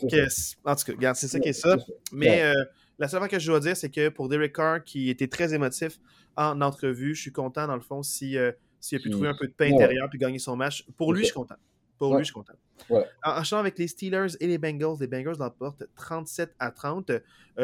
Que, 0.00 0.24
en 0.64 0.74
tout 0.74 0.84
cas, 0.84 0.92
regarde, 0.92 1.16
c'est 1.16 1.28
ça 1.28 1.38
qui 1.38 1.50
est 1.50 1.52
ça. 1.52 1.76
Mais 2.12 2.42
euh, 2.42 2.54
la 3.00 3.08
seule 3.08 3.20
chose 3.20 3.30
que 3.30 3.38
je 3.38 3.46
dois 3.46 3.60
dire, 3.60 3.76
c'est 3.76 3.90
que 3.90 4.10
pour 4.10 4.28
Derek 4.28 4.54
Carr, 4.54 4.84
qui 4.84 5.08
était 5.08 5.26
très 5.26 5.54
émotif 5.54 5.98
en 6.36 6.60
entrevue, 6.60 7.14
je 7.14 7.22
suis 7.22 7.32
content, 7.32 7.66
dans 7.66 7.74
le 7.74 7.80
fond, 7.80 8.02
s'il 8.02 8.28
si, 8.28 8.38
euh, 8.38 8.52
si 8.78 8.94
a 8.94 8.98
pu 8.98 9.08
trouver 9.10 9.28
un 9.28 9.34
peu 9.34 9.46
de 9.46 9.52
paix 9.52 9.72
intérieur 9.72 10.08
puis 10.10 10.18
gagner 10.18 10.38
son 10.38 10.54
match. 10.54 10.86
Pour 10.98 11.14
lui, 11.14 11.22
je 11.22 11.26
suis 11.26 11.34
content. 11.34 11.56
Pour 11.98 12.10
ouais. 12.10 12.18
lui, 12.18 12.24
je 12.24 12.26
suis 12.26 12.34
content. 12.34 12.52
Ouais. 12.90 13.04
En, 13.24 13.40
en 13.40 13.56
avec 13.58 13.78
les 13.78 13.88
Steelers 13.88 14.36
et 14.38 14.46
les 14.46 14.58
Bengals, 14.58 14.96
les 15.00 15.06
Bengals 15.06 15.38
l'emportent 15.38 15.84
37 15.96 16.54
à 16.58 16.70
30. 16.70 17.10
Euh, 17.10 17.20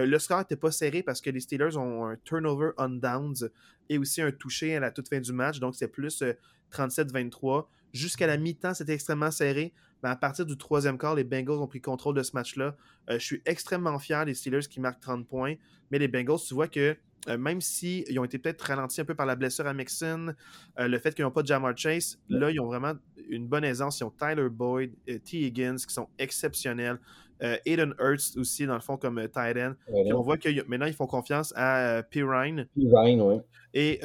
le 0.07 0.18
score 0.18 0.39
n'était 0.39 0.57
pas 0.57 0.70
serré 0.70 1.03
parce 1.03 1.20
que 1.20 1.28
les 1.28 1.41
Steelers 1.41 1.76
ont 1.76 2.07
un 2.07 2.16
turnover 2.24 2.70
on 2.78 2.89
downs 2.89 3.51
et 3.91 3.99
aussi 3.99 4.22
un 4.22 4.32
touché 4.32 4.74
à 4.74 4.80
la 4.80 4.91
toute 4.91 5.09
fin 5.09 5.20
du 5.20 5.32
match. 5.32 5.61
Donc, 5.61 5.74
c'est 5.74 5.89
plus 5.89 6.22
euh, 6.22 6.32
37-23. 6.72 7.66
Jusqu'à 7.93 8.26
la 8.26 8.39
mi-temps, 8.39 8.72
c'était 8.72 8.95
extrêmement 8.95 9.30
serré. 9.30 9.72
Mais 10.07 10.13
à 10.13 10.17
partir 10.17 10.47
du 10.47 10.57
troisième 10.57 10.99
quart, 10.99 11.17
les 11.17 11.25
Bengals 11.25 11.59
ont 11.59 11.67
pris 11.67 11.81
contrôle 11.81 12.15
de 12.15 12.23
ce 12.23 12.31
match-là. 12.35 12.77
Euh, 13.11 13.19
je 13.19 13.25
suis 13.25 13.43
extrêmement 13.45 13.99
fier 13.99 14.25
des 14.25 14.35
Steelers 14.35 14.69
qui 14.71 14.79
marquent 14.79 15.01
30 15.01 15.27
points. 15.27 15.55
Mais 15.91 15.99
les 15.99 16.07
Bengals, 16.07 16.39
tu 16.47 16.55
vois 16.55 16.69
que 16.69 16.97
euh, 17.29 17.37
même 17.37 17.61
s'ils 17.61 18.07
si 18.07 18.17
ont 18.17 18.25
été 18.25 18.39
peut-être 18.39 18.63
ralentis 18.63 19.01
un 19.01 19.05
peu 19.05 19.17
par 19.17 19.27
la 19.27 19.35
blessure 19.35 19.67
à 19.67 19.75
Mixon, 19.75 20.33
euh, 20.79 20.87
le 20.87 20.99
fait 21.01 21.13
qu'ils 21.13 21.25
n'ont 21.25 21.33
pas 21.33 21.43
de 21.43 21.49
Jamar 21.49 21.77
Chase, 21.77 22.21
là, 22.29 22.53
ils 22.53 22.61
ont 22.61 22.67
vraiment 22.67 22.93
une 23.29 23.49
bonne 23.49 23.65
aisance. 23.65 23.99
Ils 23.99 24.05
ont 24.05 24.13
Tyler 24.13 24.49
Boyd, 24.49 24.93
T. 25.25 25.39
Higgins, 25.39 25.75
qui 25.75 25.93
sont 25.93 26.09
exceptionnels. 26.21 27.01
Aiden 27.41 27.93
Hurts 27.99 28.39
aussi, 28.39 28.65
dans 28.65 28.75
le 28.75 28.81
fond, 28.81 28.97
comme 28.97 29.21
tight 29.29 29.57
end. 29.59 29.75
Puis 29.93 30.13
on 30.13 30.23
voit 30.23 30.39
que 30.39 30.49
maintenant, 30.69 30.87
ils 30.87 30.95
font 30.95 31.09
confiance 31.09 31.53
à 31.57 32.03
Pirine. 32.09 32.69
Pirine, 32.77 33.21
oui. 33.21 33.41
Et 33.75 33.99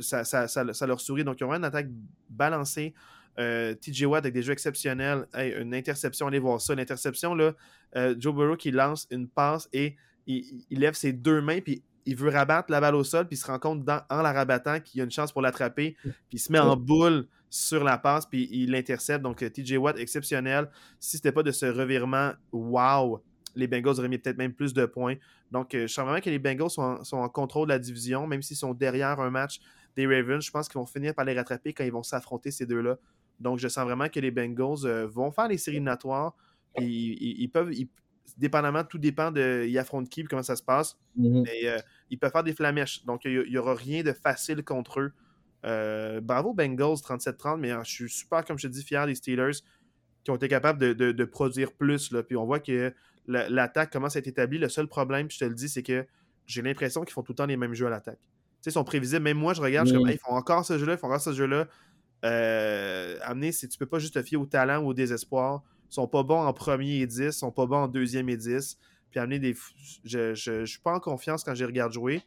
ça, 0.00 0.24
ça, 0.24 0.48
ça, 0.48 0.72
ça, 0.72 0.86
leur 0.86 1.00
sourit. 1.02 1.24
Donc, 1.24 1.38
ils 1.38 1.44
ont 1.44 1.48
vraiment 1.48 1.66
une 1.66 1.68
attaque 1.68 1.88
balancée. 2.30 2.94
Euh, 3.38 3.74
TJ 3.74 4.04
Watt 4.04 4.24
avec 4.24 4.34
des 4.34 4.42
jeux 4.42 4.52
exceptionnels. 4.52 5.26
Hey, 5.34 5.54
une 5.58 5.74
interception, 5.74 6.26
allez 6.26 6.38
voir 6.38 6.60
ça. 6.60 6.74
L'interception, 6.74 7.34
là, 7.34 7.54
euh, 7.96 8.14
Joe 8.18 8.34
Burrow 8.34 8.56
qui 8.56 8.70
lance 8.70 9.06
une 9.10 9.28
passe 9.28 9.68
et 9.72 9.96
il, 10.26 10.64
il, 10.70 10.80
lève 10.80 10.94
ses 10.94 11.12
deux 11.12 11.40
mains, 11.40 11.60
puis 11.60 11.82
il 12.04 12.16
veut 12.16 12.30
rabattre 12.30 12.70
la 12.70 12.80
balle 12.80 12.94
au 12.94 13.04
sol, 13.04 13.26
puis 13.26 13.36
il 13.36 13.40
se 13.40 13.46
rend 13.46 13.58
compte 13.58 13.84
dans, 13.84 14.02
en 14.10 14.22
la 14.22 14.32
rabattant 14.32 14.80
qu'il 14.80 14.98
y 14.98 15.00
a 15.00 15.04
une 15.04 15.10
chance 15.10 15.32
pour 15.32 15.42
l'attraper, 15.42 15.96
puis 16.02 16.14
il 16.32 16.38
se 16.38 16.52
met 16.52 16.58
en 16.58 16.76
boule 16.76 17.26
sur 17.48 17.84
la 17.84 17.98
passe, 17.98 18.26
puis 18.26 18.48
il 18.50 18.70
l'intercepte. 18.70 19.22
Donc, 19.22 19.38
TJ 19.38 19.76
Watt, 19.76 19.98
exceptionnel. 19.98 20.70
Si 20.98 21.16
c'était 21.16 21.32
pas 21.32 21.42
de 21.42 21.52
ce 21.52 21.66
revirement, 21.66 22.32
wow, 22.50 23.22
les 23.54 23.66
Bengals 23.66 23.98
auraient 23.98 24.08
mis 24.08 24.18
peut-être 24.18 24.38
même 24.38 24.54
plus 24.54 24.72
de 24.72 24.86
points. 24.86 25.16
Donc, 25.50 25.74
euh, 25.74 25.86
je 25.86 25.92
sens 25.92 26.04
vraiment 26.04 26.20
que 26.20 26.30
les 26.30 26.38
Bengals 26.38 26.70
sont 26.70 26.82
en, 26.82 27.04
sont 27.04 27.18
en 27.18 27.28
contrôle 27.28 27.68
de 27.68 27.74
la 27.74 27.78
division, 27.78 28.26
même 28.26 28.42
s'ils 28.42 28.56
sont 28.56 28.72
derrière 28.72 29.20
un 29.20 29.30
match 29.30 29.60
des 29.96 30.06
Ravens. 30.06 30.42
Je 30.42 30.50
pense 30.50 30.68
qu'ils 30.68 30.78
vont 30.78 30.86
finir 30.86 31.14
par 31.14 31.24
les 31.24 31.34
rattraper 31.34 31.72
quand 31.72 31.84
ils 31.84 31.92
vont 31.92 32.02
s'affronter 32.02 32.50
ces 32.50 32.66
deux-là. 32.66 32.96
Donc, 33.40 33.58
je 33.58 33.68
sens 33.68 33.84
vraiment 33.84 34.08
que 34.08 34.20
les 34.20 34.30
Bengals 34.30 34.84
euh, 34.84 35.06
vont 35.06 35.30
faire 35.30 35.48
les 35.48 35.58
séries 35.58 35.76
éliminatoires. 35.76 36.34
Puis 36.74 36.86
ils, 37.20 37.42
ils 37.42 37.48
peuvent, 37.48 37.72
ils, 37.72 37.88
dépendamment, 38.36 38.84
tout 38.84 38.98
dépend 38.98 39.30
de 39.30 39.64
ils 39.68 39.78
affrontent 39.78 40.08
qui, 40.08 40.24
comment 40.24 40.42
ça 40.42 40.56
se 40.56 40.62
passe. 40.62 40.98
Mm 41.16 41.26
-hmm. 41.26 41.42
Mais 41.44 41.68
euh, 41.68 41.78
ils 42.10 42.18
peuvent 42.18 42.32
faire 42.32 42.44
des 42.44 42.54
flamèches. 42.54 43.04
Donc, 43.04 43.24
il 43.24 43.48
n'y 43.48 43.58
aura 43.58 43.74
rien 43.74 44.02
de 44.02 44.12
facile 44.12 44.62
contre 44.64 45.00
eux. 45.00 45.12
Euh, 45.64 46.20
bravo 46.20 46.54
Bengals 46.54 47.00
37-30, 47.02 47.58
mais 47.58 47.70
je 47.84 47.90
suis 47.90 48.10
super, 48.10 48.44
comme 48.44 48.58
je 48.58 48.66
te 48.68 48.72
dis, 48.72 48.82
fier 48.82 49.06
des 49.06 49.14
Steelers 49.14 49.62
qui 50.24 50.30
ont 50.30 50.36
été 50.36 50.48
capables 50.48 50.78
de, 50.78 50.92
de, 50.92 51.12
de 51.12 51.24
produire 51.24 51.72
plus. 51.72 52.12
Là. 52.12 52.22
Puis 52.22 52.36
on 52.36 52.44
voit 52.44 52.60
que 52.60 52.92
l'attaque 53.26 53.92
commence 53.92 54.16
à 54.16 54.18
être 54.18 54.26
établie. 54.26 54.58
Le 54.58 54.68
seul 54.68 54.86
problème, 54.88 55.30
je 55.30 55.38
te 55.38 55.44
le 55.44 55.54
dis, 55.54 55.68
c'est 55.68 55.82
que 55.82 56.06
j'ai 56.46 56.62
l'impression 56.62 57.02
qu'ils 57.02 57.12
font 57.12 57.22
tout 57.22 57.32
le 57.32 57.36
temps 57.36 57.46
les 57.46 57.56
mêmes 57.56 57.74
jeux 57.74 57.86
à 57.86 57.90
l'attaque. 57.90 58.20
Tu 58.20 58.28
sais, 58.62 58.70
ils 58.70 58.72
sont 58.72 58.84
prévisibles. 58.84 59.22
Même 59.22 59.38
moi, 59.38 59.54
je 59.54 59.62
regarde, 59.62 59.86
je 59.86 59.92
suis 59.92 59.98
comme, 60.00 60.08
hey, 60.08 60.16
ils 60.16 60.18
font 60.18 60.34
encore 60.34 60.64
ce 60.64 60.78
jeu-là, 60.78 60.94
ils 60.94 60.98
font 60.98 61.08
encore 61.08 61.20
ce 61.20 61.32
jeu-là. 61.32 61.68
Euh, 62.24 63.18
amener, 63.22 63.52
si 63.52 63.68
tu 63.68 63.78
peux 63.78 63.86
pas 63.86 63.98
juste 63.98 64.14
te 64.14 64.22
fier 64.22 64.36
au 64.36 64.46
talent 64.46 64.82
ou 64.82 64.88
au 64.88 64.94
désespoir. 64.94 65.62
Ils 65.90 65.94
sont 65.94 66.08
pas 66.08 66.22
bons 66.22 66.40
en 66.40 66.52
premier 66.52 67.00
et 67.00 67.06
10, 67.06 67.18
ils 67.18 67.32
sont 67.32 67.52
pas 67.52 67.66
bons 67.66 67.84
en 67.84 67.88
deuxième 67.88 68.28
et 68.28 68.36
10. 68.36 68.78
Puis 69.10 69.20
amener 69.20 69.38
des. 69.38 69.54
Je, 70.04 70.34
je, 70.34 70.64
je 70.64 70.64
suis 70.64 70.80
pas 70.80 70.94
en 70.94 71.00
confiance 71.00 71.44
quand 71.44 71.54
je 71.54 71.64
regarde 71.64 71.92
jouer. 71.92 72.22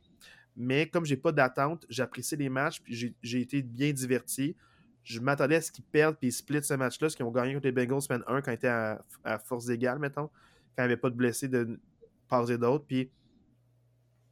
Mais 0.55 0.87
comme 0.87 1.05
j'ai 1.05 1.17
pas 1.17 1.31
d'attente, 1.31 1.85
j'apprécie 1.89 2.35
les 2.37 2.49
matchs, 2.49 2.81
puis 2.81 3.15
j'ai 3.21 3.41
été 3.41 3.61
bien 3.61 3.91
diverti. 3.91 4.55
Je 5.03 5.19
m'attendais 5.19 5.57
à 5.57 5.61
ce 5.61 5.71
qu'ils 5.71 5.83
perdent 5.83 6.15
puis 6.17 6.29
ils 6.29 6.31
splitent 6.31 6.63
ce 6.63 6.73
match-là, 6.73 7.09
ce 7.09 7.15
qu'ils 7.15 7.25
ont 7.25 7.31
gagné 7.31 7.53
contre 7.53 7.67
les 7.67 7.71
Bengals 7.71 8.01
semaine 8.01 8.23
1 8.27 8.41
quand 8.41 8.51
ils 8.51 8.55
étaient 8.55 8.67
à, 8.67 9.03
à 9.23 9.37
force 9.37 9.69
égale, 9.69 9.99
mettons, 9.99 10.27
quand 10.75 10.83
il 10.83 10.87
n'y 10.87 10.93
avait 10.93 10.97
pas 10.97 11.09
de 11.09 11.15
blessés 11.15 11.47
de 11.47 11.79
part 12.27 12.49
et 12.49 12.57
d'autre. 12.57 12.85
Puis 12.87 13.11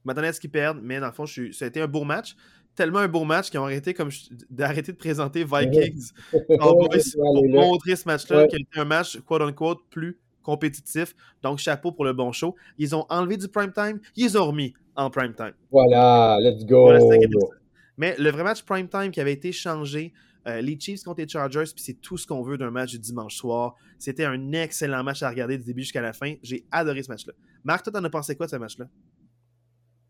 je 0.04 0.08
m'attendais 0.08 0.28
à 0.28 0.34
ce 0.34 0.40
qu'ils 0.40 0.50
perdent, 0.50 0.80
mais 0.82 1.00
dans 1.00 1.08
le 1.08 1.14
fond, 1.14 1.26
je 1.26 1.52
ça 1.52 1.66
a 1.66 1.68
été 1.68 1.82
un 1.82 1.88
beau 1.88 2.06
match 2.06 2.36
tellement 2.76 3.00
un 3.00 3.08
beau 3.08 3.24
match 3.24 3.50
qu'ils 3.50 3.60
ont 3.60 3.66
arrêté 3.66 3.94
comme 3.94 4.10
d'arrêter 4.50 4.92
de 4.92 4.98
présenter 4.98 5.44
Vikings 5.44 6.12
en 6.60 6.74
boys 6.74 6.98
pour 7.16 7.48
montrer 7.50 7.96
ce 7.96 8.08
match-là 8.08 8.42
ouais. 8.42 8.48
qui 8.48 8.56
a 8.56 8.60
été 8.60 8.80
un 8.80 8.86
match 8.86 9.20
quote 9.22 9.42
unquote 9.42 9.80
plus 9.90 10.20
compétitif. 10.44 11.16
Donc 11.42 11.58
chapeau 11.58 11.92
pour 11.92 12.06
le 12.06 12.14
bon 12.14 12.32
show. 12.32 12.56
Ils 12.78 12.96
ont 12.96 13.06
enlevé 13.10 13.38
du 13.38 13.48
prime 13.48 13.72
time, 13.72 14.00
ils 14.16 14.38
ont 14.38 14.46
remis 14.46 14.74
en 14.96 15.10
prime 15.10 15.34
time. 15.34 15.54
Voilà, 15.72 16.38
let's 16.40 16.66
go. 16.66 16.84
Voilà, 16.84 17.00
Mais 17.98 18.16
le 18.20 18.30
vrai 18.30 18.44
match 18.44 18.62
prime 18.64 18.88
time 18.88 19.12
qui 19.12 19.22
avait 19.22 19.34
été 19.34 19.52
changé, 19.52 20.14
euh, 20.48 20.62
les 20.62 20.78
Chiefs 20.80 21.04
contre 21.04 21.22
les 21.22 21.28
Chargers, 21.28 21.72
puis 21.74 21.84
c'est 21.84 22.02
tout 22.02 22.18
ce 22.18 22.28
qu'on 22.28 22.44
veut 22.44 22.58
d'un 22.58 22.72
match 22.72 22.92
du 22.92 23.00
dimanche 23.00 23.36
soir. 23.36 23.76
C'était 23.98 24.26
un 24.26 24.52
excellent 24.52 25.04
match 25.04 25.24
à 25.24 25.30
regarder 25.30 25.58
du 25.58 25.64
début 25.64 25.82
jusqu'à 25.82 26.02
la 26.02 26.14
fin. 26.14 26.36
J'ai 26.44 26.66
adoré 26.72 27.02
ce 27.02 27.10
match-là. 27.10 27.34
Marc, 27.64 27.84
toi, 27.84 27.94
t'en 27.94 28.04
as 28.04 28.10
pensé 28.10 28.36
quoi 28.36 28.46
de 28.46 28.52
ce 28.52 28.58
match-là? 28.58 28.88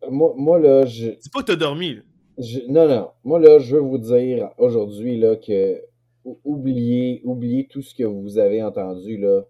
Moi, 0.09 0.33
moi, 0.35 0.59
là, 0.59 0.85
je. 0.85 1.11
Dis 1.11 1.29
pas 1.29 1.41
que 1.41 1.45
t'as 1.45 1.55
dormi. 1.55 1.95
Là. 1.95 2.01
Je, 2.37 2.59
non, 2.67 2.87
non. 2.87 3.11
Moi, 3.23 3.39
là, 3.39 3.59
je 3.59 3.75
veux 3.75 3.81
vous 3.81 3.97
dire 3.97 4.49
aujourd'hui 4.57 5.17
là, 5.19 5.35
que 5.35 5.81
oubliez, 6.43 7.21
oubliez 7.23 7.67
tout 7.67 7.81
ce 7.81 7.93
que 7.93 8.03
vous 8.03 8.37
avez 8.37 8.63
entendu. 8.63 9.17
Là. 9.17 9.41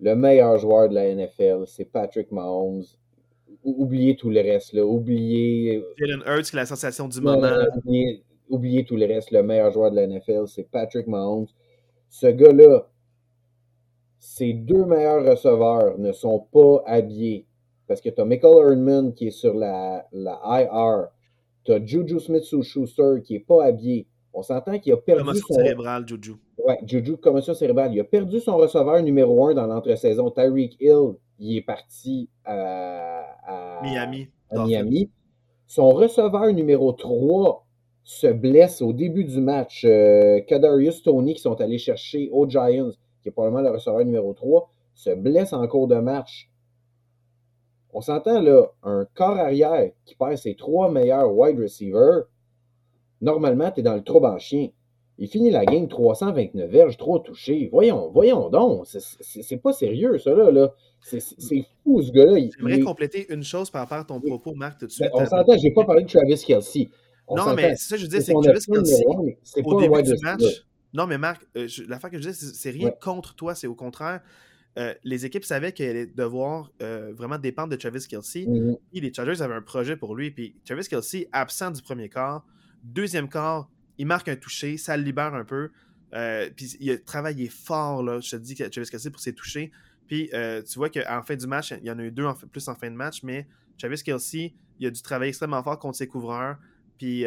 Le 0.00 0.14
meilleur 0.14 0.58
joueur 0.58 0.88
de 0.88 0.94
la 0.94 1.14
NFL, 1.14 1.64
c'est 1.66 1.84
Patrick 1.86 2.30
Mahomes. 2.32 2.84
oubliez 3.62 4.16
tout 4.16 4.30
le 4.30 4.40
reste. 4.40 4.72
Là. 4.72 4.84
Oubliez. 4.84 5.82
Jalen 5.98 6.22
Hurts, 6.26 6.52
la 6.54 6.66
sensation 6.66 7.08
du 7.08 7.20
moment. 7.20 7.52
Oubliez, 7.76 8.22
oubliez, 8.48 8.84
tout 8.84 8.96
le 8.96 9.06
reste. 9.06 9.30
Le 9.30 9.42
meilleur 9.42 9.72
joueur 9.72 9.90
de 9.90 9.96
la 9.96 10.06
NFL, 10.06 10.46
c'est 10.46 10.68
Patrick 10.70 11.06
Mahomes. 11.06 11.46
Ce 12.08 12.26
gars-là, 12.26 12.88
ses 14.18 14.52
deux 14.52 14.84
meilleurs 14.84 15.24
receveurs 15.24 15.98
ne 15.98 16.12
sont 16.12 16.40
pas 16.52 16.82
habillés. 16.86 17.46
Parce 17.86 18.00
que 18.00 18.08
tu 18.08 18.20
as 18.20 18.24
Michael 18.24 18.72
Erdman 18.72 19.14
qui 19.14 19.28
est 19.28 19.30
sur 19.30 19.54
la, 19.54 20.06
la 20.12 20.40
IR. 20.44 21.08
Tu 21.66 21.72
as 21.72 21.84
Juju 21.84 22.20
Smith-Schuster 22.20 23.22
qui 23.24 23.34
n'est 23.34 23.40
pas 23.40 23.64
habillé. 23.64 24.06
On 24.32 24.42
s'entend 24.42 24.78
qu'il 24.78 24.92
a 24.92 24.96
perdu 24.96 25.22
commotion 25.24 25.46
son... 25.48 25.54
cérébrale, 25.54 26.06
Juju. 26.06 26.34
Ouais, 26.58 26.78
Juju, 26.86 27.16
commotion 27.16 27.54
cérébrale. 27.54 27.92
Il 27.92 27.98
a 27.98 28.04
perdu 28.04 28.38
son 28.38 28.56
receveur 28.56 29.02
numéro 29.02 29.48
un 29.48 29.54
dans 29.54 29.66
l'entre-saison. 29.66 30.30
Tyreek 30.30 30.76
Hill, 30.80 31.14
il 31.40 31.56
est 31.56 31.62
parti 31.62 32.28
à, 32.44 33.80
Miami. 33.82 34.28
À 34.50 34.64
Miami. 34.64 35.10
Son 35.66 35.90
receveur 35.90 36.52
numéro 36.52 36.92
3 36.92 37.66
se 38.04 38.28
blesse 38.28 38.80
au 38.80 38.92
début 38.92 39.24
du 39.24 39.40
match. 39.40 39.84
Euh, 39.84 40.40
Kadarius 40.42 41.02
Tony, 41.02 41.34
qui 41.34 41.40
sont 41.40 41.60
allés 41.60 41.78
chercher 41.78 42.30
aux 42.30 42.48
Giants, 42.48 42.92
qui 43.22 43.30
est 43.30 43.32
probablement 43.32 43.62
le 43.62 43.70
receveur 43.74 44.04
numéro 44.04 44.32
3, 44.32 44.70
se 44.94 45.10
blesse 45.10 45.52
en 45.52 45.66
cours 45.66 45.88
de 45.88 45.96
match. 45.96 46.48
On 47.96 48.02
s'entend 48.02 48.42
là, 48.42 48.66
un 48.82 49.06
corps 49.14 49.38
arrière 49.38 49.90
qui 50.04 50.14
perd 50.16 50.36
ses 50.36 50.54
trois 50.54 50.90
meilleurs 50.90 51.34
wide 51.34 51.58
receivers, 51.58 52.24
normalement, 53.22 53.70
tu 53.70 53.80
es 53.80 53.82
dans 53.82 53.94
le 53.94 54.02
trouble 54.02 54.26
en 54.26 54.38
chien. 54.38 54.68
Il 55.16 55.28
finit 55.28 55.50
la 55.50 55.64
game 55.64 55.88
329 55.88 56.70
verges, 56.70 56.98
trop 56.98 57.18
touché. 57.20 57.70
Voyons, 57.72 58.10
voyons 58.10 58.50
donc. 58.50 58.86
C'est 58.86 59.56
pas 59.56 59.72
sérieux, 59.72 60.18
ça, 60.18 60.34
là. 60.34 60.74
C'est 61.00 61.20
fou, 61.84 62.02
ce 62.02 62.12
gars-là. 62.12 62.38
J'aimerais 62.58 62.80
compléter 62.80 63.32
une 63.32 63.42
chose 63.42 63.70
par 63.70 63.80
rapport 63.80 63.96
à 63.96 64.04
ton 64.04 64.20
propos, 64.20 64.52
Marc, 64.54 64.78
tout 64.78 64.86
de 64.88 64.92
suite. 64.92 65.08
Ben, 65.14 65.22
on 65.22 65.24
s'entend, 65.24 65.56
j'ai 65.56 65.70
pas 65.70 65.86
parlé 65.86 66.02
de 66.02 66.08
Travis 66.08 66.36
Kelsey. 66.36 66.90
non, 67.30 67.54
mais 67.54 67.76
c'est 67.76 67.88
ça 67.88 67.96
que 67.96 68.02
je 68.02 68.08
dis, 68.08 68.20
c'est 68.20 68.34
que 68.34 68.42
Travis 68.42 68.66
Kelsey, 68.66 69.62
au 69.64 69.80
début 69.80 70.02
du 70.02 70.14
match... 70.22 70.66
Non, 70.92 71.06
mais 71.06 71.18
Marc, 71.18 71.46
euh, 71.56 71.66
l'affaire 71.88 72.10
que 72.10 72.18
je 72.18 72.28
dis, 72.28 72.34
c'est 72.34 72.70
rien 72.70 72.90
contre 72.90 73.34
toi, 73.34 73.54
c'est 73.54 73.66
au 73.66 73.74
contraire. 73.74 74.20
Euh, 74.78 74.92
les 75.04 75.24
équipes 75.24 75.44
savaient 75.44 75.72
qu'elles 75.72 75.90
allaient 75.90 76.06
devoir 76.06 76.70
euh, 76.82 77.12
vraiment 77.14 77.38
dépendre 77.38 77.70
de 77.70 77.76
Travis 77.76 78.06
Kelsey. 78.06 78.44
Mm-hmm. 78.44 78.78
les 78.92 79.12
Chargers 79.12 79.40
avaient 79.40 79.54
un 79.54 79.62
projet 79.62 79.96
pour 79.96 80.14
lui. 80.14 80.30
Puis 80.30 80.54
Travis 80.66 80.86
Kelsey, 80.86 81.28
absent 81.32 81.70
du 81.70 81.80
premier 81.80 82.08
quart, 82.10 82.44
deuxième 82.84 83.28
quart, 83.28 83.70
il 83.96 84.06
marque 84.06 84.28
un 84.28 84.36
toucher, 84.36 84.76
ça 84.76 84.96
le 84.96 85.02
libère 85.02 85.34
un 85.34 85.44
peu. 85.44 85.70
Euh, 86.12 86.50
puis 86.54 86.76
il 86.78 86.90
a 86.90 86.98
travaillé 86.98 87.48
fort, 87.48 88.02
là, 88.02 88.20
je 88.20 88.30
te 88.30 88.36
dis, 88.36 88.54
Travis 88.54 88.90
Kelsey 88.90 89.10
pour 89.10 89.20
ses 89.20 89.32
touchés. 89.32 89.72
Puis 90.06 90.30
tu 90.30 90.78
vois 90.78 90.90
qu'en 90.90 91.22
fin 91.22 91.34
du 91.34 91.46
match, 91.46 91.72
il 91.72 91.86
y 91.86 91.90
en 91.90 91.98
a 91.98 92.02
eu 92.02 92.12
deux 92.12 92.26
en 92.26 92.34
plus 92.34 92.68
en 92.68 92.74
fin 92.74 92.90
de 92.90 92.96
match, 92.96 93.22
mais 93.22 93.48
Travis 93.78 94.02
Kelsey, 94.02 94.54
il 94.78 94.86
a 94.86 94.90
dû 94.90 95.02
travailler 95.02 95.30
extrêmement 95.30 95.62
fort 95.62 95.78
contre 95.78 95.96
ses 95.96 96.06
couvreurs. 96.06 96.58
Puis 96.96 97.24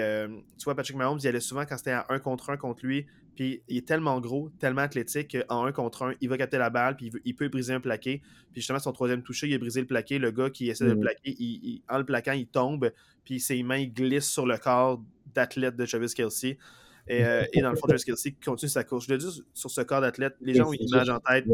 tu 0.57 0.63
vois, 0.63 0.75
Patrick 0.75 0.95
Mahomes, 0.95 1.19
il 1.21 1.27
allait 1.27 1.41
souvent 1.41 1.65
quand 1.65 1.77
c'était 1.77 1.91
à 1.91 2.05
un 2.09 2.19
contre 2.19 2.51
un 2.51 2.57
contre 2.57 2.85
lui. 2.85 3.05
Puis 3.39 3.63
il 3.69 3.77
est 3.77 3.87
tellement 3.87 4.19
gros, 4.19 4.49
tellement 4.59 4.81
athlétique 4.81 5.37
qu'en 5.47 5.63
un 5.63 5.71
contre 5.71 6.03
un, 6.03 6.13
il 6.19 6.27
va 6.27 6.37
capter 6.37 6.57
la 6.57 6.69
balle, 6.69 6.97
puis 6.97 7.09
il, 7.23 7.35
peut 7.37 7.47
briser 7.47 7.71
un 7.71 7.79
plaqué. 7.79 8.19
Puis 8.51 8.59
justement, 8.59 8.79
son 8.79 8.91
troisième 8.91 9.23
touché, 9.23 9.47
il 9.47 9.53
a 9.53 9.57
brisé 9.57 9.79
le 9.79 9.87
plaqué. 9.87 10.19
Le 10.19 10.31
gars 10.31 10.49
qui 10.49 10.69
essaie 10.69 10.83
de 10.83 10.89
le 10.89 10.97
mm. 10.97 10.99
plaquer, 10.99 11.35
il, 11.39 11.81
en 11.87 11.99
le 11.99 12.03
plaquant, 12.03 12.33
il 12.33 12.47
tombe, 12.47 12.91
puis 13.23 13.39
ses 13.39 13.63
mains 13.63 13.85
glissent 13.85 14.29
sur 14.29 14.45
le 14.45 14.57
corps 14.57 15.01
d'athlète 15.33 15.77
de 15.77 15.85
Travis 15.85 16.13
Kelsey. 16.13 16.57
Et, 17.07 17.23
euh, 17.23 17.45
et, 17.53 17.61
dans 17.61 17.69
le 17.69 17.77
fond, 17.77 17.87
Travis 17.87 18.03
Kelsey 18.03 18.35
continue 18.43 18.69
sa 18.69 18.83
course. 18.83 19.05
Je 19.07 19.13
le 19.13 19.17
dis 19.19 19.41
sur 19.53 19.71
ce 19.71 19.79
corps 19.83 20.01
d'athlète, 20.01 20.35
les 20.41 20.55
gens 20.55 20.67
ont 20.67 20.73
une 20.73 20.85
image 20.89 21.09
en 21.09 21.19
tête 21.19 21.45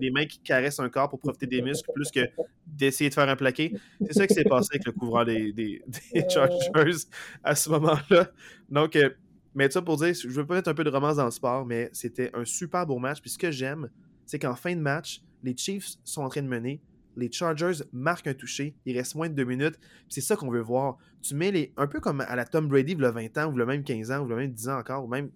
des 0.00 0.10
mains 0.10 0.24
qui 0.24 0.38
caressent 0.38 0.80
un 0.80 0.88
corps 0.88 1.10
pour 1.10 1.18
profiter 1.18 1.46
des 1.46 1.60
muscles 1.60 1.92
plus 1.94 2.10
que 2.10 2.20
d'essayer 2.66 3.10
de 3.10 3.14
faire 3.14 3.28
un 3.28 3.36
plaqué. 3.36 3.74
C'est 4.06 4.14
ça 4.14 4.26
qui 4.26 4.32
s'est 4.32 4.44
passé 4.44 4.70
avec 4.72 4.86
le 4.86 4.92
couvreur 4.92 5.26
des, 5.26 5.52
des, 5.52 5.82
Chargers 6.30 7.04
à 7.44 7.54
ce 7.54 7.68
moment-là. 7.68 8.30
Donc, 8.70 8.96
euh, 8.96 9.10
mais 9.54 9.70
ça 9.70 9.82
pour 9.82 9.96
dire, 9.96 10.14
je 10.14 10.28
veux 10.28 10.46
pas 10.46 10.54
mettre 10.54 10.70
un 10.70 10.74
peu 10.74 10.84
de 10.84 10.90
romance 10.90 11.16
dans 11.16 11.24
le 11.24 11.30
sport, 11.30 11.66
mais 11.66 11.90
c'était 11.92 12.30
un 12.34 12.44
super 12.44 12.86
beau 12.86 12.98
match. 12.98 13.20
Puis 13.20 13.30
ce 13.30 13.38
que 13.38 13.50
j'aime, 13.50 13.90
c'est 14.26 14.38
qu'en 14.38 14.54
fin 14.54 14.74
de 14.74 14.80
match, 14.80 15.22
les 15.42 15.56
Chiefs 15.56 15.96
sont 16.04 16.22
en 16.22 16.28
train 16.28 16.42
de 16.42 16.48
mener. 16.48 16.80
Les 17.16 17.30
Chargers 17.30 17.82
marquent 17.92 18.28
un 18.28 18.34
toucher. 18.34 18.76
Il 18.86 18.96
reste 18.96 19.16
moins 19.16 19.28
de 19.28 19.34
deux 19.34 19.44
minutes. 19.44 19.78
C'est 20.08 20.20
ça 20.20 20.36
qu'on 20.36 20.50
veut 20.50 20.60
voir. 20.60 20.98
Tu 21.22 21.34
mets 21.34 21.50
les. 21.50 21.72
Un 21.76 21.88
peu 21.88 21.98
comme 21.98 22.20
à 22.20 22.36
la 22.36 22.44
Tom 22.44 22.68
Brady, 22.68 22.92
il 22.92 23.00
y 23.00 23.04
a 23.04 23.10
20 23.10 23.38
ans, 23.38 23.52
ou 23.52 23.56
le 23.56 23.66
même 23.66 23.82
15 23.82 24.10
ans, 24.12 24.20
ou 24.20 24.26
le 24.26 24.36
même 24.36 24.52
10 24.52 24.68
ans 24.68 24.78
encore, 24.78 25.04
ou 25.04 25.08
même 25.08 25.30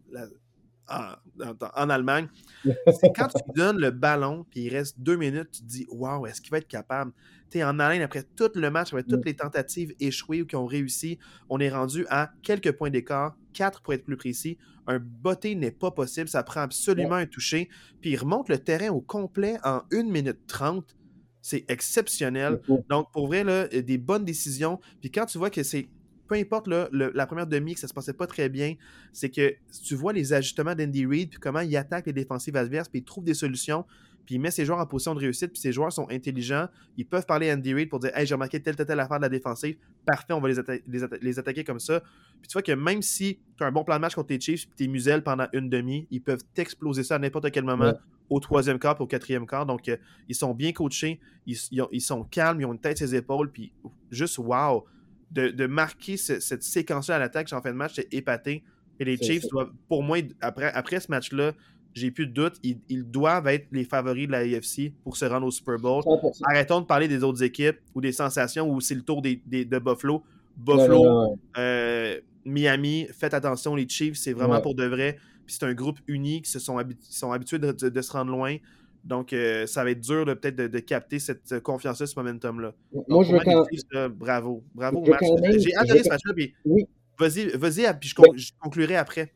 en, 0.88 1.90
Allemagne. 1.90 2.28
C'est 2.64 3.12
quand 3.14 3.28
tu 3.28 3.42
donnes 3.54 3.78
le 3.78 3.90
ballon, 3.90 4.44
puis 4.50 4.62
il 4.62 4.68
reste 4.70 5.00
deux 5.00 5.16
minutes, 5.16 5.50
tu 5.52 5.60
te 5.62 5.66
dis 5.66 5.86
Waouh, 5.90 6.26
est-ce 6.26 6.40
qu'il 6.40 6.50
va 6.50 6.58
être 6.58 6.68
capable? 6.68 7.12
Tu 7.50 7.58
es 7.58 7.64
en 7.64 7.78
haleine 7.78 8.02
après 8.02 8.24
tout 8.36 8.50
le 8.54 8.70
match, 8.70 8.88
après 8.88 9.02
toutes 9.02 9.24
mm. 9.24 9.26
les 9.26 9.36
tentatives 9.36 9.94
échouées 10.00 10.42
ou 10.42 10.46
qui 10.46 10.56
ont 10.56 10.66
réussi. 10.66 11.18
On 11.48 11.60
est 11.60 11.70
rendu 11.70 12.06
à 12.10 12.32
quelques 12.42 12.72
points 12.72 12.90
d'écart, 12.90 13.36
quatre 13.52 13.82
pour 13.82 13.94
être 13.94 14.04
plus 14.04 14.16
précis. 14.16 14.58
Un 14.86 14.98
botté 14.98 15.54
n'est 15.54 15.70
pas 15.70 15.90
possible, 15.90 16.28
ça 16.28 16.42
prend 16.42 16.60
absolument 16.60 17.14
un 17.14 17.26
toucher. 17.26 17.68
Puis 18.00 18.10
il 18.10 18.16
remonte 18.16 18.48
le 18.48 18.58
terrain 18.58 18.88
au 18.88 19.00
complet 19.00 19.56
en 19.64 19.82
1 19.92 20.02
minute 20.04 20.46
30. 20.46 20.96
C'est 21.40 21.64
exceptionnel. 21.68 22.60
Donc, 22.88 23.10
pour 23.12 23.26
vrai, 23.26 23.44
là, 23.44 23.68
des 23.68 23.98
bonnes 23.98 24.24
décisions. 24.24 24.80
Puis 25.00 25.10
quand 25.10 25.26
tu 25.26 25.38
vois 25.38 25.50
que 25.50 25.62
c'est 25.62 25.88
peu 26.28 26.34
importe 26.36 26.68
la 26.68 27.26
première 27.26 27.46
demi 27.46 27.74
que 27.74 27.80
ça 27.80 27.88
se 27.88 27.94
passait 27.94 28.12
pas 28.12 28.26
très 28.26 28.48
bien, 28.48 28.74
c'est 29.12 29.30
que 29.30 29.54
tu 29.84 29.94
vois 29.94 30.12
les 30.12 30.32
ajustements 30.32 30.74
d'Andy 30.74 31.06
Reid, 31.06 31.30
puis 31.30 31.38
comment 31.38 31.60
il 31.60 31.76
attaque 31.76 32.06
les 32.06 32.12
défensives 32.12 32.56
adverses, 32.56 32.88
puis 32.88 33.00
il 33.00 33.04
trouve 33.04 33.24
des 33.24 33.34
solutions, 33.34 33.84
puis 34.24 34.36
il 34.36 34.40
met 34.40 34.50
ses 34.50 34.64
joueurs 34.64 34.78
en 34.78 34.86
position 34.86 35.14
de 35.14 35.20
réussite, 35.20 35.52
puis 35.52 35.60
ses 35.60 35.72
joueurs 35.72 35.92
sont 35.92 36.08
intelligents, 36.10 36.68
ils 36.96 37.06
peuvent 37.06 37.26
parler 37.26 37.50
à 37.50 37.54
Andy 37.54 37.74
Reid 37.74 37.90
pour 37.90 37.98
dire 38.00 38.10
Hey, 38.16 38.26
j'ai 38.26 38.34
remarqué 38.34 38.60
telle, 38.60 38.76
telle, 38.76 38.86
telle 38.86 39.00
affaire 39.00 39.18
de 39.18 39.22
la 39.22 39.28
défensive, 39.28 39.76
parfait, 40.06 40.32
on 40.32 40.40
va 40.40 40.48
les, 40.48 41.38
attaquer 41.38 41.64
comme 41.64 41.80
ça. 41.80 42.00
Puis 42.40 42.48
tu 42.48 42.52
vois 42.54 42.62
que 42.62 42.72
même 42.72 43.02
si 43.02 43.38
tu 43.56 43.64
as 43.64 43.66
un 43.66 43.72
bon 43.72 43.84
plan 43.84 43.96
de 43.96 44.00
match 44.00 44.14
contre 44.14 44.28
tes 44.28 44.40
Chiefs, 44.40 44.66
puis 44.66 44.76
tes 44.76 44.88
muselles 44.88 45.22
pendant 45.22 45.46
une 45.52 45.68
demi, 45.68 46.06
ils 46.10 46.22
peuvent 46.22 46.42
t'exploser 46.54 47.02
ça 47.02 47.16
à 47.16 47.18
n'importe 47.18 47.50
quel 47.50 47.64
moment. 47.64 47.92
Au 48.30 48.40
troisième 48.40 48.78
quart, 48.78 48.94
puis 48.94 49.04
au 49.04 49.06
quatrième 49.06 49.46
quart. 49.46 49.66
Donc, 49.66 49.86
euh, 49.86 49.98
ils 50.30 50.34
sont 50.34 50.54
bien 50.54 50.72
coachés, 50.72 51.20
ils, 51.46 51.58
ils, 51.92 52.00
sont 52.00 52.24
calmes, 52.24 52.58
ils 52.58 52.64
ont 52.64 52.72
une 52.72 52.80
tête 52.80 52.96
sur 52.96 53.06
les 53.06 53.16
épaules, 53.16 53.52
puis 53.52 53.70
juste 54.10 54.38
wow 54.38 54.86
de, 55.30 55.66
marquer 55.66 56.16
cette 56.16 56.62
séquence-là 56.62 57.16
à 57.16 57.18
l'attaque 57.18 57.52
en 57.52 57.60
fin 57.60 57.70
de 57.70 57.76
match, 57.76 57.92
c'est 57.96 58.12
épaté. 58.12 58.62
Et 59.00 59.04
les 59.04 59.16
Chiefs 59.16 59.48
doivent, 59.48 59.72
pour 59.88 60.02
moi, 60.02 60.18
après, 60.40 60.72
après 60.72 61.00
ce 61.00 61.10
match-là, 61.10 61.52
j'ai 61.94 62.10
plus 62.10 62.26
de 62.26 62.32
doute, 62.32 62.58
ils, 62.62 63.04
doivent 63.04 63.46
être 63.46 63.66
les 63.70 63.84
favoris 63.84 64.26
de 64.26 64.32
la 64.32 64.38
AFC 64.38 64.92
pour 65.04 65.16
se 65.16 65.24
rendre 65.24 65.46
au 65.46 65.50
Super 65.50 65.78
Bowl. 65.78 66.02
Arrêtons 66.42 66.80
de 66.80 66.86
parler 66.86 67.08
des 67.08 67.22
autres 67.22 67.42
équipes 67.42 67.78
ou 67.94 68.00
des 68.00 68.12
sensations 68.12 68.68
où 68.68 68.80
c'est 68.80 68.96
le 68.96 69.02
tour 69.02 69.22
des, 69.22 69.40
de 69.46 69.78
Buffalo. 69.78 70.22
Buffalo, 70.56 71.36
euh, 71.56 72.20
Miami, 72.44 73.06
faites 73.12 73.34
attention, 73.34 73.74
les 73.74 73.88
Chiefs, 73.88 74.16
c'est 74.16 74.32
vraiment 74.32 74.60
pour 74.60 74.74
de 74.74 74.84
vrai. 74.84 75.18
Puis 75.46 75.56
c'est 75.58 75.66
un 75.66 75.74
groupe 75.74 75.98
unique, 76.08 76.48
ils 76.52 76.60
sont, 76.60 76.78
sont 77.00 77.32
habitués 77.32 77.58
de, 77.58 78.02
se 78.02 78.12
rendre 78.12 78.30
loin. 78.30 78.56
Donc, 79.04 79.34
euh, 79.34 79.66
ça 79.66 79.84
va 79.84 79.90
être 79.90 80.00
dur 80.00 80.24
peut-être 80.24 80.56
de, 80.56 80.78
capter 80.78 81.18
cette 81.18 81.60
confiance-là, 81.60 82.06
ce 82.06 82.18
momentum-là. 82.18 82.72
Moi, 83.08 83.24
je 83.24 83.32
veux 83.32 83.40
quand... 83.44 84.08
bravo. 84.10 84.64
Bravo, 84.74 85.04
J'ai 85.04 85.74
adoré 85.76 86.02
ce 86.02 86.08
match-là. 86.08 86.32
Oui. 86.64 86.88
Vas-y, 87.18 87.46
vas-y, 87.56 87.98
puis 88.00 88.08
je, 88.08 88.52
conclurai 88.60 88.96
après. 88.96 89.32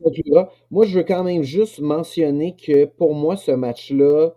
Moi, 0.70 0.86
je 0.86 0.98
veux 0.98 1.04
quand 1.04 1.22
même 1.22 1.42
juste 1.42 1.80
mentionner 1.80 2.56
que 2.56 2.86
pour 2.86 3.14
moi, 3.14 3.36
ce 3.36 3.52
match-là, 3.52 4.30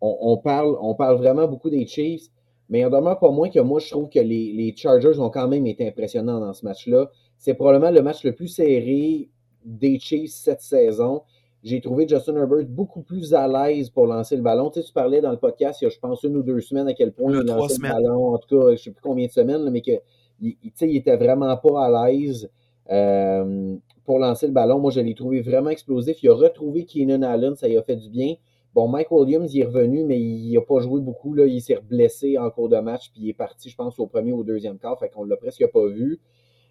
on, 0.00 0.36
parle, 0.36 0.76
on 0.80 0.94
parle 0.94 1.16
vraiment 1.16 1.48
beaucoup 1.48 1.70
des 1.70 1.86
Chiefs, 1.86 2.28
mais 2.68 2.80
il 2.80 2.86
en 2.86 2.90
demeure 2.90 3.18
pas 3.18 3.30
moins 3.30 3.48
que 3.48 3.58
moi, 3.58 3.80
je 3.80 3.90
trouve 3.90 4.08
que 4.08 4.20
les, 4.20 4.52
les 4.52 4.74
Chargers 4.76 5.18
ont 5.18 5.30
quand 5.30 5.48
même 5.48 5.66
été 5.66 5.88
impressionnants 5.88 6.38
dans 6.38 6.52
ce 6.52 6.64
match-là. 6.64 7.10
C'est 7.38 7.54
probablement 7.54 7.90
le 7.90 8.02
match 8.02 8.22
le 8.22 8.34
plus 8.34 8.48
serré 8.48 9.30
des 9.64 9.98
Chiefs 9.98 10.32
cette 10.32 10.60
saison 10.60 11.22
j'ai 11.66 11.80
trouvé 11.80 12.06
Justin 12.06 12.36
Herbert 12.36 12.64
beaucoup 12.66 13.02
plus 13.02 13.34
à 13.34 13.48
l'aise 13.48 13.90
pour 13.90 14.06
lancer 14.06 14.36
le 14.36 14.42
ballon. 14.42 14.70
Tu, 14.70 14.80
sais, 14.80 14.86
tu 14.86 14.92
parlais 14.92 15.20
dans 15.20 15.32
le 15.32 15.36
podcast 15.36 15.82
il 15.82 15.86
y 15.86 15.88
a, 15.88 15.90
je 15.90 15.98
pense, 15.98 16.22
une 16.22 16.36
ou 16.36 16.44
deux 16.44 16.60
semaines 16.60 16.86
à 16.86 16.94
quel 16.94 17.12
point 17.12 17.32
il 17.32 17.40
lançait 17.40 17.78
le 17.82 17.88
ballon, 17.88 18.34
en 18.34 18.38
tout 18.38 18.56
cas, 18.56 18.66
je 18.66 18.70
ne 18.70 18.76
sais 18.76 18.90
plus 18.92 19.02
combien 19.02 19.26
de 19.26 19.32
semaines, 19.32 19.68
mais 19.70 19.80
qu'il 19.80 20.00
il 20.40 20.96
était 20.96 21.16
vraiment 21.16 21.56
pas 21.56 21.86
à 21.86 22.08
l'aise 22.08 22.48
euh, 22.88 23.74
pour 24.04 24.20
lancer 24.20 24.46
le 24.46 24.52
ballon. 24.52 24.78
Moi, 24.78 24.92
je 24.92 25.00
l'ai 25.00 25.16
trouvé 25.16 25.40
vraiment 25.40 25.70
explosif. 25.70 26.22
Il 26.22 26.28
a 26.28 26.34
retrouvé 26.34 26.84
Keenan 26.84 27.22
Allen, 27.22 27.56
ça 27.56 27.66
lui 27.66 27.76
a 27.76 27.82
fait 27.82 27.96
du 27.96 28.10
bien. 28.10 28.36
Bon, 28.72 28.86
Mike 28.86 29.10
Williams, 29.10 29.52
il 29.52 29.62
est 29.62 29.64
revenu, 29.64 30.04
mais 30.04 30.20
il 30.20 30.52
n'a 30.52 30.60
pas 30.60 30.78
joué 30.78 31.00
beaucoup. 31.00 31.34
Là. 31.34 31.46
Il 31.46 31.60
s'est 31.60 31.80
blessé 31.82 32.38
en 32.38 32.48
cours 32.50 32.68
de 32.68 32.78
match, 32.78 33.10
puis 33.10 33.22
il 33.22 33.28
est 33.30 33.34
parti, 33.34 33.70
je 33.70 33.74
pense, 33.74 33.98
au 33.98 34.06
premier 34.06 34.30
ou 34.32 34.40
au 34.40 34.44
deuxième 34.44 34.78
quart, 34.78 35.00
fait 35.00 35.08
qu'on 35.08 35.24
l'a 35.24 35.36
presque 35.36 35.66
pas 35.72 35.86
vu. 35.88 36.20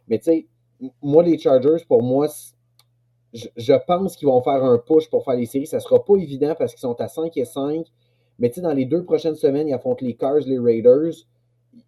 Mais 0.08 0.20
tu 0.20 0.24
sais, 0.26 0.48
moi, 1.02 1.22
les 1.22 1.38
Chargers, 1.38 1.84
pour 1.86 2.02
moi, 2.02 2.30
je, 3.36 3.74
pense 3.86 4.16
qu'ils 4.16 4.28
vont 4.28 4.42
faire 4.42 4.64
un 4.64 4.78
push 4.78 5.10
pour 5.10 5.24
faire 5.24 5.36
les 5.36 5.46
séries. 5.46 5.68
Ça 5.68 5.78
ne 5.78 5.82
sera 5.82 6.04
pas 6.04 6.16
évident 6.16 6.56
parce 6.58 6.74
qu'ils 6.74 6.82
sont 6.82 7.00
à 7.02 7.08
5 7.08 7.36
et 7.38 7.46
5. 7.46 7.86
Mais 8.40 8.50
tu 8.50 8.56
sais, 8.56 8.62
dans 8.62 8.74
les 8.74 8.86
deux 8.86 9.04
prochaines 9.04 9.36
semaines, 9.36 9.68
ils 9.68 9.74
affrontent 9.74 10.06
les 10.06 10.16
Cars, 10.16 10.40
les 10.46 10.60
Raiders. 10.60 11.14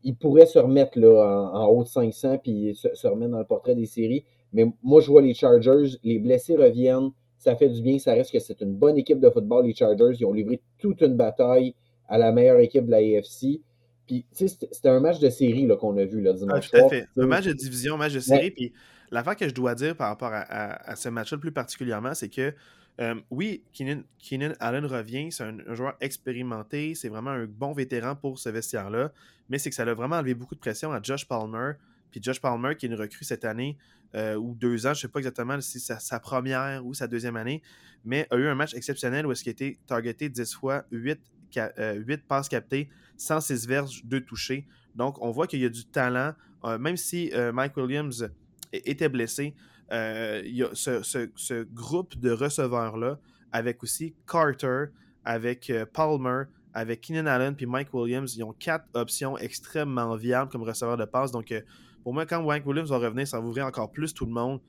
Ils 0.04 0.16
pourraient 0.16 0.46
se 0.46 0.60
remettre 0.60 1.00
là, 1.00 1.52
en, 1.54 1.68
haut 1.68 1.84
de 1.84 1.88
500 1.88 2.40
puis 2.40 2.76
se, 2.76 3.08
remettre 3.08 3.32
dans 3.32 3.40
le 3.40 3.46
portrait 3.46 3.76
des 3.76 3.86
séries. 3.86 4.26
Mais 4.54 4.66
moi, 4.84 5.02
je 5.02 5.10
vois 5.10 5.22
les 5.22 5.34
Chargers, 5.34 5.98
les 6.04 6.20
blessés 6.20 6.56
reviennent. 6.56 7.12
Ça 7.38 7.56
fait 7.56 7.70
du 7.70 7.82
bien. 7.82 8.00
Ça 8.00 8.14
reste 8.14 8.32
que 8.32 8.40
c'est 8.40 8.62
une 8.62 8.74
bonne 8.74 8.98
équipe 8.98 9.20
de 9.20 9.30
football, 9.30 9.66
les 9.66 9.74
Chargers. 9.74 10.16
Ils 10.20 10.26
ont 10.26 10.34
livré 10.34 10.62
toute 10.80 11.02
une 11.02 11.16
bataille 11.16 11.76
à 12.08 12.18
la 12.18 12.32
meilleure 12.32 12.60
équipe 12.60 12.86
de 12.86 12.92
la 12.92 12.98
AFC. 12.98 13.62
Puis, 14.06 14.26
c'était 14.32 14.88
un 14.88 15.02
match 15.02 15.20
de 15.20 15.30
série 15.30 15.68
qu'on 15.80 15.98
a 15.98 16.06
vu 16.06 16.22
là, 16.22 16.32
dimanche 16.32 16.70
ah, 16.74 16.80
Tout 16.80 16.86
à 16.86 16.90
fait. 16.90 17.06
Un 17.18 17.28
match 17.28 17.46
de 17.46 17.54
division, 17.54 17.96
un 17.96 17.98
match 17.98 18.14
de 18.14 18.22
série. 18.22 18.52
Puis, 18.52 18.72
l'affaire 19.12 19.36
que 19.36 19.48
je 19.48 19.54
dois 19.54 19.76
dire 19.76 19.96
par 19.96 20.10
rapport 20.10 20.32
à, 20.34 20.96
ce 20.96 21.10
match-là 21.10 21.38
plus 21.38 21.52
particulièrement, 21.52 22.14
c'est 22.14 22.30
que 22.30 22.54
euh, 23.00 23.16
oui, 23.30 23.64
Keenan, 23.74 24.54
Allen 24.60 24.86
revient, 24.86 25.32
c'est 25.32 25.44
un, 25.44 25.76
joueur 25.76 25.96
expérimenté, 26.02 26.96
c'est 26.96 27.10
vraiment 27.10 27.30
un 27.30 27.46
bon 27.46 27.72
vétéran 27.72 28.16
pour 28.16 28.40
ce 28.40 28.50
vestiaire-là, 28.50 29.12
mais 29.50 29.60
c'est 29.60 29.70
que 29.70 29.76
ça 29.76 29.84
a 29.84 29.94
vraiment 29.94 30.16
enlevé 30.16 30.34
beaucoup 30.34 30.56
de 30.56 30.60
pression 30.60 30.92
à 30.92 31.02
Josh 31.02 31.28
Palmer. 31.28 31.74
Puis 32.10 32.22
Josh 32.24 32.42
Palmer, 32.42 32.76
qui 32.76 32.88
est 32.88 32.90
une 32.90 32.96
recrue 32.96 33.24
cette 33.24 33.46
année, 33.46 33.78
euh, 34.16 34.36
ou 34.36 34.56
deux 34.56 34.88
ans, 34.88 34.94
je 34.94 35.00
ne 35.00 35.02
sais 35.02 35.08
pas 35.10 35.20
exactement 35.20 35.60
si 35.62 35.80
c'est 35.80 36.00
sa, 36.00 36.20
première 36.20 36.84
ou 36.86 36.94
sa 36.94 37.08
deuxième 37.08 37.36
année, 37.36 37.62
mais 38.04 38.26
a 38.32 38.38
eu 38.38 38.48
un 38.48 38.56
match 38.56 38.74
exceptionnel 38.74 39.28
où 39.28 39.32
est-ce 39.32 39.44
qu'il 39.44 39.52
a 39.52 39.52
été 39.52 39.78
targeté 39.86 40.30
10 40.30 40.54
fois, 40.56 40.86
8, 40.92 41.20
euh, 41.58 42.18
passes 42.28 42.50
captées, 42.50 42.90
106 43.18 43.68
verges, 43.68 44.02
2 44.06 44.22
touchés. 44.22 44.66
Donc, 44.96 45.22
on 45.22 45.30
voit 45.30 45.46
qu'il 45.46 45.60
y 45.60 45.66
a 45.66 45.70
du 45.70 45.86
talent. 45.86 46.34
même 46.80 46.98
si 46.98 47.32
Mike 47.54 47.78
Williams 47.78 48.28
était 48.74 49.10
blessé, 49.10 49.54
euh, 49.92 50.42
il 50.46 50.56
y 50.56 50.64
a 50.64 50.70
ce, 50.74 51.64
groupe 51.64 52.18
de 52.18 52.32
receveurs-là, 52.32 53.20
avec 53.52 53.84
aussi 53.84 54.14
Carter, 54.30 54.86
avec 55.24 55.70
euh, 55.70 55.86
Palmer, 55.86 56.44
avec 56.74 57.02
Keenan 57.02 57.26
Allen 57.26 57.56
puis 57.56 57.66
Mike 57.66 57.94
Williams, 57.94 58.36
ils 58.36 58.44
ont 58.44 58.54
quatre 58.54 58.86
options 58.94 59.38
extrêmement 59.38 60.16
viables 60.16 60.52
comme 60.52 60.64
receveurs 60.64 60.98
de 60.98 61.06
passe. 61.06 61.32
Donc, 61.32 61.52
euh, 61.52 61.62
pour 62.04 62.14
moi, 62.14 62.26
quand 62.26 62.44
Mike 62.44 62.66
Williams 62.66 62.90
va 62.90 62.98
revenir, 62.98 63.28
ça 63.28 63.40
va 63.40 63.48
ouvrir 63.48 63.66
encore 63.66 63.92
plus 63.92 64.14
tout 64.14 64.26
le 64.26 64.32
monde. 64.32 64.60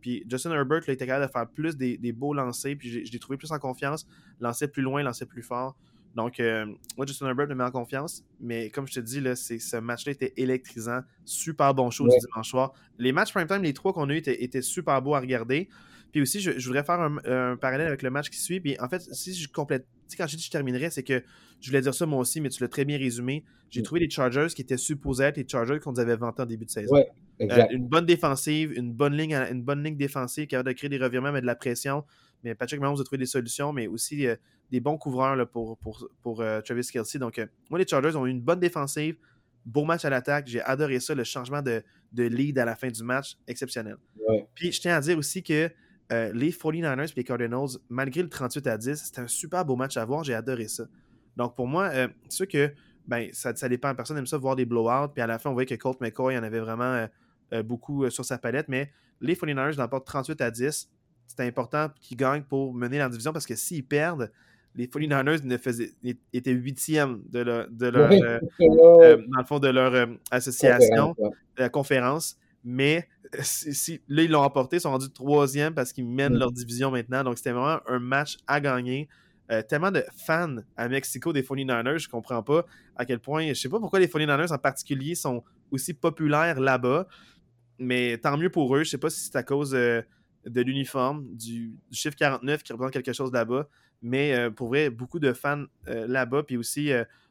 puis 0.00 0.24
Justin 0.28 0.52
Herbert 0.52 0.82
là, 0.86 0.92
était 0.92 1.06
capable 1.06 1.26
de 1.26 1.32
faire 1.32 1.48
plus 1.48 1.76
des, 1.76 2.12
beaux 2.12 2.34
lancers, 2.34 2.76
puis 2.76 3.04
je 3.06 3.12
l'ai 3.12 3.18
trouvé 3.18 3.36
plus 3.36 3.50
en 3.52 3.58
confiance, 3.58 4.06
lancer 4.40 4.68
plus 4.68 4.82
loin, 4.82 5.02
lancer 5.02 5.26
plus 5.26 5.42
fort. 5.42 5.76
Donc, 6.14 6.40
moi, 6.96 7.06
Justin 7.06 7.26
Herbert 7.26 7.48
me 7.48 7.54
met 7.54 7.64
en 7.64 7.70
confiance, 7.70 8.24
mais 8.40 8.70
comme 8.70 8.86
je 8.86 8.94
te 8.94 9.00
dis, 9.00 9.20
là, 9.20 9.34
ce 9.34 9.76
match-là 9.76 10.12
était 10.12 10.32
électrisant. 10.36 11.00
Super 11.24 11.74
bon 11.74 11.90
show 11.90 12.04
du 12.04 12.16
dimanche 12.18 12.48
soir. 12.48 12.72
Les 12.98 13.12
matchs 13.12 13.32
prime 13.32 13.46
time, 13.46 13.62
les 13.62 13.72
trois 13.72 13.92
qu'on 13.92 14.08
a 14.08 14.14
eu 14.14 14.18
étaient, 14.18 14.62
super 14.62 15.00
beaux 15.02 15.14
à 15.14 15.20
regarder. 15.20 15.68
Puis 16.12 16.22
aussi, 16.22 16.40
je, 16.40 16.52
voudrais 16.64 16.84
faire 16.84 17.00
un, 17.00 17.56
parallèle 17.56 17.88
avec 17.88 18.02
le 18.02 18.10
match 18.10 18.30
qui 18.30 18.38
suit. 18.38 18.60
Puis 18.60 18.78
en 18.78 18.88
fait, 18.88 19.02
si 19.12 19.34
je 19.34 19.48
complète, 19.48 19.86
quand 20.16 20.26
je 20.28 20.36
dis 20.36 20.42
que 20.42 20.46
je 20.46 20.50
terminerais, 20.50 20.90
c'est 20.90 21.02
que 21.02 21.24
je 21.60 21.70
voulais 21.70 21.80
dire 21.80 21.94
ça 21.94 22.06
moi 22.06 22.20
aussi, 22.20 22.40
mais 22.40 22.50
tu 22.50 22.62
l'as 22.62 22.68
très 22.68 22.84
bien 22.84 22.98
résumé. 22.98 23.42
J'ai 23.70 23.80
mm. 23.80 23.84
trouvé 23.84 24.00
les 24.00 24.10
Chargers 24.10 24.46
qui 24.54 24.62
étaient 24.62 24.76
supposés 24.76 25.24
être 25.24 25.36
les 25.36 25.48
Chargers 25.48 25.80
qu'on 25.80 25.92
nous 25.92 26.00
avait 26.00 26.14
vantés 26.14 26.42
en 26.42 26.46
début 26.46 26.66
de 26.66 26.70
saison. 26.70 26.94
Euh, 27.40 27.66
une 27.70 27.88
bonne 27.88 28.06
défensive, 28.06 28.72
une 28.76 28.92
bonne 28.92 29.16
ligne, 29.16 29.34
une 29.34 29.62
bonne 29.62 29.82
ligne 29.82 29.96
défensive 29.96 30.46
qui 30.46 30.54
a 30.54 30.62
de 30.62 30.70
créer 30.70 30.88
des 30.88 30.98
revirements, 30.98 31.32
mais 31.32 31.40
de 31.40 31.46
la 31.46 31.56
pression. 31.56 32.04
Mais 32.44 32.54
Patrick 32.54 32.80
Mahomes 32.80 33.00
a 33.00 33.04
trouvé 33.04 33.18
des 33.18 33.26
solutions, 33.26 33.72
mais 33.72 33.86
aussi 33.86 34.26
euh, 34.26 34.36
des 34.70 34.80
bons 34.80 34.96
couvreurs 34.98 35.48
pour, 35.48 35.78
pour, 35.78 36.40
euh, 36.40 36.60
Travis 36.60 36.86
Kelsey. 36.86 37.18
Donc, 37.18 37.40
moi, 37.70 37.78
les 37.78 37.86
Chargers 37.86 38.16
ont 38.16 38.26
eu 38.26 38.30
une 38.30 38.40
bonne 38.40 38.60
défensive, 38.60 39.16
beau 39.64 39.84
match 39.84 40.04
à 40.04 40.10
l'attaque. 40.10 40.46
J'ai 40.46 40.62
adoré 40.62 41.00
ça, 41.00 41.14
le 41.14 41.24
changement 41.24 41.62
de, 41.62 41.82
lead 42.12 42.58
à 42.58 42.64
la 42.64 42.76
fin 42.76 42.88
du 42.88 43.02
match, 43.02 43.36
exceptionnel. 43.46 43.96
Puis, 44.54 44.72
je 44.72 44.80
tiens 44.80 44.96
à 44.96 45.00
dire 45.00 45.18
aussi 45.18 45.42
que 45.42 45.70
les 46.10 46.52
49ers 46.52 47.10
et 47.10 47.12
les 47.16 47.24
Cardinals, 47.24 47.70
malgré 47.88 48.22
le 48.22 48.28
38 48.28 48.66
à 48.66 48.78
10, 48.78 48.94
c'était 48.94 49.20
un 49.20 49.26
super 49.26 49.64
beau 49.64 49.74
match 49.74 49.96
à 49.96 50.04
voir. 50.04 50.22
J'ai 50.22 50.34
adoré 50.34 50.68
ça. 50.68 50.84
Donc, 51.36 51.56
pour 51.56 51.66
moi, 51.66 51.90
c'est 52.28 52.32
sûr 52.32 52.48
que 52.48 52.72
ben, 53.06 53.28
ça, 53.32 53.54
ça 53.54 53.68
dépend. 53.68 53.94
Personne 53.94 54.18
aime 54.18 54.26
ça 54.26 54.38
voir 54.38 54.56
des 54.56 54.64
blowouts. 54.64 55.08
Puis 55.08 55.22
à 55.22 55.26
la 55.26 55.38
fin, 55.38 55.50
on 55.50 55.52
voyait 55.54 55.66
que 55.66 55.74
Colt 55.74 56.00
McCoy 56.00 56.38
en 56.38 56.42
avait 56.42 56.60
vraiment 56.60 57.06
euh, 57.52 57.62
beaucoup 57.62 58.04
euh, 58.04 58.10
sur 58.10 58.24
sa 58.24 58.38
palette, 58.38 58.68
mais 58.68 58.90
les 59.20 59.34
49ers 59.34 59.76
l'emportent 59.76 60.06
38 60.06 60.40
à 60.40 60.50
10. 60.50 60.90
C'est 61.36 61.46
important 61.46 61.90
qu'ils 62.00 62.16
gagnent 62.16 62.42
pour 62.42 62.74
mener 62.74 62.98
la 62.98 63.08
division 63.08 63.32
parce 63.32 63.46
que 63.46 63.56
s'ils 63.56 63.84
perdent, 63.84 64.30
les 64.76 64.86
49ers 64.86 65.44
ne 65.44 65.56
faisaient, 65.56 65.92
étaient 66.32 66.52
huitièmes 66.52 67.22
de 67.28 67.40
leur, 67.40 67.68
de 67.70 67.86
leur 67.86 68.10
euh, 68.10 69.16
dans 69.28 69.38
le 69.38 69.44
fond 69.46 69.58
de 69.58 69.68
leur 69.68 70.08
association, 70.30 71.14
de 71.18 71.62
la 71.62 71.68
conférence. 71.68 72.36
Mais 72.64 73.08
si, 73.42 74.00
là, 74.08 74.22
ils 74.22 74.30
l'ont 74.30 74.40
emporté, 74.40 74.76
ils 74.76 74.80
sont 74.80 74.90
rendus 74.90 75.10
troisième 75.10 75.74
parce 75.74 75.92
qu'ils 75.92 76.06
mènent 76.06 76.34
mm. 76.34 76.38
leur 76.38 76.52
division 76.52 76.90
maintenant. 76.90 77.22
Donc, 77.22 77.38
c'était 77.38 77.52
vraiment 77.52 77.80
un 77.86 77.98
match 77.98 78.36
à 78.46 78.60
gagner. 78.60 79.08
tellement 79.68 79.92
de 79.92 80.04
fans 80.26 80.56
à 80.76 80.88
Mexico 80.88 81.32
des 81.32 81.42
49ers, 81.42 81.98
je 81.98 82.08
comprends 82.08 82.42
pas 82.42 82.64
à 82.96 83.04
quel 83.04 83.20
point, 83.20 83.48
je 83.48 83.54
sais 83.54 83.68
pas 83.68 83.78
pourquoi 83.78 84.00
les 84.00 84.06
49ers 84.06 84.52
en 84.52 84.58
particulier 84.58 85.14
sont 85.14 85.42
aussi 85.70 85.94
populaires 85.94 86.60
là-bas. 86.60 87.06
Mais 87.78 88.18
tant 88.18 88.36
mieux 88.36 88.50
pour 88.50 88.74
eux. 88.76 88.84
Je 88.84 88.90
sais 88.90 88.98
pas 88.98 89.10
si 89.10 89.20
c'est 89.20 89.36
à 89.36 89.42
cause 89.42 89.74
euh, 89.74 90.02
de 90.46 90.60
l'uniforme, 90.62 91.26
du, 91.34 91.74
chiffre 91.90 92.16
49 92.16 92.62
qui 92.62 92.72
représente 92.72 92.92
quelque 92.92 93.12
chose 93.12 93.32
là-bas. 93.32 93.68
Mais 94.02 94.34
euh, 94.34 94.50
pour 94.50 94.68
vrai, 94.68 94.90
beaucoup 94.90 95.18
de 95.18 95.32
fans 95.32 95.64
euh, 95.88 96.06
là-bas. 96.06 96.42
Puis 96.42 96.56
aussi, 96.56 96.90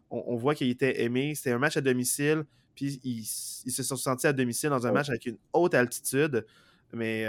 on, 0.10 0.36
voit 0.36 0.56
qu'il 0.56 0.70
était 0.70 1.04
aimé. 1.04 1.34
C'était 1.36 1.52
un 1.52 1.60
match 1.60 1.78
à 1.78 1.82
domicile. 1.82 2.44
Puis 2.76 3.00
ils, 3.04 3.24
se 3.26 3.84
sont 3.84 3.96
sentis 3.96 4.28
à 4.28 4.34
domicile 4.34 4.70
dans 4.70 4.88
un 4.88 4.92
match 4.92 5.10
avec 5.10 5.26
une 5.26 5.38
haute 5.54 5.74
altitude. 5.74 6.46
Mais 6.92 7.26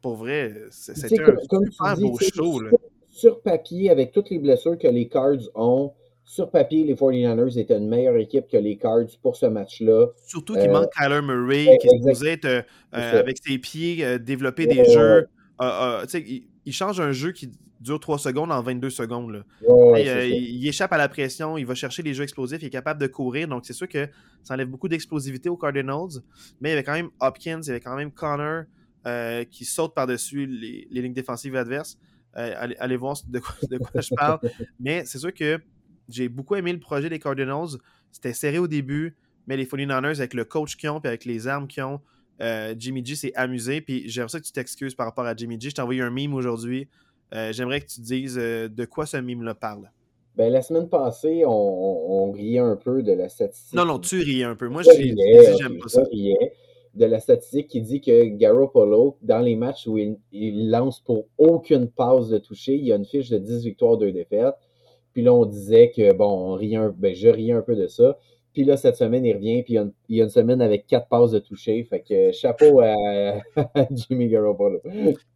pour 0.00 0.16
vrai, 0.16 0.54
c'était 0.70 1.20
un 1.20 1.36
super 1.70 1.96
beau 1.98 2.18
show. 2.18 2.60
sur 3.10 3.40
papier, 3.42 3.90
avec 3.90 4.12
toutes 4.12 4.30
les 4.30 4.38
blessures 4.38 4.78
que 4.78 4.88
les 4.88 5.08
Cards 5.08 5.50
ont, 5.54 5.92
sur 6.24 6.50
papier, 6.50 6.84
les 6.84 6.94
49ers 6.94 7.58
étaient 7.58 7.76
une 7.76 7.88
meilleure 7.88 8.16
équipe 8.16 8.48
que 8.48 8.56
les 8.56 8.76
Cards 8.76 9.18
pour 9.22 9.36
ce 9.36 9.46
match-là. 9.46 10.06
Surtout 10.26 10.54
qu'il 10.54 10.70
manque 10.70 10.90
Kyler 10.96 11.20
Murray, 11.20 11.78
qui 11.80 11.88
se 11.88 12.24
être, 12.26 12.46
euh, 12.46 12.62
euh, 12.94 13.20
avec 13.20 13.36
ses 13.44 13.58
pieds, 13.58 14.04
euh, 14.04 14.18
développer 14.18 14.66
des 14.66 14.84
jeux. 14.84 15.28
il, 15.60 16.72
change 16.72 16.98
un 17.00 17.12
jeu 17.12 17.32
qui 17.32 17.52
dure 17.78 18.00
3 18.00 18.18
secondes 18.18 18.50
en 18.50 18.62
22 18.62 18.88
secondes. 18.88 19.44
il, 19.68 20.66
échappe 20.66 20.94
à 20.94 20.96
la 20.96 21.10
pression, 21.10 21.58
il 21.58 21.66
va 21.66 21.74
chercher 21.74 22.02
les 22.02 22.14
jeux 22.14 22.24
explosifs, 22.24 22.62
il 22.62 22.66
est 22.66 22.70
capable 22.70 23.00
de 23.00 23.06
courir. 23.06 23.46
Donc, 23.46 23.66
c'est 23.66 23.74
sûr 23.74 23.88
que 23.88 24.08
ça 24.42 24.54
enlève 24.54 24.68
beaucoup 24.68 24.88
d'explosivité 24.88 25.50
aux 25.50 25.58
Cardinals. 25.58 26.22
Mais 26.60 26.70
il 26.70 26.72
y 26.72 26.74
avait 26.74 26.84
quand 26.84 26.94
même 26.94 27.10
Hopkins, 27.20 27.60
il 27.62 27.68
y 27.68 27.70
avait 27.70 27.80
quand 27.80 27.96
même 27.96 28.10
Connor 28.10 28.64
qui 29.50 29.66
saute 29.66 29.94
par-dessus 29.94 30.46
les, 30.46 30.88
lignes 30.90 31.12
défensives 31.12 31.54
adverses. 31.54 31.98
Allez, 32.32 32.96
voir 32.96 33.14
de 33.28 33.40
de 33.68 33.78
quoi 33.78 34.00
je 34.00 34.14
parle. 34.14 34.40
Mais 34.80 35.04
c'est 35.04 35.18
sûr 35.18 35.32
que 35.32 35.60
j'ai 36.08 36.28
beaucoup 36.28 36.54
aimé 36.54 36.72
le 36.72 36.80
projet 36.80 37.08
des 37.08 37.18
Cardinals. 37.18 37.78
C'était 38.12 38.32
serré 38.32 38.58
au 38.58 38.68
début, 38.68 39.16
mais 39.46 39.56
les 39.56 39.66
49ers, 39.66 40.18
avec 40.18 40.34
le 40.34 40.44
coach 40.44 40.76
qu'ils 40.76 40.90
ont 40.90 41.00
et 41.00 41.08
avec 41.08 41.24
les 41.24 41.48
armes 41.48 41.66
qu'ils 41.66 41.82
ont, 41.82 42.00
euh, 42.40 42.74
Jimmy 42.78 43.04
G 43.04 43.16
s'est 43.16 43.32
amusé. 43.34 43.80
Puis 43.80 44.08
j'aimerais 44.08 44.28
ça 44.28 44.40
que 44.40 44.44
tu 44.44 44.52
t'excuses 44.52 44.94
par 44.94 45.06
rapport 45.06 45.26
à 45.26 45.34
Jimmy 45.34 45.60
G. 45.60 45.70
Je 45.70 45.74
t'ai 45.74 45.82
envoyé 45.82 46.02
un 46.02 46.10
meme 46.10 46.34
aujourd'hui. 46.34 46.88
Euh, 47.34 47.52
j'aimerais 47.52 47.80
que 47.80 47.86
tu 47.86 48.00
dises 48.00 48.38
euh, 48.38 48.68
de 48.68 48.84
quoi 48.84 49.06
ce 49.06 49.16
meme-là 49.16 49.54
parle. 49.54 49.90
Ben, 50.36 50.52
la 50.52 50.62
semaine 50.62 50.88
passée, 50.88 51.44
on, 51.46 52.32
riait 52.32 52.58
un 52.58 52.76
peu 52.76 53.04
de 53.04 53.12
la 53.12 53.28
statistique. 53.28 53.74
Non, 53.74 53.84
non, 53.84 54.00
tu 54.00 54.18
riais 54.18 54.44
un 54.44 54.56
peu. 54.56 54.68
Moi, 54.68 54.82
je 54.82 54.90
j'aime 54.90 55.78
pas 55.78 55.88
ça. 55.88 56.02
Riais 56.10 56.52
de 56.94 57.06
la 57.06 57.20
statistique 57.20 57.68
qui 57.68 57.80
dit 57.80 58.00
que 58.00 58.26
Garoppolo, 58.26 59.18
dans 59.22 59.40
les 59.40 59.56
matchs 59.56 59.86
où 59.86 59.98
il, 59.98 60.16
il, 60.32 60.70
lance 60.70 61.00
pour 61.00 61.26
aucune 61.38 61.88
passe 61.88 62.28
de 62.28 62.38
toucher, 62.38 62.74
il 62.74 62.86
y 62.86 62.92
a 62.92 62.96
une 62.96 63.04
fiche 63.04 63.30
de 63.30 63.38
10 63.38 63.64
victoires, 63.64 63.96
2 63.96 64.12
défaites. 64.12 64.54
Puis 65.14 65.22
là, 65.22 65.32
on 65.32 65.46
disait 65.46 65.92
que, 65.96 66.12
bon, 66.12 66.26
on 66.26 66.54
riait 66.54 66.76
un, 66.76 66.94
ben, 66.96 67.14
je 67.14 67.28
riais 67.28 67.52
un 67.52 67.62
peu 67.62 67.76
de 67.76 67.86
ça. 67.86 68.18
Puis 68.52 68.64
là, 68.64 68.76
cette 68.76 68.96
semaine, 68.96 69.24
il 69.24 69.34
revient, 69.34 69.62
puis 69.62 69.74
il 70.08 70.16
y, 70.16 70.20
a 70.20 70.24
une, 70.24 70.30
semaine 70.30 70.60
avec 70.60 70.86
quatre 70.86 71.08
passes 71.08 71.32
de 71.32 71.40
toucher. 71.40 71.82
Fait 71.84 72.00
que 72.00 72.30
chapeau 72.30 72.80
à, 72.82 72.94
Jimmy 73.90 74.28
Garoppolo. 74.28 74.80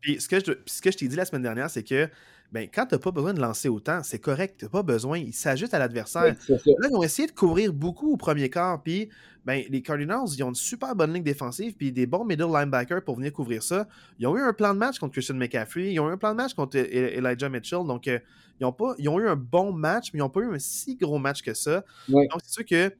Puis 0.00 0.20
ce 0.20 0.28
que 0.28 0.38
je, 0.38 0.52
ce 0.66 0.82
que 0.82 0.92
je 0.92 0.98
t'ai 0.98 1.08
dit 1.08 1.16
la 1.16 1.24
semaine 1.24 1.42
dernière, 1.42 1.70
c'est 1.70 1.82
que 1.82 2.08
ben, 2.50 2.66
quand 2.72 2.86
tu 2.86 2.94
n'as 2.94 2.98
pas 2.98 3.10
besoin 3.10 3.34
de 3.34 3.40
lancer 3.40 3.68
autant, 3.68 4.02
c'est 4.02 4.20
correct, 4.20 4.56
tu 4.58 4.64
n'as 4.64 4.70
pas 4.70 4.82
besoin. 4.82 5.18
Il 5.18 5.34
s'ajuste 5.34 5.74
à 5.74 5.78
l'adversaire. 5.78 6.34
là, 6.48 6.88
ils 6.88 6.96
ont 6.96 7.02
essayé 7.02 7.28
de 7.28 7.32
courir 7.32 7.72
beaucoup 7.72 8.12
au 8.12 8.16
premier 8.16 8.48
quart, 8.48 8.82
puis 8.82 9.10
ben, 9.44 9.64
les 9.68 9.82
Cardinals, 9.82 10.28
ils 10.36 10.42
ont 10.42 10.50
une 10.50 10.54
super 10.54 10.94
bonne 10.94 11.12
ligne 11.12 11.22
défensive, 11.22 11.74
puis 11.74 11.92
des 11.92 12.06
bons 12.06 12.24
middle 12.24 12.46
linebackers 12.46 13.02
pour 13.02 13.16
venir 13.16 13.32
couvrir 13.32 13.62
ça. 13.62 13.86
Ils 14.18 14.26
ont 14.26 14.36
eu 14.36 14.40
un 14.40 14.52
plan 14.52 14.72
de 14.72 14.78
match 14.78 14.98
contre 14.98 15.12
Christian 15.12 15.34
McCaffrey, 15.34 15.92
ils 15.92 16.00
ont 16.00 16.08
eu 16.08 16.12
un 16.12 16.16
plan 16.16 16.30
de 16.30 16.36
match 16.36 16.54
contre 16.54 16.78
e-, 16.78 16.82
e-, 16.82 17.18
Elijah 17.18 17.48
Mitchell, 17.48 17.84
donc 17.86 18.08
euh, 18.08 18.18
ils, 18.60 18.64
ont 18.64 18.72
pas, 18.72 18.94
ils 18.98 19.08
ont 19.08 19.18
eu 19.18 19.28
un 19.28 19.36
bon 19.36 19.72
match, 19.72 20.12
mais 20.12 20.18
ils 20.18 20.22
n'ont 20.22 20.30
pas 20.30 20.40
eu 20.40 20.54
un 20.54 20.58
si 20.58 20.96
gros 20.96 21.18
match 21.18 21.42
que 21.42 21.54
ça. 21.54 21.84
Donc, 22.08 22.40
c'est 22.44 22.52
sûr 22.52 22.64
que 22.64 22.92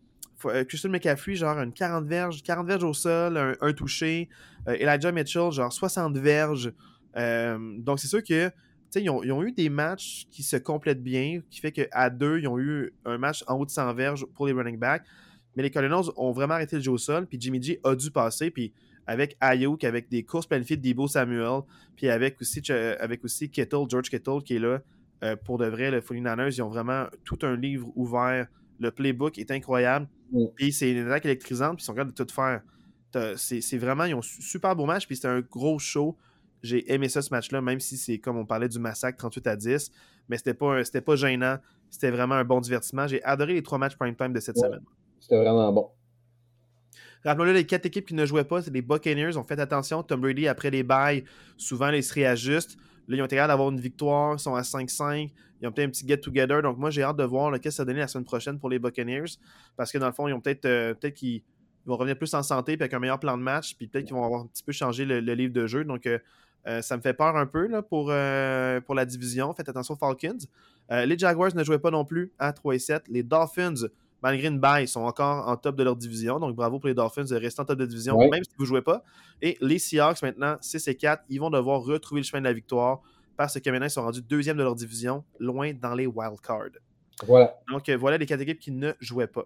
euh, 0.46 0.64
Christian 0.64 0.90
McCaffrey, 0.90 1.34
genre 1.34 1.58
une 1.58 1.72
40 1.72 2.06
verges, 2.06 2.42
40 2.42 2.66
verges 2.66 2.84
au 2.84 2.94
sol, 2.94 3.56
un, 3.60 3.72
touché. 3.72 4.28
Euh, 4.68 4.76
Elijah 4.78 5.12
Mitchell, 5.12 5.50
genre 5.50 5.72
60 5.72 6.16
verges. 6.18 6.72
donc, 7.14 7.98
c'est 7.98 8.08
sûr 8.08 8.22
que 8.22 8.50
ils 8.96 9.10
ont, 9.10 9.22
ils 9.22 9.32
ont, 9.32 9.42
eu 9.42 9.52
des 9.52 9.68
matchs 9.68 10.26
qui 10.30 10.42
se 10.42 10.56
complètent 10.56 11.02
bien, 11.02 11.42
qui 11.50 11.60
fait 11.60 11.72
qu'à 11.72 12.10
deux, 12.10 12.38
ils 12.38 12.48
ont 12.48 12.58
eu 12.58 12.94
un 13.04 13.18
match 13.18 13.44
en 13.46 13.56
haut 13.56 13.66
de 13.66 13.70
100 13.70 13.92
verges 13.94 14.26
pour 14.34 14.46
les 14.46 14.52
running 14.52 14.78
backs. 14.78 15.04
Mais 15.56 15.62
les 15.62 15.70
Cardinals 15.70 16.04
ont 16.16 16.32
vraiment 16.32 16.54
arrêté 16.54 16.76
le 16.76 16.82
jeu 16.82 16.92
au 16.92 16.98
sol, 16.98 17.26
puis 17.26 17.38
Jimmy 17.40 17.62
G 17.62 17.80
a 17.84 17.94
dû 17.94 18.10
passer, 18.10 18.50
puis 18.50 18.72
avec 19.06 19.36
Ayuk, 19.40 19.84
avec 19.84 20.08
des 20.08 20.22
courses 20.22 20.46
planifiées 20.46 20.76
de 20.76 20.88
Debo 20.88 21.08
Samuel, 21.08 21.62
puis 21.96 22.08
avec 22.08 22.40
aussi, 22.40 22.62
avec 22.70 23.24
aussi 23.24 23.50
Kittle, 23.50 23.84
George 23.88 24.10
Kittle 24.10 24.42
qui 24.44 24.56
est 24.56 24.60
là. 24.60 24.80
Euh, 25.24 25.36
pour 25.36 25.58
de 25.58 25.66
vrai, 25.66 25.90
les 25.90 26.00
49ers, 26.00 26.54
ils 26.56 26.62
ont 26.62 26.68
vraiment 26.68 27.06
tout 27.24 27.38
un 27.42 27.56
livre 27.56 27.90
ouvert. 27.96 28.46
Le 28.78 28.90
playbook 28.90 29.38
est 29.38 29.50
incroyable. 29.50 30.06
Puis 30.54 30.72
c'est 30.72 30.90
une 30.92 31.06
attaque 31.06 31.24
électrisante, 31.24 31.76
puis 31.76 31.82
ils 31.82 31.86
sont 31.86 31.94
capables 31.94 32.12
de 32.12 32.24
tout 32.24 32.32
faire. 32.32 32.62
C'est 33.36 33.78
vraiment, 33.78 34.04
ils 34.04 34.14
ont 34.14 34.22
super 34.22 34.76
beau 34.76 34.84
match, 34.86 35.06
puis 35.06 35.16
c'était 35.16 35.28
un 35.28 35.40
gros 35.40 35.78
show. 35.78 36.16
j'ai 36.62 36.92
aimé 36.92 37.08
ça 37.08 37.22
ce 37.22 37.30
match-là, 37.32 37.60
même 37.60 37.78
si 37.80 37.96
c'est 37.96 38.18
comme 38.18 38.36
on 38.36 38.44
parlait 38.44 38.68
du 38.68 38.78
massacre 38.78 39.16
38 39.18 39.46
à 39.46 39.56
10, 39.56 39.90
mais 40.28 40.36
c'était 40.36 40.54
pas, 40.54 40.82
pas 41.04 41.16
gênant. 41.16 41.58
C'était 41.88 42.10
vraiment 42.10 42.34
un 42.34 42.44
bon 42.44 42.60
divertissement. 42.60 43.06
J'ai 43.06 43.22
adoré 43.24 43.54
les 43.54 43.62
trois 43.62 43.78
matchs 43.78 43.96
prime 43.96 44.14
time 44.16 44.32
de 44.32 44.40
cette 44.40 44.56
Ouais. 44.56 44.66
semaine. 44.66 44.82
C'était 45.20 45.38
vraiment 45.38 45.72
bon. 45.72 45.88
Rappelons-le, 47.24 47.52
les 47.52 47.66
quatre 47.66 47.86
équipes 47.86 48.06
qui 48.06 48.14
ne 48.14 48.24
jouaient 48.26 48.44
pas, 48.44 48.62
c'est 48.62 48.72
les 48.72 48.82
Buccaneers. 48.82 49.36
ont 49.36 49.44
fait 49.44 49.58
attention. 49.58 50.02
Tom 50.02 50.20
Brady, 50.20 50.46
après 50.48 50.70
les 50.70 50.82
bails, 50.82 51.24
souvent, 51.56 51.88
ils 51.90 52.02
se 52.04 52.14
réajustent. 52.14 52.76
Là, 53.08 53.16
ils 53.16 53.22
ont 53.22 53.24
été 53.24 53.36
capables 53.36 53.52
d'avoir 53.52 53.70
une 53.70 53.80
victoire. 53.80 54.34
Ils 54.34 54.38
sont 54.38 54.54
à 54.54 54.60
5-5. 54.60 55.30
Ils 55.60 55.66
ont 55.66 55.72
peut-être 55.72 55.88
un 55.88 55.90
petit 55.90 56.06
get-together. 56.06 56.62
Donc, 56.62 56.76
moi, 56.76 56.90
j'ai 56.90 57.02
hâte 57.02 57.16
de 57.16 57.24
voir 57.24 57.52
qu'est-ce 57.52 57.62
que 57.62 57.70
ça 57.70 57.82
va 57.82 57.86
donner 57.86 58.00
la 58.00 58.08
semaine 58.08 58.24
prochaine 58.24 58.58
pour 58.58 58.68
les 58.68 58.78
Buccaneers. 58.78 59.38
Parce 59.76 59.90
que, 59.90 59.98
dans 59.98 60.06
le 60.06 60.12
fond, 60.12 60.28
ils 60.28 60.34
ont 60.34 60.40
peut-être 60.40 60.66
euh, 60.66 60.94
peut-être 60.94 61.14
qu'ils 61.14 61.42
vont 61.86 61.96
revenir 61.96 62.18
plus 62.18 62.32
en 62.34 62.42
santé 62.42 62.76
puis 62.76 62.84
avec 62.84 62.92
un 62.92 62.98
meilleur 62.98 63.18
plan 63.18 63.38
de 63.38 63.42
match. 63.42 63.74
Puis 63.76 63.88
peut-être 63.88 64.04
qu'ils 64.04 64.14
vont 64.14 64.24
avoir 64.24 64.42
un 64.42 64.46
petit 64.46 64.62
peu 64.62 64.72
changé 64.72 65.06
le, 65.06 65.20
livre 65.20 65.54
de 65.54 65.66
jeu. 65.66 65.84
Donc, 65.84 66.06
euh, 66.06 66.18
euh, 66.66 66.82
ça 66.82 66.96
me 66.96 67.02
fait 67.02 67.14
peur 67.14 67.34
un 67.36 67.46
peu 67.46 67.66
là, 67.66 67.80
pour, 67.80 68.12
pour 68.84 68.94
la 68.94 69.04
division. 69.06 69.54
Faites 69.54 69.68
attention 69.68 69.94
aux 69.94 69.98
Falcons. 69.98 70.38
Les 70.90 71.18
Jaguars 71.18 71.54
ne 71.54 71.64
jouaient 71.64 71.78
pas 71.78 71.90
non 71.90 72.04
plus 72.04 72.32
à 72.38 72.52
3 72.52 72.74
et 72.74 72.78
7. 72.78 73.04
Les 73.08 73.22
Dolphins, 73.22 73.88
malgré 74.22 74.48
une 74.48 74.58
baille, 74.58 74.88
sont 74.88 75.02
encore 75.02 75.48
en 75.48 75.56
top 75.56 75.76
de 75.76 75.82
leur 75.84 75.96
division. 75.96 76.38
Donc, 76.40 76.54
bravo 76.56 76.78
pour 76.78 76.88
les 76.88 76.94
Dolphins 76.94 77.24
de 77.24 77.36
rester 77.36 77.62
en 77.62 77.64
top 77.64 77.78
de 77.78 77.86
division, 77.86 78.16
Ouais. 78.16 78.28
même 78.28 78.42
si 78.44 78.50
vous 78.56 78.64
ne 78.64 78.68
jouez 78.68 78.82
pas. 78.82 79.02
Et 79.42 79.56
les 79.60 79.78
Seahawks, 79.78 80.22
maintenant, 80.22 80.56
6 80.60 80.88
et 80.88 80.94
4, 80.96 81.22
ils 81.28 81.38
vont 81.40 81.50
devoir 81.50 81.82
retrouver 81.82 82.20
le 82.20 82.24
chemin 82.26 82.40
de 82.40 82.46
la 82.46 82.52
victoire 82.52 83.00
parce 83.36 83.60
que 83.60 83.70
maintenant, 83.70 83.86
ils 83.86 83.90
sont 83.90 84.02
rendus 84.02 84.22
deuxième 84.22 84.56
de 84.56 84.62
leur 84.64 84.74
division, 84.74 85.22
loin 85.38 85.72
dans 85.72 85.94
les 85.94 86.06
wildcards. 86.06 86.70
Voilà. 87.26 87.56
Donc, 87.70 87.88
euh, 87.88 87.96
voilà 87.96 88.18
les 88.18 88.26
quatre 88.26 88.40
équipes 88.40 88.58
qui 88.60 88.70
ne 88.72 88.92
jouaient 89.00 89.26
pas. 89.28 89.44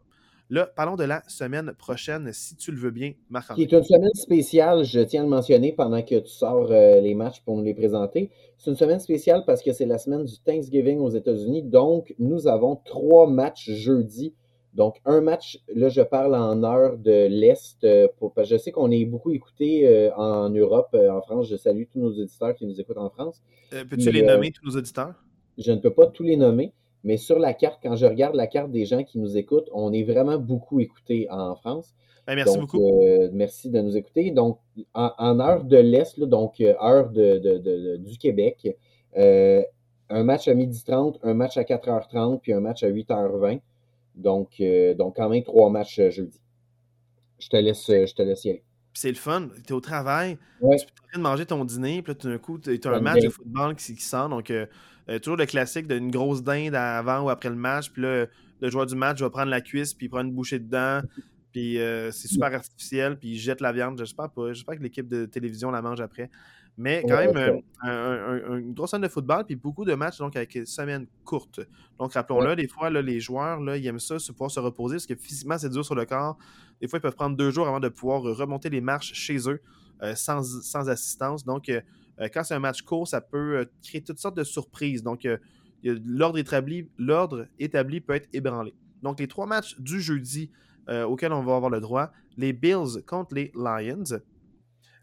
Là, 0.50 0.66
parlons 0.66 0.96
de 0.96 1.04
la 1.04 1.22
semaine 1.28 1.72
prochaine, 1.78 2.30
si 2.32 2.56
tu 2.56 2.72
le 2.72 2.78
veux 2.78 2.90
bien, 2.90 3.12
Qui 3.12 3.18
Marc-André. 3.30 3.62
est 3.62 3.72
une 3.72 3.82
semaine 3.84 4.12
spéciale, 4.14 4.84
je 4.84 5.00
tiens 5.00 5.22
à 5.22 5.24
le 5.24 5.30
mentionner 5.30 5.72
pendant 5.72 6.02
que 6.02 6.18
tu 6.18 6.28
sors 6.28 6.70
euh, 6.70 7.00
les 7.00 7.14
matchs 7.14 7.40
pour 7.42 7.56
nous 7.56 7.62
les 7.62 7.72
présenter. 7.72 8.30
C'est 8.58 8.68
une 8.70 8.76
semaine 8.76 9.00
spéciale 9.00 9.44
parce 9.46 9.62
que 9.62 9.72
c'est 9.72 9.86
la 9.86 9.96
semaine 9.96 10.24
du 10.24 10.38
Thanksgiving 10.44 10.98
aux 10.98 11.08
États-Unis. 11.10 11.62
Donc, 11.62 12.14
nous 12.18 12.48
avons 12.48 12.76
trois 12.84 13.26
matchs 13.30 13.70
jeudi. 13.70 14.34
Donc, 14.74 14.96
un 15.04 15.20
match, 15.20 15.58
là, 15.74 15.88
je 15.90 16.00
parle 16.00 16.34
en 16.34 16.62
heure 16.64 16.96
de 16.96 17.26
l'Est. 17.28 17.84
euh, 17.84 18.08
pour- 18.18 18.32
parce 18.32 18.48
que 18.48 18.56
je 18.56 18.60
sais 18.62 18.72
qu'on 18.72 18.90
est 18.90 19.04
beaucoup 19.04 19.30
écouté 19.30 19.86
euh, 19.86 20.10
en 20.16 20.48
Europe, 20.48 20.88
euh, 20.94 21.10
en 21.10 21.20
France. 21.20 21.48
Je 21.48 21.56
salue 21.56 21.84
tous 21.90 21.98
nos 22.00 22.10
auditeurs 22.10 22.54
qui 22.54 22.66
nous 22.66 22.80
écoutent 22.80 22.96
en 22.98 23.10
France. 23.10 23.42
Euh, 23.74 23.84
Peux-tu 23.88 24.10
les 24.10 24.22
nommer, 24.22 24.50
tous 24.50 24.64
nos 24.64 24.76
auditeurs? 24.78 25.14
Je 25.58 25.72
ne 25.72 25.78
peux 25.78 25.92
pas 25.92 26.06
tous 26.06 26.22
les 26.22 26.36
nommer, 26.36 26.72
mais 27.04 27.18
sur 27.18 27.38
la 27.38 27.52
carte, 27.52 27.80
quand 27.82 27.96
je 27.96 28.06
regarde 28.06 28.34
la 28.34 28.46
carte 28.46 28.70
des 28.70 28.86
gens 28.86 29.04
qui 29.04 29.18
nous 29.18 29.36
écoutent, 29.36 29.68
on 29.72 29.92
est 29.92 30.04
vraiment 30.04 30.38
beaucoup 30.38 30.80
écoutés 30.80 31.28
en 31.30 31.54
France. 31.56 31.92
Ben, 32.26 32.36
merci 32.36 32.56
Donc, 32.58 32.70
beaucoup. 32.70 33.02
merci 33.32 33.68
de 33.68 33.80
nous 33.80 33.96
écouter. 33.96 34.30
Donc, 34.30 34.58
en, 34.94 35.10
en 35.18 35.38
heure 35.40 35.64
de 35.64 35.76
l'Est, 35.76 36.18
donc 36.20 36.60
heure 36.60 37.10
de, 37.10 37.38
de- 37.38 37.58
de- 37.58 37.78
de- 37.78 37.96
du 37.96 38.16
Québec, 38.16 38.74
un 39.16 40.24
match 40.24 40.48
à 40.48 40.54
12h30, 40.54 41.18
un 41.22 41.34
match 41.34 41.56
à 41.56 41.64
4h30, 41.64 42.40
puis 42.40 42.52
un 42.52 42.60
match 42.60 42.82
à 42.82 42.88
8h20. 42.88 43.60
Donc, 44.14 44.52
euh, 44.60 44.94
donc 44.94 45.16
quand 45.16 45.28
même 45.28 45.42
trois 45.42 45.70
matchs 45.70 45.98
euh, 45.98 46.10
jeudi. 46.10 46.40
Je 47.38 47.48
te 47.48 47.56
laisse, 47.56 47.88
euh, 47.90 48.06
je 48.06 48.14
te 48.14 48.22
laisse 48.22 48.44
y 48.44 48.50
aller. 48.50 48.62
Puis 48.92 49.00
c'est 49.00 49.08
le 49.08 49.16
fun. 49.16 49.48
Tu 49.66 49.72
es 49.72 49.72
au 49.72 49.80
travail, 49.80 50.38
Ouais. 50.60 50.76
tu 50.76 50.82
es 50.84 50.86
en 50.86 51.08
train 51.08 51.18
de 51.18 51.22
manger 51.22 51.46
ton 51.46 51.64
dîner, 51.64 52.02
puis 52.02 52.12
là, 52.12 52.14
tout 52.14 52.28
d'un 52.28 52.38
coup, 52.38 52.58
tu 52.58 52.70
as 52.84 52.90
un 52.90 53.00
match 53.00 53.22
de 53.22 53.30
football 53.30 53.74
qui, 53.74 53.94
qui 53.94 54.02
sort. 54.02 54.28
Donc, 54.28 54.50
euh, 54.50 54.66
toujours 55.20 55.36
le 55.36 55.46
classique 55.46 55.86
d'une 55.88 56.10
grosse 56.10 56.42
dinde 56.42 56.74
avant 56.74 57.22
ou 57.22 57.30
après 57.30 57.48
le 57.48 57.56
match. 57.56 57.90
Puis 57.90 58.02
là, 58.02 58.26
le 58.60 58.70
joueur 58.70 58.86
du 58.86 58.94
match 58.94 59.20
va 59.20 59.30
prendre 59.30 59.50
la 59.50 59.60
cuisse, 59.60 59.94
puis 59.94 60.06
il 60.06 60.08
prend 60.10 60.20
une 60.20 60.32
bouchée 60.32 60.58
dedans. 60.58 61.00
Puis 61.52 61.78
euh, 61.78 62.10
c'est 62.10 62.28
super 62.28 62.52
artificiel, 62.54 63.18
puis 63.18 63.30
il 63.30 63.38
jette 63.38 63.60
la 63.60 63.72
viande. 63.72 63.98
J'espère 63.98 64.30
pas. 64.30 64.52
J'espère 64.52 64.76
que 64.78 64.82
l'équipe 64.82 65.06
de 65.08 65.26
télévision 65.26 65.70
la 65.70 65.82
mange 65.82 66.00
après. 66.00 66.30
Mais 66.78 67.04
quand 67.06 67.16
Ouais, 67.16 67.26
même, 67.30 67.36
ouais. 67.56 67.64
euh, 67.84 67.88
un- 67.88 67.90
un- 67.90 68.52
un- 68.54 68.58
une 68.58 68.72
grosse 68.72 68.92
scène 68.92 69.02
de 69.02 69.08
football, 69.08 69.44
puis 69.44 69.56
beaucoup 69.56 69.84
de 69.84 69.92
matchs 69.94 70.16
donc 70.18 70.34
avec 70.36 70.54
une 70.54 70.64
semaine 70.64 71.06
courte. 71.24 71.60
Donc, 71.98 72.14
rappelons-le, 72.14 72.56
des 72.56 72.66
fois, 72.66 72.88
là, 72.88 73.02
les 73.02 73.20
joueurs, 73.20 73.60
là, 73.60 73.76
ils 73.76 73.86
aiment 73.86 73.98
ça, 73.98 74.18
se 74.18 74.32
pouvoir 74.32 74.50
se 74.50 74.58
reposer, 74.60 74.96
parce 74.96 75.06
que 75.06 75.14
physiquement, 75.14 75.58
c'est 75.58 75.68
dur 75.68 75.84
sur 75.84 75.94
le 75.94 76.06
corps. 76.06 76.38
Des 76.80 76.88
fois, 76.88 76.98
ils 76.98 77.02
peuvent 77.02 77.14
prendre 77.14 77.36
deux 77.36 77.50
jours 77.50 77.68
avant 77.68 77.80
de 77.80 77.90
pouvoir 77.90 78.22
remonter 78.22 78.70
les 78.70 78.80
marches 78.80 79.12
chez 79.12 79.36
eux 79.50 79.60
euh, 80.02 80.14
sans, 80.14 80.42
sans 80.62 80.88
assistance. 80.88 81.44
Donc, 81.44 81.68
euh, 81.68 81.82
quand 82.32 82.42
c'est 82.42 82.54
un 82.54 82.58
match 82.58 82.80
court, 82.80 83.06
ça 83.06 83.20
peut 83.20 83.66
créer 83.82 84.02
toutes 84.02 84.18
sortes 84.18 84.38
de 84.38 84.44
surprises. 84.44 85.02
Donc, 85.02 85.28
l'ordre 85.84 86.38
établi, 86.38 86.88
l'ordre 86.96 87.46
établi 87.58 88.00
peut 88.00 88.14
être 88.14 88.28
ébranlé. 88.32 88.72
Donc, 89.02 89.20
les 89.20 89.28
trois 89.28 89.46
matchs 89.46 89.78
du 89.78 90.00
jeudi 90.00 90.50
euh, 90.88 91.04
auxquels 91.04 91.32
on 91.32 91.42
va 91.42 91.56
avoir 91.56 91.70
le 91.70 91.80
droit 91.80 92.12
les 92.36 92.52
Bills 92.52 93.02
contre 93.06 93.34
les 93.34 93.52
Lions, 93.54 94.20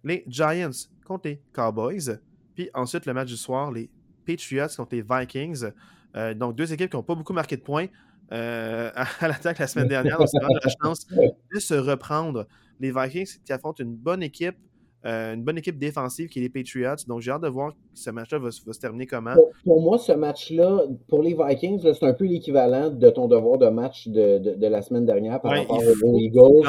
les 0.04 0.24
Giants 0.28 0.88
contre 1.06 1.28
les 1.28 1.42
Cowboys, 1.54 2.20
puis 2.56 2.70
ensuite 2.74 3.06
le 3.06 3.14
match 3.14 3.30
du 3.30 3.38
soir, 3.38 3.72
les 3.72 3.90
Patriots 4.26 4.68
contre 4.76 4.96
les 4.96 5.02
Vikings. 5.02 5.72
Euh, 6.16 6.34
donc, 6.34 6.56
deux 6.56 6.72
équipes 6.74 6.90
qui 6.90 6.98
n'ont 6.98 7.04
pas 7.04 7.16
beaucoup 7.16 7.34
marqué 7.34 7.58
de 7.58 7.62
points 7.62 7.88
euh, 8.32 8.92
à, 8.96 9.08
à 9.26 9.28
l'attaque 9.28 9.60
la 9.60 9.68
semaine 9.68 9.88
dernière. 9.88 10.18
Donc, 10.18 10.28
c'est 10.28 10.40
vraiment 10.40 10.60
la 10.64 10.72
chance 10.84 11.08
de 11.08 11.60
se 11.60 11.74
reprendre. 11.74 12.48
Les 12.80 12.92
Vikings 12.92 13.40
qui 13.44 13.54
affrontent 13.54 13.84
une 13.84 13.96
bonne 13.96 14.24
équipe, 14.24 14.58
euh, 15.06 15.34
une 15.34 15.44
bonne 15.44 15.58
équipe 15.58 15.78
défensive 15.78 16.28
qui 16.30 16.40
est 16.40 16.42
les 16.42 16.50
Patriots. 16.50 16.96
Donc, 17.08 17.22
j'ai 17.22 17.32
hâte 17.32 17.42
de 17.44 17.48
voir 17.48 17.74
ce 17.94 18.10
match-là 18.10 18.38
va, 18.40 18.52
se- 18.52 18.66
va 18.66 18.74
se 18.74 18.80
terminer 18.80 19.06
comment. 19.06 19.34
Pour, 19.34 19.50
pour 19.64 19.82
moi, 19.82 19.98
ce 19.98 20.12
match-là, 20.12 20.82
pour 21.08 21.22
les 21.24 21.34
Vikings, 21.34 21.80
c'est 21.94 22.04
un 22.06 22.14
peu 22.14 22.26
l'équivalent 22.26 22.90
de 22.90 23.10
ton 23.10 23.28
devoir 23.28 23.58
de 23.58 23.68
match 23.70 24.08
de, 24.10 24.38
de- 24.40 24.56
de 24.56 24.68
la 24.68 24.82
semaine 24.82 25.06
dernière 25.06 25.40
par 25.42 25.52
Ouais, 25.54 25.60
rapport 25.60 25.78
aux 26.04 26.18
Eagles. 26.20 26.62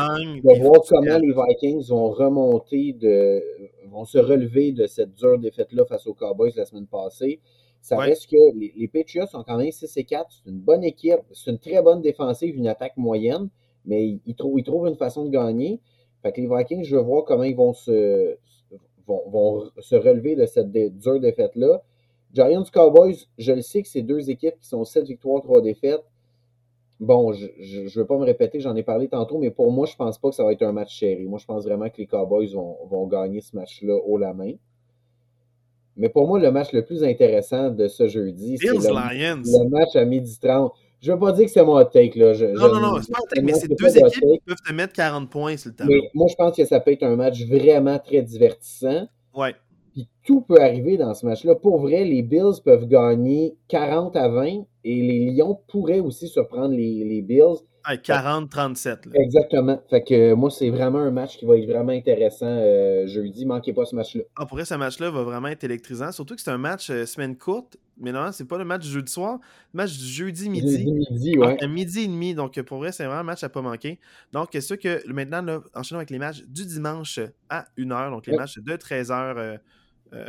De 0.45 0.63
voir 0.63 0.81
comment 0.89 1.19
les 1.19 1.33
Vikings 1.49 1.89
vont 1.89 2.11
remonter 2.11 2.93
de 2.93 3.43
vont 3.91 4.05
se 4.05 4.19
relever 4.19 4.71
de 4.71 4.87
cette 4.87 5.15
dure 5.15 5.39
défaite-là 5.39 5.85
face 5.85 6.07
aux 6.07 6.15
Cowboys 6.15 6.53
la 6.57 6.65
semaine 6.65 6.87
passée. 6.87 7.41
Ça 7.83 7.97
Ouais. 7.99 8.05
reste 8.11 8.31
que 8.31 8.37
les, 8.57 8.73
les 8.77 8.87
Patriots 8.89 9.27
sont 9.27 9.43
quand 9.43 9.57
même 9.57 9.73
6 9.73 9.97
et 9.97 10.05
4. 10.05 10.27
C'est 10.31 10.51
une 10.51 10.61
bonne 10.61 10.85
équipe. 10.85 11.19
C'est 11.33 11.51
une 11.51 11.59
très 11.59 11.83
bonne 11.83 12.01
défensive, 12.01 12.55
une 12.57 12.69
attaque 12.69 12.97
moyenne, 12.97 13.49
mais 13.87 14.07
ils, 14.07 14.21
ils 14.27 14.35
trouvent, 14.37 14.59
ils 14.61 14.63
trouvent 14.65 14.87
une 14.87 14.95
façon 14.97 15.25
de 15.25 15.31
gagner. 15.31 15.81
Fait 16.23 16.33
que 16.33 16.41
les 16.41 16.49
Vikings, 16.49 16.85
je 16.85 16.97
veux 16.97 17.03
voir 17.03 17.25
comment 17.25 17.45
ils 17.45 17.57
vont 17.57 17.73
se, 17.73 18.37
vont, 19.07 19.23
vont 19.29 19.71
se 19.79 19.97
relever 19.97 20.37
de 20.37 20.47
cette 20.47 20.71
dé- 20.71 20.91
dure 20.91 21.21
défaite-là. 21.21 21.83
Giants 22.33 22.65
Cowboys, 22.73 23.17
je 23.39 23.53
le 23.53 23.63
sais 23.63 23.83
que 23.83 23.89
c'est 23.89 24.03
deux 24.03 24.31
équipes 24.31 24.59
qui 24.61 24.69
sont 24.69 24.85
7 24.85 25.05
victoires, 25.07 25.43
3 25.43 25.63
défaites. 25.63 26.05
Bon, 27.01 27.33
je 27.33 27.47
ne 27.81 27.89
veux 27.89 28.05
pas 28.05 28.19
me 28.19 28.25
répéter, 28.25 28.61
j'en 28.61 28.77
ai 28.77 28.83
parlé 28.83 29.09
tantôt, 29.09 29.39
mais 29.39 29.51
pour 29.51 29.73
moi, 29.73 29.87
je 29.87 29.97
pense 29.97 30.19
pas 30.19 30.29
que 30.29 30.35
ça 30.35 30.45
va 30.45 30.53
être 30.53 30.63
un 30.63 30.73
match 30.73 30.99
serré. 31.01 31.25
Moi, 31.25 31.39
je 31.39 31.47
pense 31.47 31.65
vraiment 31.65 31.89
que 31.89 31.97
les 31.97 32.07
Cowboys 32.07 32.53
vont, 32.53 32.77
vont 32.87 33.07
gagner 33.07 33.41
ce 33.41 33.57
match-là 33.57 33.97
haut 34.05 34.19
la 34.19 34.35
main. 34.35 34.53
Mais 35.97 36.09
pour 36.09 36.27
moi, 36.27 36.39
le 36.39 36.51
match 36.51 36.73
le 36.73 36.85
plus 36.85 37.03
intéressant 37.05 37.71
de 37.71 37.89
ce 37.89 38.07
jeudi, 38.07 38.59
c'est 38.59 38.77
le, 38.79 38.95
le 39.45 39.69
match 39.71 39.97
à 39.97 40.05
12h30. 40.05 40.73
Je 41.01 41.13
veux 41.13 41.19
pas 41.19 41.33
dire 41.33 41.47
que 41.47 41.51
c'est 41.51 41.65
mon 41.65 41.77
hot 41.77 41.85
take, 41.85 42.19
là. 42.19 42.35
Je, 42.35 42.45
Non, 42.47 42.55
je- 42.69 42.75
non, 42.75 42.81
non, 42.81 43.01
c'est 43.03 43.11
pas 43.13 43.19
un 43.19 43.29
take, 43.35 43.43
mais 43.43 43.55
c'est 43.55 43.69
deux 43.69 43.85
hot 43.99 44.07
équipes 44.07 44.21
qui 44.21 44.41
peuvent 44.47 44.57
te 44.67 44.73
mettre 44.73 44.93
40 44.93 45.31
points 45.31 45.57
sur 45.57 45.71
le 45.71 45.77
tableau. 45.77 45.95
Mais 45.95 46.11
moi, 46.15 46.27
je 46.29 46.35
pense 46.35 46.57
que 46.57 46.65
ça 46.65 46.79
peut 46.81 46.93
être 46.93 47.03
un 47.03 47.17
match 47.17 47.43
vraiment 47.47 47.99
très 47.99 48.23
divertissant. 48.23 49.09
Ouais. 49.35 49.55
Puis 49.93 50.09
tout 50.27 50.43
peut 50.43 50.61
arriver 50.61 50.97
dans 50.99 51.15
ce 51.15 51.25
match-là. 51.27 51.55
Pour 51.55 51.79
vrai, 51.81 52.05
les 52.05 52.23
Bills 52.23 52.61
peuvent 52.65 52.87
gagner 52.87 53.57
40 53.69 54.15
à 54.17 54.29
20 54.29 54.65
et 54.85 55.03
les 55.03 55.31
Lions 55.33 55.59
pourraient 55.69 56.01
aussi 56.01 56.29
surprendre 56.29 56.75
les, 56.75 57.05
les 57.05 57.23
Bills. 57.23 57.57
Ah, 57.85 57.97
40-37. 57.97 59.07
là. 59.07 59.13
Exactement. 59.15 59.83
Fait 59.91 60.03
que 60.03 60.15
euh, 60.33 60.37
moi, 60.37 60.51
c'est 60.51 60.71
vraiment 60.71 60.99
un 60.99 61.11
match 61.11 61.39
qui 61.39 61.47
va 61.47 61.57
être 61.57 61.67
vraiment 61.67 61.93
intéressant 61.93 62.47
euh, 62.47 63.07
jeudi. 63.07 63.47
Manquez 63.47 63.73
pas 63.73 63.85
ce 63.85 63.95
match-là. 63.97 64.23
Ah, 64.37 64.47
pour 64.47 64.57
vrai, 64.57 64.65
ce 64.65 64.75
match-là 64.75 65.11
va 65.11 65.23
vraiment 65.23 65.49
être 65.49 65.65
électrisant. 65.65 66.13
Surtout 66.13 66.35
que 66.37 66.41
c'est 66.43 66.51
un 66.51 66.59
match 66.59 66.91
euh, 66.91 67.07
semaine 67.07 67.37
courte. 67.37 67.77
Mais 68.03 68.13
non, 68.13 68.33
c'est 68.33 68.47
pas 68.47 68.57
le 68.59 68.65
match 68.65 68.83
du 68.83 68.89
jeudi 68.91 69.13
soir. 69.13 69.39
Le 69.75 69.77
match 69.77 69.97
du 69.99 70.05
jeudi 70.05 70.49
midi. 70.49 70.71
Jeudi 70.79 70.93
midi, 70.93 71.39
ouais. 71.39 71.47
Entre 71.53 71.67
midi 71.67 72.01
et 72.01 72.07
demi. 72.07 72.35
Donc, 72.35 72.61
pour 72.63 72.79
vrai, 72.79 72.93
c'est 72.93 73.05
vraiment 73.05 73.21
un 73.21 73.25
match 73.25 73.45
à 73.45 73.49
pas 73.51 73.61
manquer. 73.63 73.99
Donc, 74.33 74.49
c'est 74.53 74.61
sûr 74.63 74.79
que 74.79 75.07
maintenant, 75.13 75.43
là, 75.43 75.61
enchaînons 75.75 75.99
avec 75.99 76.11
les 76.11 76.19
matchs 76.19 76.43
du 76.47 76.65
dimanche 76.65 77.21
à 77.51 77.67
1h. 77.77 78.11
Donc, 78.11 78.27
les 78.27 78.33
Ouais. 78.33 78.39
matchs 78.39 78.59
de 78.59 78.77
13h 78.77 79.59
euh, 80.13 80.27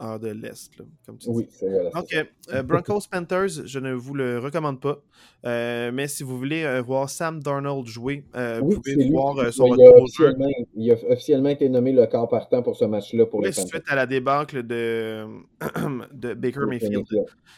heure 0.00 0.18
de 0.18 0.28
l'Est, 0.28 0.70
comme 1.06 1.18
tu 1.18 1.28
dis. 1.28 1.36
Oui, 1.36 1.46
c'est 1.50 1.68
vrai. 1.68 1.90
Donc, 1.94 2.12
euh, 2.14 2.24
euh, 2.52 2.62
Broncos 2.62 3.00
Panthers, 3.10 3.66
je 3.66 3.78
ne 3.78 3.92
vous 3.92 4.14
le 4.14 4.38
recommande 4.38 4.80
pas. 4.80 4.98
Euh, 5.46 5.90
mais 5.92 6.08
si 6.08 6.22
vous 6.22 6.36
voulez 6.38 6.64
euh, 6.64 6.82
voir 6.82 7.08
Sam 7.08 7.42
Darnold 7.42 7.86
jouer, 7.86 8.24
Oui, 8.34 8.74
vous 8.74 8.80
pouvez 8.80 9.10
voir 9.10 9.46
qui- 9.46 9.52
son 9.52 9.74
il, 9.74 9.82
a 9.82 10.36
il 10.76 10.90
a 10.92 10.94
officiellement 11.10 11.48
été 11.48 11.68
nommé 11.68 11.92
le 11.92 12.06
corps 12.06 12.28
partant 12.28 12.62
pour 12.62 12.76
ce 12.76 12.84
match-là 12.84 13.26
pour 13.26 13.40
Oui, 13.40 13.46
les 13.46 13.52
suite 13.52 13.70
Panthers. 13.72 13.92
à 13.92 13.94
la 13.96 14.06
débâcle 14.06 14.62
de, 14.66 15.24
de 16.12 16.34
Baker 16.34 16.66
Mayfield. 16.68 17.04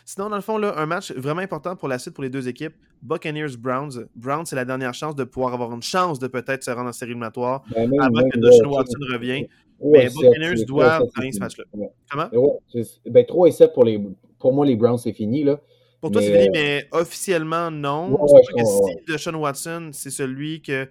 Sinon, 0.05 0.29
dans 0.31 0.37
le 0.37 0.43
fond, 0.43 0.59
là, 0.59 0.75
un 0.79 0.87
match 0.87 1.13
vraiment 1.13 1.41
important 1.41 1.77
pour 1.77 1.89
la 1.89 1.99
suite 1.99 2.15
pour 2.15 2.23
les 2.25 2.31
deux 2.31 2.49
équipes. 2.49 2.75
Buccaneers-Browns. 3.03 4.07
Browns, 4.15 4.47
c'est 4.47 4.57
la 4.57 4.65
dernière 4.65 4.95
chance 4.95 5.17
de 5.17 5.25
pouvoir 5.25 5.55
avoir 5.55 5.73
une 5.73 5.83
chance 5.83 6.19
de 6.19 6.29
peut-être 6.29 6.63
se 6.63 6.71
rendre 6.71 6.89
en 6.89 6.93
série 6.93 7.11
éliminatoire 7.13 7.63
Ben, 7.75 7.91
avant 8.01 8.29
que 8.29 8.41
ça, 8.53 8.69
Watson 8.69 8.99
revienne. 9.13 9.47
Ouais, 9.83 10.05
Mais 10.05 10.09
ça, 10.11 10.21
Buccaneers 10.21 10.65
doivent 10.65 11.09
gagner 11.17 11.33
ce 11.33 11.41
match-là. 11.41 11.65
Ouais. 11.75 11.91
Comment? 12.11 12.29
Ouais, 12.33 12.59
c'est- 12.73 13.11
ben, 13.11 13.25
3 13.27 13.49
et 13.49 13.53
7 13.53 13.73
pour 13.73 13.85
les. 13.85 14.01
Pour 14.39 14.53
moi, 14.53 14.65
les 14.67 14.77
Browns, 14.77 14.99
c'est 14.99 15.13
fini, 15.13 15.45
là. 15.45 15.61
Pour 16.01 16.11
toi, 16.11 16.23
c'est 16.23 16.33
fini, 16.33 16.49
euh, 16.49 16.53
mais 16.53 16.89
officiellement, 16.93 17.71
non. 17.71 18.13
Ouais, 18.15 18.33
ouais, 18.33 18.43
je 18.45 18.51
que 18.51 18.55
comprends, 18.63 18.89
si 18.89 18.95
Deshaun 19.07 19.35
Watson, 19.37 19.91
c'est 19.93 20.11
celui 20.11 20.61
qui 20.63 20.73
a 20.75 20.87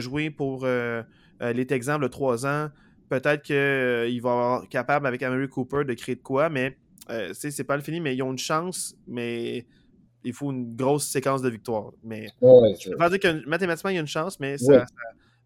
joué 0.00 0.30
pour 0.30 0.64
euh, 0.64 1.02
euh, 1.42 1.52
les 1.52 1.66
Texans 1.66 2.00
le 2.00 2.08
3 2.08 2.46
ans, 2.46 2.68
peut-être 3.08 3.42
qu'il 3.42 4.20
va 4.22 4.60
être 4.62 4.68
capable 4.68 5.06
avec 5.06 5.22
Amari 5.22 5.48
Cooper 5.48 5.84
de 5.84 5.94
créer 5.94 6.16
de 6.16 6.22
quoi, 6.22 6.48
mais 6.48 6.76
euh, 7.10 7.32
c'est 7.32 7.64
pas 7.64 7.76
le 7.76 7.82
fini, 7.82 8.00
mais 8.00 8.14
ils 8.16 8.22
ont 8.22 8.32
une 8.32 8.38
chance, 8.38 8.96
mais 9.06 9.64
il 10.24 10.32
faut 10.32 10.50
une 10.50 10.74
grosse 10.74 11.06
séquence 11.06 11.40
de 11.40 11.48
victoires. 11.48 11.92
Mais 12.02 12.26
je 12.80 12.90
peux 12.90 12.96
pas 12.96 13.08
dire 13.10 13.20
que 13.20 13.48
mathématiquement, 13.48 13.90
il 13.90 13.94
y 13.94 13.98
a 13.98 14.00
une 14.00 14.06
chance, 14.08 14.38
mais 14.40 14.58
ça, 14.58 14.84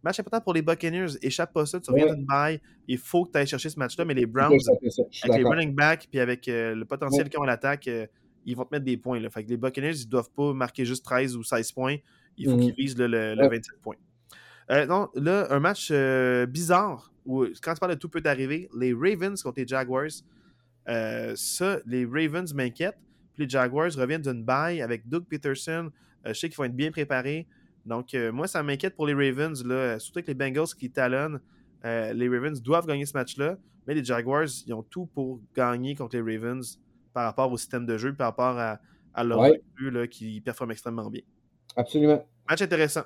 match 0.02 0.20
important 0.20 0.40
pour 0.40 0.54
les 0.54 0.62
Buccaneers. 0.62 1.16
Échappe 1.22 1.52
pas 1.52 1.66
ça, 1.66 1.80
tu 1.80 1.90
reviens 1.90 2.14
d'une 2.14 2.24
baille. 2.24 2.60
Il 2.88 2.98
faut 2.98 3.24
que 3.24 3.32
tu 3.32 3.38
ailles 3.38 3.46
chercher 3.46 3.70
ce 3.70 3.78
match-là, 3.78 4.04
mais 4.04 4.14
les 4.14 4.26
Browns, 4.26 4.58
avec 5.22 5.38
les 5.38 5.44
running 5.44 5.74
backs 5.74 6.08
puis 6.10 6.20
avec 6.20 6.48
euh, 6.48 6.74
le 6.74 6.84
potentiel 6.84 7.28
qu'ils 7.28 7.38
ont 7.38 7.42
à 7.42 7.46
l'attaque, 7.46 7.88
euh, 7.88 8.06
ils 8.44 8.56
vont 8.56 8.64
te 8.64 8.74
mettre 8.74 8.84
des 8.84 8.96
points. 8.96 9.20
Là. 9.20 9.30
Fait 9.30 9.44
que 9.44 9.48
les 9.48 9.56
Buccaneers, 9.56 10.00
ils 10.00 10.08
doivent 10.08 10.30
pas 10.30 10.52
marquer 10.52 10.84
juste 10.84 11.04
13 11.04 11.36
ou 11.36 11.42
16 11.42 11.72
points. 11.72 11.96
Il 12.36 12.50
faut 12.50 12.56
qu'ils 12.56 12.72
mm-hmm. 12.72 12.76
visent 12.76 12.98
le, 12.98 13.48
27 13.48 13.80
points. 13.80 13.96
Euh, 14.70 14.86
non, 14.86 15.08
là, 15.14 15.46
un 15.50 15.60
match 15.60 15.92
bizarre 16.48 17.12
où, 17.24 17.44
quand 17.62 17.74
tu 17.74 17.80
parles 17.80 17.94
de 17.94 17.98
tout 17.98 18.08
peut 18.08 18.22
arriver, 18.24 18.68
les 18.76 18.92
Ravens 18.92 19.40
contre 19.40 19.60
les 19.60 19.66
Jaguars. 19.66 20.10
ça, 20.86 21.80
les 21.86 22.04
Ravens 22.04 22.52
m'inquiètent. 22.54 22.98
Puis 23.34 23.44
les 23.44 23.48
Jaguars 23.48 23.92
reviennent 23.94 24.22
d'une 24.22 24.44
baille 24.44 24.82
avec 24.82 25.08
Doug 25.08 25.24
Peterson. 25.28 25.90
je 26.24 26.32
sais 26.32 26.48
qu'ils 26.48 26.56
vont 26.56 26.64
être 26.64 26.76
bien 26.76 26.90
préparés. 26.90 27.46
Donc, 27.86 28.14
euh, 28.14 28.30
moi, 28.32 28.46
ça 28.46 28.62
m'inquiète 28.62 28.94
pour 28.94 29.06
les 29.06 29.14
Ravens, 29.14 29.64
là, 29.64 29.98
surtout 29.98 30.18
avec 30.18 30.28
les 30.28 30.34
Bengals 30.34 30.74
qui 30.78 30.90
talonnent. 30.90 31.40
Euh, 31.84 32.12
les 32.12 32.28
Ravens 32.28 32.60
doivent 32.62 32.86
gagner 32.86 33.06
ce 33.06 33.14
match-là, 33.14 33.56
mais 33.86 33.94
les 33.94 34.04
Jaguars, 34.04 34.46
ils 34.66 34.72
ont 34.72 34.82
tout 34.82 35.06
pour 35.06 35.40
gagner 35.54 35.94
contre 35.94 36.16
les 36.16 36.22
Ravens 36.22 36.80
par 37.12 37.24
rapport 37.24 37.50
au 37.50 37.56
système 37.58 37.84
de 37.84 37.98
jeu, 37.98 38.14
par 38.14 38.28
rapport 38.28 38.58
à, 38.58 39.24
leur 39.24 39.52
jeu 39.76 40.06
qui 40.06 40.40
performe 40.40 40.70
extrêmement 40.70 41.10
bien. 41.10 41.22
Absolument. 41.76 42.24
Match 42.48 42.62
intéressant. 42.62 43.02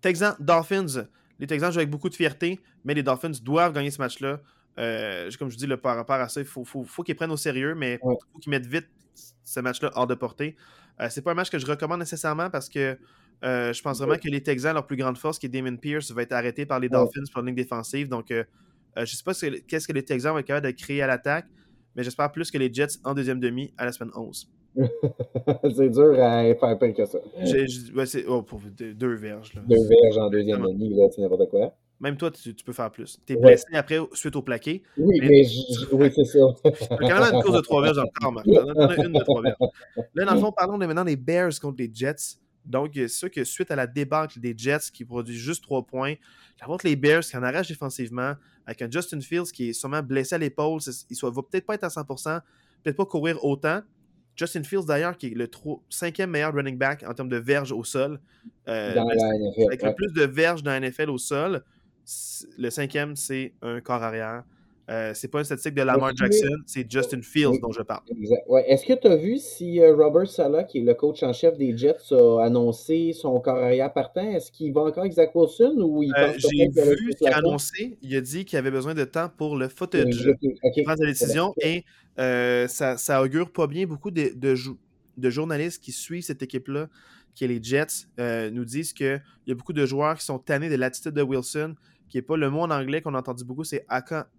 Texans, 0.00 0.36
Dolphins. 0.38 1.06
Les 1.38 1.46
Texans 1.46 1.72
jouent 1.72 1.78
avec 1.78 1.90
beaucoup 1.90 2.08
de 2.08 2.14
fierté, 2.14 2.60
mais 2.84 2.94
les 2.94 3.02
Dolphins 3.02 3.32
doivent 3.42 3.72
gagner 3.72 3.90
ce 3.90 4.00
match-là. 4.00 4.40
Euh, 4.78 5.30
comme 5.38 5.50
je 5.50 5.56
dis, 5.56 5.66
par 5.76 5.96
rapport 5.96 6.16
à 6.16 6.28
ça, 6.28 6.40
il 6.40 6.46
faut, 6.46 6.64
qu'ils 7.04 7.16
prennent 7.16 7.30
au 7.30 7.36
sérieux, 7.36 7.74
mais 7.74 7.94
il 7.94 8.16
faut 8.32 8.38
qu'ils 8.38 8.50
mettent 8.50 8.66
vite 8.66 8.88
ce 9.44 9.60
match-là 9.60 9.90
hors 9.94 10.06
de 10.06 10.14
portée. 10.14 10.56
c'est 11.10 11.22
pas 11.22 11.32
un 11.32 11.34
match 11.34 11.50
que 11.50 11.58
je 11.58 11.66
recommande 11.66 11.98
nécessairement 11.98 12.48
parce 12.48 12.68
que 12.68 12.96
euh, 13.44 13.72
je 13.72 13.82
pense 13.82 13.98
vraiment 13.98 14.16
que 14.16 14.28
les 14.28 14.42
Texans, 14.42 14.74
leur 14.74 14.86
plus 14.86 14.96
grande 14.96 15.16
force, 15.16 15.38
qui 15.38 15.46
est 15.46 15.48
Damon 15.48 15.76
Pierce, 15.76 16.10
va 16.10 16.22
être 16.22 16.32
arrêté 16.32 16.66
par 16.66 16.78
les 16.78 16.88
Dolphins 16.88 17.24
pour 17.32 17.42
la 17.42 17.46
ligne 17.46 17.54
défensive. 17.54 18.08
Donc, 18.08 18.30
euh, 18.30 18.44
euh, 18.98 19.04
je 19.06 19.12
ne 19.12 19.16
sais 19.16 19.24
pas 19.24 19.60
qu'est-ce 19.66 19.86
que 19.86 19.92
les 19.92 20.04
Texans 20.04 20.32
vont 20.32 20.38
être 20.38 20.46
capables 20.46 20.66
de 20.66 20.72
créer 20.72 21.02
à 21.02 21.06
l'attaque, 21.06 21.46
mais 21.96 22.02
j'espère 22.02 22.30
plus 22.32 22.50
que 22.50 22.58
les 22.58 22.72
Jets 22.72 22.98
en 23.04 23.14
deuxième 23.14 23.40
demi 23.40 23.72
à 23.78 23.84
la 23.84 23.92
semaine 23.92 24.12
11. 24.14 24.50
c'est 24.76 25.88
dur 25.90 26.14
à 26.22 26.42
faire 26.54 26.78
pire 26.78 26.94
que 26.94 27.04
ça. 27.04 27.18
c'est 28.06 28.24
oh, 28.26 28.42
pour 28.42 28.60
deux, 28.60 29.14
verges. 29.14 29.52
Deux 29.68 29.88
verges 29.88 30.18
en 30.18 30.30
deuxième 30.30 30.62
demi, 30.62 30.96
c'est 31.10 31.22
n'importe 31.22 31.50
quoi. 31.50 31.74
Même 32.00 32.16
toi, 32.16 32.30
tu, 32.30 32.54
peux 32.64 32.72
faire 32.72 32.90
plus. 32.90 33.20
Tu 33.26 33.34
es 33.34 33.36
blessé 33.36 33.66
après 33.74 33.98
suite 34.14 34.34
au 34.34 34.40
plaqué. 34.40 34.82
Oui, 34.96 35.20
mais, 35.20 35.42
oui, 35.92 36.10
c'est 36.14 36.24
ça. 36.24 36.38
quand 36.88 36.98
même 36.98 37.34
une 37.34 37.42
course 37.42 37.56
de 37.56 37.60
trois 37.60 37.82
verges 37.82 37.98
encore, 37.98 38.32
Marc. 38.32 38.46
une 38.46 39.12
de 39.12 39.22
trois 39.22 39.42
verges. 39.42 39.56
Là, 40.14 40.24
dans 40.24 40.34
le 40.34 40.40
fond, 40.40 40.50
parlons 40.50 40.78
maintenant 40.78 41.04
des 41.04 41.16
Bears 41.16 41.52
contre 41.60 41.76
les 41.78 41.90
Jets. 41.92 42.38
Donc, 42.64 42.92
c'est 42.94 43.08
sûr 43.08 43.30
que 43.30 43.44
suite 43.44 43.70
à 43.70 43.76
la 43.76 43.86
débâcle 43.86 44.38
des 44.38 44.54
Jets 44.56 44.90
qui 44.92 45.04
produisent 45.04 45.40
juste 45.40 45.62
trois 45.62 45.84
points, 45.84 46.14
j'avance 46.58 46.82
les 46.82 46.96
Bears 46.96 47.22
qui 47.22 47.36
en 47.36 47.42
arrachent 47.42 47.68
défensivement, 47.68 48.34
avec 48.66 48.82
un 48.82 48.90
Justin 48.90 49.20
Fields 49.20 49.50
qui 49.52 49.70
est 49.70 49.72
sûrement 49.72 50.02
blessé 50.02 50.34
à 50.34 50.38
l'épaule, 50.38 50.80
il 51.10 51.16
ne 51.22 51.30
va 51.30 51.42
peut-être 51.42 51.66
pas 51.66 51.74
être 51.74 51.84
à 51.84 51.88
100%, 51.88 52.40
peut-être 52.82 52.96
pas 52.96 53.06
courir 53.06 53.42
autant. 53.44 53.80
Justin 54.36 54.62
Fields, 54.62 54.86
d'ailleurs, 54.86 55.16
qui 55.16 55.26
est 55.26 55.34
le 55.34 55.50
cinquième 55.88 56.30
meilleur 56.30 56.54
running 56.54 56.78
back 56.78 57.04
en 57.06 57.12
termes 57.12 57.28
de 57.28 57.36
verges 57.36 57.72
au 57.72 57.84
sol. 57.84 58.20
Euh, 58.68 58.94
dans 58.94 59.04
la 59.04 59.14
NFL, 59.14 59.66
avec 59.66 59.82
le 59.82 59.94
plus 59.94 60.12
de 60.12 60.24
verges 60.24 60.62
dans 60.62 60.70
la 60.70 60.80
NFL 60.80 61.10
au 61.10 61.18
sol, 61.18 61.64
le 62.58 62.70
cinquième, 62.70 63.16
c'est 63.16 63.54
un 63.62 63.80
corps 63.80 64.02
arrière. 64.02 64.44
Euh, 64.90 65.12
c'est 65.14 65.28
pas 65.28 65.38
une 65.38 65.44
statistique 65.44 65.74
de 65.74 65.82
Lamar 65.82 66.16
Jackson, 66.16 66.48
c'est 66.66 66.90
Justin 66.90 67.22
Fields 67.22 67.60
dont 67.62 67.70
je 67.70 67.82
parle. 67.82 68.02
Ouais. 68.48 68.64
Est-ce 68.68 68.84
que 68.84 68.94
tu 68.94 69.06
as 69.06 69.14
vu 69.14 69.38
si 69.38 69.80
euh, 69.80 69.94
Robert 69.94 70.26
Sala, 70.26 70.64
qui 70.64 70.78
est 70.78 70.82
le 70.82 70.94
coach 70.94 71.22
en 71.22 71.32
chef 71.32 71.56
des 71.56 71.78
Jets, 71.78 72.12
a 72.12 72.42
annoncé 72.42 73.12
son 73.12 73.38
corps 73.38 73.58
arrière 73.58 73.92
partant? 73.92 74.28
Est-ce 74.28 74.50
qu'il 74.50 74.72
va 74.72 74.80
encore 74.80 75.04
avec 75.04 75.12
Zach 75.12 75.32
Wilson 75.32 75.76
ou 75.78 76.02
il 76.02 76.12
euh, 76.16 76.32
J'ai 76.36 76.68
vu 76.68 77.14
qu'il 77.16 77.28
a 77.28 77.36
annoncé, 77.36 77.98
il 78.02 78.16
a 78.16 78.20
dit 78.20 78.44
qu'il 78.44 78.58
avait 78.58 78.72
besoin 78.72 78.94
de 78.94 79.04
temps 79.04 79.30
pour 79.36 79.56
le 79.56 79.68
footage, 79.68 80.28
okay. 80.64 80.82
prendre 80.82 81.02
la 81.02 81.08
décision 81.08 81.54
et 81.62 81.84
ça, 82.16 82.96
ça 82.96 83.22
augure 83.22 83.52
pas 83.52 83.68
bien. 83.68 83.86
Beaucoup 83.86 84.10
de, 84.10 84.32
de, 84.34 84.56
de 85.16 85.30
journalistes 85.30 85.80
qui 85.84 85.92
suivent 85.92 86.24
cette 86.24 86.42
équipe-là, 86.42 86.88
qui 87.36 87.44
est 87.44 87.48
les 87.48 87.62
Jets, 87.62 88.08
nous 88.50 88.64
disent 88.64 88.92
qu'il 88.92 89.22
y 89.46 89.52
a 89.52 89.54
beaucoup 89.54 89.72
de 89.72 89.86
joueurs 89.86 90.16
qui 90.16 90.24
sont 90.24 90.40
tannés 90.40 90.68
de 90.68 90.74
l'attitude 90.74 91.12
de 91.12 91.22
Wilson 91.22 91.76
qui 92.10 92.18
n'est 92.18 92.22
pas 92.22 92.36
le 92.36 92.50
mot 92.50 92.60
en 92.60 92.70
anglais 92.70 93.00
qu'on 93.00 93.14
a 93.14 93.18
entendu 93.18 93.44
beaucoup, 93.44 93.64
c'est 93.64 93.86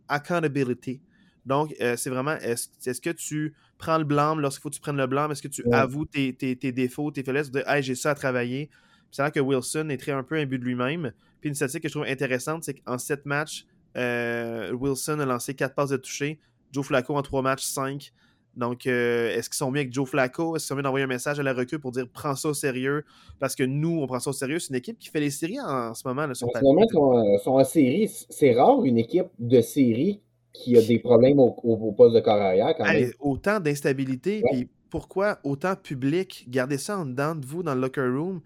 accountability. 0.07 1.02
Donc, 1.45 1.73
euh, 1.81 1.95
c'est 1.98 2.11
vraiment, 2.11 2.35
est-ce 2.35 3.02
que 3.02 3.10
tu 3.10 3.56
prends 3.80 3.98
le 3.98 4.03
blâme 4.03 4.39
lorsqu'il 4.39 4.61
faut 4.61 4.69
que 4.69 4.76
tu 4.76 4.81
prennes 4.81 4.98
le 4.98 5.07
blâme? 5.07 5.31
Est-ce 5.31 5.41
que 5.41 5.48
tu 5.48 5.64
avoues 5.72 6.06
tes, 6.06 6.34
défauts, 6.72 7.10
tes 7.10 7.23
faiblesses? 7.23 7.49
Dis, 7.49 7.61
hey, 7.65 7.81
j'ai 7.81 7.95
ça 7.95 8.11
à 8.11 8.15
travailler? 8.15 8.69
C'est 9.10 9.23
vrai 9.23 9.31
que 9.31 9.39
Wilson 9.39 9.89
est 9.89 9.98
très 9.98 10.11
un 10.11 10.23
peu 10.23 10.35
imbu 10.35 10.60
de 10.60 10.64
lui-même. 10.64 11.11
Puis 11.39 11.49
une 11.49 11.56
statistique 11.56 11.84
que 11.84 11.89
je 11.89 11.93
trouve 11.93 12.07
intéressante, 12.07 12.64
c'est 12.64 12.76
qu'en 12.76 12.98
sept 12.98 13.26
matchs, 13.26 13.65
euh, 13.98 14.72
Wilson 14.72 15.19
a 15.19 15.26
lancé 15.26 15.56
quatre 15.56 15.73
passes 15.73 15.89
de 15.89 15.98
toucher. 15.98 16.39
Joe 16.72 16.85
Flacco 16.85 17.15
en 17.15 17.22
trois 17.22 17.41
matchs, 17.41 17.64
cinq. 17.64 18.14
Donc, 18.56 18.86
euh, 18.86 19.30
est-ce 19.30 19.49
qu'ils 19.49 19.57
sont 19.57 19.72
mieux 19.72 19.80
avec 19.80 19.94
Joe 19.94 20.07
Flacco? 20.07 20.56
Est-ce 20.56 20.65
qu'ils 20.65 20.69
sont 20.69 20.76
mieux 20.76 20.84
d'envoyer 20.84 21.06
un 21.06 21.07
message 21.07 21.40
à 21.40 21.44
la 21.44 21.53
recrue 21.53 21.80
pour 21.80 21.91
dire 21.91 22.06
prends 22.11 22.36
ça 22.36 22.49
au 22.49 22.53
sérieux? 22.53 23.03
Parce 23.40 23.56
que 23.56 23.64
nous, 23.64 24.02
on 24.02 24.07
prend 24.07 24.19
ça 24.19 24.32
au 24.32 24.34
sérieux. 24.34 24.60
C'est 24.60 24.69
une 24.69 24.76
équipe 24.76 24.99
qui 24.99 25.10
fait 25.10 25.22
les 25.22 25.30
séries 25.30 25.60
en, 25.61 25.94
ce 25.94 26.06
moment. 26.07 26.28
Là, 26.28 26.34
sur 26.34 26.48
en 26.48 26.52
ce 26.60 26.64
moment, 26.64 26.82
ils 26.84 27.40
sont, 27.40 27.52
en 27.52 27.64
série. 27.64 28.10
C'est 28.30 28.53
rare 28.53 28.84
une 28.84 28.98
équipe 28.98 29.28
de 29.40 29.61
série 29.61 30.22
qui 30.53 30.78
a 30.78 30.82
des 30.82 30.99
problèmes 30.99 31.40
au, 31.40 31.94
poste 31.95 32.15
de 32.15 32.19
carrière. 32.19 32.76
Quand 32.78 32.84
même. 32.86 33.11
autant 33.19 33.60
d'instabilité. 33.60 34.44
Pourquoi 34.90 35.40
autant 35.45 35.76
public? 35.78 36.45
Gardez 36.49 36.78
ça 36.78 36.99
en 36.99 37.06
dedans 37.06 37.36
de 37.36 37.45
vous 37.45 37.64
dans 37.64 37.73
le 37.73 37.80
locker 37.80 38.02
room. 38.02 38.41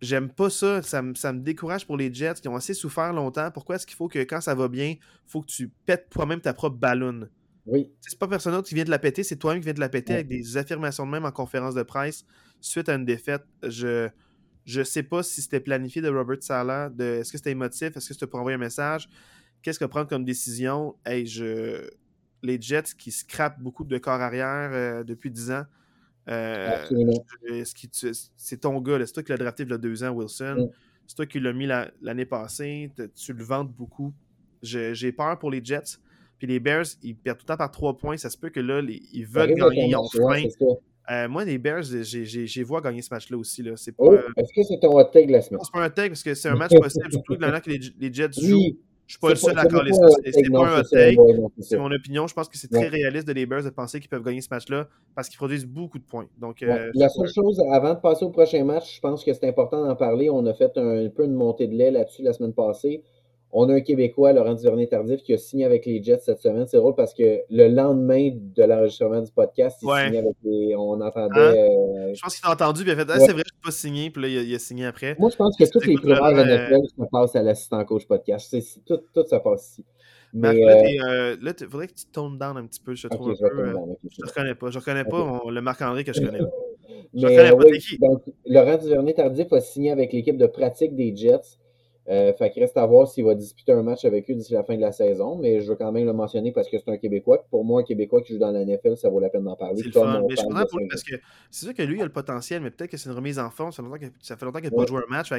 J'aime 0.00 0.28
pas 0.28 0.50
ça. 0.50 0.82
ça. 0.82 1.02
me 1.02 1.40
décourage 1.40 1.86
pour 1.86 1.96
les 1.96 2.12
Jets 2.14 2.34
qui 2.34 2.46
ont 2.46 2.54
assez 2.54 2.74
souffert 2.74 3.12
longtemps. 3.12 3.50
Pourquoi 3.52 3.76
est-ce 3.76 3.86
qu'il 3.86 3.96
faut 3.96 4.06
que 4.06 4.20
quand 4.20 4.40
ça 4.40 4.54
va 4.54 4.68
bien, 4.68 4.90
il 4.90 4.98
faut 5.26 5.40
que 5.40 5.46
tu 5.46 5.68
pètes 5.84 6.08
toi-même 6.10 6.40
ta 6.40 6.54
propre 6.54 6.76
ballonne? 6.76 7.28
Oui. 7.66 7.92
C'est 8.00 8.18
pas 8.18 8.28
personne 8.28 8.52
d'autre 8.52 8.68
qui 8.68 8.74
vient 8.74 8.84
de 8.84 8.90
la 8.90 8.98
péter, 8.98 9.22
c'est 9.22 9.36
toi-même 9.36 9.60
qui 9.60 9.66
viens 9.66 9.74
de 9.74 9.80
la 9.80 9.88
péter 9.88 10.14
avec 10.14 10.28
des 10.28 10.56
affirmations 10.56 11.06
de 11.06 11.10
même 11.10 11.24
en 11.24 11.30
conférence 11.30 11.74
de 11.74 11.82
presse 11.82 12.24
suite 12.60 12.88
à 12.88 12.94
une 12.94 13.04
défaite. 13.04 13.44
Je 13.62 14.08
je 14.64 14.82
sais 14.82 15.02
pas 15.02 15.22
si 15.22 15.42
c'était 15.42 15.60
planifié 15.60 16.00
de 16.02 16.08
Robert 16.08 16.40
Sala, 16.42 16.88
de 16.88 17.04
est-ce 17.04 17.32
que 17.32 17.38
c'était 17.38 17.50
émotif, 17.50 17.96
est-ce 17.96 18.08
que 18.08 18.14
c'était 18.14 18.28
pour 18.28 18.38
envoyer 18.38 18.54
un 18.54 18.60
message, 18.60 19.08
qu'est-ce 19.60 19.78
que 19.78 19.84
prendre 19.84 20.08
comme 20.08 20.24
décision? 20.24 20.94
Hey, 21.04 21.26
je 21.26 21.90
les 22.42 22.60
Jets 22.60 22.94
qui 22.98 23.10
scrapent 23.10 23.60
beaucoup 23.60 23.84
de 23.84 23.98
corps 23.98 24.20
arrière 24.20 24.70
euh, 24.72 25.04
depuis 25.04 25.30
10 25.30 25.50
ans. 25.52 25.64
Euh, 26.28 26.84
c'est 28.36 28.60
ton 28.60 28.80
gars, 28.80 29.04
c'est 29.04 29.12
toi 29.12 29.22
qui 29.22 29.32
l'as 29.32 29.38
drafté 29.38 29.64
il 29.64 29.70
y 29.70 29.72
a 29.72 29.78
deux 29.78 30.04
ans, 30.04 30.10
Wilson. 30.10 30.70
C'est 31.06 31.16
toi 31.16 31.26
qui 31.26 31.40
l'as 31.40 31.52
mis 31.52 31.66
l'année 31.66 32.24
passée. 32.24 32.92
Tu 33.14 33.32
le 33.32 33.42
vantes 33.42 33.72
beaucoup. 33.72 34.14
J'ai 34.62 35.12
peur 35.12 35.38
pour 35.38 35.50
les 35.50 35.64
Jets. 35.64 35.98
Puis 36.42 36.50
les 36.50 36.58
Bears, 36.58 36.86
ils 37.04 37.14
perdent 37.14 37.38
tout 37.38 37.44
le 37.44 37.52
temps 37.52 37.56
par 37.56 37.70
trois 37.70 37.96
points. 37.96 38.16
Ça 38.16 38.28
se 38.28 38.36
peut 38.36 38.50
que 38.50 38.58
là, 38.58 38.82
ils 39.12 39.24
veulent 39.24 39.54
gagner, 39.54 39.90
ils 39.90 39.94
ont 39.94 40.08
faim. 40.08 40.42
Euh, 41.08 41.28
moi, 41.28 41.44
les 41.44 41.56
Bears, 41.56 41.84
j'ai 41.84 42.62
vois 42.64 42.80
gagner 42.80 43.00
ce 43.00 43.14
match-là 43.14 43.38
aussi. 43.38 43.62
Là. 43.62 43.74
Pas, 43.74 43.92
oh, 43.98 44.16
Est-ce 44.36 44.52
que 44.52 44.64
c'est 44.64 44.80
ton 44.80 44.98
hot 44.98 45.04
take 45.04 45.28
la 45.28 45.40
semaine? 45.40 45.60
C'est 45.62 45.70
pas 45.70 45.84
un 45.84 45.86
hot 45.86 45.90
take 45.90 46.08
parce 46.08 46.24
que 46.24 46.34
c'est 46.34 46.48
un 46.48 46.56
match 46.56 46.72
possible, 46.80 47.12
surtout 47.12 47.36
maintenant 47.38 47.60
que 47.60 47.70
les, 47.70 47.78
les 47.96 48.12
Jets 48.12 48.32
jouent. 48.32 48.76
Je 49.06 49.12
suis 49.12 49.20
pas 49.20 49.28
le 49.28 49.36
seul 49.36 49.56
à 49.56 49.66
coller 49.66 49.92
ça. 49.92 50.04
C'est 50.32 50.50
pas 50.50 50.66
un 50.66 50.80
hot 50.80 50.82
take. 50.82 51.16
C'est 51.60 51.78
mon 51.78 51.92
opinion. 51.92 52.26
Je 52.26 52.34
pense 52.34 52.48
que 52.48 52.58
c'est 52.58 52.72
très 52.72 52.88
réaliste 52.88 53.28
de 53.28 53.34
les 53.34 53.46
Bears 53.46 53.62
de 53.62 53.70
penser 53.70 54.00
qu'ils 54.00 54.10
peuvent 54.10 54.24
gagner 54.24 54.40
ce 54.40 54.48
match-là 54.50 54.88
parce 55.14 55.28
qu'ils 55.28 55.38
produisent 55.38 55.66
beaucoup 55.66 56.00
de 56.00 56.04
points. 56.04 56.26
Donc, 56.40 56.60
euh, 56.64 56.90
la 56.94 57.08
seule 57.08 57.28
chose, 57.32 57.62
avant 57.70 57.94
de 57.94 58.00
passer 58.00 58.24
au 58.24 58.30
prochain 58.30 58.64
match, 58.64 58.96
je 58.96 59.00
pense 59.00 59.22
que 59.22 59.32
c'est 59.32 59.46
important 59.46 59.86
d'en 59.86 59.94
parler. 59.94 60.28
On 60.28 60.44
a 60.46 60.54
fait 60.54 60.76
un, 60.76 61.06
un 61.06 61.08
peu 61.08 61.24
une 61.24 61.34
montée 61.34 61.68
de 61.68 61.76
lait 61.76 61.92
là-dessus 61.92 62.22
la 62.22 62.32
semaine 62.32 62.52
passée. 62.52 63.04
On 63.54 63.68
a 63.68 63.74
un 63.74 63.80
Québécois, 63.80 64.32
Laurent 64.32 64.54
Duvernay-Tardif, 64.54 65.22
qui 65.22 65.34
a 65.34 65.38
signé 65.38 65.66
avec 65.66 65.84
les 65.84 66.02
Jets 66.02 66.20
cette 66.24 66.40
semaine. 66.40 66.66
C'est 66.66 66.78
drôle 66.78 66.94
parce 66.94 67.12
que 67.12 67.40
le 67.50 67.68
lendemain 67.68 68.30
de 68.34 68.62
l'enregistrement 68.62 69.20
du 69.20 69.30
podcast, 69.30 69.78
il 69.82 69.88
signé 69.88 70.18
avec 70.18 70.36
les. 70.42 70.74
On 70.74 71.00
entendait. 71.00 71.38
Hein? 71.38 71.54
Euh, 71.54 72.14
je 72.14 72.22
pense 72.22 72.36
qu'il 72.36 72.48
a 72.48 72.52
entendu, 72.52 72.82
puis 72.82 72.92
il 72.92 72.94
a 72.94 73.04
fait 73.04 73.10
ah, 73.10 73.20
c'est 73.20 73.32
vrai, 73.32 73.42
je 73.46 73.54
ne 73.54 73.64
pas 73.64 73.70
signé, 73.70 74.10
puis 74.10 74.22
là, 74.22 74.28
il 74.28 74.54
a, 74.54 74.58
signé 74.58 74.86
après. 74.86 75.16
Moi, 75.18 75.28
je 75.28 75.36
pense 75.36 75.54
que 75.56 75.64
toutes 75.70 75.86
les 75.86 75.96
primaires 75.96 76.32
de 76.32 76.42
NFL, 76.42 76.88
ça 76.98 77.06
passe 77.12 77.36
à 77.36 77.42
l'assistant 77.42 77.84
coach 77.84 78.06
podcast. 78.06 78.56
tout, 78.86 79.00
tout 79.12 79.26
ça 79.28 79.38
passe 79.38 79.72
ici. 79.72 79.84
Mais, 80.34 80.54
là, 80.54 80.88
il 80.88 81.00
euh, 81.02 81.68
faudrait 81.70 81.88
que 81.88 81.92
tu 81.94 82.06
tones 82.06 82.38
down 82.38 82.56
un 82.56 82.66
petit 82.66 82.80
peu, 82.80 82.94
je 82.94 83.06
trouve. 83.08 83.34
je, 83.38 83.44
un 83.44 83.48
peu, 83.50 83.60
euh, 83.60 83.74
je 84.10 84.22
ne 84.22 84.28
reconnais 84.28 84.54
pas. 84.54 84.70
Je 84.70 84.78
reconnais 84.78 85.04
pas 85.04 85.42
le 85.46 85.60
Marc-André 85.60 86.04
que 86.04 86.14
je 86.14 86.22
connais. 86.22 86.38
je 87.12 87.26
reconnais 87.26 87.50
pas 87.50 87.78
qui? 87.78 87.98
Donc, 87.98 88.22
Laurent 88.46 88.78
Duvernay-Tardif 88.78 89.52
a 89.52 89.60
signé 89.60 89.90
avec 89.90 90.12
l'équipe 90.14 90.38
de 90.38 90.46
pratique 90.46 90.96
des 90.96 91.14
Jets. 91.14 91.58
Euh, 92.08 92.32
fait 92.32 92.50
qu'il 92.50 92.62
reste 92.62 92.76
à 92.76 92.84
voir 92.84 93.06
s'il 93.06 93.24
va 93.24 93.34
disputer 93.34 93.70
un 93.70 93.82
match 93.82 94.04
avec 94.04 94.28
eux 94.28 94.34
d'ici 94.34 94.52
la 94.52 94.64
fin 94.64 94.74
de 94.74 94.80
la 94.80 94.90
saison, 94.90 95.36
mais 95.36 95.60
je 95.60 95.68
veux 95.68 95.76
quand 95.76 95.92
même 95.92 96.04
le 96.04 96.12
mentionner 96.12 96.50
parce 96.50 96.68
que 96.68 96.76
c'est 96.76 96.90
un 96.90 96.96
Québécois. 96.96 97.46
Pour 97.48 97.64
moi, 97.64 97.82
un 97.82 97.84
Québécois 97.84 98.22
qui 98.22 98.32
joue 98.32 98.40
dans 98.40 98.50
la 98.50 98.64
NFL, 98.64 98.96
ça 98.96 99.08
vaut 99.08 99.20
la 99.20 99.28
peine 99.28 99.44
d'en 99.44 99.54
parler. 99.54 99.82
C'est 99.82 99.86
Mais 99.86 100.36
je 100.36 100.66
pour 100.66 100.78
lui 100.80 100.88
parce 100.88 101.04
que 101.04 101.14
c'est 101.50 101.66
sûr 101.66 101.74
que 101.74 101.82
lui, 101.82 101.98
il 101.98 102.02
a 102.02 102.04
le 102.04 102.12
potentiel, 102.12 102.60
mais 102.60 102.70
peut-être 102.70 102.90
que 102.90 102.96
c'est 102.96 103.08
une 103.08 103.14
remise 103.14 103.38
en 103.38 103.50
forme. 103.50 103.70
Ça 103.70 103.82
fait 104.36 104.44
longtemps 104.44 104.58
qu'il 104.58 104.70
n'a 104.70 104.76
pas 104.76 104.86
joué 104.86 105.00
un 105.08 105.10
match. 105.10 105.32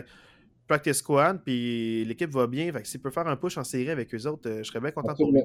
practice 0.66 0.98
squad, 0.98 1.42
puis 1.44 2.06
l'équipe 2.06 2.30
va 2.30 2.48
bien. 2.48 2.72
Fait 2.72 2.82
que 2.82 2.88
s'il 2.88 3.02
peut 3.02 3.12
faire 3.12 3.28
un 3.28 3.36
push 3.36 3.58
en 3.58 3.66
série 3.66 3.90
avec 3.90 4.14
eux 4.16 4.26
autres, 4.28 4.50
je 4.60 4.64
serais 4.64 4.80
bien 4.80 4.92
content 4.92 5.16
pour 5.16 5.32
lui. 5.32 5.42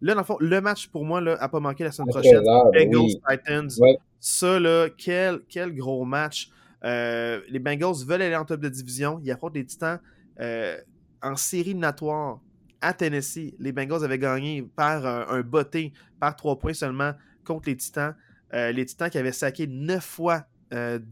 Là, 0.00 0.14
dans 0.14 0.20
le 0.20 0.24
fond, 0.24 0.36
le 0.40 0.60
match 0.60 0.86
pour 0.88 1.04
moi 1.04 1.20
n'a 1.20 1.48
pas 1.48 1.60
manqué 1.60 1.84
la 1.84 1.92
semaine 1.92 2.08
prochaine. 2.08 2.42
Ben 2.72 2.88
Bengals 2.88 3.20
Titans. 3.28 3.70
Ça, 4.18 4.58
là, 4.58 4.88
quel, 4.96 5.40
quel 5.46 5.74
gros 5.74 6.06
match. 6.06 6.50
les 6.82 7.58
Bengals 7.58 8.06
veulent 8.06 8.22
aller 8.22 8.36
en 8.36 8.46
top 8.46 8.60
de 8.60 8.70
division. 8.70 9.20
Ils 9.22 9.30
affrontent 9.30 9.54
les 9.54 9.66
Titans 9.66 10.00
en 10.40 11.36
série 11.36 11.70
éliminatoire 11.70 12.40
à 12.80 12.92
Tennessee. 12.92 13.54
Les 13.58 13.72
Bengals 13.72 14.04
avaient 14.04 14.18
gagné 14.18 14.62
par 14.62 15.04
un, 15.06 15.40
botté, 15.42 15.92
par 16.20 16.36
trois 16.36 16.58
points 16.58 16.74
seulement 16.74 17.12
contre 17.44 17.68
les 17.68 17.76
Titans. 17.76 18.14
les 18.52 18.84
Titans 18.84 19.10
qui 19.10 19.18
avaient 19.18 19.32
saqué 19.32 19.66
neuf 19.66 20.04
fois 20.04 20.44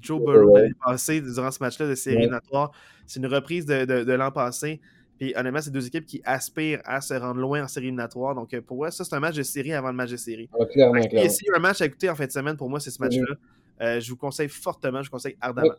Joe 0.01 0.20
Burrow 0.20 0.57
l'année 0.57 0.74
passée 0.85 1.20
durant 1.20 1.51
ce 1.51 1.59
match-là 1.61 1.89
de 1.89 1.94
série 1.94 2.16
éliminatoire. 2.16 2.73
C'est 3.07 3.20
une 3.20 3.27
reprise 3.27 3.66
de, 3.66 4.12
l'an 4.12 4.31
passé. 4.31 4.81
Puis 5.19 5.32
honnêtement, 5.35 5.62
c'est 5.62 5.70
deux 5.70 5.86
équipes 5.86 6.05
qui 6.05 6.20
aspirent 6.24 6.82
à 6.85 7.01
se 7.01 7.15
rendre 7.15 7.40
loin 7.40 7.65
en 7.65 7.69
série 7.69 7.86
éliminatoire. 7.86 8.35
Donc 8.35 8.59
pour 8.61 8.77
moi, 8.77 8.90
ça, 8.90 9.03
c'est 9.03 9.15
un 9.15 9.20
match 9.20 9.36
de 9.36 9.43
série 9.43 9.73
avant 9.73 9.89
le 9.89 9.94
match 9.94 10.11
de 10.11 10.16
série. 10.16 10.48
Ah, 10.53 10.66
clairement, 10.66 11.01
clairement. 11.01 11.31
si 11.31 11.44
un 11.55 11.59
match 11.59 11.81
à 11.81 11.86
écouter 11.86 12.11
en 12.11 12.15
fin 12.15 12.27
de 12.27 12.32
semaine, 12.32 12.57
pour 12.57 12.69
moi, 12.69 12.81
c'est 12.81 12.90
ce 12.90 13.01
match-là. 13.01 13.98
je 13.98 14.11
vous 14.11 14.16
conseille 14.16 14.48
fortement, 14.48 15.03
je 15.03 15.09
vous 15.09 15.16
conseille 15.16 15.36
ardemment. 15.40 15.74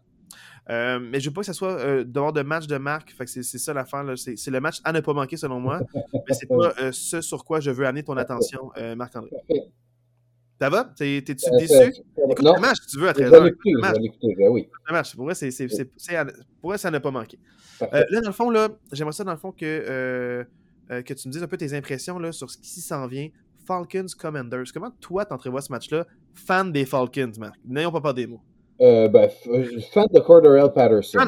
Euh, 0.69 0.99
mais 0.99 1.19
je 1.19 1.29
veux 1.29 1.33
pas 1.33 1.41
que 1.41 1.47
ce 1.47 1.53
soit 1.53 1.79
euh, 1.79 2.03
dehors 2.03 2.33
de 2.33 2.41
match 2.41 2.67
de 2.67 2.77
marque. 2.77 3.13
c'est, 3.25 3.43
ça 3.43 3.73
l'affaire. 3.73 4.03
C'est, 4.17 4.47
le 4.47 4.59
match 4.59 4.79
à 4.83 4.91
ne 4.91 4.99
pas 4.99 5.13
manquer 5.13 5.37
selon 5.37 5.59
moi. 5.59 5.81
mais 6.13 6.33
c'est 6.33 6.47
pas 6.47 6.73
euh, 6.79 6.91
ce 6.91 7.21
sur 7.21 7.45
quoi 7.45 7.59
je 7.59 7.71
veux 7.71 7.85
amener 7.85 8.03
ton 8.03 8.17
attention, 8.17 8.71
Marc-André. 8.95 9.31
Ça 10.59 10.71
va? 10.71 10.91
T'es, 10.97 11.21
tu 11.23 11.35
déçu? 11.35 12.01
Écoute 12.29 12.41
le 12.41 12.59
match 12.59 12.77
si 12.81 12.87
tu 12.87 12.99
veux 12.99 13.07
à 13.07 13.13
13h. 13.13 13.53
oui. 14.49 14.67
Le 14.87 14.93
match. 14.93 15.15
Pour 15.15 15.25
moi, 15.25 15.35
c'est, 15.35 15.51
pour 16.59 16.69
moi, 16.69 16.77
ça 16.77 16.91
n'a 16.91 16.99
pas 16.99 17.11
manqué. 17.11 17.39
là, 17.79 18.21
dans 18.21 18.29
le 18.29 18.33
fond, 18.33 18.49
là, 18.49 18.69
j'aimerais 18.91 19.13
ça, 19.13 19.23
dans 19.23 19.31
le 19.31 19.37
fond, 19.37 19.51
que, 19.51 20.45
que 20.89 21.13
tu 21.13 21.27
me 21.27 21.31
dises 21.31 21.43
un 21.43 21.47
peu 21.47 21.57
tes 21.57 21.73
impressions 21.73 22.19
là, 22.19 22.31
sur 22.31 22.49
ce 22.49 22.57
qui 22.57 22.81
s'en 22.81 23.07
vient. 23.07 23.29
Falcons 23.67 24.05
Commanders. 24.17 24.71
Comment 24.73 24.91
toi 25.01 25.25
t'entrevois 25.25 25.61
ce 25.61 25.71
match-là? 25.71 26.07
Fan 26.33 26.71
des 26.71 26.85
Falcons, 26.85 27.33
Marc. 27.37 27.59
N'ayons 27.65 27.91
pas 27.91 28.01
peur 28.01 28.13
des 28.13 28.25
mots. 28.25 28.41
Euh, 28.81 29.07
ben, 29.07 29.29
euh, 29.47 29.79
fan 29.91 30.07
de 30.13 30.19
Cordarrelle 30.19 30.71
Patterson. 30.73 31.19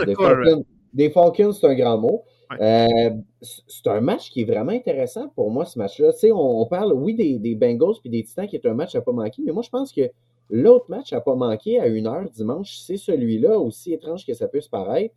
des, 0.93 1.09
Falcons, 1.09 1.51
c'est 1.51 1.67
un 1.67 1.75
grand 1.75 1.97
mot. 1.97 2.23
Euh, 2.59 3.09
c'est 3.41 3.87
un 3.87 4.01
match 4.01 4.31
qui 4.31 4.41
est 4.41 4.45
vraiment 4.45 4.71
intéressant 4.71 5.29
pour 5.29 5.51
moi, 5.51 5.65
ce 5.65 5.77
match-là. 5.77 6.13
Tu 6.13 6.19
sais, 6.19 6.31
on, 6.31 6.65
parle, 6.65 6.93
oui, 6.93 7.13
des, 7.13 7.55
Bengals 7.55 7.95
puis 8.01 8.09
des 8.09 8.23
Titans 8.23 8.47
qui 8.47 8.55
est 8.55 8.65
un 8.65 8.73
match 8.73 8.95
à 8.95 9.01
pas 9.01 9.11
manquer, 9.11 9.41
mais 9.45 9.51
moi, 9.51 9.61
je 9.63 9.69
pense 9.69 9.91
que 9.91 10.09
l'autre 10.49 10.85
match 10.89 11.13
à 11.13 11.21
pas 11.21 11.35
manquer 11.35 11.79
à 11.79 11.87
une 11.87 12.07
heure 12.07 12.29
dimanche, 12.29 12.77
c'est 12.79 12.97
celui-là, 12.97 13.59
aussi 13.59 13.93
étrange 13.93 14.25
que 14.25 14.33
ça 14.33 14.47
puisse 14.47 14.67
paraître. 14.67 15.13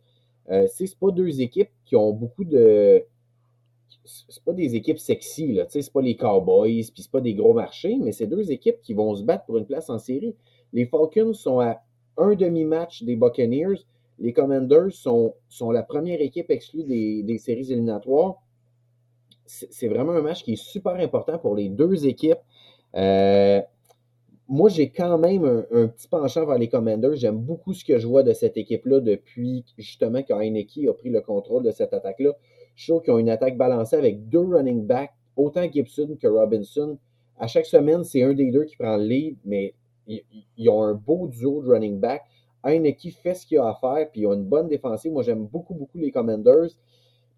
Euh, 0.51 0.67
c'est 0.71 0.97
pas 0.97 1.11
deux 1.11 1.41
équipes 1.41 1.71
qui 1.85 1.95
ont 1.95 2.11
beaucoup 2.11 2.43
de. 2.43 3.03
C'est 4.05 4.43
pas 4.43 4.53
des 4.53 4.75
équipes 4.75 4.99
sexy, 4.99 5.53
là. 5.53 5.65
Tu 5.65 5.71
sais, 5.71 5.81
c'est 5.83 5.93
pas 5.93 6.01
les 6.01 6.17
Cowboys, 6.17 6.83
puis 6.93 7.03
c'est 7.03 7.11
pas 7.11 7.21
des 7.21 7.33
gros 7.33 7.53
marchés, 7.53 7.97
mais 8.01 8.11
c'est 8.11 8.27
deux 8.27 8.51
équipes 8.51 8.81
qui 8.81 8.93
vont 8.93 9.15
se 9.15 9.23
battre 9.23 9.45
pour 9.45 9.57
une 9.57 9.65
place 9.65 9.89
en 9.89 9.97
série. 9.97 10.35
Les 10.73 10.85
Falcons 10.85 11.33
sont 11.33 11.59
à 11.59 11.81
un 12.17 12.35
demi-match 12.35 13.03
des 13.03 13.15
Buccaneers. 13.15 13.85
Les 14.19 14.33
Commanders 14.33 14.91
sont, 14.91 15.33
la 15.71 15.83
première 15.83 16.21
équipe 16.21 16.49
exclue 16.49 16.83
des, 16.83 17.37
séries 17.37 17.71
éliminatoires. 17.71 18.41
C'est 19.45 19.87
vraiment 19.87 20.13
un 20.13 20.21
match 20.21 20.43
qui 20.43 20.53
est 20.53 20.63
super 20.63 20.93
important 20.93 21.37
pour 21.37 21.55
les 21.55 21.69
deux 21.69 22.07
équipes. 22.07 22.39
Euh, 22.95 23.61
moi, 24.47 24.69
j'ai 24.69 24.89
quand 24.89 25.17
même 25.17 25.65
un, 25.71 25.87
petit 25.87 26.07
penchant 26.07 26.45
vers 26.45 26.57
les 26.57 26.67
Commanders. 26.67 27.15
J'aime 27.15 27.39
beaucoup 27.39 27.73
ce 27.73 27.83
que 27.83 27.97
je 27.97 28.07
vois 28.07 28.23
de 28.23 28.33
cette 28.33 28.57
équipe-là 28.57 28.99
depuis 28.99 29.65
justement 29.77 30.21
quand 30.21 30.39
Heineke 30.39 30.87
a 30.87 30.93
pris 30.93 31.09
le 31.09 31.21
contrôle 31.21 31.63
de 31.63 31.71
cette 31.71 31.93
attaque-là. 31.93 32.31
Je 32.75 32.91
trouve 32.91 33.03
qu'ils 33.03 33.13
ont 33.13 33.19
une 33.19 33.29
attaque 33.29 33.57
balancée 33.57 33.95
avec 33.95 34.29
deux 34.29 34.45
running 34.45 34.85
backs, 34.85 35.13
autant 35.35 35.63
Gibson 35.71 36.17
que 36.21 36.27
Robinson. 36.27 36.97
À 37.37 37.47
chaque 37.47 37.65
semaine, 37.65 38.03
c'est 38.03 38.23
un 38.23 38.33
des 38.33 38.51
deux 38.51 38.65
qui 38.65 38.77
prend 38.77 38.97
le 38.97 39.05
lead, 39.05 39.37
mais 39.45 39.73
ils, 40.07 40.69
ont 40.69 40.83
un 40.83 40.93
beau 40.93 41.27
duo 41.27 41.61
de 41.61 41.69
running 41.69 41.99
back. 41.99 42.23
Heineke 42.63 43.13
fait 43.21 43.33
ce 43.33 43.45
qu'il 43.45 43.57
a 43.57 43.67
à 43.67 43.75
faire, 43.75 44.09
puis 44.11 44.21
ils 44.21 44.27
ont 44.27 44.33
une 44.33 44.45
bonne 44.45 44.67
défensive. 44.67 45.11
Moi, 45.11 45.23
j'aime 45.23 45.45
beaucoup, 45.45 45.73
beaucoup 45.73 45.97
les 45.97 46.11
Commanders. 46.11 46.69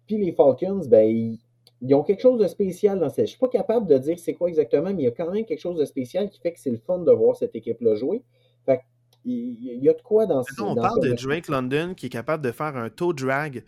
Puis 0.06 0.18
les 0.18 0.32
Falcons, 0.32 0.82
ben, 0.88 1.38
ils, 1.82 1.94
ont 1.94 2.02
quelque 2.02 2.22
chose 2.22 2.40
de 2.40 2.46
spécial 2.46 3.00
dans 3.00 3.08
cette. 3.08 3.16
Je 3.16 3.22
ne 3.22 3.26
suis 3.26 3.38
pas 3.38 3.48
capable 3.48 3.86
de 3.86 3.98
dire 3.98 4.18
c'est 4.18 4.34
quoi 4.34 4.48
exactement, 4.48 4.92
mais 4.94 5.02
il 5.02 5.04
y 5.04 5.08
a 5.08 5.10
quand 5.10 5.30
même 5.30 5.44
quelque 5.44 5.60
chose 5.60 5.76
de 5.76 5.84
spécial 5.84 6.30
qui 6.30 6.40
fait 6.40 6.52
que 6.52 6.60
c'est 6.60 6.70
le 6.70 6.78
fun 6.78 7.00
de 7.00 7.10
voir 7.10 7.36
cette 7.36 7.54
équipe-là 7.54 7.96
jouer. 7.96 8.22
Fait 8.64 8.80
il 9.24 9.82
y 9.82 9.88
a 9.88 9.92
de 9.92 10.02
quoi 10.02 10.26
dans 10.26 10.44
ce. 10.44 10.62
On 10.62 10.76
parle 10.76 11.00
de 11.00 11.12
Drake 11.12 11.48
London 11.48 11.94
qui 11.96 12.06
est 12.06 12.10
capable 12.10 12.44
de 12.44 12.52
faire 12.52 12.76
un 12.76 12.88
toe 12.88 13.12
drag 13.12 13.64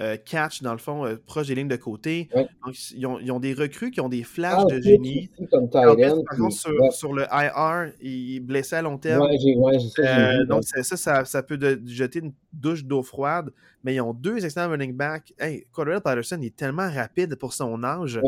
euh, 0.00 0.16
catch, 0.16 0.62
dans 0.62 0.72
le 0.72 0.78
fond, 0.78 1.04
euh, 1.04 1.16
proche 1.26 1.48
des 1.48 1.54
lignes 1.54 1.68
de 1.68 1.76
côté. 1.76 2.28
Donc, 2.34 2.74
ils 2.92 3.06
ont, 3.06 3.40
des 3.40 3.52
recrues 3.52 3.90
qui 3.90 4.00
ont 4.00 4.08
des 4.08 4.22
flashs 4.22 4.62
ah, 4.62 4.64
de 4.64 4.80
génie. 4.80 5.28
par 5.50 5.86
contre, 6.36 6.92
sur, 6.92 7.12
le 7.12 7.24
IR, 7.30 7.92
il 8.00 8.40
blessait 8.40 8.76
à 8.76 8.82
long 8.82 8.96
terme. 8.96 9.22
Euh, 9.22 10.44
donc, 10.46 10.64
ça, 10.64 11.24
ça, 11.24 11.42
peut 11.42 11.58
jeter 11.86 12.20
une 12.20 12.32
douche 12.52 12.84
d'eau 12.84 13.02
froide. 13.02 13.50
Mais 13.84 13.94
ils 13.94 14.00
ont 14.00 14.14
deux 14.14 14.44
excellents 14.44 14.70
running 14.70 14.96
backs. 14.96 15.34
Hey, 15.38 15.66
Cordell 15.72 16.00
Patterson 16.00 16.40
est 16.40 16.56
tellement 16.56 16.90
rapide 16.90 17.34
pour 17.36 17.52
son 17.52 17.84
âge. 17.84 18.20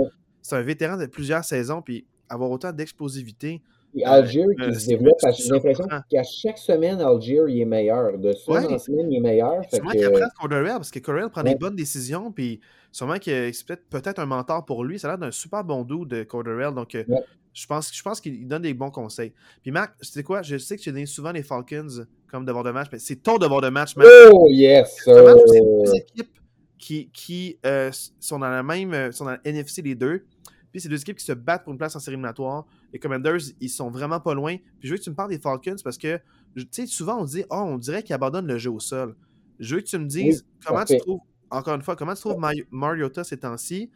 C'est 0.43 0.57
un 0.57 0.63
vétéran 0.63 0.99
de 0.99 1.07
plusieurs 1.07 1.45
saisons. 1.45 1.81
Puis 1.81 2.07
avoir 2.29 2.51
autant 2.51 2.73
d'explosivité. 2.73 3.63
Algier 4.03 4.45
qui 4.61 4.81
se 4.81 4.89
développe, 4.89 5.19
j'ai 5.37 5.51
l'impression 5.51 5.85
qu'à 6.11 6.23
chaque 6.23 6.59
semaine, 6.59 7.01
Algier, 7.01 7.41
il 7.49 7.61
est 7.61 7.65
meilleur. 7.65 8.19
De 8.19 8.33
semaine 8.33 8.75
en 8.75 8.79
semaine, 8.79 9.13
il 9.13 9.19
est 9.19 9.21
meilleur. 9.21 9.63
Sûrement 9.73 9.91
qu'il 9.91 10.05
apprend 10.05 10.29
Corderell, 10.41 10.75
parce 10.75 10.91
que 10.91 10.99
Corderell 10.99 11.31
prend 11.31 11.43
des 11.43 11.55
bonnes 11.55 11.77
décisions, 11.77 12.33
puis 12.33 12.61
sûrement 12.91 13.19
que 13.19 13.53
c'est 13.53 13.67
peut-être 13.91 14.19
un 14.19 14.27
mentor 14.27 14.65
pour 14.65 14.85
lui. 14.85 14.99
Ça 14.99 15.09
a 15.09 15.11
l'air 15.13 15.19
d'un 15.19 15.31
super 15.31 15.63
bon 15.65 15.83
doux 15.83 16.05
de 16.05 16.23
Corderell, 16.25 16.75
donc 16.75 16.95
euh, 16.95 17.05
je 17.53 17.67
pense, 17.67 17.95
je 17.95 18.03
pense 18.03 18.21
qu'il 18.21 18.47
donne 18.47 18.63
des 18.63 18.75
bons 18.75 18.91
conseils. 18.91 19.33
Puis 19.63 19.71
Marc, 19.71 19.97
tu 20.01 20.07
sais 20.07 20.23
quoi, 20.23 20.43
je 20.43 20.59
sais 20.59 20.77
que 20.77 20.83
tu 20.83 20.93
donnes 20.93 21.07
souvent 21.07 21.33
les 21.33 21.43
Falcons 21.43 22.05
comme 22.31 22.45
devoir 22.45 22.65
de 22.65 22.73
match, 22.73 22.89
mais 22.93 22.99
c'est 22.99 23.17
ton 23.17 23.39
devoir 23.39 23.61
de 23.61 23.69
match, 23.69 23.97
Marc. 23.97 24.09
Oh 24.33 24.49
yes! 24.51 25.03
C'est 25.05 25.61
deux 25.61 25.95
équipes 25.95 26.39
qui, 26.79 27.09
qui 27.13 27.59
euh, 27.65 27.91
sont 28.19 28.39
dans 28.41 28.51
la 28.51 28.63
même, 28.63 28.93
euh, 28.93 29.13
sont 29.13 29.25
dans 29.25 29.31
la 29.31 29.41
NFC 29.45 29.83
les 29.83 29.95
deux, 29.95 30.25
puis 30.73 30.81
c'est 30.81 30.89
deux 30.89 31.01
équipes 31.01 31.19
qui 31.19 31.25
se 31.25 31.33
battent 31.33 31.63
pour 31.63 31.73
une 31.73 31.79
place 31.79 31.95
en 31.95 32.01
série 32.01 32.15
éliminatoire. 32.15 32.67
Les 32.95 33.01
Commanders, 33.01 33.41
ils 33.61 33.69
sont 33.69 33.91
vraiment 33.91 34.21
pas 34.21 34.35
loin. 34.35 34.57
Puis 34.79 34.89
je 34.89 34.93
veux 34.93 34.99
que 34.99 35.03
tu 35.03 35.11
me 35.11 35.17
parles 35.17 35.31
des 35.31 35.41
Falcons 35.41 35.75
parce 35.83 35.99
que, 35.99 36.17
tu 36.57 36.67
sais, 36.71 36.87
souvent 36.87 37.21
on 37.21 37.25
dit, 37.25 37.45
oh, 37.51 37.57
on 37.57 37.77
dirait 37.77 38.05
qu'ils 38.05 38.15
abandonnent 38.15 38.47
le 38.47 38.57
jeu 38.57 38.71
au 38.71 38.79
sol. 38.79 39.17
Je 39.59 39.75
veux 39.75 39.81
que 39.81 39.87
tu 39.87 39.99
me 39.99 40.07
dises 40.07 40.47
comment 40.65 40.85
tu 40.85 40.97
trouves, 40.99 41.21
encore 41.51 41.75
une 41.75 41.83
fois, 41.83 41.97
comment 41.97 42.15
tu 42.15 42.21
trouves 42.21 42.41
Mariota 42.71 43.25
ces 43.25 43.39
temps-ci. 43.39 43.91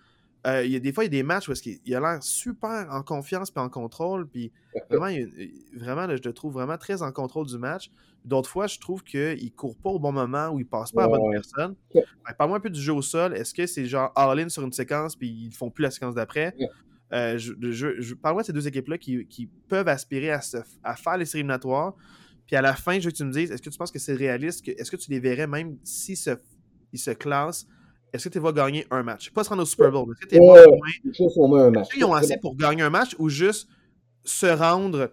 Euh, 0.47 0.65
il 0.65 0.73
y 0.73 0.77
a 0.77 0.81
des 0.81 0.93
fois, 0.93 1.05
il 1.05 1.07
y 1.07 1.17
a 1.17 1.21
des 1.21 1.23
matchs 1.23 1.49
où 1.49 1.53
il 1.65 1.95
a 1.95 2.01
l'air 2.01 2.23
super 2.23 2.89
en 2.91 3.03
confiance 3.03 3.53
et 3.57 3.61
en 3.61 3.69
contrôle. 3.69 4.27
Puis 4.27 4.51
vraiment, 4.91 5.17
vraiment 5.77 6.09
je 6.17 6.23
le 6.23 6.33
trouve 6.33 6.55
vraiment 6.55 6.77
très 6.77 7.03
en 7.03 7.13
contrôle 7.13 7.47
du 7.47 7.59
match. 7.59 7.91
D'autres 8.25 8.51
fois, 8.51 8.67
je 8.67 8.81
trouve 8.81 9.05
qu'il 9.05 9.45
ne 9.45 9.51
court 9.51 9.77
pas 9.77 9.91
au 9.91 10.01
bon 10.01 10.11
moment 10.11 10.49
ou 10.49 10.59
il 10.59 10.67
passe 10.67 10.91
pas 10.91 11.05
à 11.05 11.07
la 11.07 11.17
bonne 11.19 11.31
personne. 11.31 11.77
Parle-moi 12.37 12.59
un 12.59 12.61
peu 12.61 12.71
du 12.71 12.81
jeu 12.81 12.93
au 12.93 13.03
sol. 13.03 13.35
Est-ce 13.35 13.55
que 13.55 13.65
c'est 13.67 13.87
genre 13.87 14.11
all-in 14.17 14.49
sur 14.49 14.65
une 14.65 14.73
séquence 14.73 15.15
puis 15.15 15.29
ils 15.29 15.49
ne 15.51 15.55
font 15.55 15.71
plus 15.71 15.83
la 15.83 15.93
séquence 15.93 16.15
d'après? 16.17 16.55
Euh, 17.13 17.39
je, 17.39 18.15
Parle-moi 18.15 18.43
de 18.43 18.47
ces 18.47 18.53
deux 18.53 18.69
équipes-là 18.69 18.99
qui, 18.99 19.51
peuvent 19.69 19.89
aspirer 19.89 20.31
à, 20.31 20.41
à 20.85 20.97
faire 20.97 21.17
les 21.17 21.25
séries 21.25 21.41
éliminatoires. 21.41 21.95
Puis 22.47 22.57
à 22.57 22.63
la 22.63 22.75
fin, 22.75 22.99
je 22.99 23.05
veux 23.05 23.11
que 23.11 23.17
tu 23.17 23.25
me 23.25 23.33
dises, 23.33 23.51
est-ce 23.51 23.61
que 23.61 23.69
tu 23.69 23.77
penses 23.77 23.91
que 23.91 23.99
c'est 23.99 24.15
réaliste? 24.15 24.67
est-ce 24.67 24.91
que 24.91 24.97
tu 24.97 25.11
les 25.11 25.21
verrais 25.21 25.47
même 25.47 25.77
s'ils 25.85 26.17
se, 26.17 26.31
ils 26.93 26.99
se 26.99 27.11
classent? 27.11 27.67
Est-ce 28.13 28.29
que 28.29 28.33
tu 28.33 28.39
vas 28.39 28.53
gagner 28.53 28.87
un 28.91 29.03
match? 29.03 29.31
Pas 29.31 29.45
se 29.45 29.51
rendre 29.51 29.63
au 29.63 29.67
Super 29.67 29.91
Bowl. 29.91 30.11
Est-ce 30.13 30.27
que 30.27 30.35
tu 30.35 30.41
vas 30.41 30.63
un 31.63 31.71
match. 31.71 31.89
Est-ce 31.89 31.95
qu'ils 31.95 32.05
ont 32.07 32.15
assez 32.15 32.39
pour 32.39 32.57
gagner 32.57 32.83
un 32.83 32.91
match 32.91 33.15
ou 33.19 33.29
juste 33.29 33.69
se 34.25 34.47
rendre? 34.47 35.13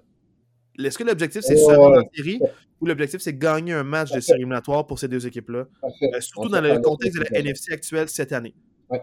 Est-ce 0.79 0.97
que 0.97 1.03
l'objectif, 1.03 1.41
c'est 1.41 1.57
se 1.57 1.71
rendre 1.71 1.99
en 1.99 2.09
série 2.15 2.39
ou 2.79 2.85
l'objectif, 2.85 3.19
c'est 3.21 3.37
gagner 3.37 3.73
un 3.73 3.83
match 3.83 4.11
de 4.11 4.19
série 4.21 4.39
éliminatoire 4.39 4.87
pour 4.87 4.99
ces 4.99 5.09
deux 5.09 5.27
équipes-là? 5.27 5.65
Euh, 5.83 6.21
surtout 6.21 6.49
dans 6.49 6.61
le 6.61 6.79
contexte 6.79 7.17
de 7.17 7.25
la 7.29 7.39
NFC 7.39 7.73
actuelle 7.73 8.07
cette 8.07 8.31
année. 8.31 8.55
Ouais. 8.89 9.01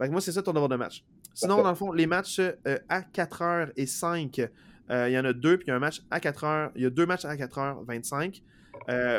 Fait 0.00 0.08
moi, 0.08 0.20
c'est 0.20 0.32
ça 0.32 0.42
ton 0.42 0.52
devoir 0.52 0.68
de 0.68 0.76
match. 0.76 1.04
Sinon, 1.40 1.62
dans 1.62 1.70
le 1.70 1.76
fond, 1.76 1.92
les 1.92 2.06
matchs 2.06 2.40
euh, 2.40 2.78
à 2.88 3.00
4h 3.00 3.72
et 3.76 3.86
5, 3.86 4.40
euh, 4.90 5.08
il 5.08 5.12
y 5.12 5.18
en 5.18 5.24
a 5.24 5.32
deux, 5.32 5.56
puis 5.56 5.66
il 5.66 5.70
y 5.70 5.72
a 5.72 5.76
un 5.76 5.80
match 5.80 6.02
à 6.10 6.18
4h. 6.18 6.70
Il 6.74 6.82
y 6.82 6.86
a 6.86 6.90
deux 6.90 7.06
matchs 7.06 7.24
à 7.24 7.36
4h25. 7.36 8.42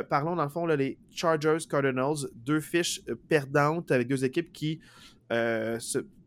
parlons 0.10 0.36
dans 0.36 0.44
le 0.44 0.50
fond, 0.50 0.66
là, 0.66 0.76
les 0.76 0.98
Chargers 1.12 1.60
Cardinals, 1.70 2.30
deux 2.36 2.60
fiches 2.60 3.02
perdantes 3.28 3.92
avec 3.92 4.08
deux 4.08 4.26
équipes 4.26 4.52
qui 4.52 4.80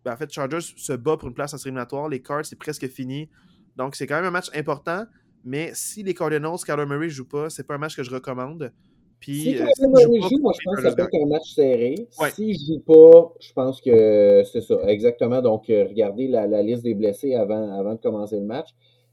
ben, 0.04 0.12
en 0.12 0.16
fait, 0.16 0.32
Chargers 0.32 0.60
se 0.60 0.92
bat 0.92 1.16
pour 1.16 1.28
une 1.28 1.34
place 1.34 1.54
en 1.54 1.58
série. 1.58 1.74
Les 2.10 2.22
Cards, 2.22 2.44
c'est 2.44 2.58
presque 2.58 2.88
fini. 2.88 3.28
Donc, 3.76 3.94
c'est 3.94 4.06
quand 4.06 4.16
même 4.16 4.24
un 4.24 4.30
match 4.30 4.50
important. 4.54 5.06
Mais 5.44 5.70
si 5.74 6.02
les 6.02 6.14
Cardinals, 6.14 6.58
Kyler 6.64 6.86
Murray 6.86 7.06
ne 7.06 7.10
joue 7.10 7.24
pas, 7.24 7.50
c'est 7.50 7.64
pas 7.64 7.74
un 7.74 7.78
match 7.78 7.96
que 7.96 8.02
je 8.02 8.10
recommande. 8.10 8.72
Puis, 9.22 9.40
si 9.40 9.52
Kyler 9.52 9.88
Murray 9.88 10.28
joue, 10.28 10.40
moi, 10.40 10.52
je 10.52 10.64
pense 10.64 10.76
que 10.76 10.82
ça 10.82 10.96
peut 10.96 11.02
être 11.02 11.22
un 11.22 11.26
match 11.26 11.54
serré. 11.54 12.08
S'il 12.34 12.48
ne 12.48 12.54
joue 12.54 12.80
pas, 12.80 13.32
je 13.38 13.52
pense 13.52 13.80
que 13.80 14.42
c'est 14.50 14.60
ça, 14.60 14.74
exactement. 14.88 15.40
Donc, 15.40 15.70
euh, 15.70 15.84
regardez 15.88 16.26
la, 16.26 16.62
liste 16.62 16.82
des 16.82 16.94
blessés 16.94 17.36
avant, 17.36 17.72
avant 17.78 17.94
de 17.94 18.00
commencer 18.00 18.40
le 18.40 18.46
match. 18.46 18.70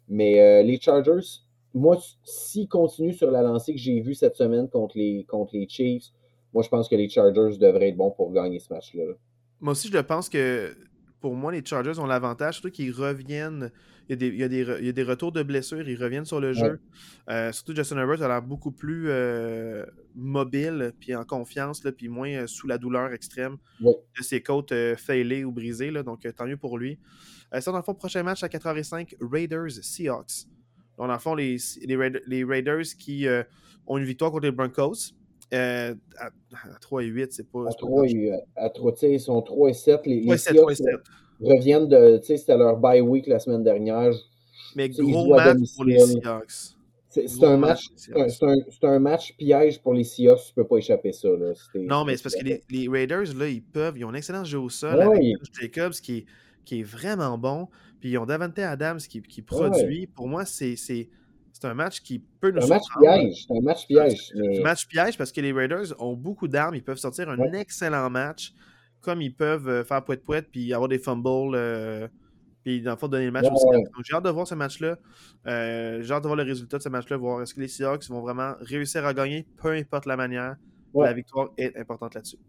Mais 0.07 0.41
euh, 0.41 0.63
les 0.63 0.79
Chargers, 0.79 1.43
moi, 1.75 1.99
s'ils 2.23 2.67
continuent 2.67 3.13
sur 3.13 3.29
la 3.29 3.43
lancée 3.43 3.73
que 3.73 3.79
j'ai 3.79 4.01
vue 4.01 4.15
cette 4.15 4.35
semaine 4.35 4.67
contre 4.67 4.97
les, 4.97 5.27
contre 5.29 5.55
les 5.55 5.69
Chiefs, 5.69 6.07
moi, 6.55 6.63
je 6.63 6.69
pense 6.69 6.89
que 6.89 6.95
les 6.95 7.07
Chargers 7.07 7.59
devraient 7.59 7.89
être 7.89 7.97
bons 7.97 8.09
pour 8.09 8.31
gagner 8.31 8.57
ce 8.57 8.73
match-là. 8.73 9.13
Moi 9.61 9.73
aussi, 9.73 9.89
je 9.89 9.99
pense 9.99 10.27
que 10.27 10.75
pour 11.19 11.35
moi, 11.35 11.51
les 11.51 11.63
Chargers 11.63 11.99
ont 11.99 12.05
l'avantage, 12.05 12.55
surtout 12.55 12.71
qu'ils 12.71 12.91
reviennent. 12.91 13.71
Il 14.07 14.11
y, 14.11 14.13
a 14.13 14.15
des, 14.15 14.27
il, 14.27 14.37
y 14.37 14.43
a 14.43 14.47
des, 14.47 14.65
il 14.79 14.85
y, 14.85 14.89
a 14.89 14.91
des, 14.91 15.03
retours 15.03 15.31
de 15.31 15.43
blessures, 15.43 15.87
ils 15.87 16.01
reviennent 16.01 16.25
sur 16.25 16.39
le 16.39 16.53
jeu. 16.53 16.79
Euh, 17.29 17.51
surtout 17.51 17.75
Justin 17.75 17.97
Herbert 17.97 18.23
a 18.23 18.27
l'air 18.27 18.41
beaucoup 18.41 18.71
plus 18.71 19.05
euh, 19.09 19.85
mobile, 20.15 20.93
puis 20.99 21.13
en 21.13 21.23
confiance, 21.23 21.83
là, 21.83 21.91
puis 21.91 22.07
moins 22.07 22.29
euh, 22.29 22.47
sous 22.47 22.65
la 22.65 22.79
douleur 22.79 23.13
extrême 23.13 23.57
ouais. 23.81 23.93
de 24.17 24.23
ses 24.23 24.41
côtes 24.41 24.73
failées 24.95 25.43
ou 25.43 25.51
brisées. 25.51 25.91
Là, 25.91 26.01
donc, 26.01 26.27
tant 26.35 26.47
mieux 26.47 26.57
pour 26.57 26.79
lui. 26.79 26.97
ça, 27.51 27.71
dans 27.71 27.77
le 27.77 27.83
fond, 27.83 27.93
prochain 27.93 28.23
match 28.23 28.41
à 28.43 28.47
4h05, 28.47 29.15
Raiders-Seahawks. 29.21 30.47
Donc, 30.97 31.07
dans 31.07 31.13
le 31.13 31.19
fond, 31.19 31.35
les, 31.35 31.57
les, 31.85 31.95
Raiders, 31.95 32.21
les 32.25 32.43
Raiders 32.43 32.85
qui 32.97 33.27
ont 33.85 33.97
une 33.97 34.05
victoire 34.05 34.31
contre 34.31 34.45
les 34.45 34.51
Broncos. 34.51 35.13
Euh, 35.53 35.95
à, 36.17 36.27
à, 36.27 36.79
3 36.79 37.03
et 37.03 37.07
8, 37.07 37.33
c'est 37.33 37.49
pas. 37.49 37.67
À 37.67 37.73
3 37.73 38.05
et, 38.07 38.31
à 38.55 38.69
3, 38.69 38.93
ils 39.03 39.19
sont 39.19 39.41
3 39.41 39.69
et 39.69 39.73
7. 39.73 40.01
Les, 40.05 40.21
3 40.21 40.35
et 40.35 40.37
7, 40.37 40.55
3 40.55 40.71
et 40.71 40.75
7. 40.75 40.85
reviennent 41.41 41.87
de. 41.87 42.17
Tu 42.19 42.25
sais, 42.25 42.37
c'était 42.37 42.57
leur 42.57 42.77
bye 42.77 43.01
week 43.01 43.27
la 43.27 43.39
semaine 43.39 43.63
dernière. 43.63 44.13
Mais 44.75 44.89
gros 44.89 45.35
match 45.35 45.57
pour 45.75 45.85
les 45.85 45.99
Seahawks. 45.99 46.75
C'est 47.09 47.43
un, 47.43 47.57
match, 47.57 47.87
un, 48.15 48.27
un, 48.47 48.87
un, 48.87 48.99
match 48.99 49.35
piège 49.35 49.81
pour 49.81 49.95
les 49.95 50.03
Seahawks, 50.03 50.41
tu 50.49 50.53
peux 50.53 50.67
pas 50.67 50.77
échapper 50.77 51.11
ça. 51.11 51.29
Là. 51.29 51.53
Non, 51.73 52.05
mais 52.05 52.15
c'est 52.15 52.21
parce 52.21 52.35
que 52.35 52.45
les, 52.45 52.61
les, 52.69 52.87
Raiders, 52.87 53.33
là, 53.35 53.47
ils 53.47 53.63
peuvent, 53.63 53.97
ils 53.97 54.05
ont 54.05 54.09
un 54.09 54.13
excellent 54.13 54.43
jeu 54.43 54.59
au 54.59 54.69
sol 54.69 54.95
ouais, 54.95 55.17
avec. 55.17 55.37
Jacobs 55.59 55.93
qui 55.93 56.17
est, 56.17 56.25
qui 56.65 56.81
est 56.81 56.83
vraiment 56.83 57.35
bon. 57.39 57.67
Puis 57.99 58.11
ils 58.11 58.17
ont 58.19 58.27
Davante 58.27 58.59
Adams 58.59 58.99
qui, 58.99 59.23
qui 59.23 59.41
produit. 59.41 60.01
Ouais. 60.01 60.09
Pour 60.13 60.27
moi, 60.27 60.45
c'est 60.45 60.75
c'est 61.59 61.67
un 61.67 61.73
match 61.73 62.01
qui 62.01 62.19
peut 62.19 62.51
nous 62.51 62.63
un 62.63 62.67
match 62.67 62.83
piège. 62.99 63.45
C'est 63.47 63.57
un 63.57 63.61
match 63.61 63.87
piège. 63.87 64.27
C'est 64.27 64.39
mais... 64.39 64.59
un 64.59 64.63
match 64.63 64.87
piège 64.87 65.17
parce 65.17 65.31
que 65.31 65.41
les 65.41 65.51
Raiders 65.51 65.93
ont 65.99 66.13
beaucoup 66.13 66.47
d'armes. 66.47 66.75
Ils 66.75 66.83
peuvent 66.83 66.97
sortir 66.97 67.29
un 67.29 67.37
ouais. 67.37 67.59
excellent 67.59 68.09
match, 68.09 68.53
comme 69.01 69.21
ils 69.21 69.35
peuvent 69.35 69.67
euh, 69.67 69.83
faire 69.83 70.03
poète-poète 70.03 70.47
puis 70.51 70.73
avoir 70.73 70.87
des 70.87 70.99
fumbles. 70.99 71.55
Euh, 71.55 72.07
puis 72.63 72.81
dans 72.81 72.91
le 72.91 72.97
fond, 72.97 73.07
donner 73.07 73.25
le 73.25 73.31
match 73.31 73.45
ouais, 73.45 73.51
aussi. 73.51 73.65
ouais. 73.65 73.83
Donc 73.83 74.05
j'ai 74.05 74.15
hâte 74.15 74.23
de 74.23 74.29
voir 74.29 74.47
ce 74.47 74.55
match-là. 74.55 74.97
Euh, 75.47 76.01
j'ai 76.01 76.13
hâte 76.13 76.23
de 76.23 76.27
voir 76.27 76.37
le 76.37 76.43
résultat 76.43 76.77
de 76.77 76.83
ce 76.83 76.89
match-là, 76.89 77.17
voir 77.17 77.41
est-ce 77.41 77.53
que 77.53 77.59
les 77.59 77.67
Seahawks 77.67 78.07
vont 78.09 78.21
vraiment 78.21 78.53
réussir 78.61 79.05
à 79.05 79.13
gagner, 79.13 79.45
peu 79.61 79.71
importe 79.71 80.05
la 80.05 80.15
manière. 80.15 80.55
La 80.95 81.13
victoire 81.13 81.49
est 81.57 81.77
importante 81.77 82.15
là-dessus. 82.15 82.39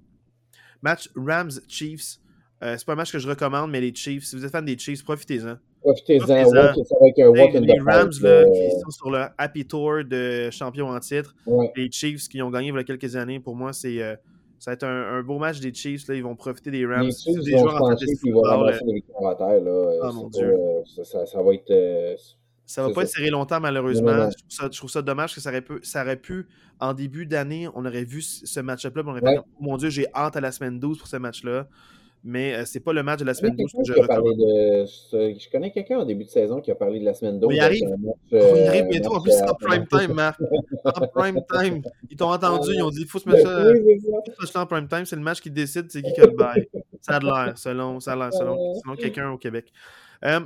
Match 0.83 1.11
Rams-Chiefs. 1.15 2.19
Euh, 2.63 2.77
c'est 2.77 2.87
pas 2.87 2.93
un 2.93 2.97
match 2.97 3.13
que 3.13 3.19
je 3.19 3.29
recommande, 3.29 3.71
mais 3.71 3.81
les 3.81 3.95
Chiefs, 3.95 4.25
si 4.25 4.37
vous 4.37 4.45
êtes 4.45 4.53
fan 4.53 4.65
des 4.65 4.79
Chiefs, 4.79 5.05
profitez-en. 5.05 5.57
Profitez-en, 5.83 6.27
un 6.27 7.29
walk 7.29 7.55
in 7.55 7.61
les 7.61 7.79
Rams 7.81 8.11
là, 8.23 8.43
là. 8.43 8.51
qui 8.51 8.81
sont 8.81 8.91
sur 8.91 9.11
le 9.11 9.25
Happy 9.39 9.65
Tour 9.67 10.05
de 10.05 10.51
champion 10.51 10.89
en 10.89 11.01
titre. 11.01 11.35
Ouais. 11.47 11.73
Les 11.77 11.91
Chiefs 11.91 12.29
qui 12.29 12.43
ont 12.43 12.51
gagné 12.51 12.69
il 12.69 12.75
y 12.75 12.79
a 12.79 12.85
quelques 12.85 13.17
années, 13.17 13.41
pour 13.41 13.57
moi, 13.57 13.73
c'est 13.73 14.03
euh, 14.03 14.15
ça 14.59 14.71
va 14.71 14.75
être 14.75 14.85
un, 14.85 15.15
un, 15.19 15.23
beau 15.23 15.39
match 15.39 15.59
des 15.61 15.73
Chiefs. 15.73 16.07
Là. 16.09 16.15
Ils 16.17 16.23
vont 16.23 16.37
profiter 16.37 16.71
des 16.71 16.85
Rams. 16.85 17.07
Les 17.07 17.13
Chiefs 17.13 17.43
des 17.45 17.53
vont 17.53 17.59
joueurs 17.61 17.83
en 17.83 17.97
puis 17.97 18.07
ils 18.25 18.33
vont 18.33 18.43
football, 18.43 18.59
ramasser 18.59 18.85
les 18.85 18.93
victoires 18.95 19.31
à 19.31 19.35
terre. 19.37 19.61
Là. 19.63 19.93
Oh, 20.03 20.13
mon 20.13 20.29
Dieu. 20.29 20.55
pas- 20.97 21.05
ça, 21.25 21.43
va 21.43 21.55
être... 21.55 21.71
euh, 21.71 22.15
Ça 22.67 22.83
va 22.83 22.89
pas 22.89 22.95
ça. 22.97 23.03
être 23.03 23.09
serré 23.09 23.31
longtemps, 23.31 23.61
malheureusement. 23.61 24.29
Je, 24.31 24.37
trouve 24.37 24.51
ça, 24.51 24.69
je 24.71 24.77
trouve 24.79 24.91
ça 24.91 25.01
dommage 25.03 25.35
que 25.35 25.41
ça 25.41 25.49
aurait, 25.49 25.63
pu, 25.63 25.79
ça 25.83 26.03
aurait 26.03 26.17
pu, 26.17 26.47
en 26.79 26.93
début 26.93 27.25
d'année, 27.25 27.69
on 27.75 27.87
aurait 27.87 28.05
vu 28.05 28.21
ce 28.21 28.61
match-up-là, 28.61 29.03
on 29.07 29.11
aurait 29.13 29.23
Ouais. 29.23 29.37
fait, 29.37 29.41
oh 29.41 29.63
mon 29.63 29.79
Dieu, 29.79 29.89
j'ai 29.89 30.07
hâte 30.15 30.37
à 30.37 30.41
la 30.43 30.53
semaine 30.53 30.79
12 30.79 30.99
pour 30.99 31.09
ce 31.09 31.17
match-là. 31.17 31.67
Mais 32.23 32.55
euh, 32.55 32.65
c'est 32.67 32.81
pas 32.81 32.93
le 32.93 33.03
match 33.03 33.21
de 33.21 33.25
la 33.25 33.33
semaine 33.33 33.57
12 33.57 33.73
que 33.73 33.85
je 33.85 33.93
recommande. 33.95 34.37
de... 34.37 34.85
Je 35.39 35.51
connais 35.51 35.71
quelqu'un 35.71 35.99
au 35.99 36.05
début 36.05 36.25
de 36.25 36.29
saison 36.31 36.61
qui 36.61 36.71
a 36.71 36.75
parlé 36.75 37.01
de 37.01 37.05
la 37.05 37.15
semaine 37.15 37.41
12. 37.41 37.49
On 37.49 37.55
y 37.55 37.61
arrive. 37.61 37.89
match, 37.89 38.17
euh, 38.35 38.69
arrive 38.69 38.89
bientôt. 38.89 39.15
En 39.15 39.23
plus, 39.23 39.33
c'est 39.33 39.43
euh, 39.43 39.51
en 39.51 39.55
prime 39.55 39.87
time, 39.87 40.13
Marc. 40.13 40.41
En 40.85 41.07
prime 41.07 41.41
time. 41.51 41.83
Ils 42.11 42.17
t'ont 42.17 42.31
entendu, 42.31 42.75
ils 42.75 42.83
ont 42.83 42.91
dit 42.91 43.03
il 43.03 43.07
faut 43.07 43.19
se 43.19 43.29
mettre 43.29 43.47
ça, 43.47 43.65
faut 44.39 44.47
se 44.47 44.47
mettre 44.47 44.61
en 44.61 44.67
prime 44.67 44.89
time. 44.89 45.07
C'est 45.07 45.17
le 45.17 45.23
match 45.23 45.41
qui 45.41 45.51
décide 45.51 45.91
c'est 45.91 46.03
qui 46.03 46.13
qui 46.13 46.21
a 46.21 46.27
le 46.27 46.37
bail. 46.37 46.69
Ça 47.01 47.17
a 47.17 47.21
de 47.21 47.25
l'air, 47.25 47.57
selon, 47.57 48.01
ça 48.01 48.13
a 48.13 48.17
l'air, 48.17 48.33
selon, 48.35 48.75
selon 48.75 48.97
quelqu'un 48.97 49.31
au 49.31 49.39
Québec. 49.39 49.73
Euh, 50.25 50.41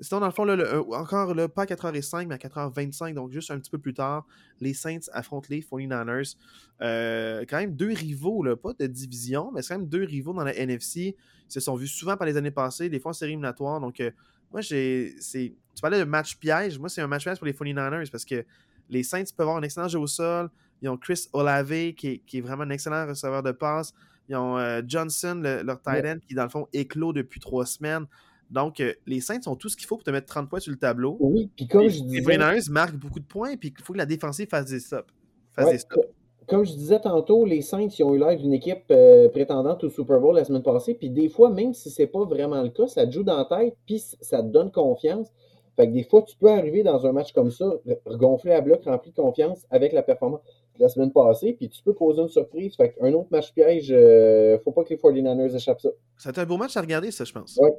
sinon, 0.00 0.20
dans 0.20 0.26
le 0.26 0.32
fond, 0.32 0.44
là, 0.44 0.56
le- 0.56 0.66
euh, 0.66 0.82
encore 0.94 1.34
là, 1.34 1.48
pas 1.48 1.62
à 1.62 1.66
4h05, 1.66 2.26
mais 2.28 2.34
à 2.34 2.38
4h25, 2.38 3.14
donc 3.14 3.30
juste 3.32 3.50
un 3.50 3.58
petit 3.58 3.70
peu 3.70 3.78
plus 3.78 3.94
tard, 3.94 4.26
les 4.60 4.74
Saints 4.74 4.98
affrontent 5.12 5.46
les 5.50 5.60
49ers. 5.62 6.36
Euh, 6.82 7.44
quand 7.48 7.58
même 7.58 7.74
deux 7.74 7.92
rivaux, 7.92 8.42
là, 8.42 8.56
pas 8.56 8.72
de 8.78 8.86
division, 8.86 9.50
mais 9.52 9.62
c'est 9.62 9.74
quand 9.74 9.80
même 9.80 9.88
deux 9.88 10.04
rivaux 10.04 10.32
dans 10.32 10.44
la 10.44 10.54
NFC. 10.56 11.16
Ils 11.48 11.52
se 11.52 11.60
sont 11.60 11.74
vus 11.76 11.88
souvent 11.88 12.16
par 12.16 12.26
les 12.26 12.36
années 12.36 12.50
passées, 12.50 12.88
des 12.88 13.00
fois 13.00 13.10
en 13.10 13.14
série 13.14 13.32
éliminatoire. 13.32 13.80
Donc, 13.80 14.00
euh, 14.00 14.10
moi, 14.52 14.60
j'ai. 14.60 15.14
c'est- 15.20 15.54
Tu 15.74 15.80
parlais 15.82 15.98
de 15.98 16.04
match 16.04 16.36
piège. 16.36 16.78
Moi, 16.78 16.88
c'est 16.88 17.00
un 17.00 17.06
match 17.06 17.22
piège 17.24 17.38
pour 17.38 17.46
les 17.46 17.52
49ers 17.54 18.10
parce 18.10 18.24
que 18.24 18.44
les 18.90 19.02
Saints 19.02 19.22
peuvent 19.36 19.46
avoir 19.46 19.56
un 19.56 19.62
excellent 19.62 19.88
jeu 19.88 19.98
au 19.98 20.06
sol. 20.06 20.50
Ils 20.82 20.88
ont 20.88 20.96
Chris 20.96 21.28
Olave 21.32 21.92
qui 21.94 22.08
est, 22.08 22.18
qui 22.26 22.38
est 22.38 22.40
vraiment 22.40 22.64
un 22.64 22.70
excellent 22.70 23.06
receveur 23.06 23.42
de 23.42 23.52
passe. 23.52 23.92
Ils 24.28 24.36
ont 24.36 24.58
euh, 24.58 24.82
Johnson, 24.86 25.40
le- 25.42 25.62
leur 25.62 25.80
tight 25.80 26.04
end, 26.06 26.18
qui 26.26 26.34
dans 26.34 26.42
le 26.44 26.48
fond 26.48 26.66
éclos 26.72 27.12
depuis 27.12 27.40
trois 27.40 27.66
semaines. 27.66 28.06
Donc, 28.50 28.80
euh, 28.80 28.92
les 29.06 29.20
Saints 29.20 29.40
ont 29.46 29.54
tout 29.56 29.68
ce 29.68 29.76
qu'il 29.76 29.86
faut 29.86 29.96
pour 29.96 30.04
te 30.04 30.10
mettre 30.10 30.26
30 30.26 30.48
points 30.48 30.60
sur 30.60 30.72
le 30.72 30.78
tableau. 30.78 31.16
Oui, 31.20 31.50
puis 31.54 31.66
comme 31.68 31.88
je 31.88 32.00
les 32.00 32.20
disais... 32.20 32.36
49ers 32.36 32.70
marquent 32.70 32.96
beaucoup 32.96 33.20
de 33.20 33.24
points, 33.26 33.56
puis 33.56 33.72
il 33.76 33.84
faut 33.84 33.92
que 33.92 33.98
la 33.98 34.06
défensive 34.06 34.48
fasse 34.48 34.66
des 34.66 34.80
stops. 34.80 35.06
Fasse 35.54 35.66
Ouais, 35.66 35.72
des 35.72 35.78
stops. 35.78 35.94
co- 35.94 36.04
comme 36.48 36.64
je 36.64 36.72
disais 36.72 36.98
tantôt, 36.98 37.44
les 37.44 37.62
Saints 37.62 37.86
ils 37.96 38.02
ont 38.02 38.12
eu 38.12 38.18
l'air 38.18 38.36
d'une 38.36 38.52
équipe 38.52 38.82
euh, 38.90 39.28
prétendante 39.28 39.84
au 39.84 39.88
Super 39.88 40.18
Bowl 40.18 40.34
la 40.34 40.44
semaine 40.44 40.64
passée. 40.64 40.94
Puis 40.94 41.08
des 41.10 41.28
fois, 41.28 41.48
même 41.50 41.74
si 41.74 41.90
c'est 41.90 42.08
pas 42.08 42.24
vraiment 42.24 42.60
le 42.60 42.70
cas, 42.70 42.88
ça 42.88 43.06
te 43.06 43.12
joue 43.12 43.22
dans 43.22 43.36
la 43.36 43.44
tête, 43.44 43.76
puis 43.86 44.00
ça 44.20 44.42
te 44.42 44.48
donne 44.48 44.72
confiance. 44.72 45.28
Fait 45.76 45.86
que 45.86 45.92
des 45.92 46.02
fois, 46.02 46.22
tu 46.22 46.36
peux 46.36 46.50
arriver 46.50 46.82
dans 46.82 47.06
un 47.06 47.12
match 47.12 47.32
comme 47.32 47.52
ça, 47.52 47.72
gonflé 48.06 48.50
à 48.52 48.60
bloc, 48.60 48.82
rempli 48.84 49.12
de 49.12 49.16
confiance 49.16 49.64
avec 49.70 49.92
la 49.92 50.02
performance 50.02 50.40
de 50.76 50.82
la 50.82 50.88
semaine 50.88 51.12
passée, 51.12 51.52
puis 51.52 51.68
tu 51.68 51.82
peux 51.84 51.92
causer 51.92 52.20
une 52.22 52.28
surprise. 52.28 52.74
Fait 52.74 52.90
qu'un 52.94 53.12
autre 53.14 53.28
match 53.30 53.52
piège, 53.54 53.88
euh, 53.92 54.58
faut 54.64 54.72
pas 54.72 54.82
que 54.82 54.90
les 54.90 54.96
49ers 54.96 55.54
échappent 55.54 55.80
ça. 55.80 55.90
Ça 56.18 56.30
a 56.30 56.32
été 56.32 56.40
un 56.40 56.46
beau 56.46 56.56
match 56.56 56.76
à 56.76 56.80
regarder, 56.80 57.12
ça, 57.12 57.24
je 57.24 57.32
pense. 57.32 57.56
Ouais. 57.60 57.70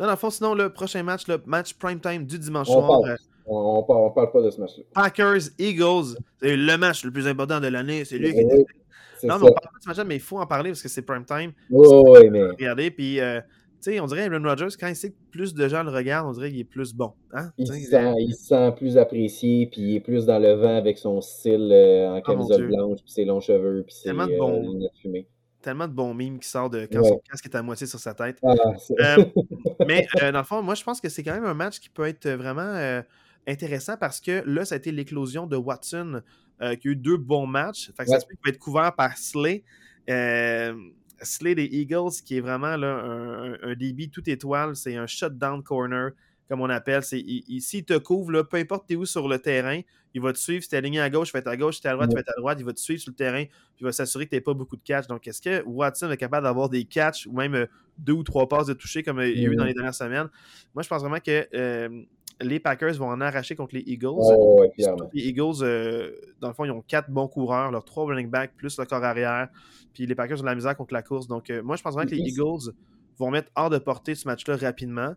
Non, 0.00 0.06
dans 0.06 0.12
le 0.12 0.16
fond, 0.16 0.30
sinon, 0.30 0.54
le 0.54 0.70
prochain 0.70 1.02
match, 1.02 1.26
le 1.28 1.38
match 1.46 1.74
prime 1.74 2.00
time 2.00 2.24
du 2.26 2.38
dimanche 2.38 2.68
On 2.70 2.80
soir, 2.86 3.00
parle. 3.00 3.10
euh, 3.12 3.16
On, 3.46 3.78
on, 3.78 3.82
parle, 3.82 4.00
on 4.02 4.10
parle 4.10 4.32
pas 4.32 4.42
de 4.42 4.50
ce 4.50 4.60
match-là. 4.60 4.84
Packers, 4.94 5.50
Eagles, 5.58 6.16
c'est 6.42 6.56
le 6.56 6.76
match 6.78 7.04
le 7.04 7.10
plus 7.12 7.26
important 7.28 7.60
de 7.60 7.68
l'année. 7.68 8.04
C'est 8.04 8.18
lui 8.18 8.32
qui 8.32 8.44
Oui, 8.44 8.64
c'est 9.18 9.26
Non, 9.28 9.34
ça. 9.34 9.40
mais 9.44 9.50
on 9.50 9.52
parle 9.52 9.72
pas 9.72 9.78
de 9.78 9.82
ce 9.82 9.88
match-là, 9.88 10.04
mais 10.04 10.16
il 10.16 10.20
faut 10.20 10.38
en 10.38 10.46
parler 10.46 10.70
parce 10.70 10.82
que 10.82 10.88
c'est 10.88 11.02
prime 11.02 11.24
time. 11.24 11.52
Oui, 11.70 11.86
oui, 11.90 12.30
mais 12.30 12.42
Regardez, 12.44 12.90
puis, 12.90 13.20
euh, 13.20 13.40
tu 13.82 13.92
sais, 13.92 14.00
on 14.00 14.06
dirait 14.06 14.22
Aaron 14.24 14.42
Rodgers, 14.42 14.74
quand 14.80 14.88
il 14.88 14.96
sait 14.96 15.10
que 15.10 15.16
plus 15.30 15.52
de 15.54 15.68
gens 15.68 15.82
le 15.82 15.90
regardent, 15.90 16.28
on 16.28 16.32
dirait 16.32 16.50
qu'il 16.50 16.60
est 16.60 16.64
plus 16.64 16.94
bon. 16.94 17.12
Hein? 17.32 17.50
il 17.58 17.66
se, 17.66 17.74
sent, 17.74 18.14
il 18.18 18.34
se 18.34 18.46
sent 18.46 18.72
plus 18.78 18.96
apprécié, 18.98 19.66
puis 19.66 19.82
il 19.82 19.96
est 19.96 20.00
plus 20.00 20.24
dans 20.26 20.38
le 20.38 20.54
vent 20.54 20.76
avec 20.76 20.96
son 20.98 21.20
style 21.20 21.70
euh, 21.70 22.08
en 22.08 22.14
mon 22.14 22.20
camisole 22.22 22.66
blanche, 22.68 22.98
puis 23.02 23.12
ses 23.12 23.24
longs 23.26 23.40
cheveux, 23.40 23.84
puis 23.86 23.94
ses 23.94 24.08
euh, 24.08 24.60
lunettes 24.62 24.90
fumées. 25.02 25.28
Tellement 25.64 25.88
de 25.88 25.94
bons 25.94 26.12
mimes 26.12 26.38
qui 26.38 26.46
sortent 26.48 26.74
de 26.74 26.86
quand 26.92 27.00
Ouais. 27.00 27.08
son 27.08 27.18
casque 27.30 27.46
est 27.46 27.54
à 27.56 27.62
moitié 27.62 27.86
sur 27.86 27.98
sa 27.98 28.12
tête. 28.12 28.38
Ah, 28.44 28.52
Euh, 29.00 29.24
mais 29.88 30.06
euh, 30.22 30.30
dans 30.30 30.38
le 30.40 30.44
fond, 30.44 30.62
moi, 30.62 30.74
je 30.74 30.84
pense 30.84 31.00
que 31.00 31.08
c'est 31.08 31.22
quand 31.22 31.32
même 31.32 31.46
un 31.46 31.54
match 31.54 31.80
qui 31.80 31.88
peut 31.88 32.06
être 32.06 32.28
vraiment 32.28 32.60
euh, 32.62 33.00
intéressant 33.48 33.96
parce 33.96 34.20
que 34.20 34.42
là, 34.46 34.66
ça 34.66 34.74
a 34.74 34.78
été 34.78 34.92
l'éclosion 34.92 35.46
de 35.46 35.56
Watson 35.56 36.20
qui 36.60 36.88
a 36.88 36.90
eu 36.90 36.96
deux 36.96 37.16
bons 37.16 37.46
matchs. 37.46 37.90
Fait 37.96 38.04
que 38.04 38.10
ça 38.10 38.18
Ouais. 38.18 38.36
peut 38.42 38.50
être 38.50 38.58
couvert 38.58 38.94
par 38.94 39.16
Slay. 39.16 39.64
Slay 41.22 41.54
des 41.54 41.64
Eagles, 41.64 42.10
qui 42.24 42.36
est 42.36 42.40
vraiment 42.40 42.76
là, 42.76 42.96
un, 42.96 43.52
un- 43.54 43.56
un 43.62 43.74
débit 43.74 44.10
tout 44.10 44.28
étoile. 44.28 44.76
C'est 44.76 44.96
un 44.96 45.06
shutdown 45.06 45.62
corner, 45.62 46.10
comme 46.48 46.60
on 46.60 46.68
appelle. 46.70 47.02
C'est, 47.02 47.20
il- 47.20 47.60
S'il 47.60 47.84
te 47.84 47.96
couvre, 47.98 48.30
là, 48.32 48.44
peu 48.44 48.56
importe 48.58 48.86
t'es 48.86 48.96
où 48.96 49.04
sur 49.06 49.28
le 49.28 49.38
terrain, 49.38 49.80
il 50.14 50.20
va 50.20 50.32
te 50.32 50.38
suivre. 50.38 50.62
Si 50.62 50.68
t'es 50.68 50.76
aligné 50.76 51.00
à 51.00 51.10
gauche, 51.10 51.30
il 51.30 51.32
va 51.32 51.38
être 51.40 51.48
à 51.48 51.56
gauche. 51.56 51.76
Si 51.76 51.82
t'es 51.82 51.88
à 51.88 51.94
droite, 51.94 52.10
il 52.10 52.14
va 52.14 52.20
être 52.20 52.32
à 52.36 52.40
droite. 52.40 52.58
Il 52.60 52.64
va 52.66 52.72
te 52.72 52.80
suivre 52.80 53.00
sur 53.00 53.10
le 53.10 53.16
terrain. 53.16 53.44
Puis 53.44 53.80
il 53.80 53.84
va 53.84 53.92
s'assurer 53.92 54.26
que 54.26 54.30
t'aies 54.30 54.40
pas 54.40 54.54
beaucoup 54.54 54.76
de 54.76 54.82
catch. 54.82 55.06
Donc, 55.06 55.26
est-ce 55.26 55.40
que 55.42 55.62
Watson 55.66 56.10
est 56.10 56.16
capable 56.16 56.44
d'avoir 56.44 56.68
des 56.68 56.84
catchs 56.84 57.26
ou 57.26 57.32
même 57.32 57.54
euh, 57.54 57.66
deux 57.98 58.12
ou 58.12 58.22
trois 58.22 58.48
passes 58.48 58.66
de 58.66 58.74
toucher 58.74 59.02
comme 59.02 59.18
euh, 59.18 59.28
il 59.28 59.40
y 59.40 59.46
a 59.46 59.48
eu 59.48 59.56
dans 59.56 59.62
Mhm. 59.62 59.68
les 59.68 59.74
dernières 59.74 59.94
semaines? 59.94 60.28
Moi, 60.74 60.82
je 60.82 60.88
pense 60.88 61.00
vraiment 61.02 61.18
que 61.18 61.48
euh, 61.54 62.02
les 62.40 62.60
Packers 62.60 62.94
vont 62.94 63.08
en 63.08 63.20
arracher 63.20 63.56
contre 63.56 63.74
les 63.74 63.82
Eagles. 63.86 64.08
Oh, 64.16 64.60
ouais, 64.60 64.70
les 65.12 65.22
Eagles, 65.28 65.62
euh, 65.62 66.10
dans 66.40 66.48
le 66.48 66.54
fond, 66.54 66.64
ils 66.64 66.70
ont 66.70 66.82
quatre 66.82 67.10
bons 67.10 67.28
coureurs, 67.28 67.70
leurs 67.70 67.84
trois 67.84 68.04
running 68.06 68.28
backs, 68.28 68.52
plus 68.56 68.78
le 68.78 68.84
corps 68.84 69.02
arrière. 69.04 69.48
Puis 69.92 70.06
les 70.06 70.14
Packers 70.14 70.38
ont 70.38 70.42
de 70.42 70.46
la 70.46 70.54
misère 70.56 70.76
contre 70.76 70.92
la 70.94 71.02
course. 71.02 71.26
Donc, 71.28 71.50
euh, 71.50 71.62
moi, 71.62 71.76
je 71.76 71.82
pense 71.82 71.94
vraiment 71.94 72.08
que 72.08 72.14
les 72.14 72.20
Ils- 72.20 72.28
Eagles 72.30 72.72
vont 73.18 73.30
mettre 73.30 73.50
hors 73.56 73.70
de 73.70 73.78
portée 73.78 74.14
ce 74.14 74.26
match-là 74.26 74.56
rapidement. 74.56 75.14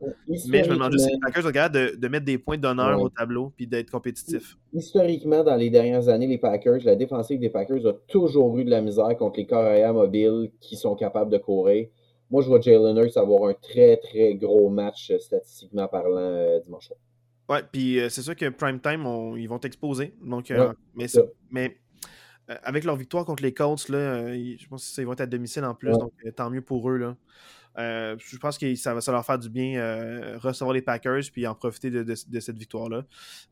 Mais 0.49 0.63
je 0.63 0.69
me 0.69 0.75
demande 0.75 0.91
juste 0.93 1.05
si 1.05 1.11
les 1.11 1.19
Packers 1.19 1.43
sont 1.43 1.51
capables 1.51 1.75
de, 1.75 1.95
de 1.95 2.07
mettre 2.07 2.25
des 2.25 2.37
points 2.37 2.57
d'honneur 2.57 2.97
Ouais. 2.97 3.03
au 3.03 3.09
tableau 3.09 3.51
puis 3.55 3.67
d'être 3.67 3.89
compétitifs. 3.91 4.57
historiquement, 4.73 5.43
dans 5.43 5.55
les 5.55 5.69
dernières 5.69 6.07
années, 6.09 6.27
les 6.27 6.37
Packers, 6.37 6.79
la 6.83 6.95
défensive 6.95 7.39
des 7.39 7.49
Packers 7.49 7.85
a 7.87 7.93
toujours 8.07 8.57
eu 8.57 8.63
de 8.65 8.69
la 8.69 8.81
misère 8.81 9.15
contre 9.17 9.37
les 9.39 9.45
corps 9.47 9.63
arrière 9.65 9.93
mobiles 9.93 10.51
qui 10.59 10.75
sont 10.75 10.95
capables 10.95 11.31
de 11.31 11.37
courir. 11.37 11.87
Moi, 12.29 12.41
je 12.43 12.47
vois 12.49 12.59
Jalen 12.59 12.97
Hurts 12.97 13.17
avoir 13.17 13.49
un 13.49 13.53
très, 13.53 13.97
très 13.97 14.35
gros 14.35 14.69
match 14.69 15.11
euh, 15.11 15.17
statistiquement 15.17 15.87
parlant 15.87 16.17
euh, 16.17 16.59
dimanche 16.59 16.87
soir. 16.87 16.99
Ouais, 17.49 17.61
puis 17.71 17.99
euh, 18.01 18.09
c'est 18.09 18.21
sûr 18.21 18.35
que 18.35 18.49
prime 18.49 18.81
time, 18.81 19.05
on- 19.05 19.37
ils 19.37 19.47
vont 19.47 19.59
t'exposer. 19.59 20.13
Donc, 20.21 20.47
Ouais, 20.49 20.57
mais, 20.93 21.07
ça. 21.07 21.21
c'est- 21.21 21.33
mais 21.51 21.77
avec 22.63 22.83
leur 22.83 22.95
victoire 22.97 23.23
contre 23.25 23.43
les 23.43 23.53
Colts, 23.53 23.87
là, 23.89 24.33
je 24.33 24.67
pense 24.67 24.93
qu'ils 24.93 25.05
vont 25.05 25.13
être 25.13 25.21
à 25.21 25.25
domicile 25.25 25.63
en 25.65 25.73
plus, 25.73 25.91
donc 25.97 26.11
tant 26.35 26.49
mieux 26.49 26.61
pour 26.61 26.89
eux. 26.89 26.97
Là. 26.97 27.15
Euh, 27.77 28.15
je 28.17 28.37
pense 28.37 28.57
que 28.57 28.73
ça 28.75 28.93
va 28.93 28.99
leur 29.07 29.25
faire 29.25 29.37
du 29.37 29.49
bien 29.49 29.79
euh, 29.79 30.37
recevoir 30.39 30.73
les 30.73 30.81
Packers 30.81 31.21
puis 31.31 31.45
en 31.45 31.53
profiter 31.53 31.91
de, 31.91 32.15
cette 32.15 32.57
victoire-là. 32.57 33.03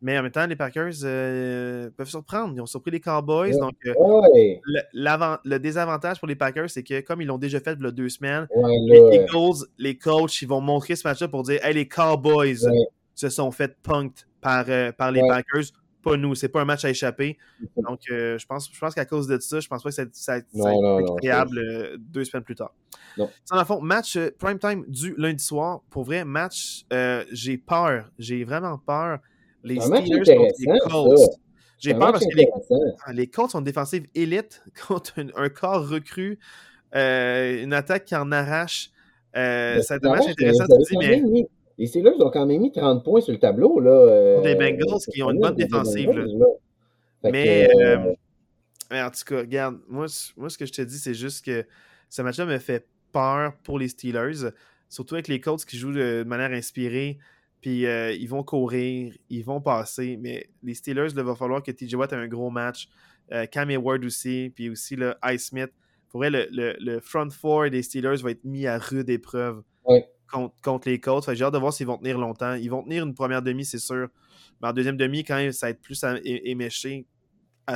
Mais 0.01 0.17
en 0.17 0.23
même 0.23 0.31
temps, 0.31 0.47
les 0.47 0.55
Packers 0.55 0.93
euh, 1.03 1.89
peuvent 1.95 2.09
surprendre. 2.09 2.53
Ils 2.55 2.61
ont 2.61 2.65
surpris 2.65 2.91
les 2.91 2.99
Cowboys. 2.99 3.57
Donc, 3.57 3.75
le, 3.83 5.57
désavantage 5.57 6.19
pour 6.19 6.27
les 6.27 6.35
Packers, 6.35 6.69
c'est 6.69 6.83
que 6.83 7.01
comme 7.01 7.21
ils 7.21 7.27
l'ont 7.27 7.37
déjà 7.37 7.59
fait 7.59 7.77
il 7.79 7.83
y 7.83 7.87
a 7.87 7.91
deux 7.91 8.09
semaines, 8.09 8.47
les 8.87 9.17
Eagles, 9.17 9.67
les 9.77 9.97
coachs, 9.97 10.41
ils 10.41 10.47
vont 10.47 10.61
montrer 10.61 10.95
ce 10.95 11.07
match-là 11.07 11.27
pour 11.27 11.43
dire 11.43 11.63
Hey, 11.63 11.75
les 11.75 11.87
Cowboys 11.87 12.57
se 13.13 13.29
sont 13.29 13.51
fait 13.51 13.77
punked 13.83 14.25
par, 14.41 14.65
par 14.97 15.11
les 15.11 15.21
Packers 15.21 15.71
pas 16.05 16.17
nous. 16.17 16.35
C'est 16.35 16.49
pas 16.49 16.61
un 16.61 16.65
match 16.65 16.85
à 16.85 16.89
échapper. 16.89 17.37
Donc, 17.75 18.01
je 18.07 18.45
pense, 18.45 18.69
je 18.71 18.79
pense 18.79 18.93
qu'à 18.93 19.05
cause 19.05 19.27
de 19.27 19.39
ça, 19.39 19.59
je 19.59 19.67
pense 19.67 19.83
pas 19.83 19.89
que 19.89 19.95
ça, 19.95 20.03
ça, 20.13 20.39
ça 20.53 20.69
incroyable 20.69 21.57
euh, 21.57 21.97
deux 21.97 22.23
semaines 22.23 22.43
plus 22.43 22.55
tard. 22.55 22.73
Non. 23.17 23.29
Dans 23.49 23.59
le 23.59 23.65
fond, 23.65 23.81
match 23.81 24.15
euh, 24.17 24.29
prime 24.37 24.59
time 24.59 24.85
du 24.87 25.15
lundi 25.17 25.43
soir. 25.43 25.81
Pour 25.89 26.03
vrai, 26.03 26.25
match, 26.25 26.85
j'ai 27.31 27.57
peur. 27.57 28.09
J'ai 28.19 28.43
vraiment 28.43 28.77
peur. 28.77 29.19
Les 29.63 29.79
Steelers 29.79 30.19
contre 30.19 30.53
les 30.59 30.79
Colts. 30.79 31.39
J'ai 31.77 31.93
peur 31.93 32.11
parce 32.11 32.25
que 32.25 32.35
les, 32.35 32.47
ah, 33.05 33.13
les, 33.13 33.27
Colts 33.27 33.51
sont 33.51 33.61
défensives 33.61 34.07
élite 34.15 34.63
contre 34.87 35.13
un, 35.35 35.49
corps 35.49 35.87
recru, 35.87 36.39
une 36.93 37.73
attaque 37.73 38.05
qui 38.05 38.15
en 38.15 38.31
arrache. 38.31 38.91
être 39.33 39.91
un 39.91 40.09
match 40.09 40.27
intéressant. 40.27 40.65
Tu 40.87 40.97
dis, 40.97 41.21
mais... 41.23 41.47
Les 41.77 41.87
Steelers 41.87 42.21
ont 42.21 42.29
quand 42.29 42.45
même 42.45 42.61
mis 42.61 42.71
30 42.71 43.03
points 43.03 43.21
sur 43.21 43.33
le 43.33 43.39
tableau. 43.39 43.79
Là, 43.79 43.91
euh, 43.91 44.41
les 44.41 44.55
Bengals 44.55 44.99
qui 45.13 45.21
ont 45.23 45.31
une 45.31 45.39
bonne 45.39 45.55
défensive. 45.55 46.09
Mais, 47.23 47.69
euh, 47.75 47.97
euh, 47.97 48.13
mais, 48.91 49.01
en 49.01 49.09
tout 49.09 49.23
cas, 49.25 49.39
regarde, 49.39 49.77
moi, 49.89 50.05
moi 50.37 50.49
ce 50.49 50.57
que 50.57 50.65
je 50.65 50.71
te 50.71 50.81
dis, 50.81 50.97
c'est 50.97 51.13
juste 51.13 51.43
que 51.43 51.65
ce 52.09 52.21
match-là 52.21 52.45
me 52.45 52.57
fait 52.59 52.87
peur 53.15 53.53
pour 53.63 53.79
les 53.79 53.87
Steelers. 53.87 54.51
Surtout 54.89 55.15
avec 55.15 55.27
les 55.27 55.39
Colts 55.39 55.63
qui 55.65 55.77
jouent 55.77 55.93
de 55.93 56.23
manière 56.25 56.51
inspirée. 56.51 57.17
Puis 57.61 57.83
ils 57.83 58.27
vont 58.27 58.43
courir, 58.43 59.13
ils 59.29 59.43
vont 59.43 59.61
passer. 59.61 60.17
Mais 60.21 60.49
les 60.61 60.73
Steelers, 60.73 61.09
il 61.15 61.23
va 61.23 61.35
falloir 61.35 61.63
que 61.63 61.71
TJ 61.71 61.95
Watt 61.95 62.13
ait 62.13 62.17
un 62.17 62.27
gros 62.27 62.49
match. 62.49 62.89
Cam 63.51 63.71
Ward 63.77 64.03
aussi. 64.03 64.51
Puis 64.53 64.69
aussi 64.69 64.95
le 64.95 65.15
Ice 65.31 65.47
Smith. 65.47 65.71
Pour 66.09 66.19
vrai, 66.19 66.29
le, 66.29 66.47
le, 66.79 66.99
front 66.99 67.29
four 67.29 67.69
des 67.69 67.81
Steelers 67.83 68.21
va 68.21 68.31
être 68.31 68.43
mis 68.43 68.67
à 68.67 68.77
rude 68.77 69.09
épreuve. 69.09 69.63
Ouais 69.85 70.07
contre, 70.61 70.89
les 70.89 70.99
Colts. 70.99 71.33
J'ai 71.33 71.43
hâte 71.43 71.53
de 71.53 71.57
voir 71.57 71.73
s'ils 71.73 71.87
vont 71.87 71.97
tenir 71.97 72.17
longtemps. 72.17 72.53
Ils 72.53 72.69
vont 72.69 72.83
tenir 72.83 73.05
une 73.05 73.13
première 73.13 73.41
demi, 73.41 73.65
c'est 73.65 73.79
sûr. 73.79 74.09
Mais 74.61 74.69
en 74.69 74.73
deuxième 74.73 74.97
demi, 74.97 75.23
quand 75.23 75.35
même, 75.35 75.51
ça 75.51 75.67
va 75.67 75.71
être 75.71 75.81
plus 75.81 76.03
éméché. 76.23 77.05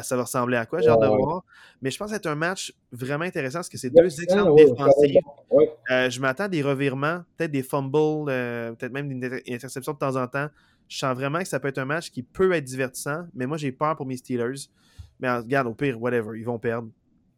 Ça 0.04 0.16
va 0.16 0.24
ressembler 0.24 0.58
à 0.58 0.66
quoi, 0.66 0.82
j'ai 0.82 0.90
hâte 0.90 1.02
de 1.02 1.08
voir. 1.08 1.44
Mais 1.82 1.90
je 1.90 1.98
pense 1.98 2.12
que 2.12 2.18
c'est 2.18 2.28
un 2.28 2.36
match 2.36 2.74
vraiment 2.92 3.26
intéressant 3.26 3.60
parce 3.60 3.70
que 3.70 3.78
c'est 3.78 3.90
deux 3.90 4.22
excellentes 4.22 4.56
défensives. 4.56 5.20
Euh, 5.90 6.10
je 6.10 6.22
m'attends 6.22 6.44
à 6.44 6.48
des 6.48 6.62
revirements, 6.62 7.24
peut-être 7.38 7.52
des 7.52 7.64
fumbles, 7.64 8.30
euh, 8.30 8.74
peut-être 8.74 8.92
même 8.92 9.20
des 9.20 9.42
interceptions 9.50 9.94
de 9.94 9.98
temps 9.98 10.16
en 10.16 10.28
temps. 10.28 10.48
Je 10.88 10.98
sens 10.98 11.16
vraiment 11.16 11.40
que 11.40 11.48
ça 11.48 11.60
peut 11.60 11.68
être 11.68 11.78
un 11.80 11.86
match 11.86 12.12
qui 12.12 12.24
peut 12.24 12.52
être 12.54 12.64
divertissant, 12.64 13.26
mais 13.34 13.46
moi 13.46 13.58
j'ai 13.58 13.72
peur 13.72 13.96
pour 13.96 14.06
mes 14.06 14.18
Steelers. 14.18 14.70
Mais 15.20 15.30
regarde, 15.32 15.68
au 15.68 15.74
pire, 15.74 16.02
whatever, 16.02 16.38
ils 16.38 16.46
vont 16.46 16.60
perdre. 16.60 16.90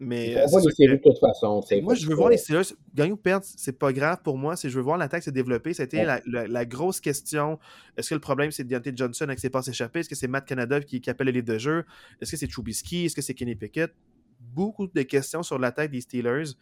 Mais, 0.03 0.35
on 0.43 0.47
voit 0.47 0.61
les 0.61 0.71
séries 0.71 0.97
de 0.97 1.01
toute 1.03 1.19
façon. 1.19 1.61
Moi, 1.83 1.93
je 1.93 2.07
veux 2.07 2.15
voir 2.15 2.29
les 2.29 2.37
Steelers 2.37 2.73
gagner 2.95 3.11
ou 3.11 3.17
perdre, 3.17 3.45
c'est 3.45 3.77
pas 3.77 3.93
grave 3.93 4.17
pour 4.23 4.35
moi. 4.35 4.55
C'est 4.55 4.67
je 4.67 4.75
veux 4.75 4.81
voir 4.81 4.97
l'attaque 4.97 5.21
se 5.21 5.29
développer. 5.29 5.75
C'était 5.75 6.03
la, 6.25 6.65
grosse 6.65 6.99
question. 6.99 7.59
Est-ce 7.95 8.09
que 8.09 8.15
le 8.15 8.19
problème, 8.19 8.49
c'est 8.49 8.63
Deontay 8.63 8.93
Johnson 8.95 9.25
avec 9.25 9.37
ses 9.37 9.51
passes 9.51 9.67
échappées? 9.67 9.99
Est-ce 9.99 10.09
que 10.09 10.15
c'est 10.15 10.27
Matt 10.27 10.47
Canada 10.47 10.81
qui, 10.81 11.07
appelle 11.07 11.27
le 11.27 11.33
livre 11.33 11.45
de 11.45 11.59
jeu? 11.59 11.85
Est-ce 12.19 12.31
que 12.31 12.37
c'est 12.37 12.47
Trubisky? 12.47 13.05
Est-ce 13.05 13.15
que 13.15 13.21
c'est 13.21 13.35
Kenny 13.35 13.53
Pickett? 13.53 13.93
Beaucoup 14.39 14.87
de 14.87 15.01
questions 15.03 15.43
sur 15.43 15.59
l'attaque 15.59 15.91
des 15.91 16.01
Steelers. 16.01 16.55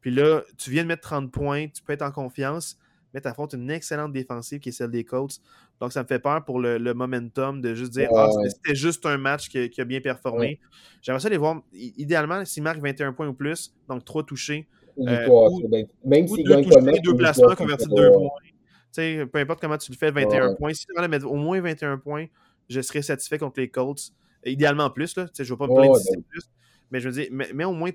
Puis 0.00 0.12
là, 0.12 0.42
tu 0.56 0.70
viens 0.70 0.84
de 0.84 0.88
mettre 0.88 1.02
30 1.02 1.32
points, 1.32 1.66
tu 1.66 1.82
peux 1.82 1.92
être 1.92 2.02
en 2.02 2.12
confiance 2.12 2.78
mais 3.12 3.20
tu 3.20 3.28
affrontes 3.28 3.52
une 3.54 3.70
excellente 3.70 4.12
défensive 4.12 4.60
qui 4.60 4.70
est 4.70 4.72
celle 4.72 4.90
des 4.90 5.04
Colts. 5.04 5.40
Donc, 5.80 5.92
ça 5.92 6.02
me 6.02 6.06
fait 6.06 6.18
peur 6.18 6.44
pour 6.44 6.60
le, 6.60 6.78
momentum 6.94 7.60
de 7.60 7.74
juste 7.74 7.92
dire 7.92 8.08
Ah, 8.14 8.28
c'était 8.48 8.74
juste 8.74 9.04
un 9.06 9.18
match 9.18 9.48
qui, 9.48 9.80
a 9.80 9.84
bien 9.84 10.00
performé. 10.00 10.60
J'aimerais 11.02 11.20
ça 11.20 11.28
les 11.28 11.36
voir, 11.36 11.62
idéalement, 11.72 12.44
s'ils 12.44 12.62
marquent 12.62 12.82
21 12.82 13.12
points 13.12 13.28
ou 13.28 13.34
plus, 13.34 13.74
donc 13.88 14.04
3 14.04 14.24
touchés. 14.24 14.68
Euh, 14.98 15.28
ou, 15.28 15.68
même 16.04 16.26
s'ils 16.26 16.48
gagnent 16.48 16.68
touchés, 16.68 17.00
deux 17.00 17.16
placements 17.16 17.54
convertis 17.54 17.88
de 17.88 17.94
2 17.94 18.12
points. 18.12 19.26
peu 19.26 19.38
importe 19.38 19.60
comment 19.60 19.78
tu 19.78 19.92
le 19.92 19.96
fais, 19.96 20.10
21 20.10 20.54
points. 20.54 20.74
Si 20.74 20.86
tu 20.86 21.08
mettre 21.08 21.26
au 21.26 21.36
moins 21.36 21.60
21 21.60 21.98
points, 21.98 22.26
je 22.68 22.80
serais 22.80 23.02
satisfait 23.02 23.38
contre 23.38 23.60
les 23.60 23.68
Colts. 23.68 24.12
Idéalement 24.44 24.90
plus, 24.90 25.16
là. 25.16 25.26
Je 25.36 25.42
ne 25.42 25.48
veux 25.48 25.56
pas 25.56 25.66
me 25.66 25.74
plaindre 25.74 25.98
ben 25.98 26.22
plus. 26.28 26.42
Mais 26.90 27.00
je 27.00 27.08
veux 27.08 27.14
dire, 27.14 27.28
mets, 27.32 27.64
au 27.64 27.72
moins 27.72 27.90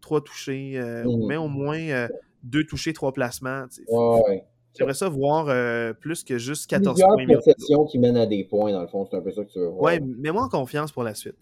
3, 0.00 0.24
touchés, 0.24 0.72
euh, 0.76 1.04
mets 1.26 1.36
au 1.36 1.48
moins 1.48 1.78
2 1.78 2.08
euh, 2.54 2.64
touchés, 2.64 2.92
3 2.92 3.12
placements. 3.12 3.66
Ouais, 3.88 4.44
J'aimerais 4.78 4.94
ça 4.94 5.08
voir 5.08 5.46
euh, 5.48 5.92
plus 5.92 6.24
que 6.24 6.38
juste 6.38 6.68
14 6.70 7.00
points. 7.00 7.26
perceptions 7.26 7.84
qui 7.84 7.98
mènent 7.98 8.16
à 8.16 8.26
des 8.26 8.44
points, 8.44 8.72
dans 8.72 8.80
le 8.80 8.88
fond. 8.88 9.06
C'est 9.10 9.16
un 9.16 9.20
peu 9.20 9.30
ça 9.30 9.44
que 9.44 9.52
tu 9.52 9.58
veux 9.58 9.68
voir. 9.68 9.82
Ouais, 9.82 10.00
mets-moi 10.00 10.42
en 10.42 10.48
confiance 10.48 10.92
pour 10.92 11.02
la 11.02 11.14
suite. 11.14 11.36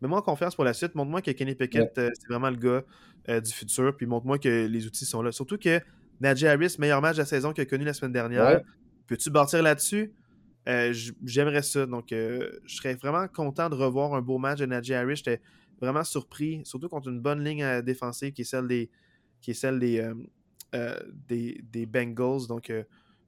Mets-moi 0.00 0.18
en 0.18 0.22
confiance 0.22 0.54
pour 0.54 0.64
la 0.64 0.72
suite. 0.72 0.94
Montre-moi 0.94 1.20
que 1.20 1.30
Kenny 1.32 1.54
Pickett, 1.54 1.96
euh, 1.98 2.10
c'est 2.14 2.28
vraiment 2.28 2.50
le 2.50 2.56
gars 2.56 2.82
euh, 3.28 3.40
du 3.40 3.52
futur. 3.52 3.94
Puis 3.96 4.06
montre-moi 4.06 4.38
que 4.38 4.66
les 4.66 4.86
outils 4.86 5.04
sont 5.04 5.22
là. 5.22 5.32
Surtout 5.32 5.58
que 5.58 5.80
Najee 6.20 6.46
Harris, 6.46 6.76
meilleur 6.78 7.02
match 7.02 7.16
de 7.16 7.22
la 7.22 7.26
saison 7.26 7.52
qu'il 7.52 7.62
a 7.62 7.66
connu 7.66 7.84
la 7.84 7.92
semaine 7.92 8.12
dernière. 8.12 8.62
Peux-tu 9.06 9.30
bâtir 9.30 9.62
là-dessus? 9.62 10.14
J'aimerais 10.66 11.62
ça. 11.62 11.84
Donc, 11.84 12.06
je 12.10 12.58
serais 12.66 12.94
vraiment 12.94 13.26
content 13.28 13.68
de 13.68 13.74
revoir 13.74 14.14
un 14.14 14.22
beau 14.22 14.38
match 14.38 14.60
de 14.60 14.66
Najee 14.66 14.94
Harris. 14.94 15.16
J'étais 15.16 15.40
vraiment 15.80 16.04
surpris, 16.04 16.62
surtout 16.64 16.88
contre 16.88 17.08
une 17.08 17.20
bonne 17.20 17.44
ligne 17.44 17.82
défensive 17.82 18.32
qui 18.32 18.42
est 18.42 18.44
celle 18.44 18.66
des, 18.66 18.88
qui 19.42 19.50
est 19.50 19.54
celle 19.54 19.78
des, 19.78 20.00
euh, 20.74 20.96
des, 21.28 21.60
des, 21.70 21.84
Bengals. 21.84 22.46
Donc, 22.48 22.70
euh, 22.70 22.82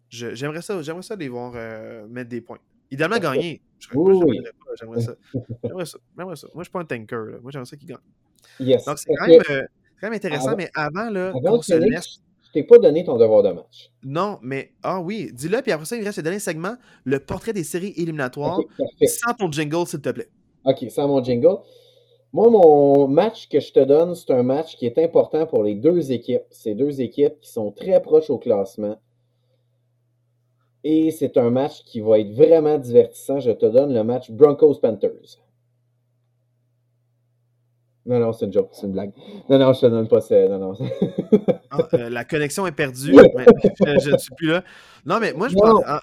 j'aimerais 0.09 0.62
ça, 0.62 0.81
j'aimerais 0.81 1.03
ça 1.03 1.15
les 1.15 1.28
voir 1.28 1.53
euh, 1.55 2.07
mettre 2.09 2.31
des 2.31 2.41
points. 2.41 2.59
Idéalement, 2.91 3.19
gagner. 3.19 3.61
J'aimerais 3.78 5.03
ça. 5.03 5.15
J'aimerais 5.62 5.85
ça. 5.85 5.99
Moi, 6.16 6.35
je 6.35 6.47
ne 6.47 6.62
suis 6.62 6.73
pas 6.73 6.81
un 6.81 6.85
tanker. 6.86 7.39
Moi, 7.43 7.53
j'aimerais 7.53 7.66
ça 7.66 7.77
qu'ils 7.77 7.89
gagnent. 7.89 8.78
Donc, 8.86 8.99
c'est 8.99 9.15
quand, 9.15 9.27
même 10.03 10.12
intéressant, 10.15 10.55
mais 10.57 10.70
avant, 10.74 11.11
là, 11.11 11.32
avant 11.35 11.61
se 11.61 11.74
laisse... 11.74 12.20
Je 12.47 12.61
t'ai 12.61 12.66
pas 12.66 12.78
donné 12.78 13.05
ton 13.05 13.19
devoir 13.19 13.43
de 13.43 13.51
match. 13.51 13.91
Non, 14.05 14.39
mais 14.41 14.73
ah 14.82 15.01
oui, 15.01 15.31
dis-le, 15.32 15.61
puis 15.61 15.73
après 15.73 15.86
ça, 15.86 15.97
il 15.97 16.05
reste 16.05 16.19
le 16.19 16.23
dernier 16.23 16.39
segment, 16.39 16.77
le 17.05 17.19
portrait 17.19 17.53
des 17.53 17.65
séries 17.65 17.93
éliminatoires. 17.97 18.61
sans 19.07 19.35
ton 19.35 19.51
jingle, 19.51 19.86
s'il 19.86 20.01
te 20.01 20.11
plaît. 20.11 20.28
OK, 20.65 20.86
sans 20.89 21.09
mon 21.09 21.23
jingle. 21.23 21.59
Moi, 22.35 22.51
mon 22.51 23.06
match 23.06 23.48
que 23.48 23.61
je 23.61 23.73
te 23.73 23.78
donne, 23.78 24.16
c'est 24.16 24.32
un 24.32 24.43
match 24.43 24.77
qui 24.77 24.86
est 24.86 24.98
important 24.98 25.47
pour 25.47 25.62
les 25.62 25.77
deux 25.77 26.11
équipes. 26.11 26.43
Ces 26.51 26.74
deux 26.74 27.01
équipes 27.01 27.39
qui 27.40 27.48
sont 27.48 27.70
très 27.70 28.02
proches 28.02 28.28
au 28.28 28.39
classement. 28.39 29.01
Et 30.82 31.12
c'est 31.12 31.36
un 31.36 31.51
match 31.51 31.85
qui 31.85 32.01
va 32.01 32.19
être 32.19 32.32
vraiment 32.32 32.77
divertissant. 32.77 33.39
Je 33.39 33.52
te 33.52 33.66
donne 33.66 33.94
le 33.94 34.02
match 34.02 34.32
Broncos-Panthers. 34.32 35.39
Non, 38.05 38.19
non, 38.19 38.32
c'est 38.32 38.47
une 38.47 38.52
joke, 38.52 38.70
c'est 38.73 38.86
une 38.86 38.93
blague. 38.93 39.12
Non, 39.48 39.61
non, 39.61 39.73
je 39.73 39.81
te 39.82 39.86
donne 39.86 40.09
pas 40.09 40.20
ça. 40.20 40.48
Non, 40.48 40.59
non. 40.59 40.74
Ah, 41.70 41.89
euh, 41.94 42.11
la 42.11 42.24
connexion 42.24 42.66
est 42.66 42.73
perdue. 42.73 43.15
je 43.15 44.11
ne 44.11 44.19
suis 44.19 44.35
plus 44.36 44.48
là. 44.48 44.65
Non, 45.06 45.20
mais 45.20 45.32
moi, 45.32 45.48
je 45.48 45.55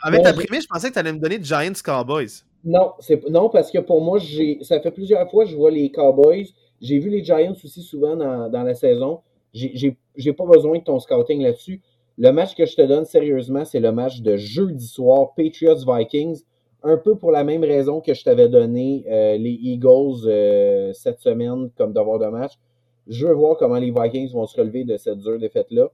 avec 0.01 0.23
ta 0.23 0.33
prémisse, 0.33 0.63
je 0.63 0.67
pensais 0.67 0.87
que 0.87 0.93
tu 0.93 0.99
allais 0.99 1.13
me 1.13 1.19
donner 1.19 1.39
Giants 1.41 1.71
Cowboys. 1.83 2.45
Non, 2.63 2.91
non, 3.29 3.49
parce 3.49 3.71
que 3.71 3.79
pour 3.79 4.01
moi, 4.01 4.19
ça 4.61 4.79
fait 4.79 4.91
plusieurs 4.91 5.29
fois 5.29 5.45
que 5.45 5.49
je 5.49 5.55
vois 5.55 5.71
les 5.71 5.91
Cowboys. 5.91 6.47
J'ai 6.79 6.99
vu 6.99 7.09
les 7.09 7.23
Giants 7.23 7.55
aussi 7.63 7.81
souvent 7.81 8.15
dans, 8.15 8.49
dans 8.49 8.63
la 8.63 8.75
saison. 8.75 9.21
J'ai 9.53 10.33
pas 10.33 10.45
besoin 10.45 10.77
de 10.79 10.83
ton 10.83 10.99
scouting 10.99 11.41
là-dessus. 11.41 11.81
Le 12.17 12.31
match 12.31 12.55
que 12.55 12.65
je 12.65 12.75
te 12.75 12.81
donne 12.81 13.05
sérieusement, 13.05 13.65
c'est 13.65 13.79
le 13.79 13.91
match 13.91 14.21
de 14.21 14.37
jeudi 14.37 14.85
soir, 14.85 15.33
Patriots-Vikings. 15.35 16.41
Un 16.83 16.97
peu 16.97 17.15
pour 17.15 17.31
la 17.31 17.43
même 17.43 17.63
raison 17.63 18.01
que 18.01 18.13
je 18.13 18.23
t'avais 18.23 18.49
donné 18.49 19.03
euh, 19.07 19.37
les 19.37 19.51
Eagles 19.51 20.25
euh, 20.25 20.93
cette 20.93 21.19
semaine 21.19 21.69
comme 21.77 21.93
devoir 21.93 22.19
de 22.19 22.25
match. 22.27 22.53
Je 23.07 23.27
veux 23.27 23.33
voir 23.33 23.57
comment 23.57 23.77
les 23.77 23.91
Vikings 23.91 24.31
vont 24.31 24.45
se 24.45 24.59
relever 24.59 24.83
de 24.83 24.97
cette 24.97 25.19
dure 25.19 25.39
défaite-là 25.39 25.89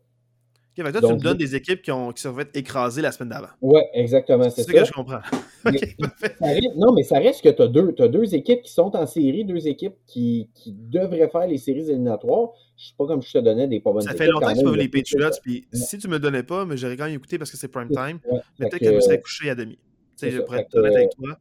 toi, 0.83 0.91
tu 1.01 1.13
me 1.13 1.19
donnes 1.19 1.37
des 1.37 1.55
équipes 1.55 1.81
qui, 1.81 1.91
ont, 1.91 2.11
qui 2.11 2.21
se 2.21 2.29
sont 2.29 2.35
fait 2.35 2.55
écraser 2.55 3.01
la 3.01 3.11
semaine 3.11 3.29
d'avant. 3.29 3.47
Oui, 3.61 3.81
exactement. 3.93 4.49
C'est 4.49 4.63
ce 4.63 4.71
que 4.71 4.85
je 4.85 4.91
comprends. 4.91 5.19
non, 6.75 6.93
mais 6.93 7.03
ça 7.03 7.19
reste 7.19 7.43
que 7.43 7.49
tu 7.49 7.61
as, 7.61 7.67
deux, 7.67 7.93
as 7.99 8.07
deux 8.07 8.35
équipes 8.35 8.61
qui 8.61 8.71
sont 8.71 8.95
en 8.95 9.05
série, 9.05 9.45
deux 9.45 9.67
équipes 9.67 9.95
qui, 10.05 10.49
qui 10.53 10.73
devraient 10.73 11.29
faire 11.29 11.47
les 11.47 11.57
séries 11.57 11.89
éliminatoires. 11.89 12.49
Je 12.77 12.83
ne 12.83 12.87
sais 12.89 12.93
pas 12.97 13.07
comme 13.07 13.21
je 13.21 13.31
te 13.31 13.37
donnais 13.39 13.67
des 13.67 13.79
pas 13.79 13.91
bonnes 13.91 14.01
Ça 14.01 14.13
fait 14.13 14.27
longtemps 14.27 14.53
que 14.53 14.59
tu 14.59 14.65
veux 14.65 14.75
les 14.75 14.87
Patriots, 14.87 15.31
puis 15.41 15.67
si 15.73 15.97
tu 15.97 16.07
ne 16.07 16.13
me 16.13 16.19
donnais 16.19 16.43
pas, 16.43 16.65
mais 16.65 16.77
j'aurais 16.77 16.95
quand 16.95 17.05
même 17.05 17.15
écouté 17.15 17.37
parce 17.37 17.49
que 17.49 17.57
c'est 17.57 17.67
prime 17.67 17.89
time, 17.89 18.19
mais 18.59 18.69
peut-être 18.69 18.79
que, 18.79 18.85
je 18.85 18.91
me 18.91 18.99
serais 19.01 19.21
couché 19.21 19.49
à 19.49 19.55
demi. 19.55 19.75
Tu 19.75 19.81
sais, 20.17 20.31
je 20.31 20.41
pourrais 20.41 20.61
être 20.61 20.75
honnête 20.75 20.95
avec 20.95 21.09
toi. 21.11 21.37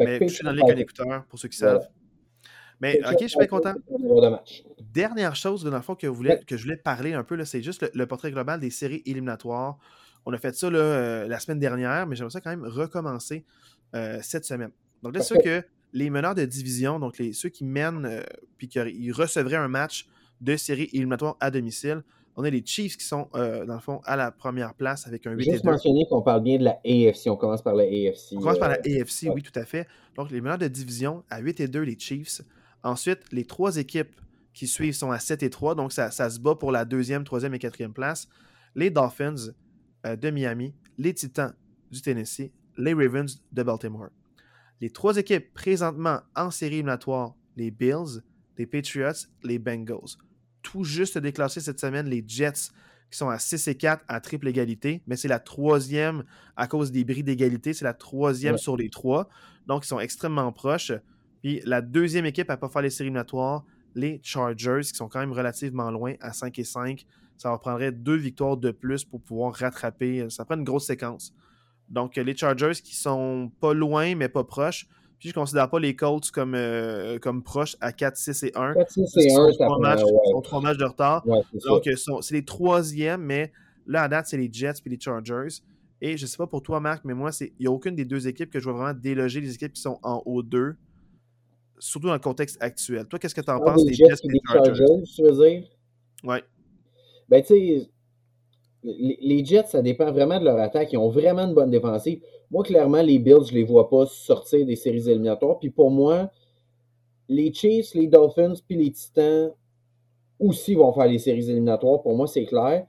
Mais 0.00 0.18
couché 0.18 0.42
dans 0.42 0.50
le 0.50 0.56
lit 0.56 0.62
avec 0.62 0.76
un 0.76 0.80
écouteur, 0.80 1.24
pour 1.28 1.38
ceux 1.38 1.48
qui 1.48 1.56
savent. 1.56 1.86
Mais 2.82 3.00
ok, 3.08 3.18
je 3.22 3.26
suis 3.28 3.38
bien 3.38 3.46
content. 3.46 3.74
Dernière 4.92 5.36
chose, 5.36 5.64
dans 5.64 5.70
le 5.70 5.80
fond, 5.80 5.94
que, 5.94 6.44
que 6.44 6.56
je 6.56 6.62
voulais 6.64 6.76
parler 6.76 7.14
un 7.14 7.22
peu, 7.22 7.42
c'est 7.44 7.62
juste 7.62 7.88
le, 7.94 8.06
portrait 8.06 8.30
global 8.30 8.60
des 8.60 8.70
séries 8.70 9.02
éliminatoires. 9.06 9.78
On 10.26 10.32
a 10.32 10.38
fait 10.38 10.54
ça 10.54 10.66
euh, 10.66 11.26
la 11.26 11.38
semaine 11.38 11.58
dernière, 11.58 12.06
mais 12.06 12.16
j'aimerais 12.16 12.32
ça 12.32 12.40
quand 12.40 12.50
même 12.50 12.64
recommencer 12.64 13.44
euh, 13.94 14.18
cette 14.20 14.44
semaine. 14.44 14.70
Donc 15.02 15.14
là, 15.14 15.22
c'est 15.22 15.34
sûr 15.34 15.42
que 15.42 15.64
les 15.92 16.10
meneurs 16.10 16.34
de 16.34 16.44
division, 16.44 16.98
donc 16.98 17.18
les, 17.18 17.32
ceux 17.32 17.48
qui 17.48 17.64
mènent, 17.64 18.04
euh, 18.04 18.22
puis 18.58 18.68
qui 18.68 19.12
recevraient 19.12 19.56
un 19.56 19.68
match 19.68 20.08
de 20.40 20.56
série 20.56 20.88
éliminatoire 20.92 21.36
à 21.40 21.50
domicile, 21.50 22.02
on 22.36 22.44
a 22.44 22.50
les 22.50 22.62
Chiefs 22.64 22.96
qui 22.96 23.04
sont, 23.04 23.28
euh, 23.34 23.66
dans 23.66 23.74
le 23.74 23.80
fond, 23.80 24.00
à 24.04 24.16
la 24.16 24.30
première 24.30 24.74
place 24.74 25.06
avec 25.06 25.26
un 25.26 25.32
8 25.32 25.44
Juste 25.44 25.64
mentionner 25.64 26.06
qu'on 26.08 26.22
parle 26.22 26.42
bien 26.42 26.58
de 26.58 26.64
la 26.64 26.80
AFC. 26.84 27.26
On 27.26 27.36
commence 27.36 27.62
par 27.62 27.74
la 27.74 27.84
AFC. 27.84 28.32
On 28.36 28.40
commence 28.40 28.58
par 28.58 28.70
la 28.70 28.76
AFC, 28.76 29.28
oui, 29.34 29.42
tout 29.42 29.58
à 29.58 29.64
fait. 29.64 29.86
Donc, 30.16 30.30
les 30.30 30.40
meneurs 30.40 30.58
de 30.58 30.68
division, 30.68 31.24
à 31.28 31.40
8 31.40 31.60
et 31.60 31.68
2, 31.68 31.80
les 31.80 31.98
Chiefs. 31.98 32.40
Ensuite, 32.82 33.20
les 33.32 33.44
trois 33.44 33.76
équipes 33.76 34.20
qui 34.52 34.66
suivent 34.66 34.94
sont 34.94 35.10
à 35.10 35.18
7 35.18 35.42
et 35.42 35.50
3. 35.50 35.74
Donc, 35.74 35.92
ça, 35.92 36.10
se 36.10 36.38
bat 36.38 36.54
pour 36.54 36.72
la 36.72 36.84
deuxième, 36.84 37.24
troisième 37.24 37.54
et 37.54 37.58
quatrième 37.58 37.92
place. 37.92 38.28
Les 38.74 38.90
Dolphins 38.90 39.52
de 40.04 40.30
Miami, 40.30 40.74
les 40.98 41.14
Titans 41.14 41.54
du 41.90 42.02
Tennessee, 42.02 42.50
les 42.76 42.94
Ravens 42.94 43.42
de 43.52 43.62
Baltimore. 43.62 44.10
Les 44.80 44.90
trois 44.90 45.16
équipes 45.16 45.52
présentement 45.54 46.20
en 46.34 46.50
série 46.50 46.76
éliminatoire, 46.76 47.34
les 47.56 47.70
Bills, 47.70 48.22
les 48.58 48.66
Patriots, 48.66 49.28
les 49.44 49.58
Bengals. 49.58 50.16
Tout 50.62 50.84
juste 50.84 51.18
déclassé 51.18 51.60
cette 51.60 51.80
semaine, 51.80 52.06
les 52.08 52.24
Jets 52.26 52.70
qui 53.10 53.18
sont 53.18 53.28
à 53.28 53.38
6 53.38 53.68
et 53.68 53.76
4 53.76 54.04
à 54.08 54.20
triple 54.20 54.48
égalité, 54.48 55.02
mais 55.06 55.16
c'est 55.16 55.28
la 55.28 55.38
troisième 55.38 56.24
à 56.56 56.66
cause 56.66 56.90
des 56.90 57.04
bris 57.04 57.22
d'égalité, 57.22 57.74
c'est 57.74 57.84
la 57.84 57.92
troisième 57.92 58.56
sur 58.56 58.76
les 58.76 58.88
trois. 58.88 59.28
Donc, 59.66 59.84
ils 59.84 59.88
sont 59.88 60.00
extrêmement 60.00 60.50
proches. 60.50 60.92
Puis 61.42 61.60
la 61.64 61.80
deuxième 61.80 62.24
équipe 62.24 62.48
à 62.50 62.54
ne 62.54 62.60
pas 62.60 62.68
faire 62.68 62.82
les 62.82 62.90
séries 62.90 63.08
éliminatoires, 63.08 63.64
les 63.94 64.20
Chargers, 64.22 64.80
qui 64.82 64.94
sont 64.94 65.08
quand 65.08 65.20
même 65.20 65.32
relativement 65.32 65.90
loin 65.90 66.14
à 66.20 66.32
5 66.32 66.58
et 66.58 66.64
5. 66.64 67.04
Ça 67.36 67.48
leur 67.48 67.60
prendrait 67.60 67.92
deux 67.92 68.16
victoires 68.16 68.56
de 68.56 68.70
plus 68.70 69.04
pour 69.04 69.20
pouvoir 69.20 69.52
rattraper. 69.54 70.26
Ça 70.30 70.44
prend 70.44 70.56
une 70.56 70.64
grosse 70.64 70.86
séquence. 70.86 71.34
Donc, 71.88 72.16
les 72.16 72.36
Chargers 72.36 72.72
qui 72.82 72.94
sont 72.94 73.50
pas 73.60 73.74
loin, 73.74 74.14
mais 74.14 74.28
pas 74.28 74.44
proches. 74.44 74.86
Puis, 75.18 75.28
je 75.28 75.34
ne 75.34 75.40
considère 75.40 75.68
pas 75.68 75.78
les 75.78 75.94
Colts 75.94 76.30
comme, 76.30 76.54
euh, 76.54 77.18
comme 77.18 77.42
proches 77.42 77.76
à 77.80 77.92
4, 77.92 78.16
6 78.16 78.42
et 78.44 78.52
1. 78.54 78.74
4, 78.74 78.90
6 78.90 79.16
et 79.18 79.32
1, 79.34 79.52
ça 79.52 79.68
matchs, 79.78 80.00
sont 80.00 80.40
trois 80.40 80.60
matchs 80.60 80.78
de 80.78 80.84
retard. 80.84 81.24
Donc, 81.66 81.88
c'est 82.22 82.34
les 82.34 82.44
troisièmes, 82.44 83.22
mais 83.22 83.52
là, 83.86 84.04
à 84.04 84.08
date, 84.08 84.26
c'est 84.26 84.38
les 84.38 84.48
Jets 84.50 84.74
et 84.84 84.88
les 84.88 84.98
Chargers. 84.98 85.60
Et 86.00 86.16
je 86.16 86.24
ne 86.24 86.26
sais 86.26 86.36
pas 86.36 86.46
pour 86.46 86.62
toi, 86.62 86.80
Marc, 86.80 87.04
mais 87.04 87.14
moi, 87.14 87.30
il 87.40 87.52
n'y 87.60 87.66
a 87.66 87.70
aucune 87.70 87.94
des 87.94 88.04
deux 88.04 88.26
équipes 88.26 88.50
que 88.50 88.58
je 88.58 88.64
vois 88.64 88.72
vraiment 88.72 88.98
déloger 88.98 89.40
les 89.40 89.54
équipes 89.54 89.72
qui 89.72 89.82
sont 89.82 90.00
en 90.02 90.22
haut 90.24 90.42
2, 90.42 90.76
surtout 91.78 92.08
dans 92.08 92.14
le 92.14 92.20
contexte 92.20 92.56
actuel. 92.60 93.06
Toi, 93.06 93.18
qu'est-ce 93.18 93.34
que 93.34 93.40
tu 93.40 93.50
en 93.50 93.56
ah, 93.56 93.60
penses 93.60 93.84
des 93.84 93.94
Jets, 93.94 94.06
et 94.24 94.28
des 94.28 94.40
Chargers? 94.50 94.74
Chargers 94.74 95.02
tu 95.14 95.22
veux 95.22 95.32
dire? 95.32 95.68
Oui. 96.24 96.36
Ben, 97.28 97.42
tu 97.42 97.48
sais, 97.48 97.90
les, 98.82 99.44
Jets, 99.44 99.66
ça 99.68 99.82
dépend 99.82 100.12
vraiment 100.12 100.38
de 100.38 100.44
leur 100.44 100.58
attaque. 100.58 100.92
Ils 100.92 100.98
ont 100.98 101.08
vraiment 101.08 101.42
une 101.42 101.54
bonne 101.54 101.70
défensive. 101.70 102.20
Moi, 102.50 102.62
clairement, 102.64 103.02
les 103.02 103.18
Bills, 103.18 103.44
je 103.46 103.52
ne 103.52 103.58
les 103.58 103.64
vois 103.64 103.88
pas 103.88 104.06
sortir 104.06 104.66
des 104.66 104.76
séries 104.76 105.08
éliminatoires. 105.08 105.58
Puis 105.58 105.70
pour 105.70 105.90
moi, 105.90 106.30
les 107.28 107.52
Chiefs, 107.52 107.94
les 107.94 108.06
Dolphins, 108.06 108.54
puis 108.66 108.76
les 108.76 108.90
Titans 108.92 109.52
aussi 110.38 110.74
vont 110.74 110.92
faire 110.92 111.06
les 111.06 111.18
séries 111.18 111.48
éliminatoires. 111.48 112.02
Pour 112.02 112.16
moi, 112.16 112.26
c'est 112.26 112.44
clair. 112.44 112.86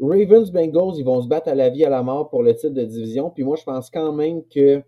Ravens, 0.00 0.50
Bengals, 0.50 0.98
ils 0.98 1.04
vont 1.04 1.22
se 1.22 1.28
battre 1.28 1.48
à 1.48 1.54
la 1.54 1.70
vie, 1.70 1.84
à 1.84 1.90
la 1.90 2.02
mort 2.02 2.28
pour 2.28 2.42
le 2.42 2.54
titre 2.54 2.74
de 2.74 2.84
division. 2.84 3.30
Puis 3.30 3.44
moi, 3.44 3.56
je 3.56 3.64
pense 3.64 3.90
quand 3.90 4.12
même 4.12 4.42
que 4.48 4.82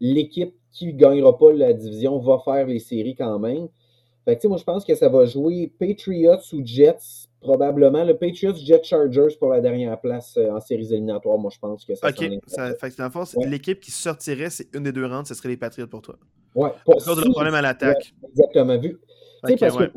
l'équipe 0.00 0.54
qui 0.74 0.88
ne 0.88 0.98
gagnera 0.98 1.38
pas 1.38 1.52
la 1.52 1.72
division 1.72 2.18
va 2.18 2.38
faire 2.44 2.66
les 2.66 2.80
séries 2.80 3.14
quand 3.14 3.38
même. 3.38 3.68
Fait 4.24 4.36
que, 4.36 4.48
moi, 4.48 4.56
je 4.56 4.64
pense 4.64 4.84
que 4.84 4.94
ça 4.94 5.08
va 5.08 5.24
jouer 5.24 5.72
Patriots 5.78 6.40
ou 6.52 6.64
Jets 6.64 7.28
probablement. 7.40 8.04
Le 8.04 8.16
Patriots 8.16 8.54
Jet 8.56 8.82
Chargers 8.82 9.36
pour 9.38 9.50
la 9.50 9.60
dernière 9.60 10.00
place 10.00 10.36
euh, 10.36 10.50
en 10.50 10.60
séries 10.60 10.92
éliminatoires. 10.92 11.38
Moi, 11.38 11.50
je 11.54 11.58
pense 11.58 11.84
que 11.84 11.94
ça 11.94 12.08
OK. 12.08 12.24
Ça, 12.46 12.74
fait 12.74 12.90
que 12.90 12.96
dans 12.96 13.04
le 13.04 13.10
fond, 13.10 13.24
l'équipe 13.46 13.78
qui 13.80 13.90
sortirait, 13.90 14.50
c'est 14.50 14.74
une 14.74 14.84
des 14.84 14.92
deux 14.92 15.06
rangs, 15.06 15.24
ce 15.24 15.34
serait 15.34 15.50
les 15.50 15.56
Patriots 15.56 15.86
pour 15.86 16.02
toi. 16.02 16.16
Ouais. 16.54 16.70
Pour 16.84 17.04
cause 17.04 17.16
de 17.18 17.24
le 17.24 17.32
problème 17.32 17.54
à 17.54 17.62
l'attaque. 17.62 18.14
exactement. 18.30 18.78
Vu. 18.78 18.98
parce 19.42 19.76
que 19.76 19.92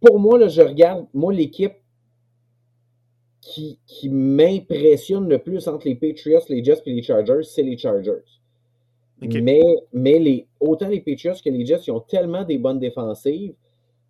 pour, 0.00 0.18
moi, 0.18 0.38
là, 0.38 0.48
je 0.48 0.62
regarde, 0.62 1.06
moi, 1.12 1.32
l'équipe 1.32 1.74
qui, 3.40 3.80
qui 3.86 4.08
m'impressionne 4.08 5.28
le 5.28 5.38
plus 5.38 5.66
entre 5.66 5.88
les 5.88 5.96
Patriots, 5.96 6.40
les 6.48 6.62
Jets 6.62 6.82
et 6.86 6.92
les 6.92 7.02
Chargers, 7.02 7.42
c'est 7.42 7.62
les 7.62 7.76
Chargers. 7.76 8.22
Mais, 9.22 9.62
mais 9.92 10.18
les, 10.18 10.46
autant 10.60 10.88
les 10.88 11.00
Patriots 11.00 11.34
que 11.44 11.50
les 11.50 11.64
Jets, 11.64 11.82
ils 11.86 11.92
ont 11.92 12.00
tellement 12.00 12.44
des 12.44 12.58
bonnes 12.58 12.78
défensives 12.78 13.54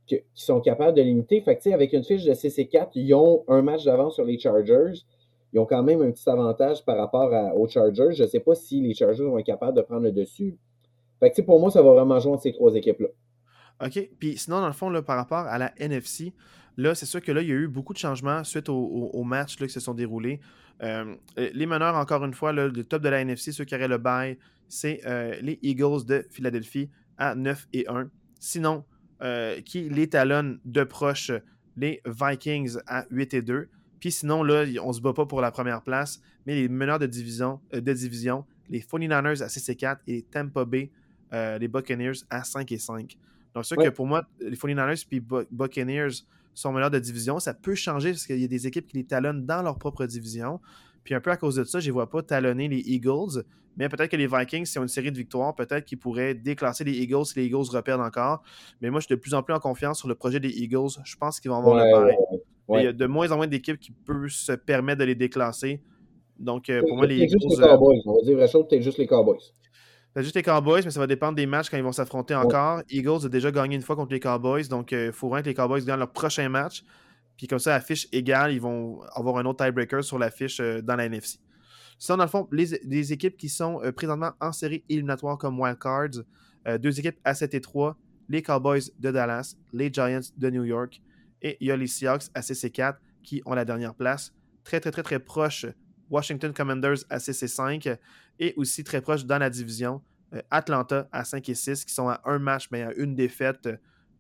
qui 0.07 0.21
sont 0.35 0.61
capables 0.61 0.97
de 0.97 1.03
limiter. 1.03 1.41
Fait 1.41 1.57
que, 1.57 1.71
avec 1.71 1.93
une 1.93 2.05
fiche 2.05 2.25
de 2.25 2.33
CC4, 2.33 2.91
ils 2.95 3.15
ont 3.15 3.45
un 3.49 3.63
match 3.63 3.85
d'avance 3.85 4.15
sur 4.15 4.25
les 4.25 4.39
Chargers. 4.39 5.01
Ils 5.53 5.61
ont 5.61 5.67
quand 5.67 5.83
même 5.83 6.01
un 6.03 6.11
petit 6.11 6.29
avantage 6.29 6.85
par 6.85 6.97
rapport 6.97 7.31
aux 7.57 7.69
Chargers. 7.69 8.13
Je 8.13 8.23
ne 8.23 8.29
sais 8.29 8.41
pas 8.41 8.55
si 8.55 8.81
les 8.81 8.95
Chargers 8.95 9.25
vont 9.25 9.39
être 9.39 9.47
capables 9.47 9.77
de 9.77 9.83
prendre 9.83 10.03
le 10.03 10.13
dessus. 10.13 10.57
Fait 11.21 11.31
que, 11.31 11.43
pour 11.43 11.61
moi, 11.61 11.71
ça 11.71 11.83
va 11.83 11.93
vraiment 11.93 12.19
jouer 12.19 12.33
entre 12.33 12.43
ces 12.43 12.53
trois 12.53 12.75
équipes-là. 12.75 13.09
OK. 13.85 14.11
Puis 14.19 14.39
sinon, 14.39 14.61
dans 14.61 14.67
le 14.67 14.73
fond, 14.73 14.91
là, 14.91 15.03
par 15.03 15.17
rapport 15.17 15.47
à 15.47 15.59
la 15.59 15.73
NFC, 15.79 16.33
là, 16.77 16.95
c'est 16.95 17.07
sûr 17.07 17.21
que 17.21 17.33
là, 17.33 17.43
il 17.43 17.49
y 17.49 17.53
a 17.53 17.55
eu 17.55 17.69
beaucoup 17.69 17.93
de 17.93 17.99
changements 17.99 18.45
suite 18.45 18.69
aux, 18.69 19.25
matchs 19.25 19.57
qui 19.57 19.69
se 19.69 19.81
sont 19.81 19.95
déroulés. 19.95 20.41
Euh, 20.83 21.15
les 21.37 21.67
meneurs, 21.67 21.95
encore 21.95 22.25
une 22.25 22.35
fois, 22.35 22.53
le 22.53 22.73
top 22.85 23.03
de 23.03 23.09
la 23.09 23.21
NFC, 23.21 23.53
ceux 23.53 23.65
qui 23.65 23.75
auraient 23.75 23.89
le 23.89 23.99
bail, 23.99 24.39
c'est 24.69 25.01
euh, 25.07 25.37
les 25.43 25.59
Eagles 25.63 26.05
de 26.07 26.27
Philadelphie 26.31 26.91
à 27.19 27.35
9 27.35 27.69
et 27.73 27.87
1. 27.89 28.09
Sinon, 28.41 28.85
euh, 29.23 29.61
qui 29.61 29.89
les 29.89 30.09
talonne 30.09 30.59
de 30.65 30.83
proche 30.83 31.31
les 31.77 32.03
Vikings 32.05 32.79
à 32.89 33.07
8 33.13 33.35
et 33.35 33.43
2. 33.43 33.69
Puis 34.01 34.11
sinon, 34.11 34.43
là, 34.43 34.65
on 34.83 34.93
se 34.93 35.01
bat 35.01 35.13
pas 35.13 35.27
pour 35.27 35.41
la 35.41 35.53
première 35.53 35.83
place, 35.83 36.21
mais 36.45 36.57
les 36.57 36.69
meneurs 36.69 36.99
de 36.99 37.07
division, 37.07 37.61
euh, 37.73 37.81
de 37.81 37.93
division 37.93 38.45
les 38.69 38.81
49ers 38.81 39.43
à 39.43 39.49
6 39.49 39.69
et 39.69 39.77
4 39.77 40.03
et 40.09 40.13
les 40.13 40.23
Tampa 40.23 40.65
Bay, 40.65 40.91
euh, 41.33 41.57
les 41.59 41.69
Buccaneers 41.69 42.25
à 42.31 42.43
5 42.43 42.73
et 42.73 42.79
5. 42.79 43.17
Donc, 43.55 43.65
c'est 43.65 43.75
sûr 43.75 43.85
que 43.85 43.91
pour 43.91 44.09
moi, 44.09 44.27
les 44.41 44.57
49ers 44.57 45.07
et 45.13 45.21
Buccaneers 45.53 46.25
sont 46.55 46.73
meneurs 46.73 46.91
de 46.91 46.99
division. 46.99 47.39
Ça 47.39 47.55
peut 47.55 47.75
changer 47.75 48.11
parce 48.11 48.27
qu'il 48.27 48.39
y 48.39 48.45
a 48.45 48.49
des 48.49 48.67
équipes 48.67 48.87
qui 48.87 48.97
les 48.97 49.05
talonnent 49.05 49.47
dans 49.47 49.63
leur 49.63 49.79
propre 49.79 50.07
division. 50.07 50.61
Puis 51.05 51.15
un 51.15 51.21
peu 51.21 51.31
à 51.31 51.37
cause 51.37 51.57
de 51.57 51.65
ça, 51.65 51.81
je 51.81 51.89
ne 51.89 51.93
vois 51.93 52.09
pas 52.09 52.23
talonner 52.23 52.69
les 52.69 52.81
Eagles. 52.81 53.45
Mais 53.77 53.89
peut-être 53.89 54.11
que 54.11 54.17
les 54.17 54.27
Vikings, 54.27 54.67
s'ils 54.67 54.79
ont 54.81 54.83
une 54.83 54.89
série 54.89 55.11
de 55.11 55.17
victoires, 55.17 55.55
peut-être 55.55 55.85
qu'ils 55.85 55.99
pourraient 55.99 56.35
déclasser 56.35 56.85
les 56.85 56.93
Eagles 56.93 57.25
si 57.25 57.39
les 57.39 57.47
Eagles 57.47 57.65
reperdent 57.71 58.03
encore. 58.03 58.43
Mais 58.81 58.91
moi, 58.91 59.01
je 59.01 59.07
suis 59.07 59.15
de 59.15 59.21
plus 59.21 59.35
en 59.35 59.43
plus 59.43 59.55
en 59.55 59.61
confiance 59.61 59.99
sur 59.99 60.09
le 60.09 60.15
projet 60.15 60.41
des 60.41 60.51
Eagles. 60.51 60.91
Je 61.05 61.17
pense 61.17 61.41
qu'ils 61.41 61.51
vont 61.51 61.59
avoir 61.59 61.77
le 61.77 61.91
pareil. 61.91 62.17
Il 62.69 62.85
y 62.85 62.87
a 62.87 62.93
de 62.93 63.07
moins 63.07 63.31
en 63.33 63.37
moins 63.37 63.47
d'équipes 63.47 63.79
qui 63.79 63.93
peuvent 63.93 64.29
se 64.29 64.53
permettre 64.53 65.01
de 65.01 65.05
les 65.05 65.15
déclasser. 65.15 65.83
Donc, 66.39 66.69
euh, 66.69 66.83
pour 66.87 66.97
moi, 66.97 67.07
les 67.07 67.17
Eagles. 67.17 67.39
Juste 67.41 67.61
les 67.61 67.67
Cowboys. 67.67 68.03
On 68.05 68.15
va 68.15 68.23
dire 68.23 68.39
la 68.39 68.47
chose, 68.47 68.67
juste 68.71 68.99
les 68.99 69.07
Cowboys. 69.07 69.41
C'est 70.15 70.23
juste 70.23 70.37
les 70.37 70.43
Cowboys, 70.43 70.83
mais 70.85 70.91
ça 70.91 71.01
va 71.01 71.07
dépendre 71.07 71.37
des 71.37 71.47
matchs 71.47 71.71
quand 71.71 71.79
ils 71.79 71.83
vont 71.83 71.93
s'affronter 71.93 72.35
encore. 72.35 72.83
Eagles 72.91 73.25
a 73.25 73.29
déjà 73.29 73.51
gagné 73.51 73.77
une 73.77 73.83
fois 73.83 73.97
contre 73.97 74.13
les 74.13 74.21
Cowboys, 74.21 74.69
donc 74.69 74.93
il 74.93 75.11
faut 75.13 75.29
vraiment 75.29 75.43
que 75.43 75.49
les 75.49 75.55
Cowboys 75.55 75.85
gagnent 75.85 76.01
leur 76.01 76.13
prochain 76.13 76.49
match. 76.51 76.85
Puis 77.37 77.47
comme 77.47 77.59
ça, 77.59 77.75
à 77.75 77.81
fiche 77.81 78.09
égale, 78.13 78.53
ils 78.53 78.61
vont 78.61 79.03
avoir 79.15 79.39
un 79.39 79.45
autre 79.47 79.65
tiebreaker 79.65 80.05
sur 80.05 80.19
la 80.19 80.31
fiche 80.31 80.61
euh, 80.61 80.83
dans 80.83 80.97
la 80.97 81.07
NFC. 81.07 81.39
Sinon, 81.99 82.19
dans 82.19 82.25
le 82.25 82.31
fond, 82.31 82.49
les, 82.53 83.13
équipes 83.13 83.37
qui 83.37 83.49
sont 83.49 83.81
euh, 83.83 83.93
présentement 83.93 84.33
en 84.41 84.53
série 84.53 84.85
éliminatoire 84.89 85.39
comme 85.39 85.59
Wildcards, 85.59 86.23
euh, 86.69 86.79
deux 86.79 86.99
équipes 86.99 87.19
à 87.25 87.35
7 87.35 87.55
et 87.55 87.61
3, 87.61 87.97
les 88.29 88.43
Cowboys 88.43 88.83
de 88.99 89.11
Dallas, 89.11 89.57
les 89.73 89.93
Giants 89.93 90.21
de 90.37 90.51
New 90.51 90.65
York, 90.65 91.01
et 91.43 91.57
il 91.61 91.69
y 91.69 91.71
a 91.71 91.77
les 91.77 91.87
Seahawks 91.87 92.25
à 92.35 92.43
6 92.43 92.65
et 92.65 92.71
4 92.71 93.01
qui 93.23 93.43
ont 93.47 93.55
la 93.55 93.65
dernière 93.65 93.95
place. 93.95 94.33
Très, 94.65 94.81
très, 94.81 94.91
très, 94.91 95.03
très 95.03 95.19
proche, 95.19 95.67
Washington 96.13 96.53
Commanders 96.53 96.99
à 97.11 97.19
6 97.19 97.43
et 97.43 97.49
5, 97.49 97.89
et 98.39 98.55
aussi 98.57 98.85
très 98.85 99.01
proche 99.01 99.25
dans 99.25 99.39
la 99.39 99.51
division, 99.51 100.01
Atlanta 100.51 101.09
à 101.11 101.25
5 101.25 101.49
et 101.49 101.55
6, 101.55 101.85
qui 101.85 101.93
sont 101.93 102.09
à 102.09 102.21
un 102.25 102.39
match, 102.39 102.69
mais 102.71 102.83
à 102.83 102.93
une 102.95 103.17
défaite 103.17 103.69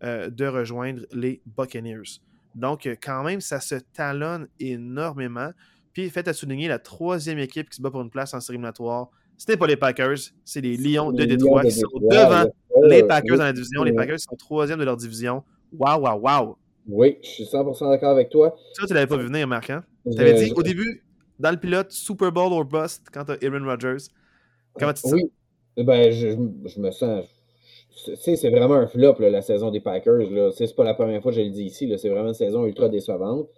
de 0.02 0.46
rejoindre 0.46 1.02
les 1.12 1.40
Buccaneers. 1.46 2.20
Donc, 2.54 2.86
euh, 2.86 2.94
quand 3.02 3.22
même, 3.22 3.40
ça 3.40 3.60
se 3.60 3.76
talonne 3.92 4.48
énormément. 4.60 5.50
Puis, 5.92 6.08
fait 6.10 6.26
à 6.28 6.32
souligner 6.32 6.68
la 6.68 6.78
troisième 6.78 7.38
équipe 7.38 7.68
qui 7.68 7.76
se 7.76 7.82
bat 7.82 7.90
pour 7.90 8.02
une 8.02 8.10
place 8.10 8.34
en 8.34 8.40
série 8.40 8.56
éliminatoire. 8.56 9.08
Ce 9.36 9.50
n'est 9.50 9.56
pas 9.56 9.66
les 9.66 9.76
Packers, 9.76 10.18
c'est 10.44 10.60
les 10.60 10.76
Lions 10.76 11.12
de 11.12 11.24
Détroit 11.24 11.62
qui 11.62 11.72
sont 11.72 11.88
devant 12.00 12.50
les 12.84 13.02
Packers 13.02 13.38
dans 13.38 13.44
la 13.44 13.52
division. 13.52 13.82
Les 13.82 13.92
Packers 13.92 14.20
sont 14.20 14.36
troisième 14.36 14.78
de 14.78 14.84
leur 14.84 14.96
division. 14.96 15.42
Waouh, 15.72 16.02
waouh, 16.02 16.20
waouh! 16.20 16.56
Oui, 16.88 17.18
je 17.22 17.28
suis 17.28 17.44
100% 17.44 17.90
d'accord 17.90 18.10
avec 18.10 18.28
toi. 18.28 18.56
Ça, 18.74 18.86
tu 18.86 18.94
l'avais 18.94 19.06
pas 19.06 19.16
vu 19.16 19.26
venir, 19.26 19.46
Marc. 19.46 19.70
Hein? 19.70 19.84
Tu 20.10 20.18
avais 20.20 20.34
dit 20.34 20.52
au 20.54 20.62
début, 20.62 21.02
dans 21.42 21.50
le 21.50 21.58
pilote, 21.58 21.90
Super 21.90 22.30
Bowl 22.30 22.52
or 22.52 22.64
bust, 22.64 23.08
quand 23.12 23.24
tu 23.24 23.32
as 23.32 23.38
Aaron 23.42 23.66
Rodgers. 23.66 24.06
Comment 24.74 24.92
tu 24.92 25.02
te 25.02 25.08
Oui, 25.14 25.30
ben, 25.76 26.10
je, 26.12 26.80
me 26.80 26.90
sens 26.92 27.26
c'est 28.16 28.50
vraiment 28.50 28.74
un 28.74 28.86
flop, 28.86 29.16
la 29.18 29.42
saison 29.42 29.70
des 29.70 29.80
Packers. 29.80 30.52
C'est 30.54 30.74
pas 30.74 30.84
la 30.84 30.94
première 30.94 31.20
fois 31.20 31.30
que 31.30 31.38
je 31.38 31.42
le 31.42 31.50
dis 31.50 31.64
ici. 31.64 31.92
C'est 31.98 32.08
vraiment 32.08 32.28
une 32.28 32.34
saison 32.34 32.64
ultra 32.64 32.88
décevante. 32.88 33.48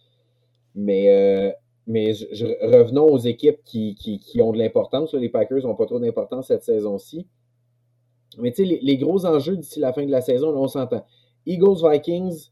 Mais, 0.74 1.08
euh, 1.08 1.52
revenons 1.86 3.04
aux 3.04 3.18
équipes 3.18 3.62
qui, 3.64 4.40
ont 4.40 4.52
de 4.52 4.58
l'importance. 4.58 5.14
Les 5.14 5.28
Packers 5.28 5.62
n'ont 5.62 5.76
pas 5.76 5.86
trop 5.86 6.00
d'importance 6.00 6.48
cette 6.48 6.64
saison-ci. 6.64 7.26
Mais 8.38 8.52
tu 8.52 8.64
les, 8.64 8.96
gros 8.96 9.24
enjeux 9.24 9.56
d'ici 9.56 9.78
la 9.78 9.92
fin 9.92 10.04
de 10.04 10.10
la 10.10 10.20
saison, 10.20 10.48
on 10.56 10.66
s'entend. 10.66 11.04
Eagles, 11.46 11.88
Vikings, 11.88 12.48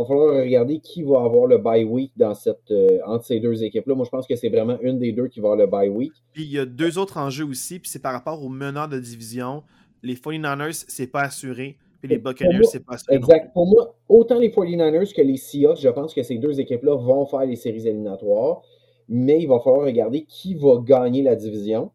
va 0.00 0.06
falloir 0.06 0.36
regarder 0.36 0.78
qui 0.80 1.02
va 1.02 1.22
avoir 1.22 1.46
le 1.46 1.58
bye 1.58 1.84
week 1.84 2.12
dans 2.16 2.34
cette, 2.34 2.70
euh, 2.70 2.98
entre 3.06 3.24
ces 3.24 3.40
deux 3.40 3.62
équipes-là. 3.62 3.94
Moi, 3.94 4.04
je 4.04 4.10
pense 4.10 4.26
que 4.26 4.36
c'est 4.36 4.48
vraiment 4.48 4.78
une 4.80 4.98
des 4.98 5.12
deux 5.12 5.28
qui 5.28 5.40
va 5.40 5.52
avoir 5.52 5.58
le 5.58 5.66
bye 5.66 5.88
week. 5.88 6.12
Puis 6.32 6.44
il 6.44 6.52
y 6.52 6.58
a 6.58 6.66
deux 6.66 6.98
autres 6.98 7.18
enjeux 7.18 7.44
aussi, 7.44 7.78
puis 7.78 7.90
c'est 7.90 8.02
par 8.02 8.12
rapport 8.12 8.42
aux 8.44 8.48
meneurs 8.48 8.88
de 8.88 8.98
division 8.98 9.62
les 10.06 10.14
49ers, 10.14 10.84
c'est 10.88 11.06
pas 11.06 11.22
assuré. 11.22 11.76
Puis 12.00 12.10
les 12.10 12.18
Buccaneers, 12.18 12.64
c'est 12.64 12.84
pas 12.84 12.94
assuré. 12.94 13.16
Exact. 13.16 13.52
Pour 13.52 13.66
moi, 13.66 13.96
autant 14.08 14.38
les 14.38 14.50
49ers 14.50 15.12
que 15.14 15.22
les 15.22 15.36
Seahawks, 15.36 15.80
je 15.80 15.88
pense 15.88 16.14
que 16.14 16.22
ces 16.22 16.38
deux 16.38 16.60
équipes-là 16.60 16.94
vont 16.94 17.26
faire 17.26 17.44
les 17.46 17.56
séries 17.56 17.86
éliminatoires. 17.86 18.62
Mais 19.08 19.40
il 19.40 19.46
va 19.46 19.60
falloir 19.60 19.84
regarder 19.84 20.24
qui 20.24 20.54
va 20.54 20.78
gagner 20.84 21.22
la 21.22 21.36
division. 21.36 21.90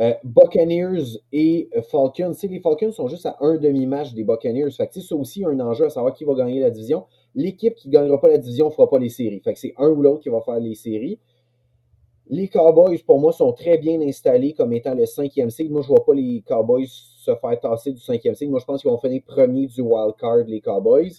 Euh, 0.00 0.12
Buccaneers 0.24 1.20
et 1.32 1.68
Falcons. 1.90 2.32
les 2.42 2.60
Falcons 2.60 2.90
sont 2.90 3.06
juste 3.06 3.26
à 3.26 3.36
un 3.40 3.56
demi-match 3.56 4.12
des 4.12 4.24
Buccaneers. 4.24 4.70
Fait 4.72 4.90
aussi 5.12 5.44
un 5.44 5.58
enjeu 5.60 5.86
à 5.86 5.90
savoir 5.90 6.14
qui 6.14 6.24
va 6.24 6.34
gagner 6.34 6.60
la 6.60 6.70
division. 6.70 7.04
L'équipe 7.34 7.74
qui 7.74 7.88
ne 7.88 7.92
gagnera 7.92 8.20
pas 8.20 8.28
la 8.28 8.38
division 8.38 8.66
ne 8.66 8.70
fera 8.70 8.90
pas 8.90 8.98
les 8.98 9.08
séries. 9.08 9.40
Fait 9.40 9.54
c'est 9.54 9.74
un 9.76 9.88
ou 9.88 10.02
l'autre 10.02 10.22
qui 10.22 10.30
va 10.30 10.40
faire 10.40 10.58
les 10.58 10.74
séries. 10.74 11.18
Les 12.28 12.48
Cowboys, 12.48 12.98
pour 13.06 13.20
moi, 13.20 13.32
sont 13.32 13.52
très 13.52 13.78
bien 13.78 14.00
installés 14.00 14.54
comme 14.54 14.72
étant 14.72 14.94
le 14.94 15.04
cinquième 15.06 15.50
seed. 15.50 15.70
Moi, 15.70 15.82
je 15.82 15.90
ne 15.90 15.96
vois 15.96 16.04
pas 16.04 16.14
les 16.14 16.42
Cowboys 16.46 16.86
se 16.88 17.34
faire 17.36 17.60
tasser 17.60 17.92
du 17.92 18.00
cinquième 18.00 18.34
seed. 18.34 18.50
Moi, 18.50 18.60
je 18.60 18.64
pense 18.64 18.80
qu'ils 18.80 18.90
vont 18.90 18.98
finir 18.98 19.22
premier 19.26 19.66
du 19.66 19.80
wild 19.82 20.16
card, 20.16 20.44
les 20.46 20.60
Cowboys. 20.60 21.12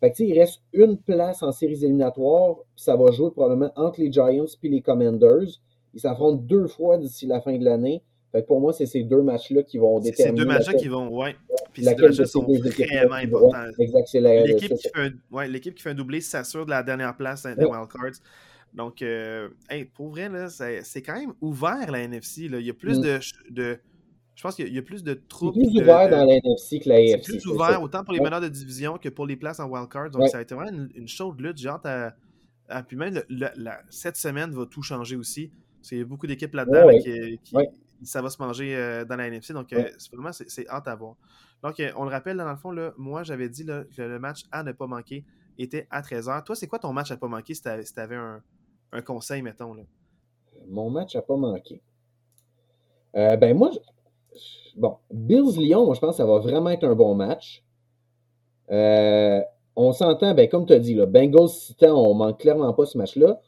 Fait 0.00 0.18
il 0.18 0.38
reste 0.38 0.62
une 0.72 0.96
place 0.96 1.42
en 1.42 1.52
séries 1.52 1.84
éliminatoires. 1.84 2.56
Ça 2.74 2.96
va 2.96 3.10
jouer 3.12 3.30
probablement 3.30 3.70
entre 3.76 4.00
les 4.00 4.10
Giants 4.10 4.46
et 4.62 4.68
les 4.68 4.80
Commanders. 4.80 5.60
Ils 5.94 6.00
s'affrontent 6.00 6.42
deux 6.42 6.66
fois 6.66 6.98
d'ici 6.98 7.26
la 7.26 7.40
fin 7.40 7.56
de 7.56 7.64
l'année. 7.64 8.02
Fait 8.32 8.42
que 8.42 8.46
pour 8.46 8.60
moi, 8.60 8.72
c'est 8.72 8.86
ces 8.86 9.02
deux 9.02 9.22
matchs-là 9.22 9.64
qui 9.64 9.78
vont 9.78 9.98
déterminer. 9.98 10.38
Ces 10.38 10.44
deux 10.44 10.48
matchs-là 10.48 10.74
qui 10.74 10.88
vont, 10.88 11.08
ouais. 11.08 11.34
Puis 11.72 11.84
ces 11.84 11.94
deux 11.94 12.08
matchs-là 12.08 12.26
sont 12.26 12.42
vraiment 12.42 13.14
importants. 13.14 13.70
exact, 13.78 14.08
c'est 14.08 14.20
L'équipe 14.20 14.74
qui, 14.76 14.88
fait 14.88 15.00
un, 15.00 15.10
ouais, 15.32 15.60
qui 15.60 15.72
fait 15.72 15.90
un 15.90 15.94
doublé 15.94 16.20
s'assure 16.20 16.64
de 16.64 16.70
la 16.70 16.82
dernière 16.82 17.16
place 17.16 17.42
des 17.44 17.64
wildcards. 17.64 18.20
Donc, 18.72 19.02
euh, 19.02 19.48
pour 19.94 20.10
vrai, 20.10 20.30
c'est 20.48 21.02
quand 21.02 21.18
même 21.18 21.32
ouvert 21.40 21.90
la 21.90 22.00
NFC. 22.00 22.48
Là. 22.48 22.60
Il 22.60 22.66
y 22.66 22.70
a 22.70 22.74
plus 22.74 22.98
mm. 22.98 23.02
de, 23.02 23.18
de, 23.50 23.78
Je 24.36 24.42
pense 24.42 24.54
qu'il 24.54 24.72
y, 24.72 24.78
a 24.78 24.82
plus 24.82 25.02
de 25.02 25.14
troupes. 25.14 25.56
C'est 25.56 25.68
plus 25.68 25.80
ouvert 25.80 26.08
dans 26.08 26.24
la 26.24 26.36
NFC 26.36 26.78
que 26.78 26.88
la 26.88 26.96
AFC. 26.96 27.24
C'est 27.24 27.38
plus 27.38 27.46
ouvert 27.46 27.82
autant 27.82 28.04
pour 28.04 28.14
les 28.14 28.20
meneurs 28.20 28.40
de 28.40 28.48
division 28.48 28.96
que 28.96 29.08
pour 29.08 29.26
les 29.26 29.36
places 29.36 29.58
en 29.58 29.68
wildcard. 29.68 30.10
Donc, 30.10 30.28
ça 30.28 30.38
a 30.38 30.42
été 30.42 30.54
vraiment 30.54 30.70
une, 30.70 30.88
une 30.94 31.08
chaude 31.08 31.40
lutte. 31.40 31.58
J'ai 31.58 31.68
hâte 31.68 31.86
à, 31.86 32.82
Puis 32.84 32.96
même, 32.96 33.20
cette 33.88 34.16
semaine 34.16 34.52
va 34.52 34.66
tout 34.66 34.82
changer 34.82 35.16
aussi. 35.16 35.50
Parce 35.80 35.88
qu'il 35.88 35.98
y 35.98 36.02
a 36.02 36.04
beaucoup 36.04 36.26
d'équipes 36.26 36.54
là-dedans 36.54 36.88
qui, 36.98 37.40
ça 38.02 38.22
va 38.22 38.30
se 38.30 38.40
manger 38.40 38.74
euh, 38.76 39.04
dans 39.04 39.16
la 39.16 39.26
NFC. 39.26 39.52
Donc, 39.52 39.72
euh, 39.72 39.84
vraiment, 40.12 40.32
c'est 40.32 40.68
hâte 40.68 40.88
à 40.88 40.94
voir. 40.94 41.16
Donc, 41.62 41.82
on 41.96 42.04
le 42.04 42.10
rappelle, 42.10 42.36
dans 42.36 42.50
le 42.50 42.56
fond, 42.56 42.70
là, 42.70 42.92
moi, 42.96 43.22
j'avais 43.22 43.48
dit 43.48 43.64
que 43.64 44.02
le 44.02 44.18
match 44.18 44.44
à 44.50 44.62
ne 44.62 44.72
pas 44.72 44.86
manquer 44.86 45.24
était 45.58 45.86
à 45.90 46.00
13h. 46.00 46.44
Toi, 46.44 46.54
c'est 46.54 46.66
quoi 46.66 46.78
ton 46.78 46.92
match 46.92 47.10
à 47.10 47.14
ne 47.14 47.20
pas 47.20 47.28
manquer 47.28 47.54
si 47.54 47.62
tu 47.62 48.00
avais 48.00 48.16
un, 48.16 48.42
un 48.92 49.02
conseil, 49.02 49.42
mettons? 49.42 49.74
Là? 49.74 49.82
Mon 50.68 50.90
match 50.90 51.14
n'a 51.14 51.22
pas 51.22 51.36
manqué. 51.36 51.82
Euh, 53.16 53.36
ben 53.36 53.56
moi, 53.56 53.70
bon, 54.76 54.96
Bills-Lyon, 55.10 55.84
moi 55.84 55.94
je 55.94 56.00
pense 56.00 56.10
que 56.10 56.16
ça 56.18 56.26
va 56.26 56.38
vraiment 56.38 56.70
être 56.70 56.84
un 56.84 56.94
bon 56.94 57.14
match. 57.14 57.64
Euh, 58.70 59.40
on 59.74 59.92
s'entend, 59.92 60.34
ben, 60.34 60.48
comme 60.48 60.66
tu 60.66 60.72
as 60.72 60.78
dit, 60.78 60.94
là, 60.94 61.06
Bengals-Titan, 61.06 61.92
on 61.92 62.14
manque 62.14 62.40
clairement 62.40 62.72
pas 62.72 62.86
ce 62.86 62.96
match-là. 62.98 63.40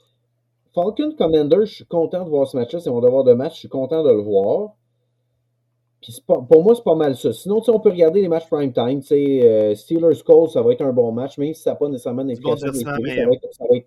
Falcon 0.75 1.15
Commander, 1.17 1.67
je 1.67 1.75
suis 1.75 1.85
content 1.85 2.25
de 2.25 2.31
voir 2.31 2.49
ce 2.49 2.57
match-là, 2.57 2.81
c'est 2.81 2.91
mon 2.91 3.01
devoir 3.01 3.25
de 3.25 3.35
match, 3.35 3.55
je 3.55 3.59
suis 3.61 3.69
content 3.69 4.03
de 4.03 4.11
le 4.11 4.23
voir. 4.23 4.75
Puis 6.01 6.17
pour 6.27 6.65
moi, 6.65 6.75
c'est 6.75 6.83
pas 6.83 6.97
mal 6.97 7.15
ça. 7.17 7.33
Sinon, 7.33 7.63
on 7.69 7.79
peut 7.79 7.91
regarder 7.91 8.23
les 8.23 8.29
matchs 8.29 8.49
prime 8.49 8.73
time. 8.73 9.01
Euh, 9.13 9.75
Steelers 9.77 10.23
Colts, 10.27 10.51
ça 10.51 10.61
va 10.61 10.73
être 10.73 10.83
un 10.83 10.93
bon 10.93 11.13
match, 11.13 11.39
même 11.39 11.55
si 11.55 11.63
ça 11.63 11.71
n'a 11.71 11.77
pas 11.77 11.89
nécessairement 11.89 12.25
d'implication. 12.25 12.73
Ça, 12.73 12.97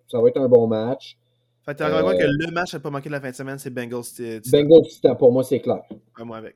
ça, 0.08 0.22
va 0.22 0.30
être 0.30 0.38
un 0.38 0.48
bon 0.48 0.68
match. 0.68 1.18
Fait 1.66 1.74
que 1.74 1.80
tu 1.80 1.84
euh, 1.84 2.14
que 2.14 2.24
le 2.24 2.52
match 2.52 2.74
n'a 2.74 2.80
pas 2.80 2.90
manqué 2.90 3.10
de 3.10 3.14
la 3.14 3.20
fin 3.20 3.32
de 3.32 3.36
semaine, 3.36 3.58
c'est 3.58 3.72
Bengals 3.72 4.04
Titan. 4.04 4.40
Bengals 4.52 5.18
pour 5.18 5.32
moi, 5.34 5.44
c'est 5.44 5.60
clair. 5.60 5.82
moi 6.24 6.38
avec. 6.38 6.56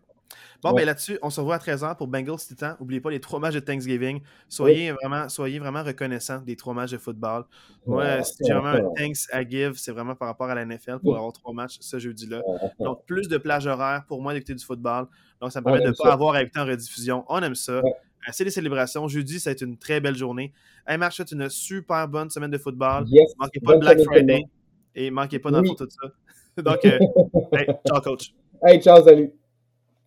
Bon, 0.61 0.73
ben 0.73 0.85
là-dessus, 0.85 1.17
on 1.21 1.29
se 1.29 1.39
revoit 1.39 1.55
à 1.55 1.57
13h 1.59 1.95
pour 1.95 2.07
Bengals 2.07 2.37
Titan. 2.37 2.75
N'oubliez 2.79 2.99
pas 2.99 3.11
les 3.11 3.19
trois 3.19 3.39
matchs 3.39 3.53
de 3.53 3.59
Thanksgiving. 3.59 4.21
Soyez, 4.49 4.91
vraiment, 4.91 5.29
soyez 5.29 5.59
vraiment 5.59 5.83
reconnaissants 5.83 6.41
des 6.41 6.55
trois 6.55 6.73
matchs 6.73 6.91
de 6.91 6.97
football. 6.97 7.45
Moi, 7.85 8.23
si 8.23 8.43
j'ai 8.45 8.53
vraiment 8.53 8.89
un 8.89 8.93
thanks 8.95 9.17
à 9.31 9.47
give, 9.47 9.73
c'est 9.77 9.91
vraiment 9.91 10.15
par 10.15 10.27
rapport 10.27 10.49
à 10.49 10.55
la 10.55 10.65
NFL 10.65 10.99
pour 10.99 11.15
avoir 11.15 11.31
trois 11.31 11.53
matchs 11.53 11.77
ce 11.79 11.97
jeudi-là. 11.97 12.41
Donc, 12.79 13.05
plus 13.05 13.27
de 13.27 13.37
plages 13.37 13.67
horaires 13.67 14.03
pour 14.07 14.21
moi 14.21 14.33
d'écouter 14.33 14.55
du 14.55 14.65
football. 14.65 15.07
Donc, 15.41 15.51
ça 15.51 15.61
me 15.61 15.65
permet 15.65 15.81
de 15.81 15.87
ne 15.87 15.93
pas 15.93 16.11
avoir 16.11 16.35
à 16.35 16.41
écouter 16.41 16.59
en 16.59 16.65
rediffusion. 16.65 17.25
On 17.29 17.41
aime 17.41 17.55
ça. 17.55 17.81
Assez 18.27 18.43
les 18.43 18.51
célébrations. 18.51 19.07
Jeudi, 19.07 19.39
ça 19.39 19.49
a 19.49 19.53
été 19.53 19.63
une 19.63 19.77
très 19.77 20.01
belle 20.01 20.15
journée. 20.15 20.53
Hey, 20.85 20.97
Marc, 20.97 21.17
une 21.31 21.49
super 21.49 22.07
bonne 22.07 22.29
semaine 22.29 22.51
de 22.51 22.57
football. 22.57 23.05
Yes. 23.07 23.33
Manquez 23.39 23.59
pas 23.61 23.75
de 23.75 23.79
Black 23.79 24.03
Friday. 24.03 24.43
Et 24.93 25.09
manquez 25.09 25.39
pas 25.39 25.51
dans 25.51 25.63
tout 25.63 25.75
ça. 25.77 26.09
Donc, 26.61 26.83
euh, 26.83 26.99
hey, 27.53 27.67
ciao, 27.87 28.01
coach. 28.01 28.33
Hey, 28.61 28.81
ciao, 28.81 29.01
salut. 29.03 29.31